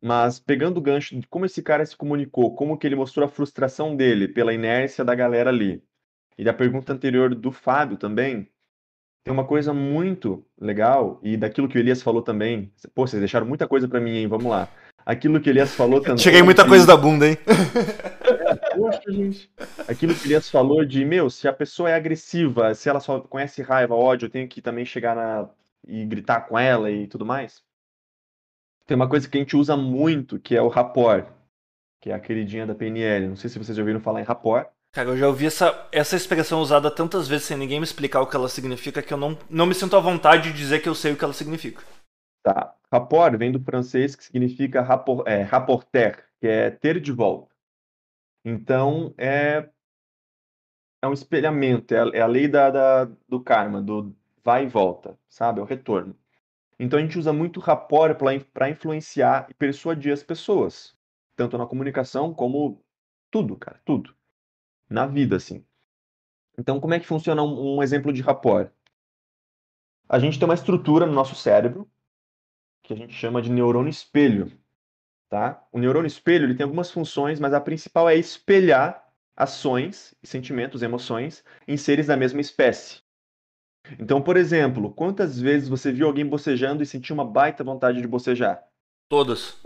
Mas 0.00 0.38
pegando 0.38 0.78
o 0.78 0.82
gancho 0.82 1.18
de 1.18 1.26
como 1.26 1.44
esse 1.44 1.62
cara 1.62 1.84
se 1.84 1.96
comunicou, 1.96 2.54
como 2.54 2.78
que 2.78 2.86
ele 2.86 2.94
mostrou 2.94 3.26
a 3.26 3.30
frustração 3.30 3.96
dele 3.96 4.28
pela 4.28 4.54
inércia 4.54 5.04
da 5.04 5.14
galera 5.14 5.50
ali. 5.50 5.82
E 6.36 6.44
da 6.44 6.54
pergunta 6.54 6.92
anterior 6.92 7.34
do 7.34 7.50
Fábio 7.50 7.96
também, 7.96 8.48
tem 9.28 9.34
uma 9.34 9.44
coisa 9.44 9.74
muito 9.74 10.42
legal, 10.58 11.20
e 11.22 11.36
daquilo 11.36 11.68
que 11.68 11.76
o 11.76 11.78
Elias 11.78 12.00
falou 12.00 12.22
também. 12.22 12.72
Pô, 12.94 13.06
vocês 13.06 13.20
deixaram 13.20 13.46
muita 13.46 13.68
coisa 13.68 13.86
pra 13.86 14.00
mim, 14.00 14.16
hein? 14.16 14.26
Vamos 14.26 14.46
lá. 14.46 14.70
Aquilo 15.04 15.38
que 15.38 15.50
o 15.50 15.52
Elias 15.52 15.74
falou 15.74 16.00
também. 16.00 16.16
Cheguei 16.16 16.42
muita 16.42 16.66
coisa 16.66 16.86
da 16.86 16.96
bunda, 16.96 17.28
hein? 17.28 17.36
Poxa, 18.74 19.12
gente. 19.12 19.50
Aquilo 19.86 20.14
que 20.14 20.24
o 20.24 20.28
Elias 20.28 20.48
falou 20.48 20.82
de, 20.82 21.04
meu, 21.04 21.28
se 21.28 21.46
a 21.46 21.52
pessoa 21.52 21.90
é 21.90 21.94
agressiva, 21.94 22.74
se 22.74 22.88
ela 22.88 23.00
só 23.00 23.20
conhece 23.20 23.60
raiva, 23.60 23.94
ódio, 23.94 24.24
eu 24.24 24.30
tenho 24.30 24.48
que 24.48 24.62
também 24.62 24.86
chegar 24.86 25.14
na 25.14 25.46
e 25.86 26.06
gritar 26.06 26.42
com 26.42 26.58
ela 26.58 26.90
e 26.90 27.06
tudo 27.06 27.26
mais. 27.26 27.62
Tem 28.86 28.94
uma 28.94 29.08
coisa 29.08 29.28
que 29.28 29.36
a 29.36 29.40
gente 29.40 29.56
usa 29.56 29.76
muito, 29.76 30.38
que 30.38 30.56
é 30.56 30.62
o 30.62 30.68
rapport, 30.68 31.26
que 32.00 32.10
é 32.10 32.14
a 32.14 32.20
queridinha 32.20 32.66
da 32.66 32.74
PNL. 32.74 33.28
Não 33.28 33.36
sei 33.36 33.50
se 33.50 33.58
vocês 33.58 33.76
já 33.76 33.82
ouviram 33.82 34.00
falar 34.00 34.22
em 34.22 34.24
rapport. 34.24 34.68
Cara, 34.92 35.10
eu 35.10 35.16
já 35.16 35.26
ouvi 35.28 35.46
essa, 35.46 35.88
essa 35.92 36.16
expressão 36.16 36.60
usada 36.60 36.90
tantas 36.90 37.28
vezes 37.28 37.46
sem 37.46 37.56
ninguém 37.56 37.78
me 37.78 37.84
explicar 37.84 38.20
o 38.20 38.26
que 38.26 38.34
ela 38.36 38.48
significa 38.48 39.02
que 39.02 39.12
eu 39.12 39.16
não, 39.18 39.38
não 39.48 39.66
me 39.66 39.74
sinto 39.74 39.96
à 39.96 40.00
vontade 40.00 40.50
de 40.50 40.58
dizer 40.58 40.80
que 40.80 40.88
eu 40.88 40.94
sei 40.94 41.12
o 41.12 41.16
que 41.16 41.24
ela 41.24 41.32
significa. 41.32 41.82
Tá? 42.42 42.74
Rapport 42.92 43.36
vem 43.36 43.52
do 43.52 43.60
francês 43.60 44.16
que 44.16 44.24
significa 44.24 44.80
rapport, 44.82 45.26
é, 45.28 45.42
rapporter, 45.42 46.24
que 46.40 46.46
é 46.46 46.70
ter 46.70 47.00
de 47.00 47.12
volta. 47.12 47.54
Então, 48.44 49.14
é, 49.18 49.68
é 51.02 51.06
um 51.08 51.12
espelhamento, 51.12 51.94
é 51.94 52.00
a, 52.00 52.06
é 52.14 52.20
a 52.20 52.26
lei 52.26 52.48
da, 52.48 52.70
da- 52.70 53.04
do 53.28 53.40
karma, 53.42 53.82
do 53.82 54.14
vai 54.44 54.64
e 54.64 54.68
volta, 54.68 55.18
sabe? 55.28 55.60
É 55.60 55.62
o 55.62 55.66
retorno. 55.66 56.16
Então, 56.80 56.98
a 56.98 57.02
gente 57.02 57.18
usa 57.18 57.32
muito 57.32 57.60
rapport 57.60 58.16
para 58.52 58.70
influenciar 58.70 59.48
e 59.50 59.54
persuadir 59.54 60.12
as 60.12 60.24
pessoas, 60.24 60.96
tanto 61.36 61.58
na 61.58 61.66
comunicação 61.66 62.34
como 62.34 62.82
tudo, 63.30 63.56
cara, 63.56 63.80
tudo. 63.86 64.14
Na 64.88 65.06
vida, 65.06 65.36
assim. 65.36 65.64
Então, 66.58 66.80
como 66.80 66.94
é 66.94 67.00
que 67.00 67.06
funciona 67.06 67.42
um, 67.42 67.76
um 67.76 67.82
exemplo 67.82 68.12
de 68.12 68.22
rapport? 68.22 68.70
A 70.08 70.18
gente 70.18 70.38
tem 70.38 70.48
uma 70.48 70.54
estrutura 70.54 71.06
no 71.06 71.12
nosso 71.12 71.34
cérebro 71.34 71.88
que 72.82 72.94
a 72.94 72.96
gente 72.96 73.12
chama 73.12 73.42
de 73.42 73.50
neurônio 73.50 73.90
espelho, 73.90 74.50
tá? 75.28 75.62
O 75.70 75.78
neurônio 75.78 76.06
espelho 76.06 76.46
ele 76.46 76.54
tem 76.54 76.64
algumas 76.64 76.90
funções, 76.90 77.38
mas 77.38 77.52
a 77.52 77.60
principal 77.60 78.08
é 78.08 78.16
espelhar 78.16 79.06
ações, 79.36 80.14
sentimentos, 80.22 80.82
emoções 80.82 81.44
em 81.66 81.76
seres 81.76 82.06
da 82.06 82.16
mesma 82.16 82.40
espécie. 82.40 83.02
Então, 83.98 84.20
por 84.20 84.36
exemplo, 84.36 84.92
quantas 84.92 85.38
vezes 85.38 85.68
você 85.68 85.92
viu 85.92 86.06
alguém 86.06 86.26
bocejando 86.26 86.82
e 86.82 86.86
sentiu 86.86 87.14
uma 87.14 87.24
baita 87.24 87.62
vontade 87.62 88.00
de 88.00 88.08
bocejar? 88.08 88.62
Todas. 89.08 89.60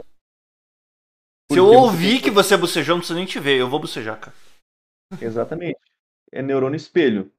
Se 1.51 1.59
eu 1.59 1.67
ouvir 1.67 2.21
que 2.21 2.31
você 2.31 2.57
bocejou, 2.57 2.97
não 2.97 3.01
precisa 3.01 3.19
nem 3.19 3.27
te 3.27 3.41
ver, 3.41 3.59
eu 3.59 3.69
vou 3.69 3.81
bocejar, 3.81 4.19
cara. 4.19 4.37
Exatamente. 5.21 5.79
É 6.31 6.43
neurônio 6.43 6.77
espelho. 6.77 7.31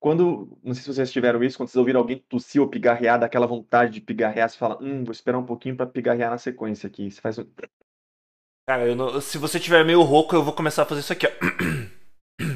Quando, 0.00 0.58
não 0.62 0.72
sei 0.72 0.82
se 0.82 0.94
vocês 0.94 1.12
tiveram 1.12 1.44
isso, 1.44 1.58
quando 1.58 1.68
vocês 1.68 1.76
ouviram 1.76 2.00
alguém 2.00 2.18
tossir 2.28 2.60
ou 2.60 2.68
pigarrear, 2.68 3.18
dá 3.20 3.26
aquela 3.26 3.46
vontade 3.46 3.92
de 3.92 4.00
pigarrear, 4.00 4.48
você 4.48 4.56
fala, 4.56 4.78
hum, 4.82 5.04
vou 5.04 5.12
esperar 5.12 5.38
um 5.38 5.44
pouquinho 5.44 5.76
para 5.76 5.86
pigarrear 5.86 6.30
na 6.30 6.38
sequência 6.38 6.86
aqui. 6.86 7.10
Você 7.10 7.20
faz 7.20 7.38
um... 7.38 7.46
Cara, 8.66 8.94
não- 8.94 9.20
se 9.20 9.36
você 9.36 9.60
tiver 9.60 9.84
meio 9.84 10.00
rouco, 10.02 10.34
eu 10.34 10.42
vou 10.42 10.54
começar 10.54 10.82
a 10.82 10.86
fazer 10.86 11.00
isso 11.00 11.12
aqui, 11.12 11.26
ó. 11.26 11.30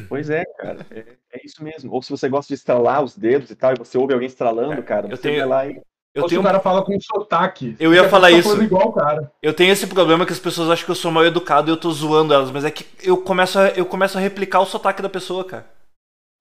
Pois 0.09 0.31
é, 0.31 0.45
cara, 0.59 0.87
é, 0.91 1.17
é 1.33 1.45
isso 1.45 1.63
mesmo. 1.63 1.93
Ou 1.93 2.01
se 2.03 2.11
você 2.11 2.29
gosta 2.29 2.49
de 2.49 2.55
estralar 2.55 3.03
os 3.03 3.17
dedos 3.17 3.51
e 3.51 3.57
tal, 3.57 3.73
e 3.73 3.79
você 3.79 3.99
ouve 3.99 4.15
alguém 4.15 4.27
estralando, 4.27 4.83
cara, 4.83 5.07
eu 5.09 5.17
você 5.17 5.23
tenho- 5.23 5.41
vai 5.41 5.49
lá 5.49 5.67
e 5.67 5.83
Eu 6.15 6.23
Ou 6.23 6.29
se 6.29 6.35
tenho, 6.35 6.41
o 6.41 6.45
cara 6.45 6.61
fala 6.61 6.85
com 6.85 6.99
sotaque. 7.01 7.77
Eu 7.81 7.93
ia 7.93 8.09
falar 8.09 8.31
tá 8.31 8.39
isso. 8.39 8.63
igual 8.63 8.93
cara. 8.93 9.33
eu 9.43 9.53
tenho 9.53 9.73
esse 9.73 9.87
problema 9.89 10.25
que 10.25 10.33
as 10.33 10.39
pessoas 10.39 10.71
acham 10.71 10.85
que 10.85 10.91
eu 10.93 10.95
sou 10.95 11.11
mal 11.11 11.27
educado 11.27 11.69
e 11.69 11.73
eu 11.73 11.77
tô 11.77 11.91
zoando 11.91 12.33
elas, 12.33 12.53
mas 12.53 12.65
é 12.65 12.71
que 12.71 12.87
eu 13.03 13.17
começo 13.21 13.59
a, 13.59 13.71
eu 13.71 13.85
começo 13.85 14.17
a 14.17 14.21
replicar 14.21 14.61
o 14.61 14.67
sotaque 14.67 15.03
da 15.03 15.09
pessoa, 15.09 15.45
cara. 15.45 15.67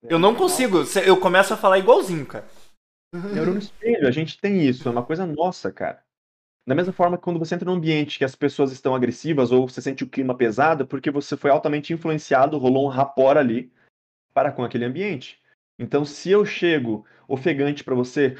Eu 0.04 0.20
não 0.20 0.36
consigo, 0.36 0.86
se- 0.86 1.08
eu 1.08 1.18
começo 1.18 1.54
a 1.54 1.58
falar 1.58 1.80
igualzinho, 1.80 2.26
cara. 2.26 2.46
Neurônio 3.12 3.60
espelho, 3.60 4.08
a 4.08 4.12
gente 4.12 4.40
tem 4.40 4.62
isso, 4.62 4.88
é 4.88 4.92
uma 4.92 5.04
coisa 5.04 5.26
nossa, 5.26 5.72
cara. 5.72 6.04
Da 6.68 6.76
mesma 6.76 6.94
forma 6.94 7.18
que 7.18 7.24
quando 7.24 7.40
você 7.40 7.56
entra 7.56 7.66
num 7.66 7.76
ambiente 7.76 8.18
que 8.18 8.24
as 8.24 8.36
pessoas 8.36 8.72
estão 8.72 8.96
agressivas 8.96 9.52
ou 9.52 9.68
você 9.68 9.82
sente 9.82 10.04
o 10.04 10.10
clima 10.10 10.36
pesado, 10.36 10.86
porque 10.86 11.12
você 11.12 11.36
foi 11.36 11.52
altamente 11.52 11.94
influenciado, 11.94 12.58
rolou 12.58 12.86
um 12.86 12.90
rapor 12.90 13.38
ali 13.38 13.72
para 14.34 14.52
com 14.52 14.64
aquele 14.64 14.86
ambiente. 14.86 15.40
Então, 15.78 16.06
se 16.06 16.30
eu 16.30 16.46
chego 16.46 17.06
ofegante 17.28 17.84
para 17.84 17.96
você, 17.96 18.38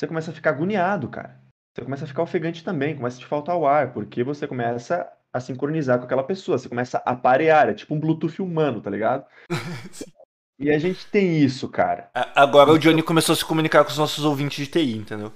você 0.00 0.06
começa 0.06 0.30
a 0.30 0.34
ficar 0.34 0.50
agoniado, 0.50 1.08
cara. 1.10 1.38
Você 1.74 1.84
começa 1.84 2.04
a 2.04 2.08
ficar 2.08 2.22
ofegante 2.22 2.64
também, 2.64 2.96
começa 2.96 3.18
a 3.18 3.20
te 3.20 3.26
faltar 3.26 3.54
o 3.54 3.66
ar, 3.66 3.92
porque 3.92 4.24
você 4.24 4.48
começa 4.48 5.12
a 5.30 5.38
sincronizar 5.38 5.98
com 5.98 6.06
aquela 6.06 6.24
pessoa, 6.24 6.58
você 6.58 6.70
começa 6.70 6.98
a 7.04 7.14
parear, 7.14 7.68
é 7.68 7.74
tipo 7.74 7.94
um 7.94 8.00
Bluetooth 8.00 8.40
humano, 8.40 8.80
tá 8.80 8.88
ligado? 8.88 9.26
e 10.58 10.70
a 10.70 10.78
gente 10.78 11.06
tem 11.06 11.38
isso, 11.38 11.68
cara. 11.68 12.10
Agora 12.34 12.72
o 12.72 12.78
Johnny 12.78 13.02
começou 13.02 13.34
a 13.34 13.36
se 13.36 13.44
comunicar 13.44 13.84
com 13.84 13.90
os 13.90 13.98
nossos 13.98 14.24
ouvintes 14.24 14.66
de 14.66 14.72
TI, 14.72 14.96
entendeu? 14.96 15.32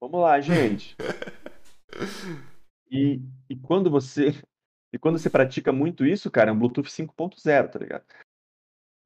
Vamos 0.00 0.20
lá, 0.20 0.38
gente. 0.38 0.94
e, 2.92 3.22
e 3.48 3.56
quando 3.56 3.90
você 3.90 4.34
e 4.92 4.98
quando 4.98 5.18
você 5.18 5.30
pratica 5.30 5.72
muito 5.72 6.04
isso, 6.04 6.30
cara, 6.30 6.50
é 6.50 6.52
um 6.52 6.58
Bluetooth 6.58 6.88
5.0, 6.88 7.70
tá 7.70 7.78
ligado? 7.78 8.04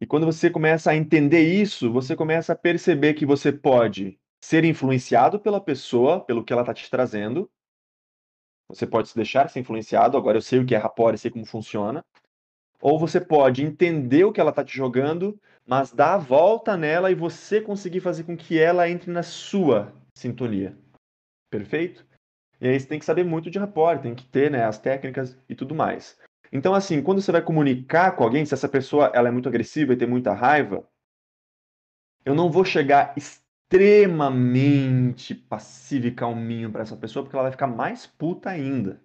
E 0.01 0.07
quando 0.07 0.27
você 0.27 0.51
começa 0.51 0.91
a 0.91 0.97
entender 0.97 1.43
isso, 1.43 1.91
você 1.93 2.17
começa 2.17 2.53
a 2.53 2.57
perceber 2.57 3.15
que 3.15 3.25
você 3.25 3.53
pode 3.53 4.21
ser 4.43 4.65
influenciado 4.65 5.39
pela 5.39 5.61
pessoa, 5.61 6.21
pelo 6.21 6.45
que 6.45 6.53
ela 6.53 6.65
tá 6.65 6.75
te 6.75 6.91
trazendo. 6.91 7.49
Você 8.69 8.87
pode 8.87 9.09
se 9.09 9.15
deixar 9.15 9.49
ser 9.49 9.61
influenciado, 9.61 10.17
agora 10.17 10.37
eu 10.37 10.43
sei 10.43 10.59
o 10.59 10.67
que 10.67 10.75
é 10.75 10.79
rapport, 10.79 11.17
sei 11.17 11.31
como 11.31 11.47
funciona. 11.47 12.05
Ou 12.81 12.99
você 12.99 13.21
pode 13.21 13.63
entender 13.63 14.25
o 14.25 14.33
que 14.33 14.41
ela 14.41 14.53
tá 14.53 14.65
te 14.65 14.77
jogando, 14.77 15.41
mas 15.65 15.93
dar 15.93 16.15
a 16.15 16.19
volta 16.19 16.77
nela 16.77 17.11
e 17.11 17.15
você 17.15 17.61
conseguir 17.61 18.01
fazer 18.01 18.25
com 18.25 18.37
que 18.37 18.59
ela 18.59 18.89
entre 18.89 19.11
na 19.13 19.23
sua 19.23 19.93
sintonia. 20.15 20.77
Perfeito? 21.49 22.05
E 22.61 22.67
aí 22.67 22.79
você 22.79 22.87
tem 22.87 22.99
que 22.99 23.05
saber 23.05 23.25
muito 23.25 23.51
de 23.51 23.59
rapport, 23.59 24.03
tem 24.03 24.15
que 24.15 24.27
ter 24.27 24.51
né, 24.51 24.65
as 24.65 24.79
técnicas 24.79 25.39
e 25.49 25.55
tudo 25.55 25.75
mais. 25.75 26.19
Então, 26.51 26.75
assim, 26.75 27.03
quando 27.03 27.21
você 27.21 27.31
vai 27.31 27.43
comunicar 27.43 28.17
com 28.17 28.25
alguém, 28.25 28.45
se 28.45 28.55
essa 28.55 28.69
pessoa 28.69 29.11
ela 29.15 29.29
é 29.29 29.31
muito 29.31 29.49
agressiva 29.49 29.93
e 29.93 29.97
tem 29.97 30.09
muita 30.09 30.33
raiva, 30.33 30.87
eu 32.25 32.35
não 32.35 32.51
vou 32.51 32.65
chegar 32.65 33.15
extremamente 33.73 35.35
passivo 35.35 36.07
e 36.07 36.11
calminho 36.13 36.71
para 36.71 36.83
essa 36.83 36.97
pessoa, 36.97 37.23
porque 37.23 37.35
ela 37.35 37.45
vai 37.45 37.53
ficar 37.53 37.67
mais 37.67 38.07
puta 38.07 38.51
ainda. 38.51 39.01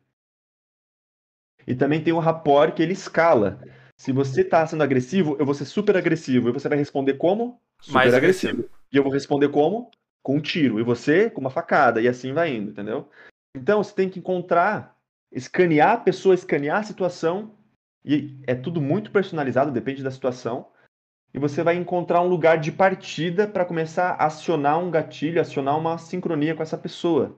E 1.65 1.73
também 1.73 2.03
tem 2.03 2.13
o 2.13 2.19
rapport 2.19 2.73
que 2.73 2.83
ele 2.83 2.93
escala. 2.93 3.59
Se 3.97 4.11
você 4.11 4.43
tá 4.43 4.65
sendo 4.67 4.83
agressivo, 4.83 5.37
eu 5.39 5.45
vou 5.45 5.55
ser 5.55 5.65
super 5.65 5.95
agressivo. 5.95 6.49
E 6.49 6.51
você 6.51 6.69
vai 6.69 6.77
responder 6.77 7.15
como? 7.15 7.61
Super 7.81 7.93
Mais 7.93 8.13
agressivo. 8.13 8.53
agressivo. 8.53 8.77
E 8.91 8.97
eu 8.97 9.03
vou 9.03 9.11
responder 9.11 9.49
como? 9.49 9.89
Com 10.21 10.35
um 10.35 10.41
tiro. 10.41 10.79
E 10.79 10.83
você 10.83 11.29
com 11.29 11.41
uma 11.41 11.49
facada. 11.49 12.01
E 12.01 12.07
assim 12.07 12.33
vai 12.33 12.53
indo, 12.55 12.71
entendeu? 12.71 13.09
Então 13.55 13.83
você 13.83 13.93
tem 13.93 14.09
que 14.09 14.19
encontrar, 14.19 14.97
escanear 15.31 15.91
a 15.93 15.97
pessoa, 15.97 16.35
escanear 16.35 16.79
a 16.79 16.83
situação. 16.83 17.55
E 18.05 18.39
é 18.45 18.55
tudo 18.55 18.79
muito 18.79 19.11
personalizado, 19.11 19.71
depende 19.71 20.03
da 20.03 20.11
situação. 20.11 20.69
E 21.37 21.39
você 21.39 21.61
vai 21.61 21.75
encontrar 21.75 22.19
um 22.23 22.27
lugar 22.27 22.57
de 22.57 22.71
partida 22.71 23.47
para 23.47 23.63
começar 23.63 24.13
a 24.13 24.25
acionar 24.25 24.79
um 24.79 24.89
gatilho, 24.89 25.39
acionar 25.39 25.77
uma 25.77 25.99
sincronia 25.99 26.55
com 26.55 26.63
essa 26.63 26.75
pessoa. 26.75 27.37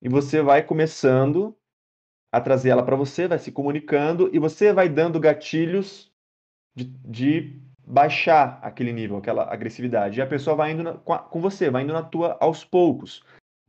E 0.00 0.08
você 0.08 0.40
vai 0.40 0.62
começando 0.62 1.54
a 2.32 2.40
trazer 2.40 2.70
ela 2.70 2.82
para 2.82 2.96
você, 2.96 3.28
vai 3.28 3.38
se 3.38 3.52
comunicando 3.52 4.30
e 4.32 4.38
você 4.38 4.72
vai 4.72 4.88
dando 4.88 5.20
gatilhos 5.20 6.10
de, 6.74 6.84
de 6.84 7.60
baixar 7.86 8.58
aquele 8.62 8.94
nível, 8.94 9.18
aquela 9.18 9.52
agressividade. 9.52 10.18
E 10.18 10.22
a 10.22 10.26
pessoa 10.26 10.56
vai 10.56 10.72
indo 10.72 10.82
na, 10.82 10.94
com, 10.94 11.12
a, 11.12 11.18
com 11.18 11.38
você, 11.38 11.68
vai 11.68 11.82
indo 11.82 11.92
na 11.92 12.02
tua 12.02 12.38
aos 12.40 12.64
poucos. 12.64 13.22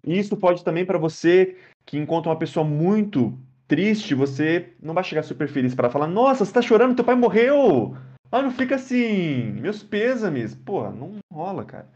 E 0.08 0.18
isso 0.18 0.38
pode 0.38 0.64
também 0.64 0.86
para 0.86 0.98
você 0.98 1.58
que 1.86 1.98
encontra 1.98 2.32
uma 2.32 2.39
pessoa 2.39 2.66
muito 2.66 3.38
triste, 3.68 4.16
você 4.16 4.74
não 4.82 4.94
vai 4.94 5.04
chegar 5.04 5.24
super 5.24 5.50
feliz 5.50 5.76
para 5.76 5.89
falar: 5.89 6.08
"Nossa, 6.08 6.46
você 6.46 6.54
tá 6.54 6.62
chorando, 6.62 6.96
teu 6.96 7.04
pai 7.04 7.16
morreu". 7.16 7.94
Ah, 8.36 8.41
não 8.41 8.49
fica 8.49 8.73
assim, 8.73 9.51
meus 9.61 9.84
pêsames. 9.84 10.55
Porra, 10.55 10.89
não 10.89 11.19
rola, 11.31 11.63
cara. 11.63 11.88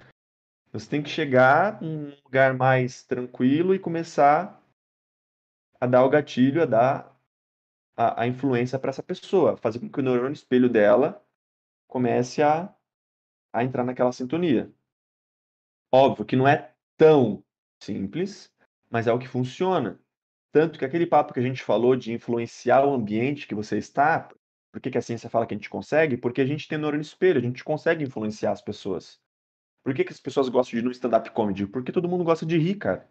Você 0.71 0.87
tem 0.87 1.01
que 1.01 1.09
chegar 1.09 1.81
num 1.81 2.15
lugar 2.23 2.53
mais 2.53 3.03
tranquilo 3.03 3.73
e 3.73 3.79
começar 3.79 4.61
a 5.81 5.87
dar 5.87 6.05
o 6.05 6.09
gatilho, 6.11 6.61
a 6.61 6.65
dar 6.67 7.19
a, 7.97 8.21
a 8.21 8.27
influência 8.27 8.77
para 8.77 8.91
essa 8.91 9.01
pessoa, 9.01 9.57
fazer 9.57 9.79
com 9.79 9.89
que 9.89 9.99
o 9.99 10.03
neurônio 10.03 10.33
espelho 10.33 10.69
dela 10.69 11.25
comece 11.87 12.43
a, 12.43 12.71
a 13.51 13.63
entrar 13.63 13.83
naquela 13.83 14.11
sintonia. 14.11 14.71
Óbvio 15.91 16.23
que 16.23 16.35
não 16.35 16.47
é 16.47 16.71
tão 16.97 17.43
simples, 17.81 18.53
mas 18.91 19.07
é 19.07 19.11
o 19.11 19.17
que 19.17 19.27
funciona. 19.27 19.99
Tanto 20.51 20.77
que 20.77 20.85
aquele 20.85 21.07
papo 21.07 21.33
que 21.33 21.39
a 21.39 21.43
gente 21.43 21.63
falou 21.63 21.95
de 21.95 22.13
influenciar 22.13 22.85
o 22.85 22.93
ambiente 22.93 23.47
que 23.47 23.55
você 23.55 23.79
está, 23.79 24.29
por 24.71 24.81
que, 24.81 24.91
que 24.91 24.97
a 24.97 25.01
ciência 25.01 25.29
fala 25.29 25.45
que 25.45 25.53
a 25.53 25.57
gente 25.57 25.69
consegue? 25.69 26.17
Porque 26.17 26.41
a 26.41 26.45
gente 26.45 26.67
tem 26.67 26.77
neurônio 26.77 27.01
espelho, 27.01 27.39
a 27.39 27.43
gente 27.43 27.63
consegue 27.63 28.03
influenciar 28.03 28.51
as 28.51 28.61
pessoas. 28.61 29.19
Por 29.83 29.93
que, 29.93 30.03
que 30.03 30.11
as 30.13 30.19
pessoas 30.19 30.49
gostam 30.49 30.79
de 30.79 30.85
no 30.85 30.91
stand-up 30.91 31.31
comedy? 31.31 31.65
Porque 31.65 31.91
todo 31.91 32.09
mundo 32.09 32.23
gosta 32.23 32.45
de 32.45 32.57
rir, 32.57 32.75
cara. 32.75 33.09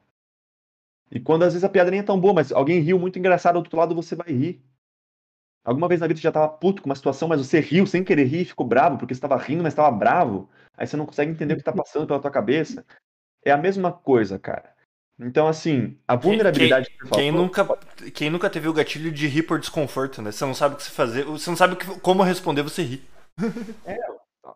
E 1.10 1.18
quando 1.20 1.44
às 1.44 1.54
vezes 1.54 1.64
a 1.64 1.68
piada 1.68 1.90
nem 1.90 2.00
é 2.00 2.02
tão 2.02 2.20
boa, 2.20 2.34
mas 2.34 2.52
alguém 2.52 2.80
riu 2.80 2.98
muito 2.98 3.18
engraçado 3.18 3.54
do 3.54 3.58
outro 3.58 3.76
lado, 3.78 3.94
você 3.94 4.14
vai 4.14 4.28
rir. 4.28 4.62
Alguma 5.64 5.88
vez 5.88 6.00
na 6.00 6.06
vida 6.06 6.18
você 6.18 6.22
já 6.22 6.32
tava 6.32 6.48
puto 6.48 6.82
com 6.82 6.88
uma 6.88 6.94
situação, 6.94 7.28
mas 7.28 7.40
você 7.40 7.58
riu 7.58 7.86
sem 7.86 8.04
querer 8.04 8.24
rir, 8.24 8.44
ficou 8.44 8.66
bravo 8.66 8.98
porque 8.98 9.14
você 9.14 9.18
estava 9.18 9.36
rindo, 9.36 9.62
mas 9.64 9.72
estava 9.72 9.90
bravo. 9.90 10.48
Aí 10.76 10.86
você 10.86 10.96
não 10.96 11.06
consegue 11.06 11.32
entender 11.32 11.54
o 11.54 11.56
que 11.56 11.62
está 11.62 11.72
passando 11.72 12.06
pela 12.06 12.20
tua 12.20 12.30
cabeça. 12.30 12.84
É 13.44 13.50
a 13.50 13.56
mesma 13.56 13.92
coisa, 13.92 14.38
cara. 14.38 14.75
Então, 15.18 15.48
assim, 15.48 15.96
a 16.06 16.14
vulnerabilidade 16.14 16.90
quem, 16.90 16.98
quem, 16.98 17.10
quem 17.10 17.32
nunca 17.32 17.78
Quem 18.14 18.30
nunca 18.30 18.50
teve 18.50 18.68
o 18.68 18.72
gatilho 18.72 19.10
de 19.10 19.26
rir 19.26 19.44
por 19.44 19.58
desconforto, 19.58 20.20
né? 20.20 20.30
Você 20.30 20.44
não 20.44 20.54
sabe 20.54 20.74
o 20.74 20.76
que 20.76 20.84
você 20.84 20.90
fazer, 20.90 21.24
você 21.24 21.48
não 21.48 21.56
sabe 21.56 21.76
como 22.02 22.22
responder, 22.22 22.62
você 22.62 22.82
ri. 22.82 23.02
É, 23.86 23.98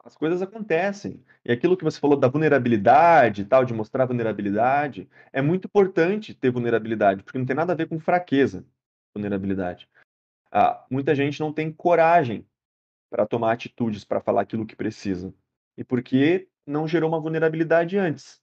as 0.05 0.17
coisas 0.17 0.43
acontecem. 0.43 1.23
E 1.45 1.53
aquilo 1.53 1.77
que 1.77 1.85
você 1.85 1.99
falou 1.99 2.17
da 2.17 2.29
vulnerabilidade 2.29 3.45
tal, 3.45 3.65
de 3.65 3.75
mostrar 3.75 4.07
vulnerabilidade, 4.07 5.09
é 5.33 5.41
muito 5.41 5.67
importante 5.67 6.35
ter 6.35 6.51
vulnerabilidade, 6.51 7.23
porque 7.23 7.39
não 7.39 7.47
tem 7.47 7.57
nada 7.57 7.73
a 7.73 7.77
ver 7.77 7.89
com 7.89 7.99
fraqueza, 7.99 8.65
vulnerabilidade. 9.15 9.89
Ah, 10.53 10.85
muita 10.91 11.15
gente 11.15 11.41
não 11.41 11.53
tem 11.53 11.73
coragem 11.73 12.47
para 13.11 13.27
tomar 13.27 13.53
atitudes, 13.53 14.05
para 14.05 14.21
falar 14.21 14.43
aquilo 14.43 14.67
que 14.67 14.77
precisa. 14.77 15.35
E 15.77 15.85
porque 15.85 16.49
não 16.67 16.87
gerou 16.87 17.09
uma 17.09 17.21
vulnerabilidade 17.21 17.97
antes. 17.97 18.41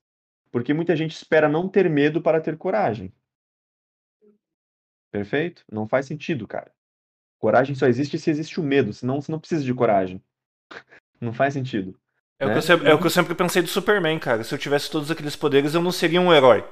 Porque 0.51 0.73
muita 0.73 0.95
gente 0.95 1.15
espera 1.15 1.49
não 1.49 1.67
ter 1.67 1.89
medo 1.89 2.21
para 2.21 2.41
ter 2.41 2.57
coragem. 2.57 3.13
Perfeito? 5.11 5.63
Não 5.71 5.87
faz 5.87 6.05
sentido, 6.05 6.47
cara. 6.47 6.71
Coragem 7.39 7.75
só 7.75 7.87
existe 7.87 8.17
se 8.17 8.29
existe 8.29 8.59
o 8.59 8.63
medo, 8.63 8.93
senão 8.93 9.21
você 9.21 9.31
não 9.31 9.39
precisa 9.39 9.63
de 9.63 9.73
coragem. 9.73 10.21
Não 11.19 11.33
faz 11.33 11.55
sentido. 11.55 11.99
É, 12.39 12.45
né? 12.45 12.51
o 12.51 12.53
que 12.53 12.57
eu 12.59 12.61
sempre, 12.61 12.89
é 12.89 12.93
o 12.93 12.99
que 12.99 13.05
eu 13.07 13.09
sempre 13.09 13.33
pensei 13.33 13.63
do 13.63 13.67
Superman, 13.67 14.19
cara. 14.19 14.43
Se 14.43 14.53
eu 14.53 14.59
tivesse 14.59 14.91
todos 14.91 15.09
aqueles 15.09 15.35
poderes, 15.35 15.73
eu 15.73 15.81
não 15.81 15.91
seria 15.91 16.21
um 16.21 16.31
herói. 16.31 16.63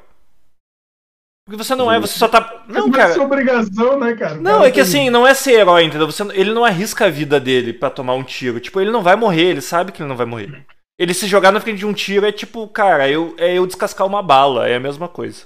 Porque 1.43 1.57
você 1.57 1.73
não 1.73 1.91
é, 1.91 1.99
você 1.99 2.17
só 2.17 2.27
tá. 2.27 2.63
Não, 2.69 2.87
Mas 2.87 2.97
cara. 2.97 3.13
é 3.13 3.19
obrigação, 3.19 3.99
né, 3.99 4.15
cara? 4.15 4.35
Não, 4.35 4.57
Cara, 4.57 4.67
é 4.67 4.71
que 4.71 4.79
assim, 4.79 5.09
não 5.11 5.25
é 5.27 5.33
ser 5.33 5.59
herói, 5.59 5.83
entendeu? 5.83 6.05
Você, 6.05 6.23
ele 6.33 6.51
não 6.51 6.65
arrisca 6.65 7.05
a 7.05 7.09
vida 7.09 7.39
dele 7.39 7.71
pra 7.71 7.91
tomar 7.91 8.15
um 8.15 8.23
tiro. 8.23 8.59
Tipo, 8.59 8.81
ele 8.81 8.91
não 8.91 9.03
vai 9.03 9.15
morrer, 9.15 9.49
ele 9.49 9.61
sabe 9.61 9.91
que 9.91 10.01
ele 10.01 10.09
não 10.09 10.17
vai 10.17 10.25
morrer. 10.25 10.65
Ele 10.97 11.13
se 11.13 11.27
jogar 11.27 11.51
na 11.51 11.59
frente 11.59 11.79
de 11.79 11.85
um 11.85 11.93
tiro 11.93 12.25
é 12.25 12.31
tipo, 12.31 12.67
cara, 12.69 13.09
eu, 13.09 13.35
é 13.37 13.53
eu 13.53 13.67
descascar 13.67 14.07
uma 14.07 14.21
bala, 14.23 14.67
é 14.67 14.75
a 14.75 14.79
mesma 14.79 15.07
coisa. 15.09 15.45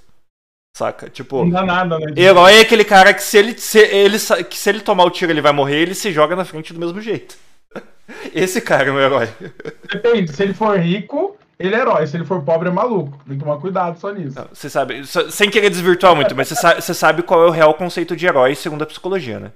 Saca? 0.78 1.10
Tipo, 1.10 1.44
Não 1.44 1.50
dá 1.50 1.66
nada, 1.66 1.98
né? 2.00 2.14
herói 2.16 2.58
é 2.58 2.62
aquele 2.62 2.86
cara 2.86 3.14
que 3.14 3.24
se 3.24 3.38
ele, 3.38 3.58
se 3.58 3.80
ele, 3.80 4.18
que 4.46 4.58
se 4.58 4.70
ele 4.70 4.82
tomar 4.82 5.04
o 5.06 5.10
tiro 5.10 5.32
ele 5.32 5.42
vai 5.42 5.52
morrer, 5.52 5.82
ele 5.82 5.96
se 5.96 6.12
joga 6.12 6.36
na 6.36 6.46
frente 6.46 6.72
do 6.72 6.80
mesmo 6.80 7.02
jeito. 7.02 7.36
Esse 8.34 8.62
cara 8.62 8.88
é 8.90 8.92
um 8.92 9.00
herói. 9.00 9.28
Depende, 9.92 10.32
se 10.32 10.44
ele 10.44 10.54
for 10.54 10.80
rico, 10.80 11.36
ele 11.58 11.76
é 11.76 11.80
herói. 11.80 12.06
Se 12.06 12.16
ele 12.16 12.26
for 12.26 12.44
pobre, 12.44 12.70
é 12.70 12.72
maluco. 12.72 13.18
Tem 13.28 13.38
que 13.38 13.44
tomar 13.44 13.60
cuidado 13.60 14.00
só 14.00 14.12
nisso. 14.14 14.40
Não, 14.40 14.48
Você 14.54 14.70
sabe, 14.70 15.06
só- 15.06 15.30
sem 15.32 15.50
querer 15.50 15.70
desvirtuar 15.72 16.16
muito, 16.16 16.36
mas 16.36 16.48
você 16.48 16.56
sabe, 16.56 16.82
você 16.82 16.94
sabe 16.94 17.24
qual 17.24 17.44
é 17.44 17.48
o 17.48 17.52
real 17.52 17.74
conceito 17.74 18.16
de 18.16 18.28
herói 18.28 18.54
segundo 18.56 18.84
a 18.84 18.88
psicologia, 18.88 19.40
né? 19.40 19.52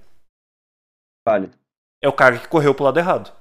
Vale. 1.26 1.52
É 2.02 2.10
o 2.10 2.14
cara 2.14 2.38
que 2.40 2.48
correu 2.48 2.74
pro 2.76 2.84
lado 2.84 3.00
errado. 3.00 3.32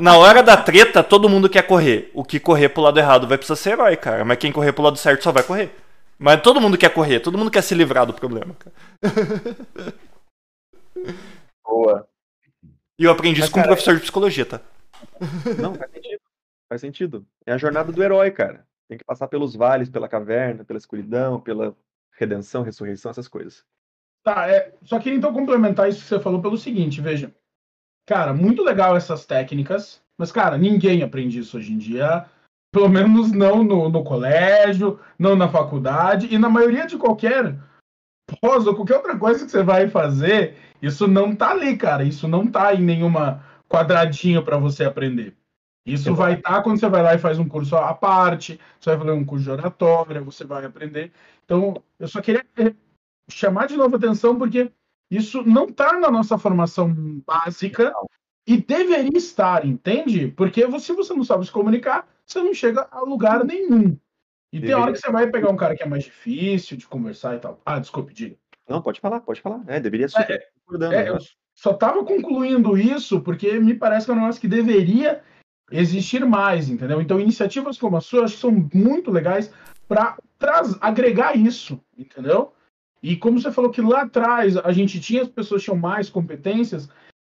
Na 0.00 0.16
hora 0.18 0.42
da 0.42 0.56
treta, 0.56 1.02
todo 1.02 1.28
mundo 1.28 1.48
quer 1.48 1.62
correr. 1.62 2.10
O 2.14 2.24
que 2.24 2.40
correr 2.40 2.68
pro 2.68 2.82
lado 2.82 2.98
errado 2.98 3.28
vai 3.28 3.38
precisar 3.38 3.56
ser 3.56 3.70
herói, 3.70 3.96
cara. 3.96 4.24
Mas 4.24 4.38
quem 4.38 4.52
correr 4.52 4.72
pro 4.72 4.82
lado 4.82 4.96
certo 4.96 5.22
só 5.22 5.32
vai 5.32 5.42
correr. 5.42 5.74
Mas 6.18 6.40
todo 6.40 6.60
mundo 6.60 6.78
quer 6.78 6.92
correr, 6.92 7.20
todo 7.20 7.36
mundo 7.36 7.50
quer 7.50 7.62
se 7.62 7.74
livrar 7.74 8.06
do 8.06 8.14
problema, 8.14 8.54
cara. 8.54 8.74
Boa. 11.64 12.08
E 12.98 13.04
eu 13.04 13.10
aprendi 13.10 13.40
Mas, 13.40 13.46
isso 13.46 13.52
com 13.52 13.60
um 13.60 13.62
cara, 13.62 13.74
professor 13.74 13.94
de 13.94 14.00
psicologia, 14.00 14.46
tá? 14.46 14.60
Não, 15.60 15.74
faz 15.74 15.90
sentido. 15.90 16.20
Faz 16.68 16.80
sentido. 16.80 17.26
É 17.44 17.52
a 17.52 17.58
jornada 17.58 17.92
do 17.92 18.02
herói, 18.02 18.30
cara. 18.30 18.66
Tem 18.88 18.96
que 18.96 19.04
passar 19.04 19.28
pelos 19.28 19.54
vales, 19.54 19.90
pela 19.90 20.08
caverna, 20.08 20.64
pela 20.64 20.78
escuridão, 20.78 21.38
pela 21.38 21.76
redenção, 22.12 22.62
ressurreição, 22.62 23.10
essas 23.10 23.28
coisas. 23.28 23.64
Tá, 24.22 24.48
é, 24.48 24.74
só 24.82 24.98
queria 24.98 25.18
então 25.18 25.32
complementar 25.32 25.88
isso 25.88 26.00
que 26.00 26.08
você 26.08 26.18
falou 26.18 26.40
pelo 26.40 26.56
seguinte, 26.56 27.00
veja. 27.00 27.32
Cara, 28.06 28.32
muito 28.32 28.62
legal 28.62 28.96
essas 28.96 29.26
técnicas, 29.26 30.00
mas, 30.16 30.30
cara, 30.30 30.56
ninguém 30.56 31.02
aprende 31.02 31.40
isso 31.40 31.58
hoje 31.58 31.72
em 31.72 31.78
dia. 31.78 32.24
Pelo 32.72 32.88
menos 32.88 33.32
não 33.32 33.64
no, 33.64 33.88
no 33.88 34.04
colégio, 34.04 35.00
não 35.18 35.34
na 35.34 35.48
faculdade, 35.48 36.32
e 36.32 36.38
na 36.38 36.48
maioria 36.48 36.86
de 36.86 36.96
qualquer 36.96 37.56
pós 38.40 38.66
ou 38.66 38.74
qualquer 38.74 38.96
outra 38.96 39.18
coisa 39.18 39.44
que 39.44 39.50
você 39.50 39.62
vai 39.62 39.88
fazer, 39.88 40.56
isso 40.80 41.06
não 41.06 41.34
tá 41.34 41.50
ali, 41.50 41.76
cara. 41.76 42.04
Isso 42.04 42.28
não 42.28 42.46
tá 42.46 42.74
em 42.74 42.82
nenhuma 42.82 43.44
quadradinho 43.68 44.42
para 44.42 44.56
você 44.56 44.84
aprender. 44.84 45.36
Isso 45.86 46.12
vai 46.14 46.34
estar 46.34 46.54
tá 46.54 46.62
quando 46.62 46.80
você 46.80 46.88
vai 46.88 47.02
lá 47.02 47.14
e 47.14 47.18
faz 47.18 47.38
um 47.38 47.48
curso 47.48 47.76
à 47.76 47.94
parte, 47.94 48.60
você 48.80 48.90
vai 48.90 48.98
fazer 48.98 49.12
um 49.12 49.24
curso 49.24 49.44
de 49.44 49.50
oratória, 49.50 50.20
você 50.20 50.44
vai 50.44 50.64
aprender. 50.64 51.12
Então, 51.44 51.80
eu 51.98 52.08
só 52.08 52.20
queria 52.20 52.44
chamar 53.30 53.66
de 53.66 53.76
novo 53.76 53.94
a 53.94 53.98
atenção 53.98 54.36
porque 54.36 54.70
isso 55.10 55.42
não 55.42 55.64
está 55.66 55.98
na 55.98 56.10
nossa 56.10 56.36
formação 56.36 57.22
básica 57.26 57.92
e 58.46 58.56
deveria 58.56 59.16
estar, 59.16 59.64
entende? 59.64 60.28
Porque 60.28 60.62
se 60.78 60.92
você 60.92 61.14
não 61.14 61.24
sabe 61.24 61.44
se 61.44 61.52
comunicar, 61.52 62.08
você 62.24 62.40
não 62.40 62.54
chega 62.54 62.86
a 62.90 63.00
lugar 63.00 63.44
nenhum. 63.44 63.98
E 64.52 64.60
deveria. 64.60 64.74
tem 64.74 64.74
hora 64.74 64.92
que 64.92 64.98
você 64.98 65.10
vai 65.10 65.26
pegar 65.28 65.50
um 65.50 65.56
cara 65.56 65.76
que 65.76 65.82
é 65.82 65.86
mais 65.86 66.04
difícil 66.04 66.76
de 66.76 66.86
conversar 66.86 67.36
e 67.36 67.40
tal. 67.40 67.60
Ah, 67.64 67.78
desculpe, 67.78 68.14
diga. 68.14 68.36
Não, 68.68 68.82
pode 68.82 69.00
falar, 69.00 69.20
pode 69.20 69.40
falar. 69.40 69.62
É, 69.66 69.78
deveria 69.78 70.08
ser. 70.08 70.30
É, 70.30 70.50
é, 70.92 71.08
eu 71.08 71.18
só 71.54 71.72
estava 71.72 72.04
concluindo 72.04 72.76
isso 72.76 73.20
porque 73.20 73.58
me 73.58 73.74
parece 73.74 74.06
que 74.06 74.12
é 74.12 74.14
um 74.14 74.20
negócio 74.20 74.40
que 74.40 74.48
deveria 74.48 75.22
existir 75.70 76.24
mais, 76.24 76.68
entendeu? 76.68 77.00
Então, 77.00 77.20
iniciativas 77.20 77.78
como 77.78 77.96
a 77.96 78.00
sua 78.00 78.24
acho 78.24 78.34
que 78.34 78.40
são 78.40 78.68
muito 78.72 79.10
legais 79.10 79.52
para 79.88 80.16
agregar 80.80 81.36
isso, 81.36 81.80
entendeu? 81.96 82.52
E 83.02 83.16
como 83.16 83.40
você 83.40 83.52
falou 83.52 83.70
que 83.70 83.80
lá 83.80 84.02
atrás 84.02 84.56
a 84.56 84.72
gente 84.72 85.00
tinha, 85.00 85.22
as 85.22 85.28
pessoas 85.28 85.62
tinham 85.62 85.76
mais 85.76 86.10
competências, 86.10 86.88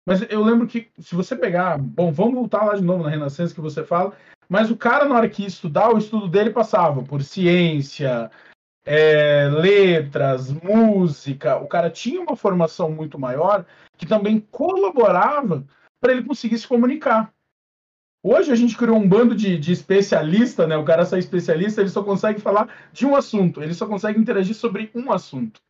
mas 0.05 0.21
eu 0.29 0.43
lembro 0.43 0.67
que 0.67 0.89
se 0.99 1.15
você 1.15 1.35
pegar, 1.35 1.77
bom, 1.77 2.11
vamos 2.11 2.35
voltar 2.35 2.63
lá 2.63 2.75
de 2.75 2.83
novo 2.83 3.03
na 3.03 3.09
Renascença 3.09 3.55
que 3.55 3.61
você 3.61 3.83
fala, 3.83 4.13
mas 4.49 4.69
o 4.69 4.77
cara 4.77 5.05
na 5.05 5.15
hora 5.15 5.29
que 5.29 5.43
ia 5.43 5.47
estudar, 5.47 5.93
o 5.93 5.97
estudo 5.97 6.27
dele 6.27 6.49
passava 6.49 7.01
por 7.01 7.23
ciência, 7.23 8.29
é, 8.85 9.47
letras, 9.49 10.51
música, 10.51 11.57
o 11.57 11.67
cara 11.67 11.89
tinha 11.89 12.21
uma 12.21 12.35
formação 12.35 12.91
muito 12.91 13.17
maior 13.17 13.65
que 13.97 14.05
também 14.05 14.39
colaborava 14.51 15.65
para 16.01 16.11
ele 16.11 16.23
conseguir 16.23 16.57
se 16.57 16.67
comunicar. 16.67 17.32
Hoje 18.25 18.53
a 18.53 18.55
gente 18.55 18.77
criou 18.77 18.95
um 18.95 19.07
bando 19.07 19.35
de, 19.35 19.59
de 19.59 19.73
especialista, 19.73 20.65
né? 20.65 20.77
O 20.77 20.85
cara 20.85 21.05
sai 21.05 21.19
especialista, 21.19 21.81
ele 21.81 21.89
só 21.89 22.01
consegue 22.01 22.39
falar 22.39 22.73
de 22.93 23.05
um 23.05 23.17
assunto, 23.17 23.61
ele 23.61 23.73
só 23.73 23.85
consegue 23.85 24.17
interagir 24.17 24.55
sobre 24.55 24.89
um 24.95 25.11
assunto. 25.11 25.61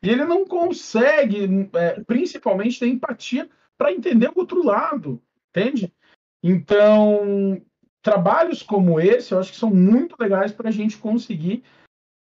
E 0.00 0.08
ele 0.08 0.24
não 0.24 0.46
consegue, 0.46 1.68
é, 1.74 2.00
principalmente, 2.04 2.78
ter 2.78 2.86
empatia 2.86 3.50
para 3.76 3.92
entender 3.92 4.28
o 4.28 4.38
outro 4.38 4.64
lado, 4.64 5.20
entende? 5.48 5.92
Então, 6.40 7.60
trabalhos 8.00 8.62
como 8.62 9.00
esse, 9.00 9.32
eu 9.32 9.40
acho 9.40 9.50
que 9.50 9.58
são 9.58 9.70
muito 9.70 10.14
legais 10.20 10.52
para 10.52 10.68
a 10.68 10.72
gente 10.72 10.96
conseguir 10.98 11.64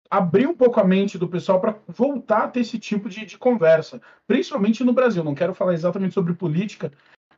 abrir 0.09 0.47
um 0.47 0.55
pouco 0.55 0.79
a 0.79 0.83
mente 0.83 1.19
do 1.19 1.27
pessoal 1.27 1.61
para 1.61 1.79
voltar 1.87 2.45
a 2.45 2.47
ter 2.47 2.61
esse 2.61 2.79
tipo 2.79 3.07
de, 3.07 3.25
de, 3.25 3.37
conversa, 3.37 4.01
principalmente 4.25 4.83
no 4.83 4.91
Brasil. 4.91 5.23
Não 5.23 5.35
quero 5.35 5.53
falar 5.53 5.73
exatamente 5.73 6.15
sobre 6.15 6.33
política, 6.33 6.91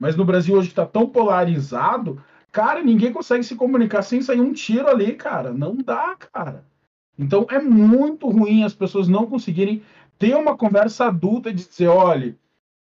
mas 0.03 0.17
no 0.17 0.25
Brasil 0.25 0.53
hoje 0.53 0.67
está 0.67 0.85
tão 0.85 1.07
polarizado, 1.07 2.21
cara, 2.51 2.83
ninguém 2.83 3.13
consegue 3.13 3.41
se 3.41 3.55
comunicar 3.55 4.01
sem 4.01 4.21
sair 4.21 4.41
um 4.41 4.51
tiro 4.51 4.89
ali, 4.89 5.13
cara. 5.13 5.53
Não 5.53 5.77
dá, 5.77 6.13
cara. 6.17 6.65
Então 7.17 7.47
é 7.49 7.57
muito 7.57 8.27
ruim 8.29 8.65
as 8.65 8.73
pessoas 8.73 9.07
não 9.07 9.25
conseguirem 9.25 9.81
ter 10.19 10.35
uma 10.35 10.57
conversa 10.57 11.05
adulta 11.05 11.53
de 11.53 11.65
dizer, 11.65 11.87
olha, 11.87 12.37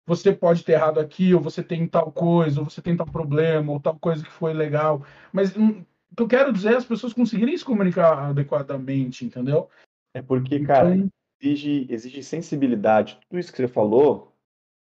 você 0.07 0.33
pode 0.33 0.65
ter 0.65 0.73
errado 0.73 0.99
aqui, 0.99 1.35
ou 1.35 1.43
você 1.43 1.63
tem 1.63 1.87
tal 1.87 2.11
coisa, 2.11 2.61
ou 2.61 2.71
você 2.71 2.81
tem 2.81 2.97
tal 2.97 3.07
problema, 3.07 3.71
ou 3.71 3.79
tal 3.79 3.99
coisa 3.99 4.25
que 4.25 4.33
foi 4.33 4.55
legal. 4.55 5.05
Mas 5.31 5.55
hum, 5.55 5.85
o 6.11 6.17
que 6.17 6.23
eu 6.23 6.27
quero 6.27 6.51
dizer 6.51 6.73
é 6.73 6.77
as 6.77 6.87
pessoas 6.87 7.13
conseguirem 7.13 7.55
se 7.55 7.63
comunicar 7.67 8.31
adequadamente, 8.31 9.27
entendeu? 9.27 9.69
É 10.15 10.23
porque, 10.23 10.61
cara, 10.61 10.95
então... 10.95 11.11
exige, 11.39 11.87
exige 11.91 12.23
sensibilidade. 12.23 13.19
Tudo 13.29 13.39
isso 13.39 13.53
que 13.53 13.59
você 13.59 13.69
falou 13.69 14.30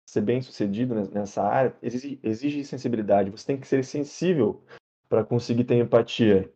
ser 0.04 0.20
bem 0.20 0.42
sucedido 0.42 0.94
nessa 1.10 1.42
área 1.42 1.74
exige, 1.82 2.20
exige 2.22 2.64
sensibilidade. 2.64 3.30
Você 3.30 3.46
tem 3.46 3.56
que 3.56 3.66
ser 3.66 3.84
sensível 3.84 4.62
para 5.08 5.24
conseguir 5.24 5.64
ter 5.64 5.76
empatia. 5.76 6.52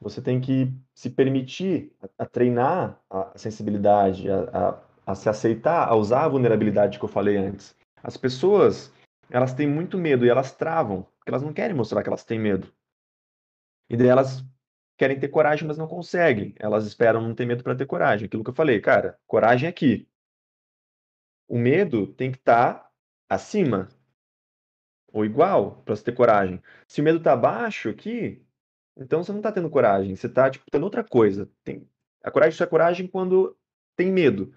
Você 0.00 0.22
tem 0.22 0.40
que 0.40 0.72
se 0.94 1.10
permitir 1.10 1.92
a, 2.00 2.24
a 2.24 2.26
treinar 2.26 3.00
a 3.10 3.36
sensibilidade, 3.36 4.30
a, 4.30 4.42
a, 4.52 5.12
a, 5.12 5.14
se 5.14 5.28
aceitar, 5.28 5.88
a 5.88 5.94
usar 5.94 6.24
a 6.24 6.28
vulnerabilidade 6.28 6.98
que 6.98 7.04
eu 7.04 7.08
falei 7.08 7.36
antes. 7.36 7.76
As 8.02 8.16
pessoas, 8.16 8.92
elas 9.28 9.52
têm 9.52 9.66
muito 9.66 9.98
medo 9.98 10.24
e 10.24 10.30
elas 10.30 10.52
travam, 10.52 11.06
porque 11.18 11.30
elas 11.30 11.42
não 11.42 11.52
querem 11.52 11.76
mostrar 11.76 12.02
que 12.02 12.08
elas 12.08 12.24
têm 12.24 12.38
medo. 12.38 12.72
E 13.90 13.96
daí 13.96 14.08
elas 14.08 14.42
querem 14.96 15.18
ter 15.18 15.28
coragem, 15.28 15.66
mas 15.66 15.76
não 15.76 15.86
conseguem. 15.86 16.54
Elas 16.58 16.86
esperam 16.86 17.20
não 17.20 17.34
ter 17.34 17.44
medo 17.44 17.62
para 17.62 17.74
ter 17.74 17.86
coragem. 17.86 18.26
Aquilo 18.26 18.44
que 18.44 18.50
eu 18.50 18.54
falei, 18.54 18.80
cara, 18.80 19.18
coragem 19.26 19.66
é 19.66 19.70
aqui 19.70 20.08
o 21.50 21.58
medo 21.58 22.06
tem 22.06 22.30
que 22.30 22.38
estar 22.38 22.74
tá 22.74 22.90
acima 23.28 23.88
ou 25.12 25.24
igual 25.24 25.82
para 25.84 25.96
você 25.96 26.04
ter 26.04 26.12
coragem. 26.12 26.62
Se 26.86 27.00
o 27.00 27.04
medo 27.04 27.18
está 27.18 27.36
baixo 27.36 27.88
aqui, 27.88 28.40
então 28.96 29.24
você 29.24 29.32
não 29.32 29.40
está 29.40 29.50
tendo 29.50 29.68
coragem, 29.68 30.14
você 30.14 30.28
está 30.28 30.48
tipo, 30.48 30.64
tendo 30.70 30.84
outra 30.84 31.02
coisa. 31.02 31.50
Tem... 31.64 31.84
A 32.22 32.30
coragem 32.30 32.56
só 32.56 32.62
é 32.62 32.68
coragem 32.68 33.08
quando 33.08 33.56
tem 33.96 34.12
medo. 34.12 34.54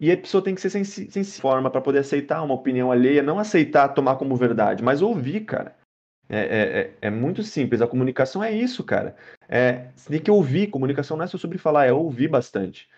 E 0.00 0.10
a 0.10 0.16
pessoa 0.16 0.42
tem 0.42 0.54
que 0.54 0.60
ser 0.62 0.70
sem 0.70 1.24
forma 1.24 1.70
para 1.70 1.82
poder 1.82 1.98
aceitar 1.98 2.42
uma 2.42 2.54
opinião 2.54 2.90
alheia, 2.90 3.22
não 3.22 3.38
aceitar 3.38 3.88
tomar 3.90 4.16
como 4.16 4.36
verdade, 4.36 4.82
mas 4.82 5.02
ouvir, 5.02 5.44
cara. 5.44 5.76
É, 6.28 6.38
é, 6.38 6.80
é, 6.80 6.98
é 7.02 7.10
muito 7.10 7.42
simples. 7.42 7.82
A 7.82 7.86
comunicação 7.86 8.42
é 8.42 8.50
isso, 8.50 8.82
cara. 8.82 9.16
É, 9.48 9.90
você 9.94 10.10
tem 10.10 10.22
que 10.22 10.30
ouvir. 10.30 10.68
Comunicação 10.68 11.16
não 11.16 11.24
é 11.24 11.26
só 11.26 11.36
sobre 11.36 11.58
falar, 11.58 11.86
é 11.86 11.92
ouvir 11.92 12.28
bastante. 12.28 12.88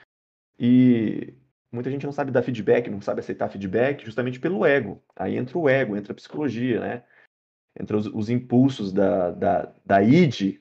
E 0.58 1.34
muita 1.72 1.90
gente 1.90 2.06
não 2.06 2.12
sabe 2.12 2.30
dar 2.30 2.42
feedback, 2.42 2.90
não 2.90 3.00
sabe 3.00 3.20
aceitar 3.20 3.48
feedback, 3.48 4.04
justamente 4.04 4.40
pelo 4.40 4.64
ego. 4.64 5.02
Aí 5.16 5.36
entra 5.36 5.58
o 5.58 5.68
ego, 5.68 5.96
entra 5.96 6.12
a 6.12 6.16
psicologia, 6.16 6.80
né? 6.80 7.02
Entra 7.78 7.96
os, 7.96 8.06
os 8.06 8.30
impulsos 8.30 8.92
da, 8.92 9.30
da, 9.30 9.72
da 9.84 10.02
id. 10.02 10.58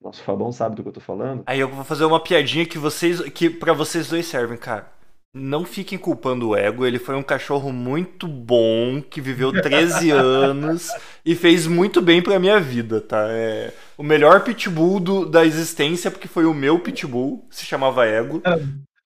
Nosso 0.00 0.22
Fabão 0.22 0.52
sabe 0.52 0.76
do 0.76 0.82
que 0.82 0.88
eu 0.88 0.92
tô 0.92 1.00
falando. 1.00 1.42
Aí 1.46 1.60
eu 1.60 1.68
vou 1.68 1.84
fazer 1.84 2.04
uma 2.04 2.22
piadinha 2.22 2.64
que 2.64 2.78
vocês 2.78 3.20
que 3.30 3.50
para 3.50 3.72
vocês 3.72 4.08
dois 4.08 4.26
servem, 4.26 4.56
cara. 4.56 4.90
Não 5.32 5.64
fiquem 5.64 5.96
culpando 5.96 6.48
o 6.48 6.56
ego, 6.56 6.84
ele 6.84 6.98
foi 6.98 7.14
um 7.14 7.22
cachorro 7.22 7.72
muito 7.72 8.26
bom, 8.26 9.00
que 9.00 9.20
viveu 9.20 9.52
13 9.52 10.10
anos 10.10 10.90
e 11.24 11.36
fez 11.36 11.68
muito 11.68 12.02
bem 12.02 12.20
pra 12.20 12.40
minha 12.40 12.58
vida, 12.58 13.00
tá? 13.00 13.28
É 13.30 13.72
o 13.96 14.02
melhor 14.02 14.42
pitbull 14.42 14.98
do, 14.98 15.26
da 15.26 15.44
existência, 15.44 16.10
porque 16.10 16.26
foi 16.26 16.46
o 16.46 16.54
meu 16.54 16.80
pitbull, 16.80 17.46
se 17.48 17.64
chamava 17.64 18.06
Ego. 18.06 18.42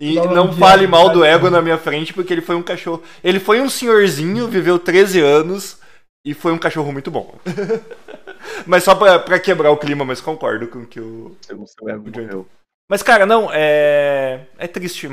E 0.05 0.17
não, 0.17 0.35
não 0.35 0.53
fale 0.53 0.87
mal 0.87 1.09
do 1.09 1.25
ego 1.25 1.49
na 1.49 1.63
minha 1.63 1.79
frente, 1.79 2.13
porque 2.13 2.31
ele 2.31 2.43
foi 2.43 2.55
um 2.55 2.63
cachorro. 2.63 3.03
Ele 3.23 3.41
foi 3.41 3.63
um 3.63 3.71
senhorzinho, 3.71 4.47
viveu 4.47 4.79
13 4.79 5.19
anos 5.21 5.79
e 6.23 6.35
foi 6.35 6.53
um 6.53 6.59
cachorro 6.59 6.93
muito 6.93 7.11
bom. 7.11 7.35
mas 8.67 8.85
só 8.85 8.95
pra, 8.95 9.19
pra, 9.19 9.41
quebrar 9.41 9.71
o 9.71 9.79
clima, 9.79 10.05
mas 10.05 10.21
concordo 10.21 10.69
com 10.69 10.85
que 10.85 11.01
o. 11.01 11.35
Seu 11.41 11.89
ego 11.89 12.11
morreu. 12.15 12.47
Mas, 12.87 13.03
cara, 13.03 13.25
não, 13.25 13.49
é. 13.51 14.47
É 14.59 14.67
triste. 14.67 15.09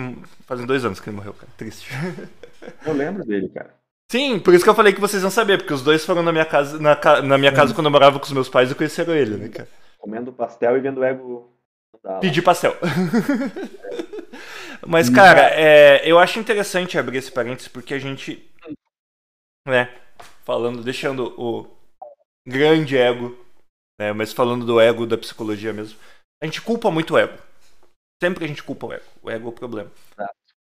Fazem 0.45 0.65
dois 0.65 0.83
anos 0.83 0.99
que 0.99 1.09
ele 1.09 1.15
morreu, 1.15 1.33
cara. 1.33 1.51
Triste. 1.55 1.89
Eu 2.85 2.93
lembro 2.93 3.23
dele, 3.23 3.47
cara. 3.47 3.73
Sim, 4.11 4.39
por 4.39 4.53
isso 4.53 4.65
que 4.65 4.69
eu 4.69 4.75
falei 4.75 4.91
que 4.91 4.99
vocês 4.99 5.23
não 5.23 5.31
saber, 5.31 5.57
porque 5.57 5.73
os 5.73 5.81
dois 5.81 6.03
foram 6.03 6.21
na 6.21 6.33
minha 6.33 6.43
casa, 6.43 6.77
na, 6.77 7.21
na 7.21 7.37
minha 7.37 7.51
casa 7.53 7.73
quando 7.73 7.85
eu 7.85 7.91
morava 7.91 8.19
com 8.19 8.25
os 8.25 8.33
meus 8.33 8.49
pais 8.49 8.69
e 8.69 8.75
conheceram 8.75 9.15
ele, 9.15 9.37
né, 9.37 9.47
cara? 9.47 9.69
Comendo 9.97 10.33
pastel 10.33 10.75
e 10.75 10.81
vendo 10.81 11.01
ego. 11.01 11.49
Pedir 12.19 12.41
pastel. 12.41 12.75
Mas, 14.87 15.09
cara, 15.09 15.49
é, 15.53 16.09
eu 16.09 16.17
acho 16.17 16.39
interessante 16.39 16.97
abrir 16.97 17.17
esse 17.17 17.31
parênteses 17.31 17.67
porque 17.67 17.93
a 17.93 17.99
gente, 17.99 18.49
né, 19.67 19.93
falando, 20.43 20.83
deixando 20.83 21.33
o 21.39 21.67
grande 22.47 22.97
ego, 22.97 23.37
né, 23.99 24.11
mas 24.13 24.33
falando 24.33 24.65
do 24.65 24.79
ego 24.79 25.05
da 25.05 25.17
psicologia 25.17 25.71
mesmo, 25.71 25.99
a 26.41 26.45
gente 26.45 26.61
culpa 26.61 26.89
muito 26.89 27.13
o 27.13 27.17
ego. 27.17 27.37
Sempre 28.21 28.45
a 28.45 28.47
gente 28.47 28.63
culpa 28.63 28.87
o 28.87 28.93
ego. 28.93 29.05
O 29.21 29.29
ego 29.29 29.47
é 29.47 29.49
o 29.49 29.53
problema. 29.53 29.91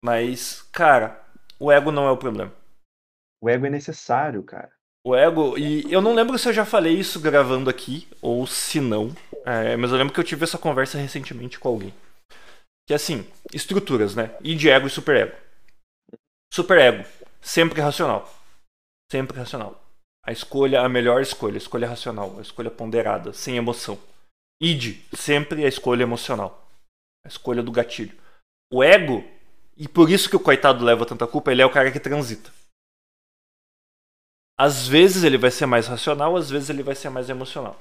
Mas, 0.04 0.62
cara, 0.72 1.24
o 1.60 1.72
ego 1.72 1.92
não 1.92 2.08
é 2.08 2.12
o 2.12 2.18
problema. 2.18 2.54
O 3.42 3.50
ego 3.50 3.66
é 3.66 3.70
necessário, 3.70 4.44
cara. 4.44 4.72
O 5.06 5.14
ego, 5.16 5.58
e 5.58 5.92
eu 5.92 6.02
não 6.02 6.14
lembro 6.14 6.38
se 6.38 6.48
eu 6.48 6.54
já 6.54 6.64
falei 6.64 6.94
isso 6.94 7.20
gravando 7.20 7.70
aqui, 7.70 8.08
ou 8.22 8.48
se 8.48 8.80
não, 8.80 9.14
é, 9.46 9.76
mas 9.76 9.92
eu 9.92 9.98
lembro 9.98 10.14
que 10.14 10.20
eu 10.20 10.24
tive 10.24 10.46
essa 10.46 10.58
conversa 10.58 10.98
recentemente 10.98 11.60
com 11.60 11.68
alguém. 11.68 11.94
Que 12.86 12.94
é 12.94 12.96
assim, 12.96 13.30
estruturas, 13.54 14.16
né? 14.16 14.38
E 14.42 14.56
de 14.56 14.70
ego 14.70 14.88
e 14.88 14.90
superego. 14.90 15.36
Superego, 16.54 17.08
sempre 17.42 17.82
racional. 17.82 18.32
Sempre 19.12 19.38
racional. 19.38 19.82
A 20.26 20.32
escolha, 20.32 20.82
a 20.82 20.90
melhor 20.90 21.22
escolha, 21.22 21.56
a 21.56 21.58
escolha 21.58 21.88
racional, 21.88 22.38
a 22.38 22.42
escolha 22.42 22.72
ponderada, 22.72 23.34
sem 23.34 23.58
emoção. 23.58 24.00
Id, 24.62 25.02
sempre 25.14 25.66
a 25.66 25.68
escolha 25.68 26.04
emocional. 26.04 26.68
A 27.26 27.28
escolha 27.28 27.62
do 27.62 27.72
gatilho. 27.72 28.18
O 28.72 28.84
ego, 28.84 29.24
e 29.78 29.88
por 29.88 30.10
isso 30.10 30.30
que 30.30 30.36
o 30.36 30.40
coitado 30.40 30.84
leva 30.84 31.06
tanta 31.06 31.28
culpa, 31.28 31.52
ele 31.52 31.62
é 31.62 31.66
o 31.66 31.72
cara 31.72 31.92
que 31.92 32.00
transita. 32.00 32.52
Às 34.58 34.88
vezes 34.88 35.24
ele 35.24 35.38
vai 35.38 35.52
ser 35.52 35.66
mais 35.66 35.88
racional, 35.88 36.36
às 36.36 36.50
vezes 36.50 36.70
ele 36.70 36.84
vai 36.84 36.96
ser 36.96 37.10
mais 37.10 37.30
emocional. 37.30 37.80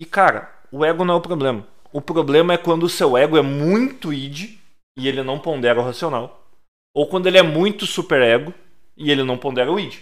E 0.00 0.06
cara, 0.06 0.52
o 0.70 0.84
ego 0.84 1.04
não 1.04 1.14
é 1.14 1.16
o 1.18 1.22
problema. 1.22 1.66
O 1.92 2.00
problema 2.00 2.54
é 2.54 2.58
quando 2.58 2.84
o 2.84 2.88
seu 2.88 3.16
ego 3.16 3.36
é 3.36 3.42
muito 3.42 4.12
id 4.12 4.58
e 4.96 5.08
ele 5.08 5.22
não 5.22 5.38
pondera 5.38 5.80
o 5.80 5.84
racional. 5.84 6.48
Ou 6.94 7.06
quando 7.06 7.26
ele 7.26 7.38
é 7.38 7.42
muito 7.42 7.86
super 7.86 8.20
ego 8.22 8.52
e 8.96 9.10
ele 9.10 9.22
não 9.22 9.38
pondera 9.38 9.70
o 9.70 9.78
id. 9.78 9.98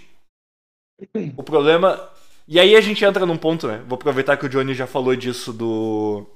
O 1.36 1.42
problema. 1.42 2.08
E 2.46 2.58
aí 2.58 2.76
a 2.76 2.80
gente 2.80 3.04
entra 3.04 3.24
num 3.24 3.36
ponto, 3.36 3.66
né? 3.66 3.82
Vou 3.86 3.96
aproveitar 3.96 4.36
que 4.36 4.46
o 4.46 4.48
Johnny 4.48 4.74
já 4.74 4.86
falou 4.86 5.16
disso 5.16 5.52
do. 5.52 6.26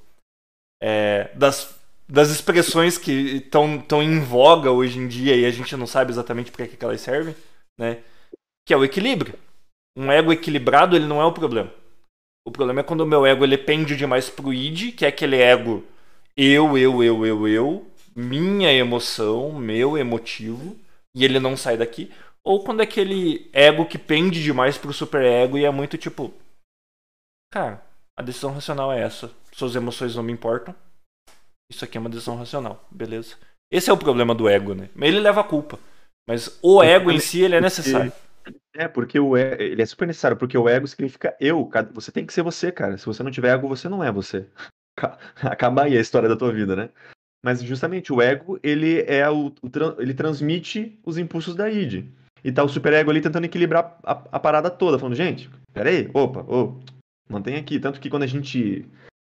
É, 0.81 1.31
das, 1.35 1.77
das 2.07 2.29
expressões 2.29 2.97
que 2.97 3.11
estão 3.11 4.03
em 4.03 4.19
voga 4.19 4.71
hoje 4.71 4.99
em 4.99 5.07
dia 5.07 5.35
e 5.35 5.45
a 5.45 5.51
gente 5.51 5.75
não 5.75 5.87
sabe 5.87 6.11
exatamente 6.11 6.51
para 6.51 6.67
que, 6.67 6.77
que 6.77 6.85
elas 6.85 7.01
servem, 7.01 7.35
né? 7.77 7.99
Que 8.65 8.73
é 8.73 8.77
o 8.77 8.83
equilíbrio. 8.83 9.37
Um 9.97 10.11
ego 10.11 10.33
equilibrado, 10.33 10.95
ele 10.95 11.05
não 11.05 11.21
é 11.21 11.25
o 11.25 11.31
problema. 11.31 11.71
O 12.45 12.51
problema 12.51 12.81
é 12.81 12.83
quando 12.83 13.01
o 13.01 13.05
meu 13.05 13.25
ego 13.25 13.43
ele 13.43 13.57
pende 13.57 13.95
demais 13.95 14.29
pro 14.29 14.53
id, 14.53 14.95
que 14.95 15.03
é 15.03 15.07
aquele 15.07 15.37
ego 15.37 15.83
eu, 16.37 16.77
eu, 16.77 17.01
eu, 17.01 17.25
eu, 17.25 17.47
eu, 17.47 17.87
minha 18.15 18.71
emoção, 18.71 19.53
meu 19.53 19.97
emotivo, 19.97 20.77
e 21.15 21.23
ele 21.23 21.39
não 21.39 21.55
sai 21.55 21.77
daqui. 21.77 22.11
Ou 22.43 22.63
quando 22.63 22.81
é 22.81 22.83
aquele 22.83 23.49
ego 23.53 23.85
que 23.85 23.97
pende 23.97 24.43
demais 24.43 24.77
pro 24.77 24.93
superego 24.93 25.57
e 25.57 25.65
é 25.65 25.71
muito 25.71 25.97
tipo. 25.97 26.33
Cara, 27.51 27.81
a 28.17 28.21
decisão 28.21 28.53
racional 28.53 28.91
é 28.91 29.01
essa. 29.01 29.31
Suas 29.53 29.75
emoções 29.75 30.15
não 30.15 30.23
me 30.23 30.33
importam. 30.33 30.75
Isso 31.71 31.85
aqui 31.85 31.97
é 31.97 32.01
uma 32.01 32.09
decisão 32.09 32.37
racional, 32.37 32.85
beleza? 32.91 33.35
Esse 33.71 33.89
é 33.89 33.93
o 33.93 33.97
problema 33.97 34.35
do 34.35 34.47
ego, 34.47 34.75
né? 34.75 34.89
Ele 35.01 35.19
leva 35.19 35.41
a 35.41 35.43
culpa. 35.43 35.79
Mas 36.27 36.59
o 36.61 36.83
ego 36.83 37.09
em 37.11 37.19
si, 37.19 37.41
ele 37.41 37.55
é 37.55 37.61
necessário. 37.61 38.11
É, 38.73 38.87
porque 38.87 39.19
o 39.19 39.35
ego, 39.35 39.61
ele 39.61 39.81
é 39.81 39.85
super 39.85 40.07
necessário, 40.07 40.37
porque 40.37 40.57
o 40.57 40.67
ego 40.67 40.87
significa 40.87 41.35
eu. 41.39 41.69
Você 41.93 42.11
tem 42.11 42.25
que 42.25 42.33
ser 42.33 42.41
você, 42.41 42.71
cara. 42.71 42.97
Se 42.97 43.05
você 43.05 43.23
não 43.23 43.31
tiver 43.31 43.53
ego, 43.53 43.67
você 43.67 43.89
não 43.89 44.03
é 44.03 44.11
você. 44.11 44.47
Acaba 45.41 45.83
aí 45.83 45.97
a 45.97 46.01
história 46.01 46.29
da 46.29 46.35
tua 46.35 46.51
vida, 46.51 46.75
né? 46.75 46.89
Mas 47.43 47.61
justamente 47.61 48.11
o 48.11 48.21
ego, 48.21 48.59
ele 48.63 49.01
é 49.01 49.29
o, 49.29 49.53
ele 49.99 50.13
transmite 50.13 50.99
os 51.05 51.17
impulsos 51.17 51.55
da 51.55 51.69
id. 51.69 52.05
E 52.43 52.51
tá 52.51 52.63
o 52.63 52.69
superego 52.69 53.09
ali 53.09 53.21
tentando 53.21 53.45
equilibrar 53.45 53.97
a, 54.03 54.11
a, 54.31 54.39
parada 54.39 54.69
toda, 54.69 54.99
falando, 54.99 55.15
gente, 55.15 55.49
peraí, 55.73 56.09
opa, 56.13 56.41
ô, 56.41 56.79
mantém 57.29 57.55
aqui. 57.55 57.79
Tanto 57.79 57.99
que 57.99 58.09
quando 58.09 58.23
a 58.23 58.27
gente 58.27 58.85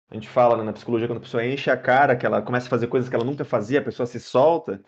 a 0.10 0.16
gente 0.16 0.30
fala 0.30 0.58
né, 0.58 0.64
na 0.64 0.74
psicologia, 0.74 1.08
quando 1.08 1.18
a 1.18 1.22
pessoa 1.22 1.46
enche 1.46 1.70
a 1.70 1.78
cara, 1.78 2.16
que 2.16 2.26
ela 2.26 2.42
começa 2.42 2.68
a 2.68 2.70
fazer 2.70 2.88
coisas 2.88 3.10
que 3.10 3.16
ela 3.16 3.26
nunca 3.26 3.44
fazia, 3.44 3.80
a 3.80 3.84
pessoa 3.84 4.06
se 4.06 4.20
solta, 4.20 4.82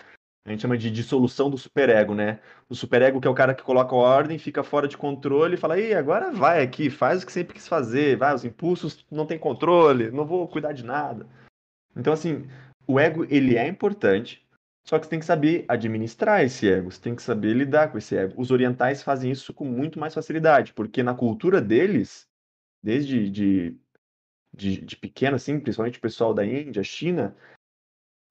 a 0.47 0.51
gente 0.51 0.61
chama 0.61 0.77
de 0.77 0.89
dissolução 0.89 1.49
do 1.49 1.57
superego, 1.57 2.15
né? 2.15 2.39
O 2.69 2.75
superego 2.75 3.19
que 3.19 3.27
é 3.27 3.29
o 3.29 3.35
cara 3.35 3.53
que 3.53 3.61
coloca 3.61 3.93
ordem, 3.93 4.39
fica 4.39 4.63
fora 4.63 4.87
de 4.87 4.95
controle 4.95 5.55
e 5.55 5.57
fala, 5.57 5.77
ei, 5.77 5.93
agora 5.93 6.31
vai 6.31 6.63
aqui, 6.63 6.89
faz 6.89 7.21
o 7.21 7.25
que 7.25 7.33
sempre 7.33 7.53
quis 7.53 7.67
fazer, 7.67 8.15
vai, 8.15 8.33
os 8.33 8.45
impulsos 8.45 9.05
não 9.11 9.25
tem 9.25 9.37
controle, 9.37 10.09
não 10.09 10.25
vou 10.25 10.47
cuidar 10.47 10.71
de 10.71 10.85
nada. 10.85 11.27
Então, 11.93 12.13
assim, 12.13 12.47
o 12.87 12.97
ego, 12.97 13.25
ele 13.29 13.57
é 13.57 13.67
importante, 13.67 14.41
só 14.87 14.97
que 14.97 15.05
você 15.05 15.09
tem 15.09 15.19
que 15.19 15.25
saber 15.25 15.65
administrar 15.67 16.41
esse 16.41 16.71
ego, 16.71 16.89
você 16.89 17.01
tem 17.01 17.13
que 17.13 17.21
saber 17.21 17.53
lidar 17.53 17.91
com 17.91 17.97
esse 17.97 18.15
ego. 18.15 18.33
Os 18.37 18.49
orientais 18.49 19.03
fazem 19.03 19.29
isso 19.29 19.53
com 19.53 19.65
muito 19.65 19.99
mais 19.99 20.13
facilidade, 20.13 20.71
porque 20.71 21.03
na 21.03 21.13
cultura 21.13 21.59
deles, 21.59 22.25
desde 22.81 23.29
de, 23.29 23.77
de, 24.55 24.79
de 24.79 24.95
pequeno, 24.95 25.35
assim, 25.35 25.59
principalmente 25.59 25.97
o 25.97 26.01
pessoal 26.01 26.33
da 26.33 26.45
Índia, 26.45 26.81
China, 26.85 27.35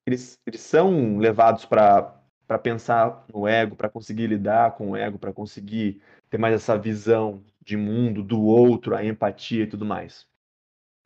eles, 0.06 0.38
eles 0.46 0.60
são 0.60 1.18
levados 1.18 1.64
para 1.64 2.22
pensar 2.62 3.26
no 3.32 3.46
ego, 3.46 3.74
para 3.74 3.90
conseguir 3.90 4.28
lidar 4.28 4.76
com 4.76 4.90
o 4.90 4.96
ego, 4.96 5.18
para 5.18 5.32
conseguir 5.32 6.00
ter 6.30 6.38
mais 6.38 6.54
essa 6.54 6.78
visão 6.78 7.42
de 7.64 7.76
mundo, 7.76 8.22
do 8.22 8.40
outro, 8.40 8.94
a 8.94 9.04
empatia 9.04 9.64
e 9.64 9.66
tudo 9.66 9.84
mais. 9.84 10.26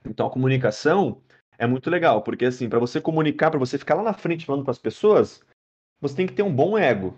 Então 0.04 0.26
a 0.26 0.30
comunicação 0.30 1.22
é 1.58 1.66
muito 1.66 1.88
legal, 1.88 2.22
porque 2.22 2.44
assim, 2.44 2.68
para 2.68 2.78
você 2.78 3.00
comunicar, 3.00 3.50
para 3.50 3.58
você 3.58 3.78
ficar 3.78 3.94
lá 3.94 4.02
na 4.02 4.12
frente 4.12 4.44
falando 4.44 4.64
com 4.64 4.70
as 4.70 4.78
pessoas, 4.78 5.42
você 6.00 6.16
tem 6.16 6.26
que 6.26 6.34
ter 6.34 6.42
um 6.42 6.54
bom 6.54 6.76
ego. 6.76 7.16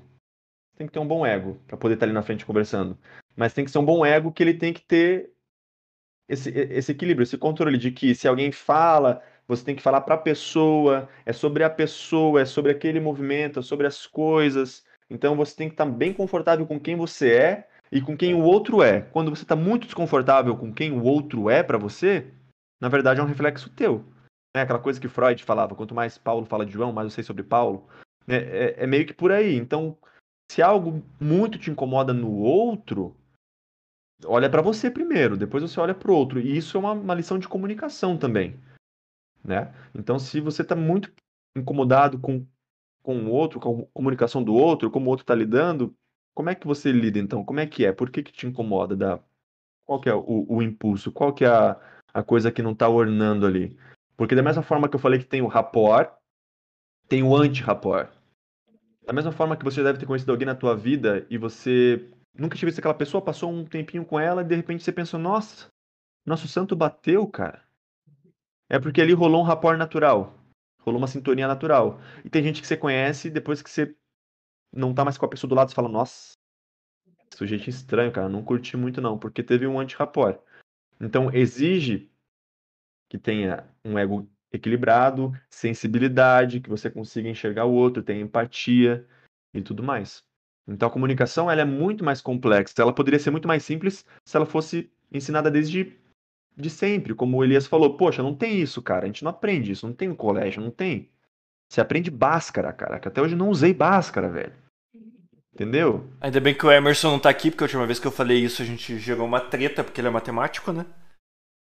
Tem 0.76 0.86
que 0.86 0.92
ter 0.92 1.00
um 1.00 1.06
bom 1.06 1.26
ego 1.26 1.60
para 1.66 1.76
poder 1.76 1.94
estar 1.94 2.06
ali 2.06 2.12
na 2.12 2.22
frente 2.22 2.46
conversando. 2.46 2.96
Mas 3.36 3.52
tem 3.52 3.64
que 3.64 3.70
ser 3.70 3.78
um 3.78 3.84
bom 3.84 4.04
ego 4.06 4.32
que 4.32 4.42
ele 4.42 4.54
tem 4.54 4.72
que 4.72 4.82
ter 4.82 5.32
esse, 6.28 6.50
esse 6.50 6.92
equilíbrio, 6.92 7.24
esse 7.24 7.36
controle 7.36 7.76
de 7.76 7.90
que 7.90 8.14
se 8.14 8.26
alguém 8.26 8.50
fala, 8.50 9.22
você 9.46 9.64
tem 9.64 9.74
que 9.74 9.82
falar 9.82 10.00
para 10.02 10.14
a 10.14 10.18
pessoa, 10.18 11.08
é 11.26 11.32
sobre 11.32 11.64
a 11.64 11.70
pessoa, 11.70 12.40
é 12.40 12.44
sobre 12.44 12.72
aquele 12.72 13.00
movimento, 13.00 13.58
é 13.58 13.62
sobre 13.62 13.86
as 13.86 14.06
coisas. 14.06 14.84
Então 15.10 15.36
você 15.36 15.54
tem 15.54 15.68
que 15.68 15.74
estar 15.74 15.86
tá 15.86 15.90
bem 15.90 16.12
confortável 16.12 16.66
com 16.66 16.78
quem 16.78 16.96
você 16.96 17.32
é 17.32 17.68
e 17.90 18.00
com 18.00 18.16
quem 18.16 18.34
o 18.34 18.42
outro 18.42 18.82
é. 18.82 19.00
Quando 19.00 19.30
você 19.30 19.42
está 19.42 19.56
muito 19.56 19.84
desconfortável 19.84 20.56
com 20.56 20.72
quem 20.72 20.92
o 20.92 21.02
outro 21.02 21.50
é 21.50 21.62
para 21.62 21.76
você, 21.76 22.32
na 22.80 22.88
verdade 22.88 23.20
é 23.20 23.22
um 23.22 23.26
reflexo 23.26 23.70
teu. 23.70 24.04
É 24.54 24.60
aquela 24.60 24.78
coisa 24.78 25.00
que 25.00 25.08
Freud 25.08 25.42
falava, 25.42 25.74
quanto 25.74 25.94
mais 25.94 26.18
Paulo 26.18 26.46
fala 26.46 26.64
de 26.64 26.72
João, 26.72 26.92
mais 26.92 27.06
eu 27.06 27.10
sei 27.10 27.24
sobre 27.24 27.42
Paulo. 27.42 27.88
É, 28.28 28.36
é, 28.36 28.84
é 28.84 28.86
meio 28.86 29.06
que 29.06 29.14
por 29.14 29.32
aí. 29.32 29.56
Então, 29.56 29.96
se 30.50 30.62
algo 30.62 31.02
muito 31.18 31.58
te 31.58 31.70
incomoda 31.70 32.12
no 32.12 32.30
outro, 32.32 33.16
olha 34.24 34.48
para 34.48 34.62
você 34.62 34.90
primeiro, 34.90 35.36
depois 35.36 35.62
você 35.62 35.80
olha 35.80 35.94
para 35.94 36.10
o 36.12 36.14
outro. 36.14 36.38
E 36.38 36.56
isso 36.56 36.76
é 36.76 36.80
uma, 36.80 36.92
uma 36.92 37.14
lição 37.14 37.38
de 37.38 37.48
comunicação 37.48 38.16
também 38.16 38.58
né? 39.44 39.74
Então, 39.94 40.18
se 40.18 40.40
você 40.40 40.62
está 40.62 40.74
muito 40.74 41.12
incomodado 41.56 42.18
com, 42.18 42.46
com 43.02 43.24
o 43.24 43.30
outro, 43.30 43.60
com 43.60 43.82
a 43.82 43.86
comunicação 43.92 44.42
do 44.42 44.54
outro, 44.54 44.90
como 44.90 45.06
o 45.06 45.10
outro 45.10 45.24
está 45.24 45.34
lidando, 45.34 45.94
como 46.34 46.50
é 46.50 46.54
que 46.54 46.66
você 46.66 46.90
lida 46.90 47.18
então? 47.18 47.44
Como 47.44 47.60
é 47.60 47.66
que 47.66 47.84
é? 47.84 47.92
Por 47.92 48.10
que, 48.10 48.22
que 48.22 48.32
te 48.32 48.46
incomoda? 48.46 48.96
Da... 48.96 49.20
Qual 49.84 50.00
que 50.00 50.08
é 50.08 50.14
o, 50.14 50.46
o 50.48 50.62
impulso? 50.62 51.12
Qual 51.12 51.32
que 51.32 51.44
é 51.44 51.48
a, 51.48 51.78
a 52.14 52.22
coisa 52.22 52.50
que 52.50 52.62
não 52.62 52.72
está 52.72 52.88
ornando 52.88 53.46
ali? 53.46 53.76
Porque 54.16 54.34
da 54.34 54.42
mesma 54.42 54.62
forma 54.62 54.88
que 54.88 54.96
eu 54.96 55.00
falei 55.00 55.18
que 55.18 55.26
tem 55.26 55.42
o 55.42 55.48
rapport, 55.48 56.12
tem 57.08 57.22
o 57.22 57.36
anti-rapport. 57.36 58.10
Da 59.04 59.12
mesma 59.12 59.32
forma 59.32 59.56
que 59.56 59.64
você 59.64 59.82
deve 59.82 59.98
ter 59.98 60.06
conhecido 60.06 60.30
alguém 60.30 60.46
na 60.46 60.54
tua 60.54 60.76
vida 60.76 61.26
e 61.28 61.36
você 61.36 62.08
nunca 62.34 62.56
tinha 62.56 62.66
visto 62.66 62.78
aquela 62.78 62.94
pessoa, 62.94 63.22
passou 63.22 63.52
um 63.52 63.64
tempinho 63.64 64.04
com 64.04 64.18
ela 64.18 64.42
e 64.42 64.44
de 64.44 64.54
repente 64.54 64.82
você 64.82 64.92
pensou, 64.92 65.18
nossa, 65.18 65.68
nosso 66.24 66.46
santo 66.48 66.76
bateu, 66.76 67.26
cara. 67.26 67.62
É 68.72 68.78
porque 68.80 69.02
ali 69.02 69.12
rolou 69.12 69.42
um 69.42 69.44
rapport 69.44 69.76
natural. 69.76 70.32
Rolou 70.80 70.98
uma 70.98 71.06
sintonia 71.06 71.46
natural. 71.46 72.00
E 72.24 72.30
tem 72.30 72.42
gente 72.42 72.62
que 72.62 72.66
você 72.66 72.74
conhece, 72.74 73.28
depois 73.28 73.60
que 73.60 73.68
você 73.68 73.94
não 74.72 74.94
tá 74.94 75.04
mais 75.04 75.18
com 75.18 75.26
a 75.26 75.28
pessoa 75.28 75.46
do 75.46 75.54
lado, 75.54 75.68
você 75.68 75.74
fala, 75.74 75.90
nossa, 75.90 76.32
sujeito 77.34 77.68
estranho, 77.68 78.10
cara, 78.10 78.30
não 78.30 78.42
curti 78.42 78.74
muito 78.74 78.98
não, 78.98 79.18
porque 79.18 79.42
teve 79.42 79.66
um 79.66 79.78
anti-rapport. 79.78 80.40
Então, 80.98 81.30
exige 81.30 82.10
que 83.10 83.18
tenha 83.18 83.68
um 83.84 83.98
ego 83.98 84.26
equilibrado, 84.50 85.32
sensibilidade, 85.50 86.60
que 86.60 86.70
você 86.70 86.90
consiga 86.90 87.28
enxergar 87.28 87.66
o 87.66 87.74
outro, 87.74 88.02
tenha 88.02 88.22
empatia 88.22 89.06
e 89.52 89.60
tudo 89.60 89.82
mais. 89.82 90.24
Então, 90.66 90.88
a 90.88 90.92
comunicação 90.92 91.50
ela 91.50 91.60
é 91.60 91.66
muito 91.66 92.02
mais 92.02 92.22
complexa. 92.22 92.80
Ela 92.80 92.94
poderia 92.94 93.20
ser 93.20 93.30
muito 93.30 93.46
mais 93.46 93.64
simples 93.64 94.02
se 94.24 94.34
ela 94.34 94.46
fosse 94.46 94.90
ensinada 95.12 95.50
desde 95.50 96.00
de 96.56 96.70
sempre, 96.70 97.14
como 97.14 97.36
o 97.36 97.44
Elias 97.44 97.66
falou, 97.66 97.96
poxa, 97.96 98.22
não 98.22 98.34
tem 98.34 98.60
isso, 98.60 98.82
cara, 98.82 99.04
a 99.04 99.06
gente 99.06 99.24
não 99.24 99.30
aprende 99.30 99.72
isso, 99.72 99.86
não 99.86 99.94
tem 99.94 100.08
no 100.08 100.16
colégio, 100.16 100.62
não 100.62 100.70
tem. 100.70 101.08
Você 101.68 101.80
aprende 101.80 102.10
Bhaskara, 102.10 102.72
cara, 102.72 103.00
que 103.00 103.08
até 103.08 103.22
hoje 103.22 103.34
eu 103.34 103.38
não 103.38 103.48
usei 103.48 103.72
Bhaskara, 103.72 104.28
velho. 104.28 104.52
Entendeu? 105.54 106.06
Ainda 106.20 106.40
bem 106.40 106.54
que 106.54 106.64
o 106.64 106.70
Emerson 106.70 107.10
não 107.10 107.18
tá 107.18 107.28
aqui, 107.28 107.50
porque 107.50 107.64
a 107.64 107.66
última 107.66 107.86
vez 107.86 107.98
que 107.98 108.06
eu 108.06 108.12
falei 108.12 108.38
isso 108.38 108.62
a 108.62 108.64
gente 108.64 108.98
gerou 108.98 109.26
uma 109.26 109.40
treta, 109.40 109.84
porque 109.84 110.00
ele 110.00 110.08
é 110.08 110.10
matemático, 110.10 110.72
né? 110.72 110.86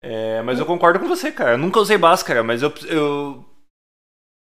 É, 0.01 0.41
mas 0.41 0.60
eu 0.60 0.65
concordo 0.65 0.99
com 0.99 1.07
você, 1.07 1.31
cara. 1.31 1.51
Eu 1.51 1.57
nunca 1.57 1.80
usei 1.80 1.97
Bhaskara, 1.97 2.43
mas 2.43 2.61
eu, 2.61 2.73
eu... 2.88 3.45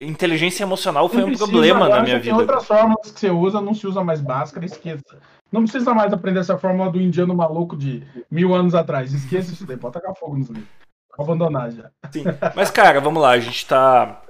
Inteligência 0.02 0.62
emocional 0.62 1.08
foi 1.08 1.24
um 1.24 1.34
problema 1.34 1.88
na 1.88 2.02
minha 2.02 2.18
vida. 2.18 2.36
Tem 2.36 2.40
outras 2.40 2.66
fórmulas 2.66 3.10
que 3.10 3.20
você 3.20 3.30
usa, 3.30 3.60
não 3.60 3.72
se 3.72 3.86
usa 3.86 4.04
mais 4.04 4.20
Bhaskara, 4.20 4.66
esqueça. 4.66 5.18
Não 5.50 5.62
precisa 5.62 5.94
mais 5.94 6.12
aprender 6.12 6.40
essa 6.40 6.58
fórmula 6.58 6.90
do 6.90 7.00
indiano 7.00 7.34
maluco 7.34 7.76
de 7.76 8.02
mil 8.30 8.54
anos 8.54 8.74
atrás. 8.74 9.12
Esqueça 9.12 9.52
isso 9.52 9.66
daí, 9.66 9.76
pode 9.76 9.94
tacar 9.94 10.14
fogo 10.14 10.36
nos 10.36 10.48
livros. 10.48 10.68
Vou 11.16 11.24
abandonar 11.24 11.70
já. 11.70 11.90
Sim. 12.12 12.24
Mas, 12.54 12.70
cara, 12.70 13.00
vamos 13.00 13.22
lá, 13.22 13.30
a 13.30 13.38
gente 13.38 13.66
tá. 13.66 14.22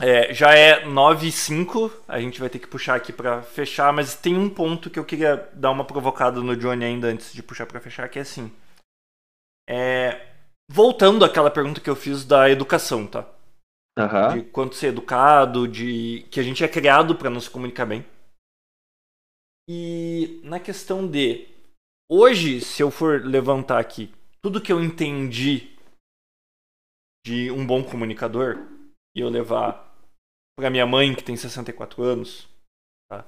É, 0.00 0.34
já 0.34 0.52
é 0.54 0.84
9 0.84 1.28
e 1.28 1.32
5, 1.32 1.90
a 2.08 2.18
gente 2.18 2.40
vai 2.40 2.48
ter 2.48 2.58
que 2.58 2.66
puxar 2.66 2.96
aqui 2.96 3.12
para 3.12 3.42
fechar, 3.42 3.92
mas 3.92 4.16
tem 4.16 4.36
um 4.36 4.50
ponto 4.50 4.90
que 4.90 4.98
eu 4.98 5.04
queria 5.04 5.48
dar 5.54 5.70
uma 5.70 5.84
provocada 5.84 6.40
no 6.40 6.56
Johnny 6.56 6.84
ainda 6.84 7.06
antes 7.06 7.32
de 7.32 7.42
puxar 7.42 7.64
para 7.66 7.80
fechar, 7.80 8.08
que 8.08 8.18
é 8.18 8.22
assim. 8.22 8.50
É, 9.68 10.20
voltando 10.68 11.24
àquela 11.24 11.50
pergunta 11.50 11.80
que 11.80 11.88
eu 11.88 11.94
fiz 11.94 12.24
da 12.24 12.50
educação, 12.50 13.06
tá? 13.06 13.24
Uhum. 13.96 14.34
De 14.34 14.42
quanto 14.50 14.74
ser 14.74 14.88
educado, 14.88 15.68
de 15.68 16.26
que 16.30 16.40
a 16.40 16.42
gente 16.42 16.64
é 16.64 16.68
criado 16.68 17.14
para 17.14 17.30
não 17.30 17.40
se 17.40 17.48
comunicar 17.48 17.86
bem. 17.86 18.04
E 19.68 20.40
na 20.44 20.60
questão 20.60 21.08
de 21.08 21.48
hoje, 22.10 22.60
se 22.60 22.82
eu 22.82 22.90
for 22.90 23.24
levantar 23.24 23.78
aqui 23.78 24.12
tudo 24.42 24.60
que 24.60 24.70
eu 24.70 24.82
entendi 24.82 25.74
de 27.24 27.50
um 27.50 27.66
bom 27.66 27.82
comunicador 27.82 28.58
e 29.16 29.20
eu 29.20 29.30
levar 29.30 29.96
para 30.58 30.68
minha 30.68 30.86
mãe 30.86 31.14
que 31.14 31.24
tem 31.24 31.34
64 31.34 32.02
anos, 32.02 32.46
tá? 33.10 33.24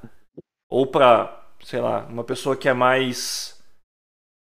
ou 0.70 0.86
para, 0.86 1.48
sei 1.64 1.80
lá, 1.80 2.04
uma 2.06 2.22
pessoa 2.22 2.56
que 2.56 2.68
é 2.68 2.74
mais 2.74 3.64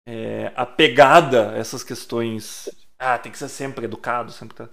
é, 0.07 0.47
apegada 0.55 1.51
a 1.51 1.57
essas 1.57 1.83
questões 1.83 2.67
ah, 2.99 3.17
tem 3.17 3.31
que 3.31 3.37
ser 3.37 3.47
sempre 3.47 3.85
educado, 3.85 4.31
sempre. 4.33 4.67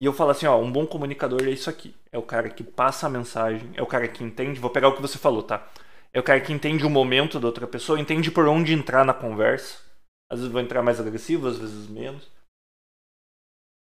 E 0.00 0.06
eu 0.06 0.12
falo 0.12 0.30
assim, 0.30 0.46
ó, 0.46 0.58
um 0.58 0.72
bom 0.72 0.86
comunicador 0.86 1.42
é 1.42 1.50
isso 1.50 1.68
aqui. 1.68 1.94
É 2.10 2.16
o 2.16 2.22
cara 2.22 2.48
que 2.48 2.64
passa 2.64 3.06
a 3.06 3.10
mensagem, 3.10 3.70
é 3.74 3.82
o 3.82 3.86
cara 3.86 4.08
que 4.08 4.24
entende. 4.24 4.58
Vou 4.58 4.70
pegar 4.70 4.88
o 4.88 4.96
que 4.96 5.02
você 5.02 5.18
falou, 5.18 5.42
tá? 5.42 5.68
É 6.14 6.20
o 6.20 6.22
cara 6.22 6.40
que 6.40 6.52
entende 6.52 6.84
o 6.84 6.90
momento 6.90 7.40
da 7.40 7.46
outra 7.46 7.66
pessoa, 7.66 7.98
entende 7.98 8.30
por 8.30 8.46
onde 8.46 8.74
entrar 8.74 9.04
na 9.04 9.14
conversa. 9.14 9.82
Às 10.30 10.40
vezes 10.40 10.52
vou 10.52 10.60
entrar 10.60 10.82
mais 10.82 11.00
agressivo, 11.00 11.48
às 11.48 11.58
vezes 11.58 11.88
menos. 11.88 12.30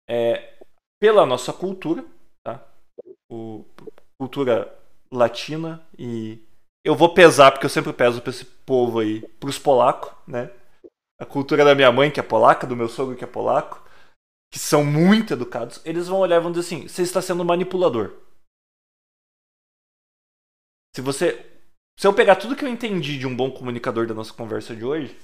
É, 0.09 0.59
pela 1.00 1.24
nossa 1.24 1.52
cultura, 1.52 2.05
tá? 2.42 2.66
O, 3.30 3.64
cultura 4.20 4.74
latina 5.10 5.86
e 5.98 6.42
eu 6.84 6.94
vou 6.94 7.14
pesar 7.14 7.52
porque 7.52 7.66
eu 7.66 7.70
sempre 7.70 7.92
peso 7.92 8.20
para 8.20 8.30
esse 8.30 8.44
povo 8.44 9.00
aí, 9.00 9.26
pros 9.38 9.59
polacos, 9.59 10.12
né? 10.26 10.50
A 11.20 11.26
cultura 11.26 11.64
da 11.64 11.74
minha 11.74 11.90
mãe 11.90 12.10
que 12.10 12.20
é 12.20 12.22
polaca, 12.22 12.66
do 12.66 12.76
meu 12.76 12.88
sogro 12.88 13.16
que 13.16 13.24
é 13.24 13.26
polaco, 13.26 13.82
que 14.52 14.59
são 14.59 14.84
muito 14.84 15.32
educados, 15.32 15.80
eles 15.84 16.09
vão 16.09 16.20
olhar 16.20 16.36
e 16.36 16.40
vão 16.40 16.52
dizer 16.52 16.66
assim: 16.66 16.88
você 16.88 17.02
está 17.02 17.20
sendo 17.20 17.44
manipulador. 17.44 18.14
Se 20.94 21.02
você 21.02 21.57
se 21.99 22.07
eu 22.07 22.15
pegar 22.15 22.37
tudo 22.37 22.55
que 22.55 22.65
eu 22.65 22.69
entendi 22.69 23.19
de 23.19 23.27
um 23.27 23.35
bom 23.35 23.51
comunicador 23.51 24.07
da 24.07 24.15
nossa 24.15 24.33
conversa 24.33 24.77
de 24.77 24.85
hoje, 24.85 25.19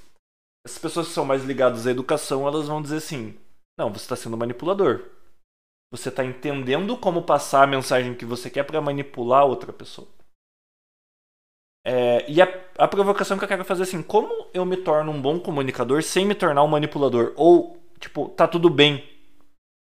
as 0.66 0.76
pessoas 0.76 1.06
que 1.06 1.14
são 1.14 1.24
mais 1.24 1.44
ligadas 1.44 1.86
à 1.86 1.90
educação, 1.92 2.48
elas 2.48 2.66
vão 2.66 2.82
dizer 2.82 2.96
assim: 2.96 3.38
não, 3.78 3.92
você 3.92 4.02
está 4.04 4.16
sendo 4.16 4.36
manipulador. 4.36 5.08
Você 5.92 6.08
está 6.08 6.24
entendendo 6.24 6.96
como 6.96 7.22
passar 7.22 7.62
a 7.62 7.66
mensagem 7.68 8.16
que 8.16 8.24
você 8.24 8.50
quer 8.50 8.64
para 8.64 8.80
manipular 8.80 9.46
outra 9.46 9.72
pessoa. 9.72 10.08
É, 11.86 12.28
e 12.28 12.42
a, 12.42 12.46
a, 12.76 12.88
provocação 12.88 13.38
que 13.38 13.44
eu 13.44 13.48
quero 13.48 13.64
fazer 13.64 13.82
é 13.82 13.84
assim: 13.84 14.02
como 14.02 14.50
eu 14.52 14.66
me 14.66 14.76
torno 14.76 15.12
um 15.12 15.22
bom 15.22 15.38
comunicador 15.38 16.02
sem 16.02 16.26
me 16.26 16.34
tornar 16.34 16.64
um 16.64 16.68
manipulador? 16.68 17.34
Ou, 17.36 17.80
tipo, 18.00 18.30
tá 18.30 18.48
tudo 18.48 18.68
bem. 18.68 19.08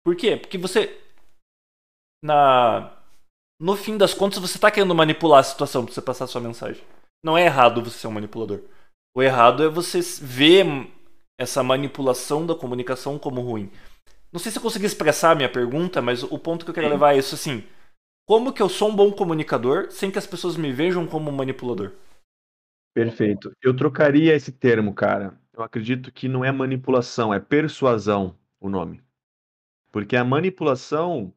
Por 0.03 0.13
quê? 0.17 0.35
Porque 0.35 0.57
você. 0.57 0.99
Na. 2.21 3.00
No 3.61 3.75
fim 3.75 3.95
das 3.95 4.11
contas, 4.11 4.39
você 4.39 4.57
está 4.57 4.71
querendo 4.71 4.95
manipular 4.95 5.39
a 5.39 5.43
situação 5.43 5.85
para 5.85 5.93
você 5.93 6.01
passar 6.01 6.25
a 6.25 6.27
sua 6.27 6.41
mensagem. 6.41 6.83
Não 7.23 7.37
é 7.37 7.45
errado 7.45 7.83
você 7.83 7.99
ser 7.99 8.07
um 8.07 8.11
manipulador. 8.11 8.61
O 9.15 9.21
errado 9.21 9.63
é 9.63 9.69
você 9.69 9.99
ver 10.19 10.65
essa 11.39 11.61
manipulação 11.61 12.43
da 12.43 12.55
comunicação 12.55 13.19
como 13.19 13.39
ruim. 13.39 13.69
Não 14.33 14.39
sei 14.39 14.51
se 14.51 14.57
eu 14.57 14.63
consegui 14.63 14.87
expressar 14.87 15.29
a 15.29 15.35
minha 15.35 15.47
pergunta, 15.47 16.01
mas 16.01 16.23
o 16.23 16.39
ponto 16.39 16.65
que 16.65 16.71
eu 16.71 16.73
quero 16.73 16.87
Sim. 16.87 16.93
levar 16.93 17.13
é 17.13 17.19
isso 17.19 17.35
assim. 17.35 17.63
Como 18.27 18.51
que 18.51 18.63
eu 18.63 18.69
sou 18.69 18.89
um 18.89 18.95
bom 18.95 19.11
comunicador 19.11 19.91
sem 19.91 20.09
que 20.09 20.17
as 20.17 20.25
pessoas 20.25 20.57
me 20.57 20.71
vejam 20.71 21.05
como 21.05 21.29
um 21.29 21.35
manipulador? 21.35 21.91
Perfeito. 22.95 23.55
Eu 23.61 23.75
trocaria 23.75 24.33
esse 24.33 24.51
termo, 24.51 24.91
cara. 24.91 25.39
Eu 25.53 25.61
acredito 25.61 26.11
que 26.11 26.27
não 26.27 26.43
é 26.43 26.51
manipulação, 26.51 27.31
é 27.31 27.39
persuasão 27.39 28.35
o 28.59 28.67
nome. 28.67 29.03
Porque 29.91 30.15
a 30.15 30.23
manipulação 30.23 31.31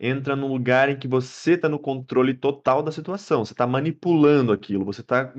entra 0.00 0.34
num 0.34 0.48
lugar 0.48 0.88
em 0.88 0.98
que 0.98 1.06
você 1.06 1.52
está 1.52 1.68
no 1.68 1.78
controle 1.78 2.32
total 2.32 2.82
da 2.82 2.90
situação. 2.90 3.44
Você 3.44 3.52
está 3.52 3.66
manipulando 3.66 4.50
aquilo, 4.50 4.82
você 4.82 5.02
está 5.02 5.30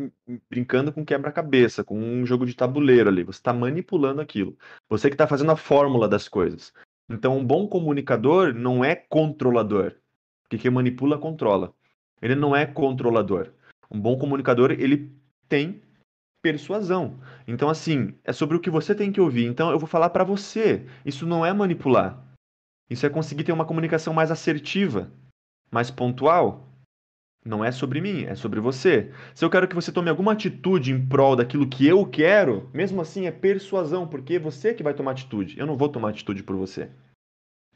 brincando 0.48 0.94
com 0.94 1.04
quebra-cabeça, 1.04 1.84
com 1.84 2.00
um 2.00 2.24
jogo 2.28 2.46
de 2.46 2.56
tabuleiro 2.56 3.10
ali. 3.10 3.24
Você 3.24 3.40
está 3.40 3.52
manipulando 3.52 4.22
aquilo. 4.22 4.56
Você 4.88 5.10
que 5.10 5.16
está 5.16 5.26
fazendo 5.26 5.52
a 5.52 5.56
fórmula 5.58 6.08
das 6.08 6.30
coisas. 6.30 6.72
Então, 7.10 7.40
um 7.40 7.44
bom 7.44 7.68
comunicador 7.68 8.54
não 8.54 8.86
é 8.86 8.96
controlador. 8.96 9.96
Porque 10.44 10.60
quem 10.60 10.70
manipula, 10.70 11.18
controla. 11.18 11.74
Ele 12.22 12.36
não 12.36 12.56
é 12.56 12.68
controlador. 12.68 13.52
Um 13.90 14.00
bom 14.00 14.16
comunicador, 14.18 14.72
ele 14.72 15.12
tem 15.50 15.82
persuasão. 16.40 17.20
Então, 17.48 17.68
assim, 17.68 18.14
é 18.24 18.32
sobre 18.32 18.56
o 18.58 18.60
que 18.60 18.70
você 18.70 18.94
tem 18.94 19.12
que 19.12 19.20
ouvir. 19.20 19.48
Então, 19.48 19.72
eu 19.72 19.80
vou 19.80 19.88
falar 19.88 20.12
para 20.12 20.24
você. 20.24 20.86
Isso 21.04 21.26
não 21.26 21.44
é 21.44 21.52
manipular. 21.52 22.31
Isso 22.92 23.06
é 23.06 23.10
conseguir 23.10 23.46
ter 23.46 23.54
uma 23.54 23.64
comunicação 23.64 24.14
mais 24.14 24.32
assertiva, 24.32 25.10
mais 25.72 25.90
pontual. 25.90 26.68
Não 27.44 27.64
é 27.64 27.72
sobre 27.72 28.02
mim, 28.02 28.26
é 28.26 28.36
sobre 28.36 28.60
você. 28.60 29.14
Se 29.34 29.46
eu 29.46 29.50
quero 29.50 29.66
que 29.66 29.74
você 29.74 29.94
tome 29.94 30.10
alguma 30.10 30.34
atitude 30.34 30.92
em 30.92 31.08
prol 31.08 31.38
daquilo 31.38 31.70
que 31.70 31.88
eu 31.88 32.06
quero, 32.06 32.70
mesmo 32.74 33.00
assim 33.00 33.28
é 33.28 33.32
persuasão, 33.32 34.06
porque 34.06 34.34
é 34.34 34.40
você 34.40 34.74
que 34.74 34.84
vai 34.84 34.94
tomar 34.94 35.12
atitude. 35.12 35.58
Eu 35.58 35.66
não 35.66 35.78
vou 35.78 35.88
tomar 35.88 36.10
atitude 36.10 36.44
por 36.44 36.58
você. 36.58 36.92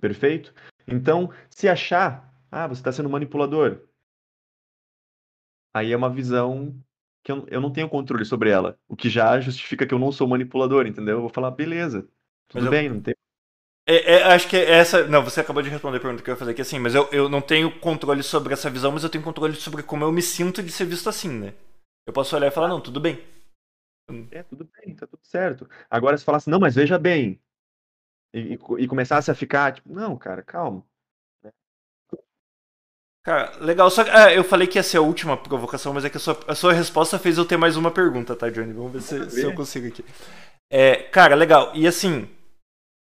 Perfeito? 0.02 0.54
Então, 0.86 1.32
se 1.50 1.70
achar, 1.70 2.36
ah, 2.52 2.68
você 2.68 2.82
está 2.82 2.92
sendo 2.92 3.10
manipulador, 3.10 3.84
aí 5.74 5.94
é 5.94 5.98
uma 5.98 6.10
visão 6.10 6.78
que 7.24 7.32
eu, 7.32 7.48
eu 7.48 7.62
não 7.62 7.72
tenho 7.72 7.88
controle 7.88 8.26
sobre 8.26 8.50
ela. 8.50 8.78
O 8.86 8.98
que 8.98 9.10
já 9.10 9.40
justifica 9.40 9.88
que 9.88 9.94
eu 9.94 10.00
não 10.00 10.12
sou 10.12 10.28
manipulador, 10.28 10.86
entendeu? 10.86 11.16
Eu 11.16 11.22
vou 11.22 11.30
falar, 11.30 11.52
beleza, 11.52 12.06
tudo 12.50 12.70
bem, 12.70 12.90
não 12.90 13.00
tem 13.00 13.16
é, 13.88 14.14
é, 14.16 14.24
acho 14.24 14.48
que 14.48 14.58
essa. 14.58 15.08
Não, 15.08 15.24
você 15.24 15.42
acabou 15.42 15.62
de 15.62 15.70
responder 15.70 15.98
a 15.98 16.00
pergunta 16.00 16.24
que 16.24 16.30
eu 16.30 16.34
ia 16.34 16.40
fazer 16.40 16.52
aqui, 16.52 16.62
assim, 16.62 16.80
mas 16.80 16.96
eu, 16.96 17.08
eu 17.12 17.30
não 17.30 17.42
tenho 17.42 17.80
controle 17.80 18.24
sobre 18.24 18.54
essa 18.54 18.70
visão, 18.70 18.92
mas 18.92 19.04
eu 19.04 19.10
tenho 19.10 19.24
controle 19.24 19.56
sobre 19.56 19.84
como 19.84 20.04
eu 20.04 20.12
me 20.12 20.22
sinto 20.22 20.64
de 20.64 20.72
ser 20.72 20.86
visto 20.86 21.08
assim, 21.10 21.30
né? 21.30 21.54
Eu 22.08 22.14
posso 22.14 22.36
olhar 22.36 22.48
e 22.48 22.52
falar, 22.52 22.68
não, 22.68 22.82
tudo 22.82 23.00
bem. 23.00 23.24
É, 24.32 24.44
tudo 24.44 24.70
bem, 24.78 24.96
tá 24.96 25.08
tudo 25.08 25.22
certo. 25.24 25.68
Agora, 25.90 26.18
se 26.18 26.24
falasse, 26.24 26.50
não, 26.50 26.60
mas 26.60 26.76
veja 26.76 26.98
bem, 27.00 27.40
e, 28.34 28.60
e 28.80 28.88
começasse 28.88 29.32
a 29.32 29.36
ficar, 29.36 29.74
tipo, 29.74 29.92
não, 29.94 30.18
cara, 30.18 30.44
calma. 30.44 30.84
Cara, 33.24 33.58
legal. 33.60 33.90
Só 33.90 34.04
que 34.04 34.10
é, 34.12 34.38
eu 34.38 34.44
falei 34.44 34.68
que 34.68 34.78
ia 34.78 34.84
ser 34.84 34.98
a 34.98 35.02
última 35.02 35.36
provocação, 35.36 35.94
mas 35.94 36.06
é 36.06 36.10
que 36.10 36.18
a 36.18 36.20
sua, 36.20 36.38
a 36.48 36.54
sua 36.54 36.74
resposta 36.74 37.18
fez 37.18 37.38
eu 37.38 37.46
ter 37.46 37.58
mais 37.58 37.76
uma 37.76 37.90
pergunta, 37.90 38.36
tá, 38.36 38.50
Johnny? 38.50 38.74
Vamos 38.74 38.92
ver 38.92 39.02
se, 39.02 39.32
se 39.32 39.42
eu 39.42 39.56
consigo 39.56 39.88
aqui. 39.88 40.06
É, 40.70 40.96
cara, 40.96 41.34
legal. 41.34 41.72
E 41.74 41.88
assim, 41.88 42.30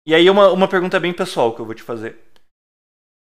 e 0.06 0.15
aí 0.15 0.30
uma, 0.30 0.52
uma 0.52 0.68
pergunta 0.68 0.99
bem 0.99 1.14
pessoal 1.14 1.53
que 1.53 1.61
eu 1.61 1.65
vou 1.65 1.76
te 1.76 1.84
fazer. 1.84 2.19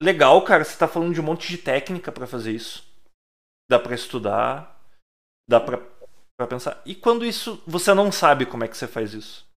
Legal, 0.01 0.43
cara, 0.43 0.63
você 0.63 0.77
tá 0.77 0.87
falando 0.87 1.13
de 1.13 1.21
um 1.21 1.23
monte 1.23 1.47
de 1.47 1.57
técnica 1.57 2.11
para 2.11 2.27
fazer 2.27 2.51
isso. 2.51 2.85
Dá 3.69 3.79
para 3.79 3.95
estudar, 3.95 4.83
dá 5.47 5.59
pra, 5.59 5.77
pra 6.37 6.47
pensar. 6.47 6.81
E 6.85 6.93
quando 6.95 7.25
isso 7.25 7.61
você 7.65 7.93
não 7.93 8.11
sabe 8.11 8.45
como 8.45 8.63
é 8.63 8.67
que 8.67 8.75
você 8.75 8.87
faz 8.87 9.13
isso? 9.13 9.47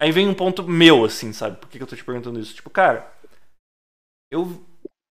Aí 0.00 0.10
vem 0.10 0.28
um 0.28 0.34
ponto 0.34 0.62
meu, 0.62 1.04
assim, 1.04 1.32
sabe? 1.32 1.56
Por 1.56 1.68
que, 1.68 1.78
que 1.78 1.82
eu 1.82 1.86
tô 1.86 1.96
te 1.96 2.04
perguntando 2.04 2.40
isso? 2.40 2.54
Tipo, 2.54 2.70
cara, 2.70 3.12
eu. 4.30 4.64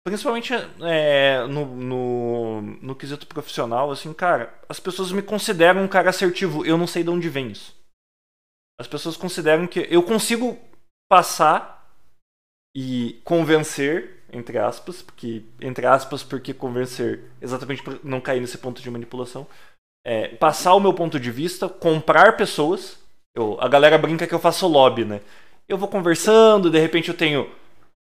Principalmente 0.05 0.53
é, 0.83 1.47
no, 1.47 1.65
no, 1.65 2.61
no 2.61 2.97
quesito 2.97 3.25
profissional, 3.25 3.89
assim, 3.93 4.13
cara, 4.13 4.53
as 4.69 4.81
pessoas 4.81 5.13
me 5.13 5.23
consideram 5.23 5.85
um 5.85 5.89
cara 5.89 6.11
assertivo. 6.11 6.67
Eu 6.67 6.77
não 6.77 6.89
sei 6.89 7.05
de 7.05 7.11
onde 7.11 7.29
vem 7.29 7.53
isso. 7.53 7.73
As 8.83 8.89
pessoas 8.89 9.17
consideram 9.17 9.65
que 9.69 9.87
eu 9.89 10.03
consigo 10.03 10.59
passar 11.09 11.89
e 12.75 13.21
convencer, 13.23 14.25
entre 14.33 14.59
aspas, 14.59 15.01
porque 15.01 15.45
entre 15.61 15.87
aspas, 15.87 16.25
porque 16.25 16.53
convencer, 16.53 17.31
exatamente 17.41 17.81
para 17.81 17.97
não 18.03 18.21
cair 18.21 18.41
nesse 18.41 18.59
ponto 18.59 18.83
de 18.83 18.91
manipulação, 18.91 19.47
é, 20.05 20.35
passar 20.35 20.75
o 20.75 20.81
meu 20.81 20.93
ponto 20.93 21.21
de 21.21 21.31
vista, 21.31 21.69
comprar 21.69 22.37
pessoas. 22.37 22.99
Eu, 23.37 23.57
a 23.61 23.69
galera 23.69 23.97
brinca 23.97 24.27
que 24.27 24.35
eu 24.35 24.41
faço 24.41 24.67
lobby, 24.67 25.05
né? 25.05 25.21
Eu 25.69 25.79
vou 25.79 25.87
conversando, 25.87 26.69
de 26.69 26.81
repente 26.81 27.09
eu 27.09 27.17
tenho 27.17 27.49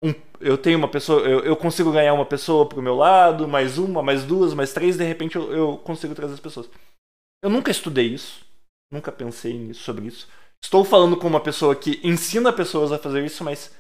um, 0.04 0.12
eu 0.40 0.58
tenho 0.58 0.80
uma 0.80 0.88
pessoa, 0.88 1.22
eu, 1.22 1.42
eu 1.42 1.56
consigo 1.56 1.92
ganhar 1.92 2.16
uma 2.16 2.26
pessoa 2.26 2.68
pro 2.68 2.82
meu 2.82 2.96
lado, 2.96 3.48
mais 3.48 3.78
uma, 3.78 4.02
mais 4.02 4.24
duas, 4.24 4.56
mais 4.56 4.74
três, 4.74 4.98
de 4.98 5.04
repente 5.04 5.36
eu, 5.36 5.54
eu 5.54 5.78
consigo 5.78 6.16
trazer 6.16 6.34
as 6.34 6.40
pessoas. 6.40 6.68
Eu 7.44 7.52
nunca 7.52 7.70
estudei 7.70 8.08
isso, 8.08 8.44
nunca 8.92 9.12
pensei 9.12 9.54
nisso, 9.54 9.84
sobre 9.84 10.08
isso. 10.08 10.28
Estou 10.64 10.86
falando 10.86 11.18
com 11.18 11.28
uma 11.28 11.44
pessoa 11.44 11.76
que 11.76 12.00
ensina 12.04 12.52
pessoas 12.54 12.92
a 12.92 12.98
fazer 12.98 13.24
isso, 13.24 13.44
mas 13.44 13.76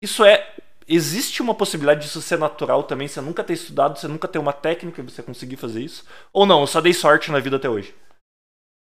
isso 0.00 0.24
é. 0.24 0.54
Existe 0.88 1.42
uma 1.42 1.52
possibilidade 1.52 2.02
disso 2.02 2.22
ser 2.22 2.38
natural 2.38 2.84
também, 2.84 3.08
você 3.08 3.20
nunca 3.20 3.42
ter 3.42 3.54
estudado, 3.54 3.98
você 3.98 4.06
nunca 4.06 4.28
ter 4.28 4.38
uma 4.38 4.52
técnica 4.52 5.00
e 5.00 5.04
você 5.04 5.20
conseguir 5.20 5.56
fazer 5.56 5.82
isso? 5.82 6.04
Ou 6.32 6.46
não, 6.46 6.60
eu 6.60 6.66
só 6.66 6.80
dei 6.80 6.94
sorte 6.94 7.32
na 7.32 7.40
vida 7.40 7.56
até 7.56 7.68
hoje? 7.68 7.92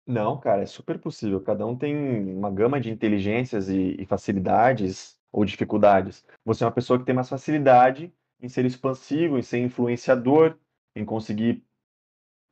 Não, 0.07 0.39
cara, 0.39 0.63
é 0.63 0.65
super 0.65 0.97
possível. 0.97 1.41
Cada 1.41 1.65
um 1.65 1.77
tem 1.77 1.95
uma 2.35 2.49
gama 2.49 2.79
de 2.79 2.89
inteligências 2.89 3.69
e, 3.69 3.95
e 3.99 4.05
facilidades 4.05 5.19
ou 5.31 5.45
dificuldades. 5.45 6.25
Você 6.45 6.63
é 6.63 6.67
uma 6.67 6.73
pessoa 6.73 6.97
que 6.97 7.05
tem 7.05 7.13
mais 7.13 7.29
facilidade 7.29 8.11
em 8.41 8.49
ser 8.49 8.65
expansivo, 8.65 9.37
em 9.37 9.41
ser 9.43 9.59
influenciador, 9.59 10.57
em 10.95 11.05
conseguir 11.05 11.63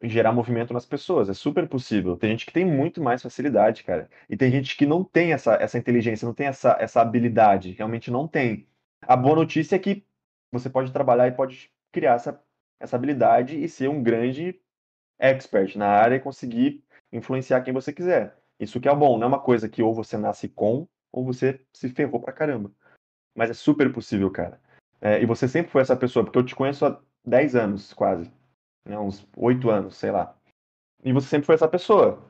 gerar 0.03 0.31
movimento 0.31 0.73
nas 0.73 0.85
pessoas. 0.85 1.29
É 1.29 1.33
super 1.33 1.67
possível. 1.67 2.17
Tem 2.17 2.31
gente 2.31 2.45
que 2.45 2.53
tem 2.53 2.65
muito 2.65 3.01
mais 3.01 3.21
facilidade, 3.21 3.83
cara. 3.83 4.09
E 4.29 4.37
tem 4.37 4.51
gente 4.51 4.75
que 4.77 4.85
não 4.85 5.03
tem 5.03 5.33
essa, 5.33 5.55
essa 5.55 5.77
inteligência, 5.77 6.25
não 6.25 6.33
tem 6.33 6.47
essa, 6.47 6.77
essa 6.79 7.01
habilidade. 7.01 7.71
Realmente 7.71 8.11
não 8.11 8.27
tem. 8.27 8.67
A 9.01 9.15
boa 9.15 9.35
notícia 9.35 9.75
é 9.75 9.79
que 9.79 10.05
você 10.51 10.69
pode 10.69 10.91
trabalhar 10.91 11.27
e 11.27 11.31
pode 11.31 11.71
criar 11.91 12.13
essa, 12.13 12.41
essa 12.79 12.95
habilidade 12.95 13.61
e 13.61 13.67
ser 13.67 13.89
um 13.89 14.03
grande 14.03 14.59
expert 15.19 15.75
na 15.75 15.87
área 15.87 16.15
e 16.15 16.19
conseguir 16.19 16.83
influenciar 17.11 17.61
quem 17.61 17.73
você 17.73 17.91
quiser. 17.91 18.37
Isso 18.59 18.79
que 18.79 18.89
é 18.89 18.95
bom, 18.95 19.17
não 19.17 19.25
é 19.25 19.27
uma 19.27 19.39
coisa 19.39 19.69
que 19.69 19.81
ou 19.81 19.93
você 19.93 20.17
nasce 20.17 20.47
com 20.49 20.87
ou 21.11 21.25
você 21.25 21.59
se 21.73 21.89
ferrou 21.89 22.19
pra 22.19 22.33
caramba. 22.33 22.71
Mas 23.35 23.49
é 23.49 23.53
super 23.53 23.91
possível, 23.91 24.29
cara. 24.31 24.59
É, 24.99 25.21
e 25.21 25.25
você 25.25 25.47
sempre 25.47 25.71
foi 25.71 25.81
essa 25.81 25.95
pessoa, 25.95 26.23
porque 26.25 26.39
eu 26.39 26.45
te 26.45 26.55
conheço 26.55 26.85
há 26.85 26.99
10 27.23 27.55
anos, 27.55 27.93
quase 27.93 28.31
né, 28.87 28.97
uns 28.97 29.27
oito 29.35 29.69
anos, 29.69 29.95
sei 29.97 30.11
lá. 30.11 30.35
E 31.03 31.13
você 31.13 31.27
sempre 31.27 31.45
foi 31.45 31.55
essa 31.55 31.67
pessoa. 31.67 32.23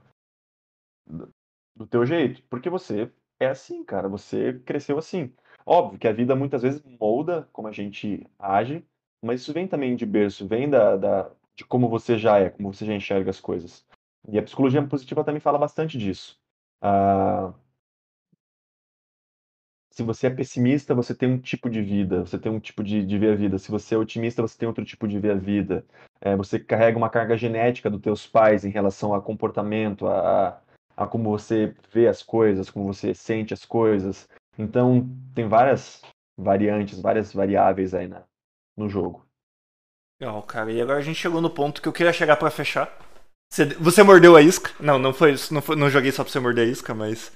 Do, 1.76 1.88
teu 1.88 2.06
jeito. 2.06 2.44
Porque 2.50 2.70
você 2.70 3.12
é 3.40 3.48
assim, 3.48 3.84
cara. 3.84 4.10
Você 4.10 4.60
cresceu 4.66 4.98
assim. 4.98 5.34
Óbvio 5.66 6.00
que 6.00 6.08
a 6.08 6.14
vida 6.14 6.36
muitas 6.36 6.62
vezes 6.62 6.82
molda 7.00 7.48
como 7.52 7.68
a 7.68 7.72
gente 7.72 8.26
age, 8.40 8.86
mas 9.22 9.42
isso 9.42 9.54
vem 9.54 9.68
também 9.68 9.96
de 9.96 10.06
berço, 10.06 10.48
vem 10.48 10.70
da, 10.70 10.96
da, 10.96 11.32
de 11.56 11.66
como 11.66 11.90
você 11.90 12.18
já 12.18 12.40
é, 12.40 12.50
como 12.50 12.74
você 12.74 12.86
já 12.86 12.94
enxerga 12.94 13.30
as 13.30 13.40
coisas. 13.40 13.86
E 14.30 14.38
a 14.38 14.44
psicologia 14.44 14.86
positiva 14.86 15.24
também 15.24 15.42
fala 15.42 15.58
bastante 15.58 15.98
disso. 15.98 16.40
Ah, 16.82 17.54
se 19.98 20.04
você 20.04 20.28
é 20.28 20.30
pessimista, 20.30 20.94
você 20.94 21.16
tem 21.16 21.28
um 21.28 21.40
tipo 21.40 21.68
de 21.68 21.82
vida, 21.82 22.24
você 22.24 22.38
tem 22.38 22.52
um 22.52 22.60
tipo 22.60 22.84
de, 22.84 23.04
de 23.04 23.18
ver 23.18 23.34
a 23.34 23.36
vida. 23.36 23.58
Se 23.58 23.72
você 23.72 23.96
é 23.96 23.98
otimista, 23.98 24.44
você 24.44 24.56
tem 24.56 24.68
outro 24.68 24.86
tipo 24.86 25.08
de 25.08 25.18
ver 25.18 25.32
a 25.32 25.36
vida. 25.36 25.84
É, 26.22 26.36
você 26.36 26.60
carrega 26.60 26.96
uma 26.96 27.10
carga 27.10 27.36
genética 27.36 27.90
dos 27.90 28.00
teus 28.00 28.28
pais 28.28 28.64
em 28.64 28.70
relação 28.70 29.16
a 29.16 29.22
comportamento, 29.24 30.06
a, 30.06 30.62
a 30.96 31.08
como 31.08 31.32
você 31.32 31.74
vê 31.92 32.08
as 32.08 32.22
coisas, 32.22 32.70
como 32.70 32.94
você 32.94 33.12
sente 33.16 33.56
as 33.56 33.66
coisas. 33.66 34.30
Então, 34.56 35.10
tem 35.34 35.48
várias 35.48 36.04
variantes, 36.38 37.02
várias 37.02 37.34
variáveis 37.34 37.96
aí 37.96 38.08
na, 38.08 38.22
no 38.78 38.88
jogo. 38.88 39.26
Legal, 40.22 40.44
cara. 40.44 40.72
E 40.72 40.80
agora 40.80 41.00
a 41.00 41.02
gente 41.02 41.18
chegou 41.18 41.42
no 41.42 41.50
ponto 41.50 41.82
que 41.82 41.88
eu 41.88 41.94
queria 41.94 42.14
chegar 42.14 42.38
para 42.38 42.52
fechar. 42.52 42.96
Você, 43.52 43.66
você, 43.66 44.04
mordeu 44.04 44.36
a 44.36 44.44
isca? 44.44 44.72
Não, 44.80 45.00
não 45.00 45.12
foi 45.12 45.32
isso. 45.32 45.52
Não, 45.52 45.62
foi, 45.62 45.76
não 45.76 45.90
joguei 45.90 46.12
só 46.12 46.24
pra 46.24 46.32
você 46.32 46.40
morder 46.40 46.68
a 46.68 46.72
isca, 46.72 46.94
mas. 46.94 47.32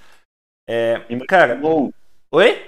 É, 0.70 1.02
cara. 1.28 1.60
Oi? 2.34 2.66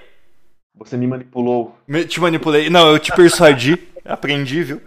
Você 0.74 0.94
me 0.94 1.06
manipulou. 1.06 1.74
Me, 1.88 2.04
te 2.04 2.20
manipulei. 2.20 2.68
Não, 2.68 2.90
eu 2.90 2.98
te 2.98 3.10
persuadi. 3.12 3.78
aprendi, 4.04 4.62
viu? 4.62 4.82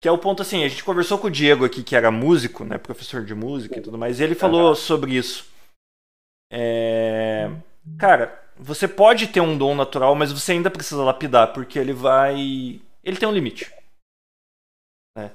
Que 0.00 0.08
é 0.08 0.10
o 0.10 0.16
ponto 0.16 0.40
assim, 0.40 0.64
a 0.64 0.68
gente 0.68 0.82
conversou 0.82 1.18
com 1.18 1.26
o 1.26 1.30
Diego 1.30 1.64
aqui, 1.64 1.82
que 1.82 1.94
era 1.94 2.10
músico, 2.10 2.64
né? 2.64 2.78
Professor 2.78 3.22
de 3.22 3.34
música 3.34 3.78
e 3.78 3.82
tudo 3.82 3.98
mais, 3.98 4.20
e 4.20 4.24
ele 4.24 4.34
falou 4.34 4.74
sobre 4.74 5.14
isso. 5.14 5.46
É... 6.50 7.50
Cara, 7.98 8.42
você 8.56 8.88
pode 8.88 9.26
ter 9.28 9.40
um 9.40 9.58
dom 9.58 9.74
natural, 9.74 10.14
mas 10.14 10.32
você 10.32 10.52
ainda 10.52 10.70
precisa 10.70 11.02
lapidar, 11.02 11.52
porque 11.52 11.78
ele 11.78 11.92
vai. 11.92 12.80
Ele 13.02 13.16
tem 13.18 13.28
um 13.28 13.32
limite. 13.32 13.70
Né? 15.16 15.30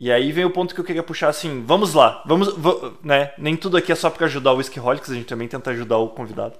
E 0.00 0.12
aí 0.12 0.32
vem 0.32 0.44
o 0.44 0.52
ponto 0.52 0.74
que 0.74 0.80
eu 0.80 0.84
queria 0.84 1.02
puxar 1.02 1.28
assim, 1.28 1.62
vamos 1.64 1.94
lá, 1.94 2.22
vamos, 2.26 2.48
né? 3.02 3.32
Nem 3.38 3.56
tudo 3.56 3.78
aqui 3.78 3.92
é 3.92 3.94
só 3.94 4.10
para 4.10 4.26
ajudar 4.26 4.52
o 4.52 4.56
Whiskyholics, 4.56 5.10
a 5.10 5.14
gente 5.14 5.28
também 5.28 5.48
tenta 5.48 5.70
ajudar 5.70 5.96
o 5.98 6.10
convidado. 6.10 6.58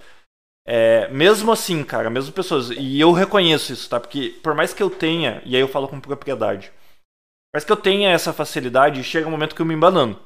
É, 0.64 1.08
mesmo 1.08 1.50
assim, 1.50 1.82
cara, 1.84 2.08
mesmo 2.08 2.32
pessoas. 2.32 2.70
E 2.70 3.00
eu 3.00 3.12
reconheço 3.12 3.72
isso, 3.72 3.88
tá? 3.88 3.98
Porque 3.98 4.30
por 4.42 4.54
mais 4.54 4.72
que 4.72 4.82
eu 4.82 4.90
tenha, 4.90 5.42
e 5.44 5.56
aí 5.56 5.60
eu 5.60 5.68
falo 5.68 5.88
com 5.88 6.00
propriedade, 6.00 6.68
por 6.68 7.56
mais 7.56 7.64
que 7.64 7.72
eu 7.72 7.76
tenha 7.76 8.10
essa 8.10 8.32
facilidade, 8.32 9.02
chega 9.02 9.26
um 9.26 9.30
momento 9.30 9.54
que 9.54 9.62
eu 9.62 9.66
me 9.66 9.74
embanando. 9.74 10.18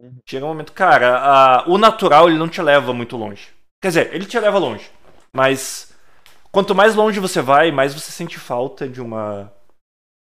Uhum. 0.00 0.18
Chega 0.26 0.44
um 0.44 0.48
momento, 0.48 0.72
cara, 0.72 1.18
a, 1.18 1.68
o 1.68 1.76
natural 1.76 2.28
ele 2.28 2.38
não 2.38 2.48
te 2.48 2.62
leva 2.62 2.92
muito 2.92 3.16
longe. 3.16 3.48
Quer 3.82 3.88
dizer, 3.88 4.14
ele 4.14 4.26
te 4.26 4.38
leva 4.38 4.58
longe. 4.58 4.90
Mas 5.32 5.94
quanto 6.50 6.74
mais 6.74 6.94
longe 6.94 7.20
você 7.20 7.40
vai, 7.42 7.70
mais 7.70 7.94
você 7.94 8.10
sente 8.10 8.38
falta 8.38 8.88
de 8.88 9.00
uma 9.00 9.52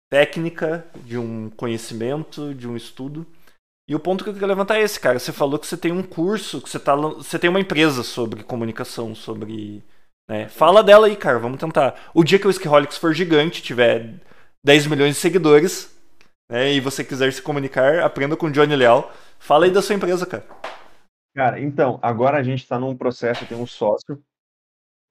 técnica, 0.10 0.86
de 0.96 1.18
um 1.18 1.50
conhecimento, 1.50 2.54
de 2.54 2.68
um 2.68 2.76
estudo. 2.76 3.26
E 3.88 3.96
o 3.96 4.00
ponto 4.00 4.24
que 4.24 4.30
eu 4.30 4.34
queria 4.34 4.48
levantar 4.48 4.78
é 4.78 4.82
esse, 4.82 5.00
cara. 5.00 5.18
Você 5.18 5.32
falou 5.32 5.58
que 5.58 5.66
você 5.66 5.78
tem 5.78 5.92
um 5.94 6.04
curso, 6.04 6.62
que 6.62 6.70
você, 6.70 6.80
tá, 6.80 6.94
você 6.96 7.40
tem 7.40 7.50
uma 7.50 7.60
empresa 7.60 8.04
sobre 8.04 8.44
comunicação, 8.44 9.16
sobre. 9.16 9.82
Né? 10.30 10.50
Fala 10.50 10.84
dela 10.84 11.08
aí, 11.08 11.16
cara. 11.16 11.40
Vamos 11.40 11.60
tentar. 11.60 12.12
O 12.14 12.24
dia 12.24 12.38
que 12.38 12.48
o 12.48 12.50
Skiholics 12.50 12.98
for 12.98 13.14
gigante, 13.14 13.62
tiver 13.62 14.20
10 14.66 14.88
milhões 14.88 15.16
de 15.16 15.22
seguidores, 15.22 15.98
né, 16.52 16.74
e 16.74 16.82
você 16.82 17.04
quiser 17.04 17.32
se 17.32 17.42
comunicar, 17.42 18.00
aprenda 18.00 18.36
com 18.36 18.48
o 18.48 18.52
Johnny 18.52 18.76
Leal. 18.76 19.12
Fala 19.40 19.66
aí 19.66 19.72
da 19.72 19.82
sua 19.82 19.96
empresa, 19.96 20.26
cara. 20.26 20.46
Cara, 21.34 21.60
então, 21.62 22.00
agora 22.02 22.38
a 22.38 22.44
gente 22.44 22.64
está 22.64 22.80
num 22.80 22.98
processo, 22.98 23.46
tem 23.46 23.58
um 23.58 23.68
sócio, 23.68 24.22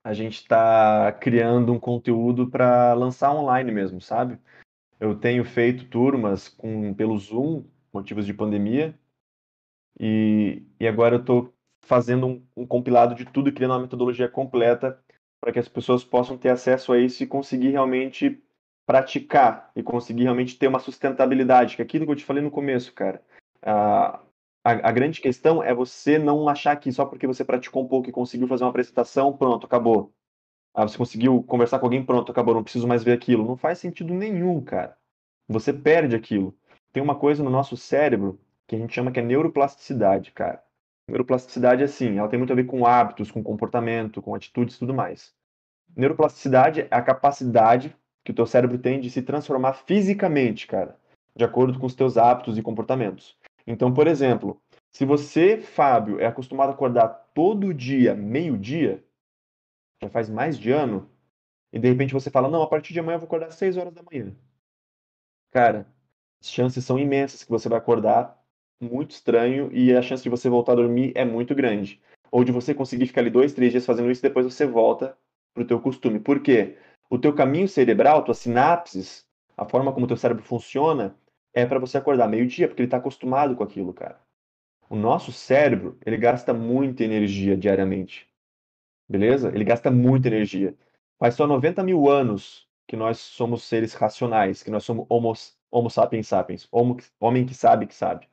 a 0.03 0.13
gente 0.13 0.41
está 0.41 1.11
criando 1.13 1.71
um 1.71 1.79
conteúdo 1.79 2.49
para 2.49 2.93
lançar 2.93 3.33
online 3.33 3.71
mesmo, 3.71 4.01
sabe? 4.01 4.37
Eu 4.99 5.15
tenho 5.15 5.45
feito 5.45 5.85
turmas 5.85 6.49
com, 6.49 6.93
pelo 6.93 7.17
Zoom 7.17 7.63
motivos 7.93 8.25
de 8.25 8.33
pandemia. 8.33 8.97
E, 9.99 10.63
e 10.79 10.87
agora 10.87 11.15
eu 11.15 11.21
estou 11.21 11.53
fazendo 11.81 12.27
um, 12.27 12.45
um, 12.55 12.67
compilado 12.67 13.15
de 13.15 13.25
tudo 13.25 13.49
e 13.49 13.51
criando 13.51 13.71
uma 13.71 13.79
metodologia 13.79 14.27
completa 14.27 14.99
para 15.39 15.51
que 15.51 15.59
as 15.59 15.67
pessoas 15.67 16.03
possam 16.03 16.37
ter 16.37 16.49
acesso 16.49 16.91
a 16.91 16.99
isso 16.99 17.23
e 17.23 17.27
conseguir 17.27 17.69
realmente 17.69 18.41
praticar 18.85 19.71
e 19.75 19.83
conseguir 19.83 20.23
realmente 20.23 20.57
ter 20.57 20.67
uma 20.67 20.79
sustentabilidade, 20.79 21.75
que 21.75 21.81
é 21.81 21.85
aquilo 21.85 22.05
que 22.05 22.11
eu 22.11 22.15
te 22.15 22.25
falei 22.25 22.43
no 22.43 22.51
começo, 22.51 22.93
cara. 22.93 23.23
A, 23.61 24.19
a, 24.63 24.89
a, 24.89 24.91
grande 24.91 25.19
questão 25.21 25.61
é 25.61 25.73
você 25.73 26.17
não 26.17 26.47
achar 26.47 26.75
que 26.77 26.91
só 26.91 27.05
porque 27.05 27.27
você 27.27 27.43
praticou 27.43 27.83
um 27.83 27.87
pouco 27.87 28.09
e 28.09 28.13
conseguiu 28.13 28.47
fazer 28.47 28.63
uma 28.63 28.69
apresentação, 28.69 29.35
pronto, 29.35 29.65
acabou. 29.65 30.13
Ah, 30.73 30.87
você 30.87 30.97
conseguiu 30.97 31.43
conversar 31.43 31.79
com 31.79 31.85
alguém, 31.85 32.05
pronto, 32.05 32.31
acabou, 32.31 32.53
não 32.53 32.63
preciso 32.63 32.87
mais 32.87 33.03
ver 33.03 33.13
aquilo. 33.13 33.45
Não 33.45 33.57
faz 33.57 33.79
sentido 33.79 34.13
nenhum, 34.13 34.61
cara. 34.61 34.97
Você 35.47 35.73
perde 35.73 36.15
aquilo 36.15 36.55
tem 36.91 37.01
uma 37.01 37.15
coisa 37.15 37.43
no 37.43 37.49
nosso 37.49 37.77
cérebro 37.77 38.39
que 38.67 38.75
a 38.75 38.79
gente 38.79 38.93
chama 38.93 39.11
que 39.11 39.19
é 39.19 39.23
neuroplasticidade, 39.23 40.31
cara. 40.31 40.63
Neuroplasticidade, 41.07 41.83
assim, 41.83 42.17
ela 42.17 42.27
tem 42.27 42.37
muito 42.37 42.51
a 42.51 42.55
ver 42.55 42.65
com 42.65 42.85
hábitos, 42.85 43.31
com 43.31 43.41
comportamento, 43.41 44.21
com 44.21 44.35
atitudes 44.35 44.75
e 44.75 44.79
tudo 44.79 44.93
mais. 44.93 45.33
Neuroplasticidade 45.95 46.81
é 46.81 46.87
a 46.91 47.01
capacidade 47.01 47.95
que 48.25 48.31
o 48.31 48.35
teu 48.35 48.45
cérebro 48.45 48.77
tem 48.77 48.99
de 48.99 49.09
se 49.09 49.21
transformar 49.21 49.73
fisicamente, 49.73 50.67
cara, 50.67 50.99
de 51.33 51.45
acordo 51.45 51.79
com 51.79 51.85
os 51.85 51.95
teus 51.95 52.17
hábitos 52.17 52.57
e 52.57 52.61
comportamentos. 52.61 53.37
Então, 53.65 53.93
por 53.93 54.05
exemplo, 54.05 54.61
se 54.91 55.05
você, 55.05 55.57
Fábio, 55.57 56.19
é 56.19 56.25
acostumado 56.25 56.69
a 56.69 56.73
acordar 56.73 57.07
todo 57.33 57.73
dia, 57.73 58.13
meio-dia, 58.13 59.03
já 60.01 60.09
faz 60.09 60.29
mais 60.29 60.59
de 60.59 60.71
ano, 60.71 61.09
e 61.71 61.79
de 61.79 61.87
repente 61.87 62.13
você 62.13 62.29
fala, 62.29 62.49
não, 62.49 62.61
a 62.61 62.67
partir 62.67 62.93
de 62.93 62.99
amanhã 62.99 63.15
eu 63.15 63.19
vou 63.19 63.27
acordar 63.27 63.47
às 63.47 63.55
6 63.55 63.77
horas 63.77 63.93
da 63.93 64.03
manhã. 64.03 64.35
Cara, 65.51 65.87
as 66.41 66.49
chances 66.49 66.85
são 66.85 66.99
imensas 66.99 67.43
que 67.43 67.49
você 67.49 67.67
vai 67.67 67.77
acordar 67.77 68.37
muito 68.79 69.11
estranho 69.11 69.69
e 69.71 69.95
a 69.95 70.01
chance 70.01 70.23
de 70.23 70.29
você 70.29 70.49
voltar 70.49 70.73
a 70.73 70.75
dormir 70.75 71.11
é 71.15 71.25
muito 71.25 71.55
grande. 71.55 72.01
Ou 72.31 72.43
de 72.43 72.51
você 72.51 72.73
conseguir 72.73 73.07
ficar 73.07 73.21
ali 73.21 73.29
dois, 73.29 73.53
três 73.53 73.71
dias 73.71 73.85
fazendo 73.85 74.11
isso 74.11 74.21
e 74.21 74.29
depois 74.29 74.45
você 74.45 74.65
volta 74.65 75.17
para 75.53 75.63
o 75.63 75.67
teu 75.67 75.79
costume. 75.79 76.19
Por 76.19 76.41
quê? 76.41 76.77
O 77.09 77.17
teu 77.17 77.33
caminho 77.33 77.67
cerebral, 77.67 78.23
tuas 78.23 78.37
sinapses, 78.37 79.25
a 79.55 79.65
forma 79.65 79.91
como 79.91 80.05
o 80.05 80.07
teu 80.07 80.17
cérebro 80.17 80.43
funciona, 80.43 81.15
é 81.53 81.65
para 81.65 81.79
você 81.79 81.97
acordar 81.97 82.27
meio-dia, 82.27 82.67
porque 82.67 82.81
ele 82.81 82.87
está 82.87 82.97
acostumado 82.97 83.55
com 83.55 83.63
aquilo, 83.63 83.93
cara. 83.93 84.19
O 84.89 84.95
nosso 84.95 85.31
cérebro, 85.31 85.97
ele 86.05 86.17
gasta 86.17 86.53
muita 86.53 87.03
energia 87.03 87.57
diariamente. 87.57 88.27
Beleza? 89.09 89.49
Ele 89.49 89.63
gasta 89.63 89.89
muita 89.89 90.27
energia. 90.27 90.75
Faz 91.17 91.35
só 91.35 91.47
90 91.47 91.83
mil 91.83 92.09
anos 92.09 92.67
que 92.87 92.95
nós 92.95 93.17
somos 93.17 93.63
seres 93.63 93.93
racionais, 93.93 94.61
que 94.61 94.69
nós 94.69 94.83
somos 94.83 95.05
homos 95.09 95.56
Homo 95.69 95.89
sapiens 95.89 96.27
sapiens, 96.27 96.67
homo, 96.71 96.97
homem 97.19 97.45
que 97.45 97.53
sabe 97.53 97.87
que 97.87 97.95
sabe. 97.95 98.27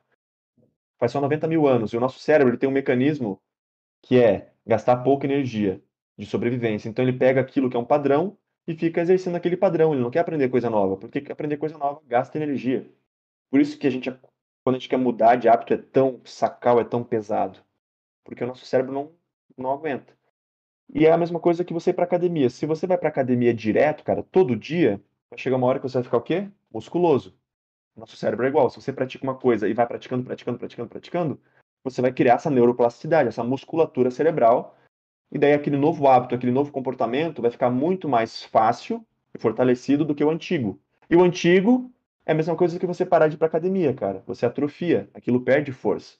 Faz 0.97 1.11
só 1.11 1.19
90 1.19 1.47
mil 1.47 1.67
anos. 1.67 1.91
E 1.91 1.97
o 1.97 1.99
nosso 1.99 2.19
cérebro 2.19 2.51
ele 2.51 2.57
tem 2.57 2.69
um 2.69 2.71
mecanismo 2.71 3.41
que 4.01 4.19
é 4.19 4.53
gastar 4.65 4.97
pouca 4.97 5.25
energia 5.25 5.81
de 6.17 6.25
sobrevivência. 6.25 6.87
Então 6.89 7.03
ele 7.03 7.17
pega 7.17 7.41
aquilo 7.41 7.69
que 7.69 7.75
é 7.75 7.79
um 7.79 7.85
padrão 7.85 8.37
e 8.67 8.75
fica 8.75 9.01
exercendo 9.01 9.35
aquele 9.35 9.57
padrão. 9.57 9.93
Ele 9.93 10.01
não 10.01 10.11
quer 10.11 10.19
aprender 10.19 10.49
coisa 10.49 10.69
nova, 10.69 10.97
porque 10.97 11.31
aprender 11.31 11.57
coisa 11.57 11.77
nova 11.77 12.01
gasta 12.07 12.37
energia. 12.37 12.89
Por 13.49 13.59
isso 13.59 13.77
que 13.77 13.87
a 13.87 13.89
gente, 13.89 14.11
quando 14.63 14.75
a 14.75 14.79
gente 14.79 14.89
quer 14.89 14.97
mudar 14.97 15.35
de 15.35 15.47
hábito, 15.47 15.73
é 15.73 15.77
tão 15.77 16.21
sacal, 16.23 16.79
é 16.79 16.83
tão 16.83 17.03
pesado. 17.03 17.59
Porque 18.23 18.43
o 18.43 18.47
nosso 18.47 18.65
cérebro 18.65 18.93
não, 18.93 19.11
não 19.57 19.71
aguenta. 19.71 20.13
E 20.93 21.05
é 21.05 21.11
a 21.11 21.17
mesma 21.17 21.39
coisa 21.39 21.63
que 21.65 21.73
você 21.73 21.89
ir 21.91 21.93
para 21.93 22.05
academia. 22.05 22.49
Se 22.49 22.65
você 22.65 22.87
vai 22.87 22.97
para 22.97 23.09
academia 23.09 23.53
direto, 23.53 24.03
cara, 24.03 24.23
todo 24.23 24.55
dia, 24.55 25.01
vai 25.29 25.39
chegar 25.39 25.57
uma 25.57 25.67
hora 25.67 25.79
que 25.79 25.87
você 25.87 25.97
vai 25.97 26.03
ficar 26.03 26.17
o 26.17 26.21
quê? 26.21 26.49
Musculoso. 26.75 27.33
Nosso 27.95 28.17
cérebro 28.17 28.45
é 28.45 28.49
igual. 28.49 28.69
Se 28.69 28.81
você 28.81 28.91
pratica 28.91 29.23
uma 29.23 29.35
coisa 29.35 29.67
e 29.67 29.73
vai 29.73 29.87
praticando, 29.87 30.23
praticando, 30.25 30.59
praticando, 30.59 30.89
praticando, 30.89 31.41
você 31.83 32.01
vai 32.01 32.11
criar 32.11 32.35
essa 32.35 32.49
neuroplasticidade, 32.49 33.29
essa 33.29 33.43
musculatura 33.43 34.11
cerebral. 34.11 34.77
E 35.31 35.39
daí 35.39 35.53
aquele 35.53 35.77
novo 35.77 36.07
hábito, 36.07 36.35
aquele 36.35 36.51
novo 36.51 36.71
comportamento 36.71 37.41
vai 37.41 37.49
ficar 37.49 37.69
muito 37.69 38.09
mais 38.09 38.43
fácil 38.43 39.05
e 39.33 39.39
fortalecido 39.39 40.03
do 40.03 40.13
que 40.13 40.23
o 40.23 40.29
antigo. 40.29 40.79
E 41.09 41.15
o 41.15 41.23
antigo 41.23 41.91
é 42.25 42.33
a 42.33 42.35
mesma 42.35 42.55
coisa 42.55 42.77
que 42.77 42.85
você 42.85 43.05
parar 43.05 43.27
de 43.29 43.35
ir 43.35 43.37
para 43.37 43.47
academia, 43.47 43.93
cara. 43.93 44.21
Você 44.27 44.45
atrofia, 44.45 45.09
aquilo 45.13 45.41
perde 45.41 45.71
força. 45.71 46.17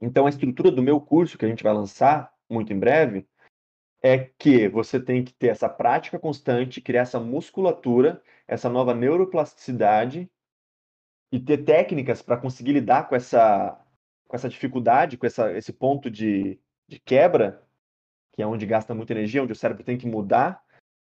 Então 0.00 0.26
a 0.26 0.28
estrutura 0.28 0.70
do 0.70 0.82
meu 0.82 1.00
curso 1.00 1.36
que 1.36 1.44
a 1.44 1.48
gente 1.48 1.64
vai 1.64 1.72
lançar 1.72 2.32
muito 2.48 2.72
em 2.72 2.78
breve 2.78 3.26
é 4.06 4.30
que 4.38 4.68
você 4.68 5.00
tem 5.00 5.24
que 5.24 5.34
ter 5.34 5.48
essa 5.48 5.68
prática 5.68 6.18
constante, 6.18 6.80
criar 6.80 7.02
essa 7.02 7.18
musculatura, 7.18 8.22
essa 8.46 8.68
nova 8.68 8.94
neuroplasticidade 8.94 10.30
e 11.32 11.40
ter 11.40 11.58
técnicas 11.64 12.22
para 12.22 12.36
conseguir 12.36 12.72
lidar 12.72 13.08
com 13.08 13.16
essa, 13.16 13.84
com 14.28 14.36
essa 14.36 14.48
dificuldade, 14.48 15.16
com 15.16 15.26
essa, 15.26 15.52
esse 15.56 15.72
ponto 15.72 16.08
de, 16.08 16.56
de 16.86 17.00
quebra, 17.00 17.66
que 18.32 18.40
é 18.42 18.46
onde 18.46 18.64
gasta 18.64 18.94
muita 18.94 19.12
energia, 19.12 19.42
onde 19.42 19.52
o 19.52 19.56
cérebro 19.56 19.82
tem 19.82 19.98
que 19.98 20.06
mudar. 20.06 20.64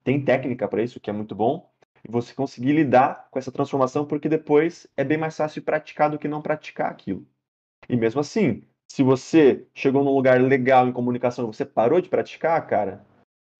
Tem 0.04 0.24
técnica 0.24 0.68
para 0.68 0.82
isso, 0.82 1.00
que 1.00 1.10
é 1.10 1.12
muito 1.12 1.34
bom. 1.34 1.68
E 2.06 2.10
você 2.10 2.32
conseguir 2.32 2.74
lidar 2.74 3.28
com 3.28 3.40
essa 3.40 3.50
transformação, 3.50 4.06
porque 4.06 4.28
depois 4.28 4.86
é 4.96 5.02
bem 5.02 5.18
mais 5.18 5.36
fácil 5.36 5.62
praticar 5.62 6.10
do 6.10 6.18
que 6.18 6.28
não 6.28 6.42
praticar 6.42 6.92
aquilo. 6.92 7.26
E 7.88 7.96
mesmo 7.96 8.20
assim, 8.20 8.62
Se 8.90 9.02
você 9.02 9.66
chegou 9.74 10.04
num 10.04 10.14
lugar 10.14 10.40
legal 10.40 10.86
em 10.86 10.92
comunicação 10.92 11.44
e 11.44 11.54
você 11.54 11.64
parou 11.64 12.00
de 12.00 12.08
praticar, 12.08 12.64
cara, 12.66 13.04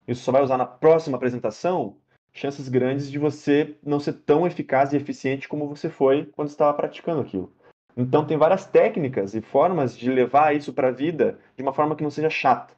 isso 0.07 0.23
só 0.23 0.33
vai 0.33 0.43
usar 0.43 0.57
na 0.57 0.67
próxima 0.67 1.17
apresentação, 1.17 1.97
chances 2.33 2.69
grandes 2.69 3.11
de 3.11 3.19
você 3.19 3.77
não 3.83 3.99
ser 3.99 4.13
tão 4.13 4.47
eficaz 4.47 4.93
e 4.93 4.97
eficiente 4.97 5.49
como 5.49 5.69
você 5.69 5.89
foi 5.89 6.27
quando 6.27 6.49
estava 6.49 6.75
praticando 6.75 7.23
aquilo. 7.23 7.53
Então 7.97 8.27
tem 8.27 8.37
várias 8.37 8.67
técnicas 8.67 9.35
e 9.35 9.41
formas 9.41 9.97
de 9.97 10.11
levar 10.11 10.55
isso 10.55 10.73
para 10.73 10.89
a 10.89 10.93
vida 10.93 11.39
de 11.57 11.63
uma 11.63 11.73
forma 11.73 11.95
que 11.95 12.03
não 12.03 12.11
seja 12.11 12.29
chata. 12.29 12.75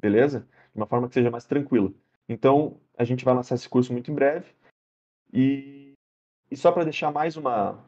Beleza? 0.00 0.48
De 0.72 0.80
uma 0.80 0.86
forma 0.86 1.08
que 1.08 1.14
seja 1.14 1.30
mais 1.30 1.44
tranquila. 1.44 1.92
Então, 2.28 2.80
a 2.96 3.04
gente 3.04 3.24
vai 3.24 3.34
lançar 3.34 3.54
esse 3.54 3.68
curso 3.68 3.92
muito 3.92 4.10
em 4.10 4.14
breve. 4.14 4.52
E, 5.32 5.92
e 6.50 6.56
só 6.56 6.72
para 6.72 6.84
deixar 6.84 7.12
mais 7.12 7.36
uma, 7.36 7.84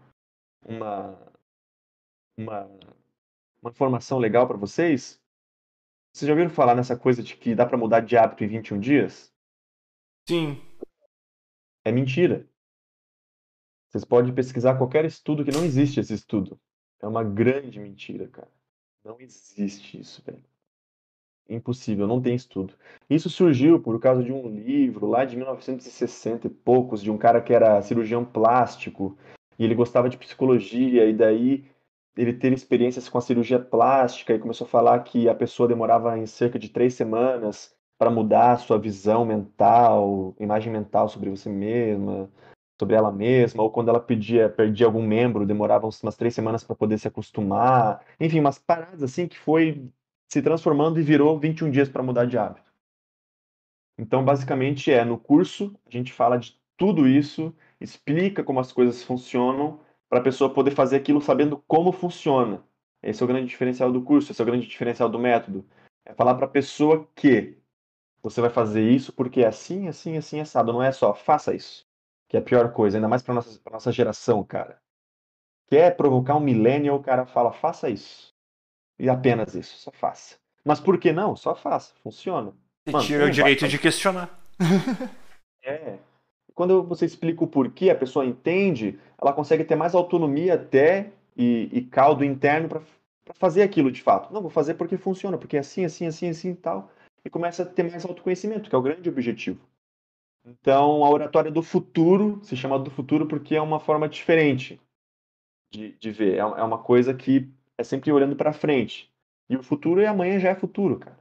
uma, 0.64 1.18
uma, 2.36 2.70
uma 3.68 3.72
informação 3.72 4.18
legal 4.18 4.46
para 4.46 4.56
vocês, 4.56 5.20
vocês 6.12 6.26
já 6.26 6.32
ouviram 6.32 6.50
falar 6.50 6.74
nessa 6.74 6.96
coisa 6.96 7.22
de 7.22 7.36
que 7.36 7.54
dá 7.54 7.66
para 7.66 7.76
mudar 7.76 8.00
de 8.00 8.16
hábito 8.16 8.42
em 8.42 8.48
21 8.48 8.80
dias? 8.80 9.32
Sim. 10.28 10.60
É 11.84 11.92
mentira. 11.92 12.48
Vocês 13.88 14.04
podem 14.04 14.34
pesquisar 14.34 14.76
qualquer 14.76 15.04
estudo 15.04 15.44
que 15.44 15.52
não 15.52 15.64
existe 15.64 16.00
esse 16.00 16.12
estudo. 16.12 16.58
É 17.00 17.06
uma 17.06 17.22
grande 17.22 17.78
mentira, 17.78 18.28
cara. 18.28 18.50
Não 19.04 19.20
existe 19.20 20.00
isso, 20.00 20.22
velho. 20.24 20.44
Impossível, 21.48 22.06
não 22.06 22.20
tem 22.20 22.34
estudo. 22.34 22.74
Isso 23.08 23.30
surgiu 23.30 23.80
por 23.80 23.98
causa 23.98 24.22
de 24.22 24.30
um 24.30 24.48
livro 24.48 25.06
lá 25.06 25.24
de 25.24 25.36
1960 25.36 26.46
e 26.46 26.50
poucos, 26.50 27.02
de 27.02 27.10
um 27.10 27.16
cara 27.16 27.40
que 27.40 27.54
era 27.54 27.80
cirurgião 27.80 28.22
plástico 28.24 29.16
e 29.58 29.64
ele 29.64 29.74
gostava 29.74 30.08
de 30.08 30.18
psicologia, 30.18 31.06
e 31.06 31.14
daí 31.14 31.64
ele 32.18 32.32
teve 32.32 32.56
experiências 32.56 33.08
com 33.08 33.16
a 33.16 33.20
cirurgia 33.20 33.60
plástica 33.60 34.34
e 34.34 34.38
começou 34.40 34.66
a 34.66 34.68
falar 34.68 34.98
que 35.04 35.28
a 35.28 35.34
pessoa 35.34 35.68
demorava 35.68 36.18
em 36.18 36.26
cerca 36.26 36.58
de 36.58 36.68
três 36.68 36.94
semanas 36.94 37.72
para 37.96 38.10
mudar 38.10 38.52
a 38.52 38.56
sua 38.56 38.76
visão 38.76 39.24
mental, 39.24 40.34
imagem 40.40 40.72
mental 40.72 41.08
sobre 41.08 41.30
você 41.30 41.48
mesma, 41.48 42.28
sobre 42.78 42.96
ela 42.96 43.12
mesma, 43.12 43.62
ou 43.62 43.70
quando 43.70 43.88
ela 43.88 44.00
pedia, 44.00 44.48
perdia 44.48 44.86
algum 44.86 45.06
membro, 45.06 45.46
demorava 45.46 45.88
umas 46.02 46.16
três 46.16 46.34
semanas 46.34 46.64
para 46.64 46.74
poder 46.74 46.98
se 46.98 47.06
acostumar. 47.06 48.04
Enfim, 48.18 48.40
umas 48.40 48.58
paradas 48.58 49.02
assim 49.02 49.28
que 49.28 49.38
foi 49.38 49.88
se 50.28 50.42
transformando 50.42 50.98
e 50.98 51.02
virou 51.04 51.38
21 51.38 51.70
dias 51.70 51.88
para 51.88 52.02
mudar 52.02 52.24
de 52.24 52.36
hábito. 52.36 52.72
Então, 53.96 54.24
basicamente, 54.24 54.90
é 54.90 55.04
no 55.04 55.18
curso 55.18 55.72
a 55.86 55.90
gente 55.90 56.12
fala 56.12 56.36
de 56.36 56.58
tudo 56.76 57.06
isso, 57.08 57.54
explica 57.80 58.42
como 58.42 58.58
as 58.58 58.72
coisas 58.72 59.04
funcionam, 59.04 59.80
para 60.08 60.20
a 60.20 60.22
pessoa 60.22 60.52
poder 60.52 60.72
fazer 60.72 60.96
aquilo 60.96 61.20
sabendo 61.20 61.62
como 61.66 61.92
funciona. 61.92 62.62
Esse 63.02 63.22
é 63.22 63.24
o 63.24 63.28
grande 63.28 63.46
diferencial 63.46 63.92
do 63.92 64.02
curso, 64.02 64.32
esse 64.32 64.40
é 64.40 64.44
o 64.44 64.46
grande 64.46 64.66
diferencial 64.66 65.08
do 65.08 65.18
método. 65.18 65.64
É 66.04 66.14
falar 66.14 66.34
para 66.34 66.46
a 66.46 66.50
pessoa 66.50 67.08
que 67.14 67.58
você 68.22 68.40
vai 68.40 68.50
fazer 68.50 68.88
isso 68.88 69.12
porque 69.12 69.42
é 69.42 69.46
assim, 69.46 69.88
assim, 69.88 70.16
assim, 70.16 70.40
assado. 70.40 70.72
Não 70.72 70.82
é 70.82 70.90
só 70.90 71.14
faça 71.14 71.54
isso, 71.54 71.86
que 72.28 72.36
é 72.36 72.40
a 72.40 72.42
pior 72.42 72.72
coisa, 72.72 72.96
ainda 72.96 73.08
mais 73.08 73.22
para 73.22 73.34
nossa, 73.34 73.60
nossa 73.70 73.92
geração, 73.92 74.42
cara. 74.42 74.80
Quer 75.66 75.96
provocar 75.96 76.36
um 76.36 76.40
millennial, 76.40 76.96
o 76.96 77.02
cara 77.02 77.26
fala, 77.26 77.52
faça 77.52 77.90
isso. 77.90 78.34
E 78.98 79.08
apenas 79.08 79.54
isso, 79.54 79.76
só 79.78 79.92
faça. 79.92 80.36
Mas 80.64 80.80
por 80.80 80.98
que 80.98 81.12
não? 81.12 81.36
Só 81.36 81.54
faça, 81.54 81.94
funciona. 82.02 82.52
Você 82.84 83.06
tira 83.06 83.26
o 83.26 83.30
direito 83.30 83.68
de 83.68 83.78
questionar. 83.78 84.40
é. 85.62 85.98
Quando 86.58 86.82
você 86.82 87.04
explica 87.04 87.44
o 87.44 87.46
porquê, 87.46 87.88
a 87.88 87.94
pessoa 87.94 88.26
entende, 88.26 88.98
ela 89.16 89.32
consegue 89.32 89.62
ter 89.62 89.76
mais 89.76 89.94
autonomia 89.94 90.54
até 90.54 91.12
e, 91.36 91.68
e 91.72 91.82
caldo 91.82 92.24
interno 92.24 92.68
para 92.68 92.82
fazer 93.34 93.62
aquilo 93.62 93.92
de 93.92 94.02
fato. 94.02 94.34
Não, 94.34 94.42
vou 94.42 94.50
fazer 94.50 94.74
porque 94.74 94.96
funciona, 94.96 95.38
porque 95.38 95.56
é 95.56 95.60
assim, 95.60 95.84
assim, 95.84 96.06
assim, 96.06 96.28
assim 96.28 96.50
e 96.50 96.56
tal. 96.56 96.90
E 97.24 97.30
começa 97.30 97.62
a 97.62 97.64
ter 97.64 97.88
mais 97.88 98.04
autoconhecimento, 98.04 98.68
que 98.68 98.74
é 98.74 98.78
o 98.78 98.82
grande 98.82 99.08
objetivo. 99.08 99.64
Então, 100.44 101.04
a 101.04 101.10
oratória 101.10 101.48
do 101.48 101.62
futuro 101.62 102.40
se 102.42 102.56
chama 102.56 102.76
do 102.76 102.90
futuro 102.90 103.28
porque 103.28 103.54
é 103.54 103.62
uma 103.62 103.78
forma 103.78 104.08
diferente 104.08 104.80
de, 105.72 105.92
de 105.92 106.10
ver. 106.10 106.34
É, 106.34 106.38
é 106.38 106.64
uma 106.64 106.78
coisa 106.78 107.14
que 107.14 107.48
é 107.78 107.84
sempre 107.84 108.10
olhando 108.10 108.34
para 108.34 108.52
frente. 108.52 109.08
E 109.48 109.56
o 109.56 109.62
futuro 109.62 110.00
é 110.00 110.08
amanhã 110.08 110.40
já 110.40 110.48
é 110.48 110.56
futuro, 110.56 110.98
cara. 110.98 111.20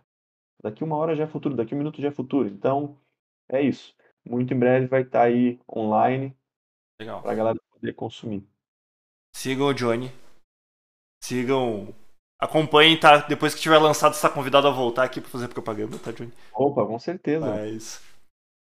Daqui 0.63 0.83
uma 0.83 0.95
hora 0.95 1.15
já 1.15 1.25
é 1.25 1.27
futuro, 1.27 1.55
daqui 1.55 1.75
um 1.75 1.77
minuto 1.77 2.01
já 2.01 2.07
é 2.07 2.11
futuro. 2.11 2.49
Então, 2.49 2.97
é 3.47 3.61
isso. 3.61 3.95
Muito 4.29 4.53
em 4.53 4.59
breve 4.59 4.87
vai 4.87 5.01
estar 5.01 5.19
tá 5.19 5.25
aí 5.25 5.59
online 5.69 6.35
Legal. 6.99 7.21
pra 7.21 7.35
galera 7.35 7.59
poder 7.71 7.93
consumir. 7.93 8.43
Sigam 9.35 9.67
o 9.67 9.73
Johnny. 9.73 10.11
Sigam. 11.23 11.93
Acompanhem, 12.39 12.99
tá? 12.99 13.17
Depois 13.17 13.55
que 13.55 13.61
tiver 13.61 13.79
lançado, 13.79 14.13
você 14.13 14.19
está 14.19 14.29
convidado 14.29 14.67
a 14.67 14.71
voltar 14.71 15.03
aqui 15.03 15.19
para 15.19 15.29
fazer 15.29 15.47
propaganda, 15.47 15.97
tá, 15.97 16.11
Johnny? 16.11 16.31
Opa, 16.53 16.85
com 16.85 16.99
certeza. 16.99 17.45
Mas. 17.45 18.01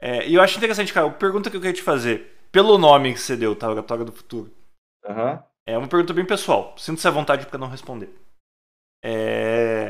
É, 0.01 0.29
e 0.29 0.35
eu 0.35 0.43
acho 0.43 0.59
interessante, 0.59 0.93
cara, 0.93 1.07
a 1.07 1.11
pergunta 1.11 1.51
que 1.51 1.57
eu 1.57 1.61
queria 1.61 1.77
te 1.77 1.83
fazer. 1.83 2.37
Pelo 2.51 2.77
nome 2.77 3.15
que 3.15 3.21
você 3.21 3.37
deu, 3.37 3.57
tá? 3.57 3.71
Oratória 3.71 4.05
do 4.05 4.13
Futuro. 4.13 4.53
Uhum. 5.05 5.43
É 5.67 5.79
uma 5.79 5.89
pergunta 5.89 6.13
bem 6.13 6.27
pessoal. 6.27 6.75
Sinto-se 6.77 7.09
à 7.09 7.11
vontade 7.11 7.47
para 7.47 7.59
não 7.59 7.69
responder. 7.69 8.11
É... 9.03 9.82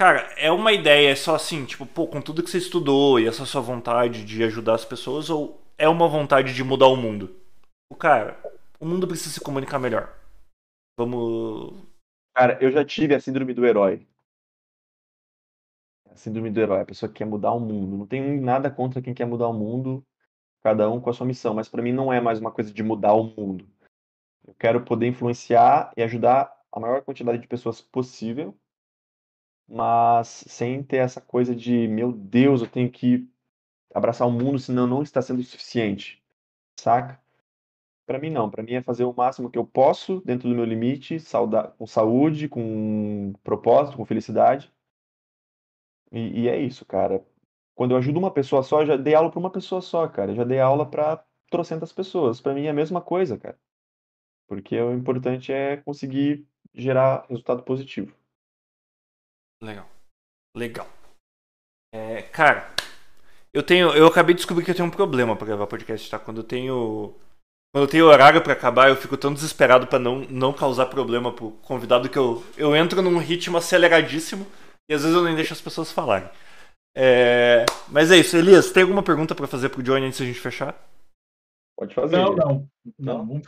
Cara, 0.00 0.32
é 0.36 0.48
uma 0.52 0.72
ideia 0.72 1.16
só 1.16 1.34
assim, 1.34 1.66
tipo, 1.66 1.84
pô, 1.84 2.06
com 2.06 2.22
tudo 2.22 2.40
que 2.44 2.48
você 2.48 2.58
estudou 2.58 3.18
e 3.18 3.26
essa 3.26 3.44
sua 3.44 3.60
vontade 3.60 4.24
de 4.24 4.44
ajudar 4.44 4.76
as 4.76 4.84
pessoas, 4.84 5.28
ou 5.28 5.60
é 5.76 5.88
uma 5.88 6.06
vontade 6.06 6.54
de 6.54 6.62
mudar 6.62 6.86
o 6.86 6.94
mundo? 6.94 7.34
O 7.90 7.96
cara, 7.96 8.40
o 8.78 8.86
mundo 8.86 9.08
precisa 9.08 9.34
se 9.34 9.40
comunicar 9.40 9.80
melhor. 9.80 10.16
Vamos. 10.96 11.82
Cara, 12.32 12.56
eu 12.62 12.70
já 12.70 12.84
tive 12.84 13.12
a 13.12 13.20
síndrome 13.20 13.52
do 13.52 13.66
herói. 13.66 14.06
A 16.08 16.14
síndrome 16.14 16.50
do 16.50 16.60
herói, 16.60 16.82
a 16.82 16.86
pessoa 16.86 17.10
que 17.10 17.18
quer 17.18 17.24
mudar 17.24 17.52
o 17.52 17.58
mundo. 17.58 17.96
Não 17.96 18.06
tem 18.06 18.40
nada 18.40 18.70
contra 18.70 19.02
quem 19.02 19.12
quer 19.12 19.26
mudar 19.26 19.48
o 19.48 19.52
mundo, 19.52 20.06
cada 20.62 20.88
um 20.88 21.00
com 21.00 21.10
a 21.10 21.12
sua 21.12 21.26
missão, 21.26 21.54
mas 21.54 21.68
para 21.68 21.82
mim 21.82 21.92
não 21.92 22.12
é 22.12 22.20
mais 22.20 22.38
uma 22.38 22.52
coisa 22.52 22.72
de 22.72 22.82
mudar 22.84 23.14
o 23.14 23.24
mundo. 23.24 23.68
Eu 24.46 24.54
quero 24.54 24.84
poder 24.84 25.08
influenciar 25.08 25.92
e 25.96 26.02
ajudar 26.04 26.56
a 26.70 26.78
maior 26.78 27.02
quantidade 27.02 27.38
de 27.38 27.48
pessoas 27.48 27.80
possível, 27.80 28.56
mas 29.68 30.44
sem 30.48 30.82
ter 30.82 30.98
essa 30.98 31.20
coisa 31.20 31.54
de, 31.54 31.86
meu 31.88 32.12
Deus, 32.12 32.62
eu 32.62 32.68
tenho 32.68 32.90
que 32.90 33.28
abraçar 33.94 34.26
o 34.26 34.32
mundo, 34.32 34.58
senão 34.58 34.86
não 34.86 35.02
está 35.02 35.20
sendo 35.22 35.42
suficiente. 35.42 36.22
Saca? 36.78 37.20
Para 38.06 38.18
mim 38.18 38.30
não, 38.30 38.50
para 38.50 38.62
mim 38.62 38.74
é 38.74 38.82
fazer 38.82 39.04
o 39.04 39.12
máximo 39.12 39.50
que 39.50 39.58
eu 39.58 39.66
posso 39.66 40.22
dentro 40.24 40.48
do 40.48 40.54
meu 40.54 40.64
limite, 40.64 41.18
com 41.78 41.86
saúde, 41.86 42.48
com 42.48 43.34
propósito, 43.44 43.98
com 43.98 44.06
felicidade. 44.06 44.72
E, 46.10 46.42
e, 46.42 46.48
é 46.48 46.58
isso, 46.58 46.86
cara. 46.86 47.22
Quando 47.74 47.92
eu 47.92 47.98
ajudo 47.98 48.18
uma 48.18 48.30
pessoa 48.30 48.62
só, 48.62 48.82
eu 48.82 48.86
já 48.86 48.96
dei 48.96 49.14
aula 49.14 49.30
para 49.30 49.38
uma 49.38 49.50
pessoa 49.50 49.80
só, 49.82 50.08
cara. 50.08 50.32
Eu 50.32 50.36
já 50.36 50.44
dei 50.44 50.58
aula 50.60 50.86
para 50.88 51.24
trocentas 51.50 51.92
pessoas. 51.92 52.40
Para 52.40 52.54
mim 52.54 52.64
é 52.64 52.70
a 52.70 52.74
mesma 52.74 53.00
coisa, 53.02 53.38
cara. 53.38 53.58
Porque 54.46 54.80
o 54.80 54.94
importante 54.94 55.52
é 55.52 55.76
conseguir 55.78 56.46
gerar 56.74 57.26
resultado 57.28 57.62
positivo. 57.62 58.17
Legal. 59.62 59.88
Legal. 60.56 60.88
É, 61.92 62.22
cara, 62.22 62.70
eu 63.52 63.62
tenho. 63.62 63.90
Eu 63.92 64.06
acabei 64.06 64.34
de 64.34 64.38
descobrir 64.38 64.64
que 64.64 64.70
eu 64.70 64.74
tenho 64.74 64.88
um 64.88 64.90
problema 64.90 65.36
para 65.36 65.46
gravar 65.46 65.66
podcast, 65.66 66.10
tá? 66.10 66.18
Quando 66.18 66.38
eu 66.38 66.44
tenho. 66.44 67.14
Quando 67.72 67.84
eu 67.84 67.90
tenho 67.90 68.06
horário 68.06 68.42
para 68.42 68.54
acabar, 68.54 68.88
eu 68.88 68.96
fico 68.96 69.16
tão 69.16 69.32
desesperado 69.32 69.86
para 69.86 69.98
não, 69.98 70.20
não 70.20 70.52
causar 70.52 70.86
problema 70.86 71.32
pro 71.32 71.50
convidado 71.62 72.08
que 72.08 72.18
eu, 72.18 72.42
eu 72.56 72.74
entro 72.74 73.02
num 73.02 73.18
ritmo 73.18 73.58
aceleradíssimo 73.58 74.46
e 74.88 74.94
às 74.94 75.02
vezes 75.02 75.14
eu 75.14 75.22
nem 75.22 75.34
deixo 75.34 75.52
as 75.52 75.60
pessoas 75.60 75.92
falarem. 75.92 76.30
É, 76.96 77.66
mas 77.88 78.10
é 78.10 78.16
isso, 78.16 78.36
Elias, 78.36 78.72
tem 78.72 78.82
alguma 78.82 79.02
pergunta 79.02 79.34
para 79.34 79.46
fazer 79.46 79.68
pro 79.68 79.82
Johnny 79.82 80.06
antes 80.06 80.16
de 80.18 80.24
a 80.24 80.26
gente 80.26 80.40
fechar? 80.40 80.74
Pode 81.76 81.94
fazer. 81.94 82.16
Não, 82.16 82.34
não. 82.34 82.68
Não. 82.98 83.42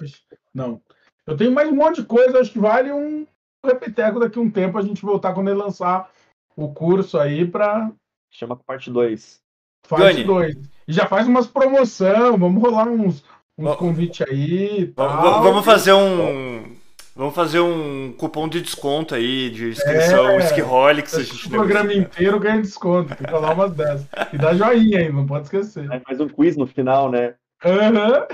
Não. 0.55 0.83
Eu 1.27 1.37
tenho 1.37 1.51
mais 1.51 1.69
um 1.71 1.75
monte 1.75 2.03
de 2.03 2.07
coisa, 2.07 2.39
acho 2.41 2.53
que 2.53 2.59
vale 2.59 2.93
um 2.93 3.27
repeteco 3.65 4.21
daqui 4.21 4.39
a 4.39 4.43
um 4.43 4.51
tempo 4.51 4.79
a 4.79 4.83
gente 4.83 5.03
voltar 5.03 5.35
quando 5.35 5.49
ele 5.49 5.59
lançar 5.59 6.11
o 6.57 6.73
curso 6.73 7.19
aí 7.19 7.47
para 7.47 7.91
Chama 8.31 8.57
parte 8.57 8.91
2. 8.91 9.41
Parte 9.89 10.23
2. 10.23 10.57
E 10.87 10.93
já 10.93 11.07
faz 11.07 11.27
umas 11.27 11.47
promoção, 11.47 12.39
vamos 12.39 12.63
rolar 12.63 12.87
uns, 12.89 13.25
uns 13.59 13.77
convites 13.77 14.27
aí. 14.27 14.87
Tal. 14.95 15.43
Vamos 15.43 15.65
fazer 15.65 15.93
um. 15.93 16.79
Vamos 17.17 17.35
fazer 17.35 17.59
um 17.59 18.13
cupom 18.13 18.49
de 18.49 18.63
desconto 18.63 19.15
aí, 19.15 19.51
de 19.51 19.71
inscrição 19.71 20.31
é, 20.31 20.39
Skiholics. 20.39 21.15
A 21.15 21.23
gente 21.23 21.49
o 21.49 21.51
programa 21.51 21.93
inteiro 21.93 22.39
ganha 22.39 22.63
desconto. 22.63 23.15
Tem 23.15 23.27
que 23.27 23.33
rolar 23.33 23.53
umas 23.53 23.73
dessas. 23.73 24.07
E 24.33 24.39
dá 24.39 24.55
joinha 24.55 25.01
aí, 25.01 25.13
não 25.13 25.27
pode 25.27 25.45
esquecer. 25.45 25.91
Aí 25.93 26.01
faz 26.01 26.21
um 26.21 26.29
quiz 26.29 26.57
no 26.57 26.67
final, 26.69 27.11
né? 27.11 27.35
Aham. 27.65 28.27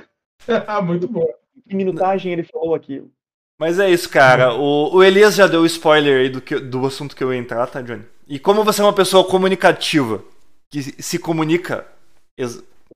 Uhum. 0.47 0.83
Muito 0.85 1.09
bom. 1.09 1.27
Que 1.67 1.75
minutagem 1.75 2.35
ele 2.35 2.45
falou 2.45 2.75
aquilo. 2.75 3.11
Mas 3.59 3.79
é 3.79 3.91
isso, 3.91 4.09
cara. 4.09 4.55
O, 4.55 4.97
o 4.97 5.03
Elias 5.03 5.35
já 5.35 5.47
deu 5.47 5.65
spoiler 5.65 6.21
aí 6.21 6.29
do, 6.29 6.41
que, 6.41 6.59
do 6.59 6.87
assunto 6.87 7.17
que 7.17 7.25
eu 7.25 7.33
ia 7.33 7.39
entrar, 7.39 7.67
tá, 7.67 7.81
Johnny? 7.81 8.05
E 8.27 8.39
como 8.39 8.65
você 8.65 8.83
é 8.83 8.85
uma 8.85 8.93
pessoa 8.93 9.27
comunicativa, 9.27 10.23
que 10.71 10.83
se 10.83 11.19
comunica, 11.19 11.87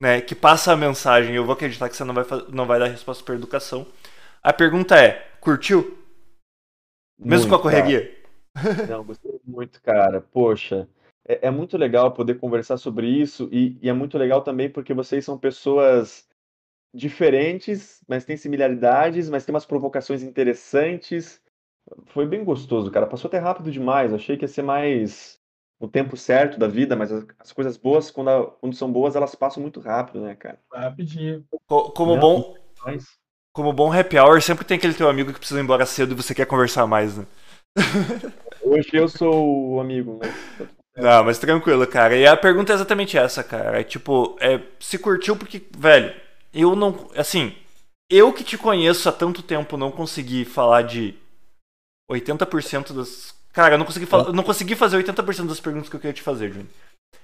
né, 0.00 0.20
que 0.20 0.34
passa 0.34 0.72
a 0.72 0.76
mensagem, 0.76 1.34
eu 1.34 1.44
vou 1.44 1.54
acreditar 1.54 1.88
que 1.88 1.96
você 1.96 2.04
não 2.04 2.14
vai, 2.14 2.24
não 2.50 2.66
vai 2.66 2.78
dar 2.78 2.86
resposta 2.86 3.24
para 3.24 3.34
educação. 3.34 3.86
A 4.42 4.52
pergunta 4.52 4.98
é: 4.98 5.28
curtiu? 5.40 5.98
Mesmo 7.18 7.48
Muito, 7.48 7.48
com 7.48 7.54
a 7.54 7.62
correria? 7.62 8.18
Não, 8.88 9.04
gostei 9.04 9.38
muito, 9.46 9.80
cara. 9.82 10.22
Poxa, 10.22 10.88
é, 11.28 11.48
é 11.48 11.50
muito 11.50 11.76
legal 11.76 12.10
poder 12.12 12.38
conversar 12.38 12.78
sobre 12.78 13.06
isso 13.06 13.48
e, 13.52 13.78
e 13.80 13.88
é 13.88 13.92
muito 13.92 14.16
legal 14.16 14.40
também 14.42 14.70
porque 14.70 14.94
vocês 14.94 15.24
são 15.24 15.38
pessoas 15.38 16.26
diferentes, 16.94 18.02
mas 18.08 18.24
têm 18.24 18.36
similaridades, 18.36 19.30
mas 19.30 19.44
têm 19.44 19.54
umas 19.54 19.66
provocações 19.66 20.22
interessantes. 20.22 21.40
Foi 22.06 22.26
bem 22.26 22.44
gostoso, 22.44 22.90
cara. 22.90 23.06
Passou 23.06 23.28
até 23.28 23.38
rápido 23.38 23.70
demais. 23.72 24.12
Achei 24.14 24.36
que 24.36 24.44
ia 24.44 24.48
ser 24.48 24.62
mais 24.62 25.40
o 25.80 25.88
tempo 25.88 26.16
certo 26.16 26.58
da 26.58 26.68
vida, 26.68 26.96
mas 26.96 27.12
as, 27.12 27.26
as 27.38 27.52
coisas 27.52 27.76
boas, 27.76 28.10
quando, 28.10 28.30
a- 28.30 28.50
quando 28.52 28.76
são 28.76 28.92
boas, 28.92 29.16
elas 29.16 29.34
passam 29.34 29.62
muito 29.62 29.80
rápido, 29.80 30.22
né, 30.22 30.34
cara? 30.36 30.60
Rapidinho. 30.72 31.46
Co- 31.66 31.90
Como 31.92 32.16
Não. 32.16 32.18
bom, 32.18 32.54
Mas, 32.84 33.18
como 33.52 33.72
bom 33.72 33.92
happy 33.92 34.18
hour, 34.18 34.42
sempre 34.42 34.64
tem 34.64 34.78
aquele 34.78 34.94
teu 34.94 35.08
amigo 35.08 35.32
que 35.32 35.38
precisa 35.38 35.60
ir 35.60 35.64
embora 35.64 35.86
cedo 35.86 36.12
e 36.12 36.16
você 36.16 36.34
quer 36.34 36.46
conversar 36.46 36.86
mais, 36.86 37.16
né? 37.18 37.26
hoje 38.60 38.90
eu 38.92 39.08
sou 39.08 39.74
o 39.74 39.80
amigo, 39.80 40.16
né? 40.18 40.34
Não, 40.96 41.24
mas 41.24 41.38
tranquilo, 41.38 41.86
cara. 41.86 42.16
E 42.16 42.26
a 42.26 42.36
pergunta 42.36 42.72
é 42.72 42.74
exatamente 42.74 43.16
essa, 43.16 43.42
cara. 43.42 43.80
É 43.80 43.84
tipo, 43.84 44.36
é, 44.40 44.60
se 44.80 44.98
curtiu 44.98 45.36
porque, 45.36 45.62
velho, 45.76 46.14
eu 46.52 46.74
não. 46.76 47.08
Assim, 47.16 47.54
eu 48.10 48.32
que 48.32 48.44
te 48.44 48.58
conheço 48.58 49.08
há 49.08 49.12
tanto 49.12 49.42
tempo 49.42 49.76
não 49.76 49.90
consegui 49.90 50.44
falar 50.44 50.82
de 50.82 51.14
80% 52.10 52.92
das. 52.92 53.34
Cara, 53.52 53.74
eu 53.74 53.78
não 53.78 53.84
consegui, 53.86 54.06
falar, 54.06 54.24
eu 54.28 54.32
não 54.32 54.44
consegui 54.44 54.76
fazer 54.76 55.02
80% 55.02 55.46
das 55.46 55.60
perguntas 55.60 55.88
que 55.88 55.96
eu 55.96 56.00
queria 56.00 56.14
te 56.14 56.22
fazer, 56.22 56.48
Júnior. 56.48 56.68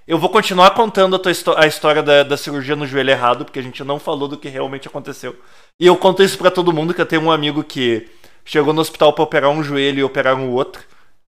Eu 0.07 0.19
vou 0.19 0.29
continuar 0.29 0.71
contando 0.71 1.17
a, 1.17 1.19
tua 1.19 1.33
a 1.57 1.67
história 1.67 2.03
da, 2.03 2.23
da 2.23 2.37
cirurgia 2.37 2.75
no 2.77 2.87
joelho 2.87 3.11
errado, 3.11 3.45
porque 3.45 3.59
a 3.59 3.63
gente 3.63 3.83
não 3.85 3.99
falou 3.99 4.29
do 4.29 4.37
que 4.39 4.49
realmente 4.49 4.89
aconteceu. 4.89 5.37
E 5.81 5.87
eu 5.87 5.97
conto 5.97 6.23
isso 6.23 6.39
pra 6.39 6.51
todo 6.51 6.73
mundo, 6.73 6.95
que 6.95 7.01
eu 7.01 7.07
tenho 7.07 7.23
um 7.23 7.31
amigo 7.31 7.63
que 7.63 8.09
chegou 8.45 8.73
no 8.73 8.81
hospital 8.81 9.13
pra 9.13 9.25
operar 9.25 9.51
um 9.51 9.63
joelho 9.63 10.01
e 10.01 10.05
operar 10.05 10.37
um 10.37 10.51
outro. 10.51 10.83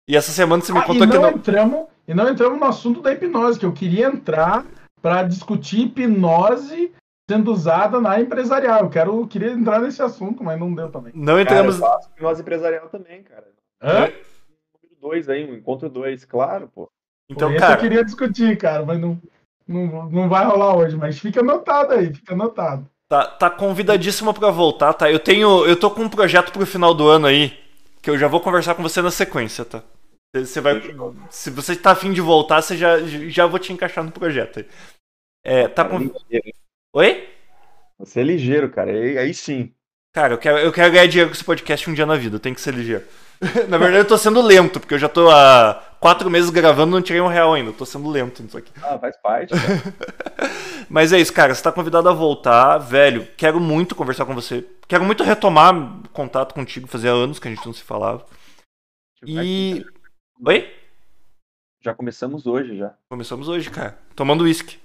E 0.08 0.16
essa 0.16 0.32
semana 0.32 0.64
você 0.64 0.72
me 0.72 0.80
Ah, 0.80 0.84
e, 0.84 0.86
contou 0.86 1.08
que 1.08 1.14
não 1.16 1.22
não. 1.24 1.30
entramos, 1.32 1.86
e 2.08 2.14
não 2.14 2.30
entramos 2.30 2.60
no 2.60 2.66
assunto 2.66 3.02
da 3.02 3.12
hipnose, 3.12 3.60
que 3.60 3.66
eu 3.66 3.74
queria 3.74 4.08
entrar 4.08 4.66
para 5.02 5.24
discutir 5.24 5.82
hipnose 5.82 6.92
sendo 7.30 7.52
usada 7.52 8.00
na 8.00 8.20
empresarial. 8.20 8.82
Eu 8.82 8.90
quero, 8.90 9.22
eu 9.22 9.28
queria 9.28 9.52
entrar 9.52 9.80
nesse 9.80 10.02
assunto, 10.02 10.44
mas 10.44 10.60
não 10.60 10.74
deu 10.74 10.90
também. 10.90 11.12
Não 11.16 11.34
Cara, 11.34 11.42
entramos. 11.42 11.76
eu 11.76 11.82
faço 11.82 12.10
hipnose 12.10 12.42
empresarial 12.42 12.90
também, 12.90 13.24
cara. 13.24 13.48
Hã? 13.82 14.00
Número 14.02 14.16
dois 15.02 15.30
aí, 15.30 15.50
um 15.50 15.56
encontro 15.56 15.90
dois, 15.90 16.26
claro, 16.26 16.70
pô. 16.74 16.90
Então, 17.30 17.50
Esse 17.52 17.60
cara. 17.60 17.74
eu 17.74 17.80
queria 17.80 18.06
discutir, 18.06 18.58
cara, 18.58 18.86
mas 18.86 19.00
não, 19.00 19.22
não, 19.68 20.10
não 20.10 20.30
vai 20.30 20.46
rolar 20.46 20.78
hoje. 20.78 20.96
Mas 20.96 21.20
fica 21.20 21.42
anotado 21.42 21.94
aí, 21.94 22.14
fica 22.14 22.34
anotado. 22.34 22.90
Tá, 23.10 23.26
tá 23.26 23.50
convidadíssimo 23.50 24.34
pra 24.34 24.50
voltar, 24.50 24.94
tá? 24.94 25.12
Eu 25.12 25.20
tenho. 25.20 25.66
Eu 25.66 25.78
tô 25.78 25.92
com 25.92 26.04
um 26.04 26.10
projeto 26.10 26.52
pro 26.52 26.66
final 26.66 26.94
do 26.94 27.08
ano 27.08 27.28
aí. 27.28 27.58
Que 28.02 28.10
eu 28.10 28.18
já 28.18 28.28
vou 28.28 28.40
conversar 28.40 28.76
com 28.76 28.84
você 28.84 29.02
na 29.02 29.12
sequência, 29.12 29.66
tá? 29.66 29.84
Você 30.36 30.62
vai. 30.62 30.82
Se 31.30 31.50
você 31.50 31.76
tá 31.76 31.92
afim 31.92 32.12
de 32.14 32.22
voltar, 32.22 32.62
você 32.62 32.78
já, 32.78 33.00
já 33.00 33.46
vou 33.46 33.60
te 33.60 33.74
encaixar 33.74 34.04
no 34.04 34.12
projeto 34.12 34.60
aí. 34.60 34.68
É, 35.44 35.68
tá 35.68 35.84
com. 35.86 36.12
Oi? 36.94 37.30
Você 38.00 38.22
é 38.22 38.24
ligeiro, 38.24 38.70
cara. 38.70 38.92
Aí, 38.92 39.18
aí 39.18 39.34
sim. 39.34 39.74
Cara, 40.14 40.34
eu 40.34 40.38
quero, 40.38 40.58
eu 40.58 40.72
quero 40.72 40.92
ganhar 40.92 41.08
dinheiro 41.08 41.30
com 41.30 41.36
esse 41.36 41.44
podcast 41.44 41.90
um 41.90 41.94
dia 41.94 42.06
na 42.06 42.16
vida, 42.16 42.40
tem 42.40 42.54
que 42.54 42.62
ser 42.62 42.74
ligeiro. 42.74 43.04
na 43.70 43.78
verdade, 43.78 43.98
eu 43.98 44.08
tô 44.08 44.18
sendo 44.18 44.42
lento, 44.42 44.80
porque 44.80 44.96
eu 44.96 45.00
já 45.00 45.08
tô 45.08 45.30
há 45.30 45.96
quatro 46.00 46.30
meses 46.30 46.50
gravando 46.50 46.92
e 46.92 46.96
não 46.96 47.02
tirei 47.02 47.22
um 47.22 47.28
real 47.28 47.54
ainda. 47.54 47.70
Eu 47.70 47.74
tô 47.74 47.86
sendo 47.86 48.10
lento 48.10 48.42
nisso 48.42 48.58
aqui. 48.58 48.72
Ah, 48.82 48.98
faz 48.98 49.16
parte. 49.22 49.54
Mas 50.90 51.14
é 51.14 51.20
isso, 51.20 51.34
cara. 51.34 51.54
Você 51.54 51.62
tá 51.62 51.72
convidado 51.72 52.10
a 52.10 52.14
voltar, 52.14 52.78
velho. 52.80 53.28
Quero 53.38 53.60
muito 53.60 53.94
conversar 53.94 54.26
com 54.26 54.34
você. 54.34 54.66
Quero 54.88 55.04
muito 55.04 55.24
retomar 55.24 56.02
contato 56.14 56.54
contigo. 56.54 56.88
Fazia 56.88 57.12
anos 57.12 57.38
que 57.38 57.48
a 57.48 57.52
gente 57.54 57.66
não 57.66 57.74
se 57.74 57.84
falava. 57.84 58.26
E. 59.24 59.86
Oi? 60.44 60.74
Já 61.82 61.94
começamos 61.94 62.48
hoje, 62.48 62.78
já. 62.78 62.96
Começamos 63.10 63.48
hoje, 63.48 63.70
cara. 63.70 64.00
Tomando 64.16 64.46
uísque. 64.46 64.80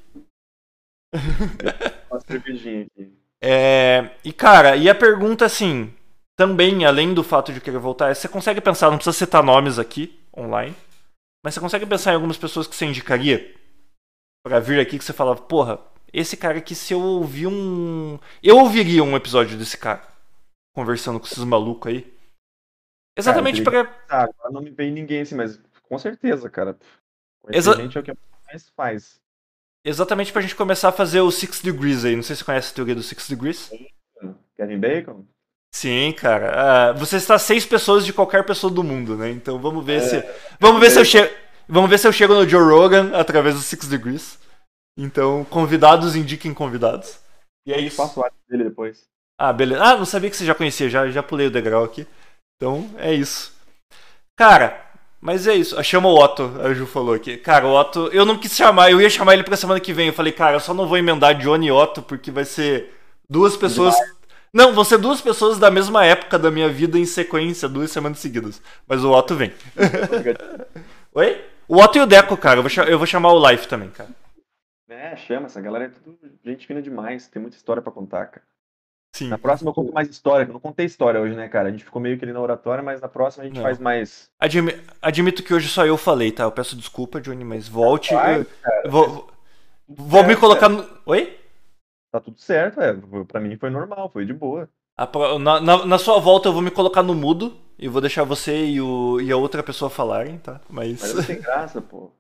Uma 2.11 2.21
cervejinha 2.21 2.87
aqui. 2.87 3.13
É... 3.41 4.11
E, 4.25 4.33
cara, 4.33 4.77
e 4.77 4.89
a 4.89 4.95
pergunta, 4.95 5.45
assim, 5.45 5.93
também, 6.37 6.85
além 6.85 7.13
do 7.13 7.23
fato 7.23 7.53
de 7.53 7.61
querer 7.61 7.79
voltar, 7.79 8.11
é: 8.11 8.15
você 8.15 8.29
consegue 8.29 8.61
pensar, 8.61 8.91
não 8.91 8.97
precisa 8.97 9.17
citar 9.17 9.43
nomes 9.43 9.79
aqui, 9.79 10.21
online, 10.37 10.75
mas 11.45 11.55
você 11.55 11.61
consegue 11.61 11.87
pensar 11.87 12.13
em 12.13 12.15
algumas 12.15 12.39
pessoas 12.39 12.67
que 12.67 12.75
você 12.75 12.87
indicaria 12.87 13.55
pra 14.45 14.59
vir 14.61 14.81
aqui 14.81 14.99
que 14.99 15.05
você 15.05 15.13
falava, 15.13 15.41
porra, 15.41 15.79
esse 16.13 16.37
cara 16.37 16.59
aqui, 16.59 16.75
se 16.75 16.93
eu 16.93 17.01
ouvir 17.01 17.47
um. 17.47 18.19
Eu 18.43 18.59
ouviria 18.59 19.03
um 19.03 19.17
episódio 19.17 19.57
desse 19.57 19.79
cara, 19.79 20.03
conversando 20.75 21.19
com 21.19 21.27
esses 21.27 21.45
malucos 21.45 21.93
aí. 21.93 22.13
Exatamente 23.17 23.63
pra. 23.63 23.83
Ah, 24.09 24.25
agora 24.25 24.51
não 24.51 24.63
me 24.63 24.71
veio 24.71 24.93
ninguém 24.93 25.23
assim, 25.23 25.35
mas 25.35 25.61
com 25.83 25.99
certeza, 25.99 26.51
cara. 26.51 26.77
Conhecer 27.41 27.71
Exa- 27.71 27.77
gente 27.77 27.97
é 27.97 28.01
o 28.01 28.05
que 28.05 28.13
mais 28.47 28.69
faz. 28.71 29.22
Exatamente 29.85 30.33
pra 30.33 30.43
gente 30.43 30.55
começar 30.55 30.91
a 30.91 30.93
fazer 30.93 31.21
o 31.21 31.31
Six 31.31 31.61
Degrees 31.61 32.05
aí. 32.05 32.15
Não 32.15 32.23
sei 32.23 32.37
se 32.37 32.41
você 32.41 32.45
conhece 32.47 32.71
a 32.71 32.75
teoria 32.75 32.95
do 32.95 33.03
Six 33.03 33.29
Degrees. 33.29 33.71
Kevin 34.57 34.79
Bacon? 34.79 35.25
Sim, 35.75 36.13
cara. 36.13 36.91
Ah, 36.91 36.93
você 36.93 37.17
está 37.17 37.35
a 37.35 37.39
seis 37.39 37.65
pessoas 37.67 38.05
de 38.05 38.13
qualquer 38.13 38.45
pessoa 38.45 38.73
do 38.73 38.85
mundo, 38.85 39.17
né? 39.17 39.31
Então 39.31 39.59
vamos 39.59 39.85
ver 39.85 40.03
se. 40.03 40.23
Vamos 40.61 40.81
ver 40.81 40.91
se 40.91 41.01
eu 41.01 41.05
chego. 41.05 41.35
Vamos 41.69 41.89
ver 41.91 41.99
se 41.99 42.07
eu 42.07 42.13
chego 42.13 42.35
no 42.35 42.49
Joe 42.49 42.63
Rogan 42.63 43.13
através 43.15 43.55
do 43.55 43.61
Six 43.61 43.89
Degrees. 43.89 44.39
Então, 44.99 45.45
convidados 45.47 46.15
indiquem 46.15 46.53
convidados. 46.53 47.19
E 47.67 47.73
é 47.73 47.79
Eu 47.79 47.85
isso. 47.87 47.97
faço 47.97 48.21
o 48.21 48.25
dele 48.49 48.65
depois. 48.65 49.05
Ah, 49.39 49.53
beleza. 49.53 49.83
Ah, 49.83 49.97
não 49.97 50.05
sabia 50.05 50.29
que 50.29 50.37
você 50.37 50.45
já 50.45 50.55
conhecia, 50.55 50.91
já, 50.91 51.09
já 51.09 51.23
pulei 51.23 51.47
o 51.47 51.51
degrau 51.51 51.83
aqui. 51.83 52.07
Então, 52.57 52.89
é 52.99 53.15
isso. 53.15 53.53
Cara, 54.37 54.92
mas 55.23 55.47
é 55.47 55.55
isso. 55.55 55.83
Chama 55.85 56.09
o 56.09 56.19
Otto, 56.23 56.53
a 56.61 56.75
Ju 56.75 56.85
falou 56.87 57.15
aqui. 57.15 57.37
Cara, 57.39 57.67
o 57.67 57.73
Otto, 57.79 58.09
eu 58.13 58.27
não 58.27 58.37
quis 58.39 58.55
chamar, 58.57 58.91
eu 58.91 59.01
ia 59.01 59.09
chamar 59.09 59.35
ele 59.35 59.45
pra 59.45 59.57
semana 59.57 59.81
que 59.81 59.93
vem. 59.93 60.09
Eu 60.09 60.13
falei, 60.13 60.33
cara, 60.33 60.57
eu 60.57 60.61
só 60.61 60.75
não 60.75 60.87
vou 60.87 60.99
emendar 60.99 61.35
Johnny 61.39 61.69
e 61.69 61.73
Otto, 61.73 62.03
porque 62.03 62.31
vai 62.31 62.45
ser 62.45 62.93
duas 63.31 63.57
pessoas. 63.57 63.95
Não, 64.53 64.75
vão 64.75 64.85
ser 64.85 64.99
duas 64.99 65.21
pessoas 65.23 65.59
da 65.59 65.71
mesma 65.71 66.05
época 66.05 66.39
da 66.39 66.51
minha 66.51 66.69
vida 66.69 66.99
em 66.99 67.07
sequência, 67.07 67.69
duas 67.69 67.91
semanas 67.91 68.19
seguidas. 68.19 68.61
Mas 68.87 69.03
o 69.05 69.11
Otto 69.13 69.35
vem. 69.35 69.53
Oi? 71.15 71.45
O 71.69 71.77
Otto 71.81 71.97
e 71.99 72.01
o 72.03 72.07
Deco, 72.07 72.37
cara. 72.37 72.59
Eu 72.59 72.63
vou, 72.63 72.71
cha- 72.71 72.85
eu 72.85 72.99
vou 72.99 73.07
chamar 73.07 73.33
o 73.33 73.51
Life 73.51 73.67
também, 73.69 73.89
cara. 73.91 74.11
É, 74.89 75.17
chama, 75.17 75.47
essa 75.47 75.61
galera 75.61 75.87
é 75.87 75.89
tudo 75.89 76.19
gente 76.45 76.67
fina 76.67 76.83
demais, 76.83 77.27
tem 77.29 77.41
muita 77.41 77.57
história 77.57 77.81
pra 77.81 77.91
contar, 77.93 78.27
cara. 78.27 78.47
Sim. 79.15 79.29
Na 79.29 79.37
próxima 79.37 79.69
eu 79.71 79.75
conto 79.75 79.93
mais 79.93 80.09
história, 80.09 80.47
que 80.47 80.51
eu 80.51 80.55
não 80.55 80.61
contei 80.61 80.87
história 80.87 81.21
hoje, 81.21 81.35
né, 81.35 81.47
cara? 81.49 81.69
A 81.69 81.71
gente 81.71 81.85
ficou 81.85 82.01
meio 82.01 82.19
que 82.19 82.25
ali 82.25 82.33
na 82.33 82.41
oratória, 82.41 82.83
mas 82.83 83.01
na 83.01 83.09
próxima 83.09 83.45
a 83.45 83.47
gente 83.47 83.57
Não. 83.57 83.63
faz 83.63 83.79
mais. 83.79 84.31
Admi- 84.41 84.81
admito 85.03 85.43
que 85.43 85.53
hoje 85.53 85.69
só 85.69 85.85
eu 85.85 85.99
falei, 85.99 86.33
tá? 86.33 86.45
Eu 86.45 86.53
peço 86.53 86.75
desculpa, 86.75 87.21
Johnny, 87.21 87.45
mas 87.45 87.69
volte. 87.69 88.15
Vai, 88.15 88.41
eu- 88.41 88.91
vou 88.91 89.31
vou 89.87 90.23
me 90.23 90.29
certo, 90.29 90.41
colocar 90.41 90.69
no. 90.71 90.87
Oi? 91.05 91.39
Tá 92.11 92.21
tudo 92.21 92.41
certo, 92.41 92.81
é. 92.81 92.95
Pra 93.29 93.41
mim 93.41 93.57
foi 93.59 93.69
normal, 93.69 94.09
foi 94.11 94.25
de 94.25 94.33
boa. 94.33 94.67
Na, 95.41 95.61
na- 95.61 95.85
na 95.87 95.99
sua 95.99 96.19
volta 96.19 96.49
eu 96.49 96.53
vou 96.53 96.63
me 96.63 96.71
colocar 96.71 97.03
no 97.03 97.15
mudo 97.15 97.55
e 97.79 97.89
vou 97.89 98.01
deixar 98.01 98.25
você 98.25 98.65
e, 98.65 98.81
o, 98.81 99.21
e 99.21 99.31
a 99.31 99.37
outra 99.37 99.63
pessoa 99.63 99.91
falarem, 99.91 100.39
tá? 100.39 100.59
Mas. 100.71 101.01
Mas 101.15 101.27
tem 101.27 101.37
graça, 101.41 101.83
pô. 101.83 102.11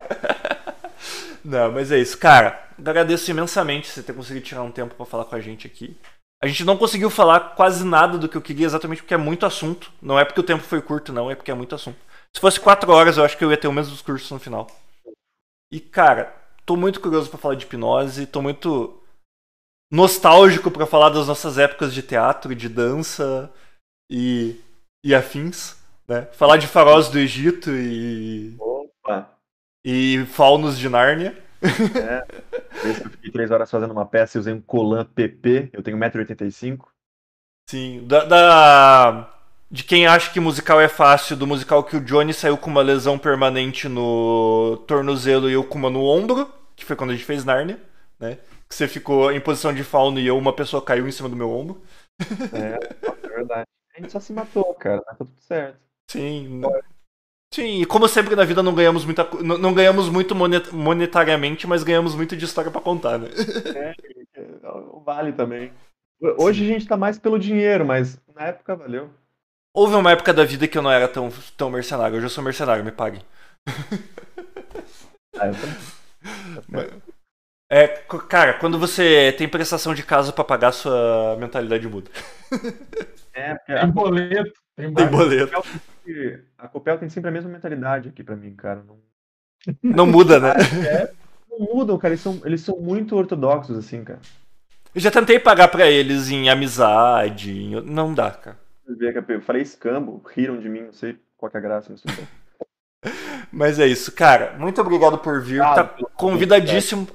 Não, 1.42 1.72
mas 1.72 1.90
é 1.90 1.98
isso. 1.98 2.18
Cara, 2.18 2.62
agradeço 2.78 3.30
imensamente 3.30 3.88
você 3.88 4.02
ter 4.02 4.12
conseguido 4.12 4.44
tirar 4.44 4.62
um 4.62 4.70
tempo 4.70 4.94
pra 4.94 5.06
falar 5.06 5.24
com 5.24 5.34
a 5.34 5.40
gente 5.40 5.66
aqui. 5.66 5.96
A 6.42 6.48
gente 6.48 6.64
não 6.64 6.76
conseguiu 6.76 7.08
falar 7.08 7.54
quase 7.54 7.84
nada 7.84 8.18
do 8.18 8.28
que 8.28 8.36
eu 8.36 8.42
queria, 8.42 8.66
exatamente 8.66 9.00
porque 9.00 9.14
é 9.14 9.18
muito 9.18 9.46
assunto. 9.46 9.92
Não 10.02 10.18
é 10.18 10.24
porque 10.24 10.40
o 10.40 10.44
tempo 10.44 10.64
foi 10.64 10.82
curto, 10.82 11.12
não, 11.12 11.30
é 11.30 11.36
porque 11.36 11.52
é 11.52 11.54
muito 11.54 11.72
assunto. 11.72 11.98
Se 12.34 12.40
fosse 12.40 12.58
quatro 12.58 12.90
horas, 12.90 13.16
eu 13.16 13.24
acho 13.24 13.38
que 13.38 13.44
eu 13.44 13.50
ia 13.52 13.56
ter 13.56 13.68
o 13.68 13.72
mesmo 13.72 13.92
discurso 13.92 14.34
no 14.34 14.40
final. 14.40 14.66
E, 15.70 15.78
cara, 15.78 16.34
tô 16.66 16.76
muito 16.76 17.00
curioso 17.00 17.30
pra 17.30 17.38
falar 17.38 17.54
de 17.54 17.64
hipnose, 17.64 18.26
tô 18.26 18.42
muito 18.42 19.00
nostálgico 19.92 20.68
pra 20.68 20.84
falar 20.84 21.10
das 21.10 21.28
nossas 21.28 21.58
épocas 21.58 21.94
de 21.94 22.02
teatro, 22.02 22.54
de 22.56 22.68
dança 22.68 23.52
e, 24.10 24.60
e 25.04 25.14
afins. 25.14 25.76
Né? 26.08 26.22
Falar 26.32 26.56
de 26.56 26.66
faróis 26.66 27.08
do 27.08 27.20
Egito 27.20 27.70
e, 27.70 28.56
Opa! 28.58 29.30
e 29.84 30.26
faunos 30.26 30.76
de 30.76 30.88
Nárnia. 30.88 31.40
Que 32.80 33.04
eu 33.04 33.10
fiquei 33.10 33.30
três 33.30 33.50
horas 33.50 33.70
fazendo 33.70 33.92
uma 33.92 34.06
peça 34.06 34.38
e 34.38 34.40
usei 34.40 34.52
um 34.52 34.60
Colan 34.60 35.04
PP, 35.04 35.70
eu 35.72 35.82
tenho 35.82 35.96
1,85m. 35.96 36.88
Sim, 37.68 38.06
da, 38.06 38.24
da- 38.24 39.34
de 39.70 39.84
quem 39.84 40.06
acha 40.06 40.30
que 40.32 40.40
musical 40.40 40.80
é 40.80 40.88
fácil, 40.88 41.36
do 41.36 41.46
musical 41.46 41.82
que 41.84 41.96
o 41.96 42.00
Johnny 42.04 42.34
saiu 42.34 42.58
com 42.58 42.70
uma 42.70 42.82
lesão 42.82 43.18
permanente 43.18 43.88
no 43.88 44.76
tornozelo 44.86 45.48
e 45.48 45.54
eu 45.54 45.64
com 45.64 45.78
uma 45.78 45.88
no 45.90 46.04
ombro, 46.04 46.52
que 46.76 46.84
foi 46.84 46.96
quando 46.96 47.10
a 47.10 47.14
gente 47.14 47.24
fez 47.24 47.44
Narnia, 47.44 47.80
né? 48.20 48.38
Que 48.68 48.74
você 48.74 48.86
ficou 48.88 49.32
em 49.32 49.40
posição 49.40 49.72
de 49.72 49.82
fauno 49.84 50.18
e 50.20 50.26
eu, 50.26 50.36
uma 50.38 50.52
pessoa 50.52 50.82
caiu 50.84 51.08
em 51.08 51.12
cima 51.12 51.28
do 51.28 51.36
meu 51.36 51.50
ombro. 51.50 51.82
É, 52.52 52.78
é 53.26 53.28
verdade. 53.28 53.66
A 53.96 54.00
gente 54.00 54.12
só 54.12 54.20
se 54.20 54.32
matou, 54.32 54.74
cara, 54.74 55.02
mas 55.06 55.18
tá 55.18 55.24
tudo 55.24 55.40
certo. 55.40 55.78
Sim. 56.10 56.60
Sim, 57.52 57.82
e 57.82 57.86
como 57.86 58.08
sempre 58.08 58.34
na 58.34 58.44
vida 58.44 58.62
não 58.62 58.74
ganhamos 58.74 59.04
muita 59.04 59.24
não, 59.42 59.58
não 59.58 59.74
ganhamos 59.74 60.08
muito 60.08 60.34
monet- 60.34 60.72
monetariamente, 60.72 61.66
mas 61.66 61.82
ganhamos 61.84 62.14
muito 62.14 62.34
de 62.36 62.44
história 62.46 62.70
pra 62.70 62.80
contar, 62.80 63.18
né? 63.18 63.28
É, 63.74 63.94
vale 65.04 65.32
também. 65.32 65.72
Hoje 66.38 66.64
a 66.64 66.66
gente 66.66 66.86
tá 66.86 66.96
mais 66.96 67.18
pelo 67.18 67.38
dinheiro, 67.38 67.84
mas 67.84 68.18
na 68.34 68.46
época 68.46 68.76
valeu. 68.76 69.10
Houve 69.74 69.94
uma 69.96 70.12
época 70.12 70.32
da 70.32 70.44
vida 70.44 70.66
que 70.66 70.78
eu 70.78 70.82
não 70.82 70.90
era 70.90 71.06
tão, 71.08 71.30
tão 71.56 71.70
mercenário. 71.70 72.16
Hoje 72.16 72.26
eu 72.26 72.30
sou 72.30 72.42
mercenário, 72.44 72.84
me 72.84 72.92
paguem. 72.92 73.22
Ah, 75.38 75.46
eu 75.48 75.54
também. 76.70 77.02
É, 77.74 77.88
cara, 78.28 78.52
quando 78.58 78.78
você 78.78 79.34
tem 79.38 79.48
prestação 79.48 79.94
de 79.94 80.02
casa 80.02 80.30
pra 80.30 80.44
pagar, 80.44 80.72
sua 80.72 81.36
mentalidade 81.38 81.88
muda. 81.88 82.10
É, 83.34 83.54
Tem 83.54 83.76
a, 83.76 83.86
boleto, 83.86 84.52
tem, 84.76 84.92
Tem 84.92 85.06
boleto. 85.06 85.62
a 86.58 86.68
Copel 86.68 86.98
tem 86.98 87.08
sempre 87.08 87.30
a 87.30 87.32
mesma 87.32 87.48
mentalidade 87.48 88.10
aqui 88.10 88.22
pra 88.22 88.36
mim, 88.36 88.54
cara. 88.54 88.84
Não, 88.86 88.98
Não 89.82 90.06
muda, 90.06 90.38
né? 90.38 90.52
não 91.48 91.60
mudam, 91.60 91.96
cara. 91.96 92.12
Eles 92.12 92.20
são, 92.20 92.40
eles 92.44 92.60
são 92.60 92.76
muito 92.78 93.16
ortodoxos, 93.16 93.78
assim, 93.78 94.04
cara. 94.04 94.20
Eu 94.94 95.00
já 95.00 95.10
tentei 95.10 95.38
pagar 95.38 95.68
pra 95.68 95.88
eles 95.88 96.28
em 96.28 96.50
amizade. 96.50 97.52
em- 97.58 97.80
Não 97.80 98.12
dá, 98.12 98.30
cara. 98.32 98.58
Eu 99.28 99.40
falei 99.40 99.62
escambo, 99.62 100.22
riram 100.28 100.60
de 100.60 100.68
mim, 100.68 100.82
não 100.82 100.92
sei 100.92 101.18
qual 101.38 101.50
que 101.50 101.56
é 101.56 101.60
a 101.60 101.62
graça, 101.62 101.88
mas 101.90 102.02
tudo 102.02 102.14
bem. 102.14 102.28
Mas 103.50 103.78
é 103.78 103.86
isso, 103.86 104.12
cara. 104.12 104.56
Muito 104.58 104.78
obrigado 104.80 105.16
por 105.18 105.42
vir. 105.42 105.62
Ah, 105.62 105.74
tá 105.74 105.84
convidadíssimo. 106.16 107.08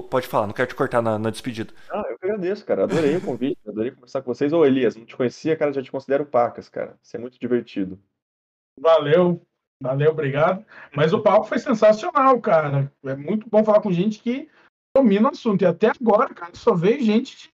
Pode 0.00 0.26
falar, 0.26 0.46
não 0.46 0.54
quero 0.54 0.68
te 0.68 0.74
cortar 0.74 1.02
na, 1.02 1.18
na 1.18 1.30
despedida. 1.30 1.72
Ah, 1.90 2.02
eu 2.10 2.18
que 2.18 2.24
agradeço, 2.24 2.64
cara. 2.64 2.84
Adorei 2.84 3.16
o 3.16 3.20
convite, 3.24 3.58
adorei 3.68 3.90
conversar 3.90 4.22
com 4.22 4.32
vocês. 4.32 4.52
Ô, 4.52 4.64
Elias, 4.64 4.96
não 4.96 5.04
te 5.04 5.16
conhecia, 5.16 5.56
cara, 5.56 5.72
já 5.72 5.82
te 5.82 5.90
considero 5.90 6.24
pacas, 6.24 6.68
cara. 6.68 6.96
Isso 7.02 7.16
é 7.16 7.20
muito 7.20 7.38
divertido. 7.38 7.98
Valeu, 8.78 9.42
valeu, 9.82 10.10
obrigado. 10.10 10.64
Mas 10.94 11.12
o 11.12 11.20
papo 11.20 11.44
foi 11.46 11.58
sensacional, 11.58 12.40
cara. 12.40 12.90
É 13.04 13.14
muito 13.14 13.48
bom 13.48 13.62
falar 13.64 13.80
com 13.80 13.92
gente 13.92 14.20
que 14.20 14.48
domina 14.96 15.28
o 15.28 15.32
assunto. 15.32 15.62
E 15.62 15.66
até 15.66 15.88
agora, 15.90 16.32
cara, 16.32 16.52
só 16.54 16.74
veio 16.74 17.02
gente 17.02 17.36
de 17.36 17.50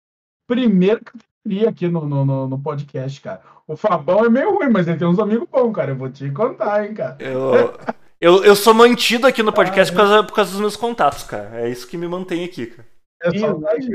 primeira 0.48 1.00
categoria 1.00 1.68
aqui 1.68 1.88
no, 1.88 2.06
no, 2.06 2.24
no- 2.24 2.48
no 2.48 2.58
podcast, 2.58 3.20
cara. 3.20 3.42
O 3.66 3.76
Fabão 3.76 4.24
é 4.24 4.28
meio 4.28 4.54
ruim, 4.56 4.70
mas 4.70 4.88
ele 4.88 4.98
tem 4.98 5.06
uns 5.06 5.18
amigos 5.18 5.48
bons, 5.48 5.72
cara. 5.72 5.92
Eu 5.92 5.96
vou 5.96 6.10
te 6.10 6.30
contar, 6.30 6.84
hein, 6.86 6.94
cara. 6.94 7.16
Eu, 7.20 7.72
eu, 8.22 8.44
eu 8.44 8.54
sou 8.56 8.72
mantido 8.72 9.26
aqui 9.26 9.42
no 9.42 9.52
podcast 9.52 9.92
por 9.92 9.98
causa, 9.98 10.22
por 10.22 10.32
causa 10.34 10.50
dos 10.52 10.60
meus 10.60 10.76
contatos, 10.76 11.24
cara. 11.24 11.60
É 11.60 11.68
isso 11.68 11.86
que 11.88 11.96
me 11.96 12.06
mantém 12.06 12.44
aqui, 12.44 12.66
cara. 12.66 12.88
É 13.22 13.30
daí. 13.30 13.88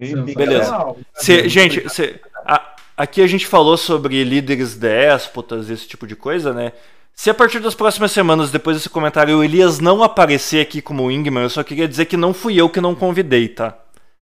Enfim, 0.00 0.24
Beleza. 0.34 0.94
Cê- 1.14 1.48
gente, 1.48 1.88
cê- 1.90 2.20
a- 2.44 2.76
aqui 2.96 3.20
a 3.22 3.26
gente 3.26 3.46
falou 3.46 3.76
sobre 3.76 4.22
líderes 4.24 4.74
déspotas, 4.76 5.68
esse 5.70 5.86
tipo 5.86 6.06
de 6.06 6.14
coisa, 6.16 6.52
né? 6.52 6.72
Se 7.12 7.30
a 7.30 7.34
partir 7.34 7.60
das 7.60 7.74
próximas 7.74 8.12
semanas, 8.12 8.50
depois 8.50 8.76
desse 8.76 8.90
comentário, 8.90 9.38
o 9.38 9.42
Elias 9.42 9.80
não 9.80 10.02
aparecer 10.02 10.60
aqui 10.60 10.82
como 10.82 11.06
Wingman, 11.06 11.44
eu 11.44 11.50
só 11.50 11.64
queria 11.64 11.88
dizer 11.88 12.04
que 12.04 12.16
não 12.16 12.34
fui 12.34 12.60
eu 12.60 12.68
que 12.68 12.80
não 12.80 12.94
convidei, 12.94 13.48
tá? 13.48 13.76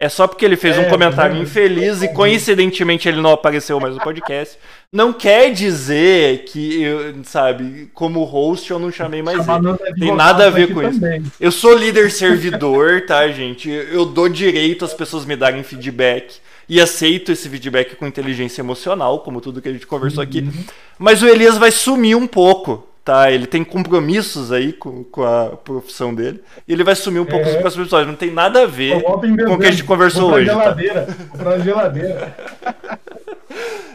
É 0.02 0.10
só 0.10 0.26
porque 0.26 0.44
ele 0.44 0.56
fez 0.56 0.76
É, 0.76 0.80
um 0.80 0.90
comentário 0.90 1.36
tá 1.36 1.41
infeliz 1.44 2.02
e 2.02 2.07
coincidentemente 2.07 3.07
ele 3.07 3.22
não 3.22 3.34
apareceu 3.34 3.80
mais 3.80 3.94
no 3.94 4.02
podcast. 4.02 4.57
Não 4.91 5.14
quer 5.14 5.53
dizer 5.53 6.44
que, 6.45 6.82
eu, 6.82 7.14
sabe, 7.23 7.91
como 7.94 8.23
host 8.23 8.72
eu 8.72 8.80
não 8.80 8.91
chamei 8.91 9.22
mais 9.22 9.38
ele. 9.38 9.45
Chamar 9.45 9.61
meus 9.61 9.80
advogados 9.80 10.18
nada 10.18 10.48
a 10.48 10.49
ver 10.49 10.64
aqui 10.64 10.73
com 10.73 10.82
isso. 10.82 10.99
também. 10.99 11.23
Eu 11.40 11.52
sou 11.52 11.78
líder 11.78 12.10
servidor, 12.10 13.06
tá, 13.06 13.28
gente? 13.28 13.69
Eu 13.69 14.03
dou 14.03 14.28
direito 14.28 14.84
às 14.84 14.94
pessoas 14.95 15.23
me 15.23 15.36
darem 15.36 15.61
feedback 15.61 16.34
e 16.68 16.82
aceito 16.82 17.32
esse 17.32 17.48
feedback 17.48 17.95
com 17.95 18.07
inteligência 18.07 18.64
emocional, 18.64 19.19
como 19.19 19.40
tudo 19.40 19.61
que 19.61 19.69
a 19.69 19.72
gente 19.72 19.86
conversou 19.86 20.23
aqui. 20.23 20.40
Uhum. 20.40 20.64
Mas 20.98 21.22
o 21.22 21.28
Elias 21.28 21.60
vai 21.60 21.69
sumir 21.69 22.15
um 22.15 22.26
pouco, 22.26 22.88
tá? 23.03 23.32
Ele 23.32 23.48
tem 23.48 23.64
compromissos 23.64 24.52
aí 24.52 24.73
com, 24.73 25.03
com 25.03 25.23
a 25.23 25.57
profissão 25.57 26.14
dele 26.14 26.41
e 26.68 26.73
ele 26.73 26.84
vai 26.84 26.95
sumir 26.95 27.19
um 27.19 27.26
pouco 27.26 27.45
É. 27.45 27.52
nos 27.52 27.61
próximos 27.61 27.86
episódios. 27.88 28.07
Não 28.07 28.15
tem 28.15 28.32
nada 28.32 28.64
a 28.64 28.65
ver 28.65 29.02
com 29.03 29.53
o 29.53 29.60
que 29.60 29.65
a 29.68 29.72
gente 29.72 29.84
conversou 29.84 30.30
Vou 30.30 30.34
hoje. 30.34 30.48
Tá? 30.48 30.53
Geladeira. 30.53 31.07
Vou 31.30 31.38
pra 31.38 31.60
geladeira. 31.60 32.36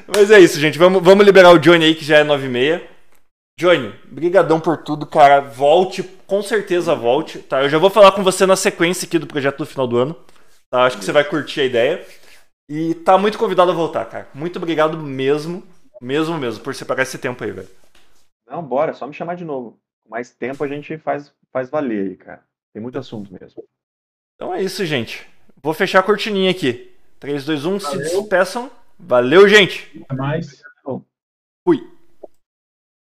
Mas 0.08 0.30
é 0.30 0.38
isso, 0.38 0.60
gente. 0.60 0.78
Vamos, 0.78 1.02
vamos 1.02 1.24
liberar 1.24 1.50
o 1.52 1.58
Johnny 1.58 1.84
aí, 1.84 1.94
que 1.94 2.04
já 2.04 2.18
é 2.18 2.24
9 2.24 2.46
e 2.46 2.48
meia. 2.48 2.82
Johnny, 3.58 3.92
brigadão 4.04 4.60
por 4.60 4.78
tudo, 4.78 5.06
cara. 5.06 5.40
Volte, 5.40 6.02
com 6.26 6.42
certeza 6.42 6.94
volte, 6.94 7.38
tá? 7.38 7.62
Eu 7.62 7.68
já 7.68 7.78
vou 7.78 7.90
falar 7.90 8.12
com 8.12 8.22
você 8.22 8.44
na 8.46 8.54
sequência 8.54 9.06
aqui 9.06 9.18
do 9.18 9.26
projeto 9.26 9.58
do 9.58 9.66
final 9.66 9.86
do 9.86 9.96
ano. 9.96 10.16
Tá? 10.70 10.84
Acho 10.84 10.98
que 10.98 11.04
você 11.04 11.12
vai 11.12 11.24
curtir 11.24 11.62
a 11.62 11.64
ideia. 11.64 12.04
E 12.70 12.94
tá 12.94 13.16
muito 13.16 13.38
convidado 13.38 13.70
a 13.70 13.74
voltar, 13.74 14.04
cara. 14.04 14.28
Muito 14.34 14.56
obrigado 14.56 14.98
mesmo, 14.98 15.62
mesmo 16.00 16.36
mesmo, 16.36 16.62
por 16.62 16.74
separar 16.74 17.02
esse 17.02 17.16
tempo 17.16 17.42
aí, 17.44 17.50
velho. 17.52 17.68
Não, 18.46 18.62
bora, 18.62 18.94
só 18.94 19.06
me 19.06 19.12
chamar 19.12 19.34
de 19.34 19.44
novo. 19.44 19.78
Com 20.04 20.10
mais 20.10 20.30
tempo 20.32 20.62
a 20.62 20.68
gente 20.68 20.96
faz, 20.98 21.34
faz 21.52 21.68
valer 21.68 22.10
aí, 22.10 22.16
cara. 22.16 22.44
Tem 22.72 22.82
muito 22.82 22.98
assunto 22.98 23.32
mesmo. 23.32 23.64
Então 24.34 24.54
é 24.54 24.62
isso, 24.62 24.84
gente. 24.84 25.26
Vou 25.62 25.74
fechar 25.74 26.00
a 26.00 26.02
cortininha 26.02 26.50
aqui. 26.50 26.94
3, 27.18 27.44
2, 27.44 27.64
1, 27.64 27.80
se 27.80 27.86
Valeu. 27.86 28.02
despeçam. 28.02 28.70
Valeu, 28.98 29.48
gente! 29.48 30.02
Até 30.04 30.14
mais. 30.14 30.62
Bom, 30.84 31.02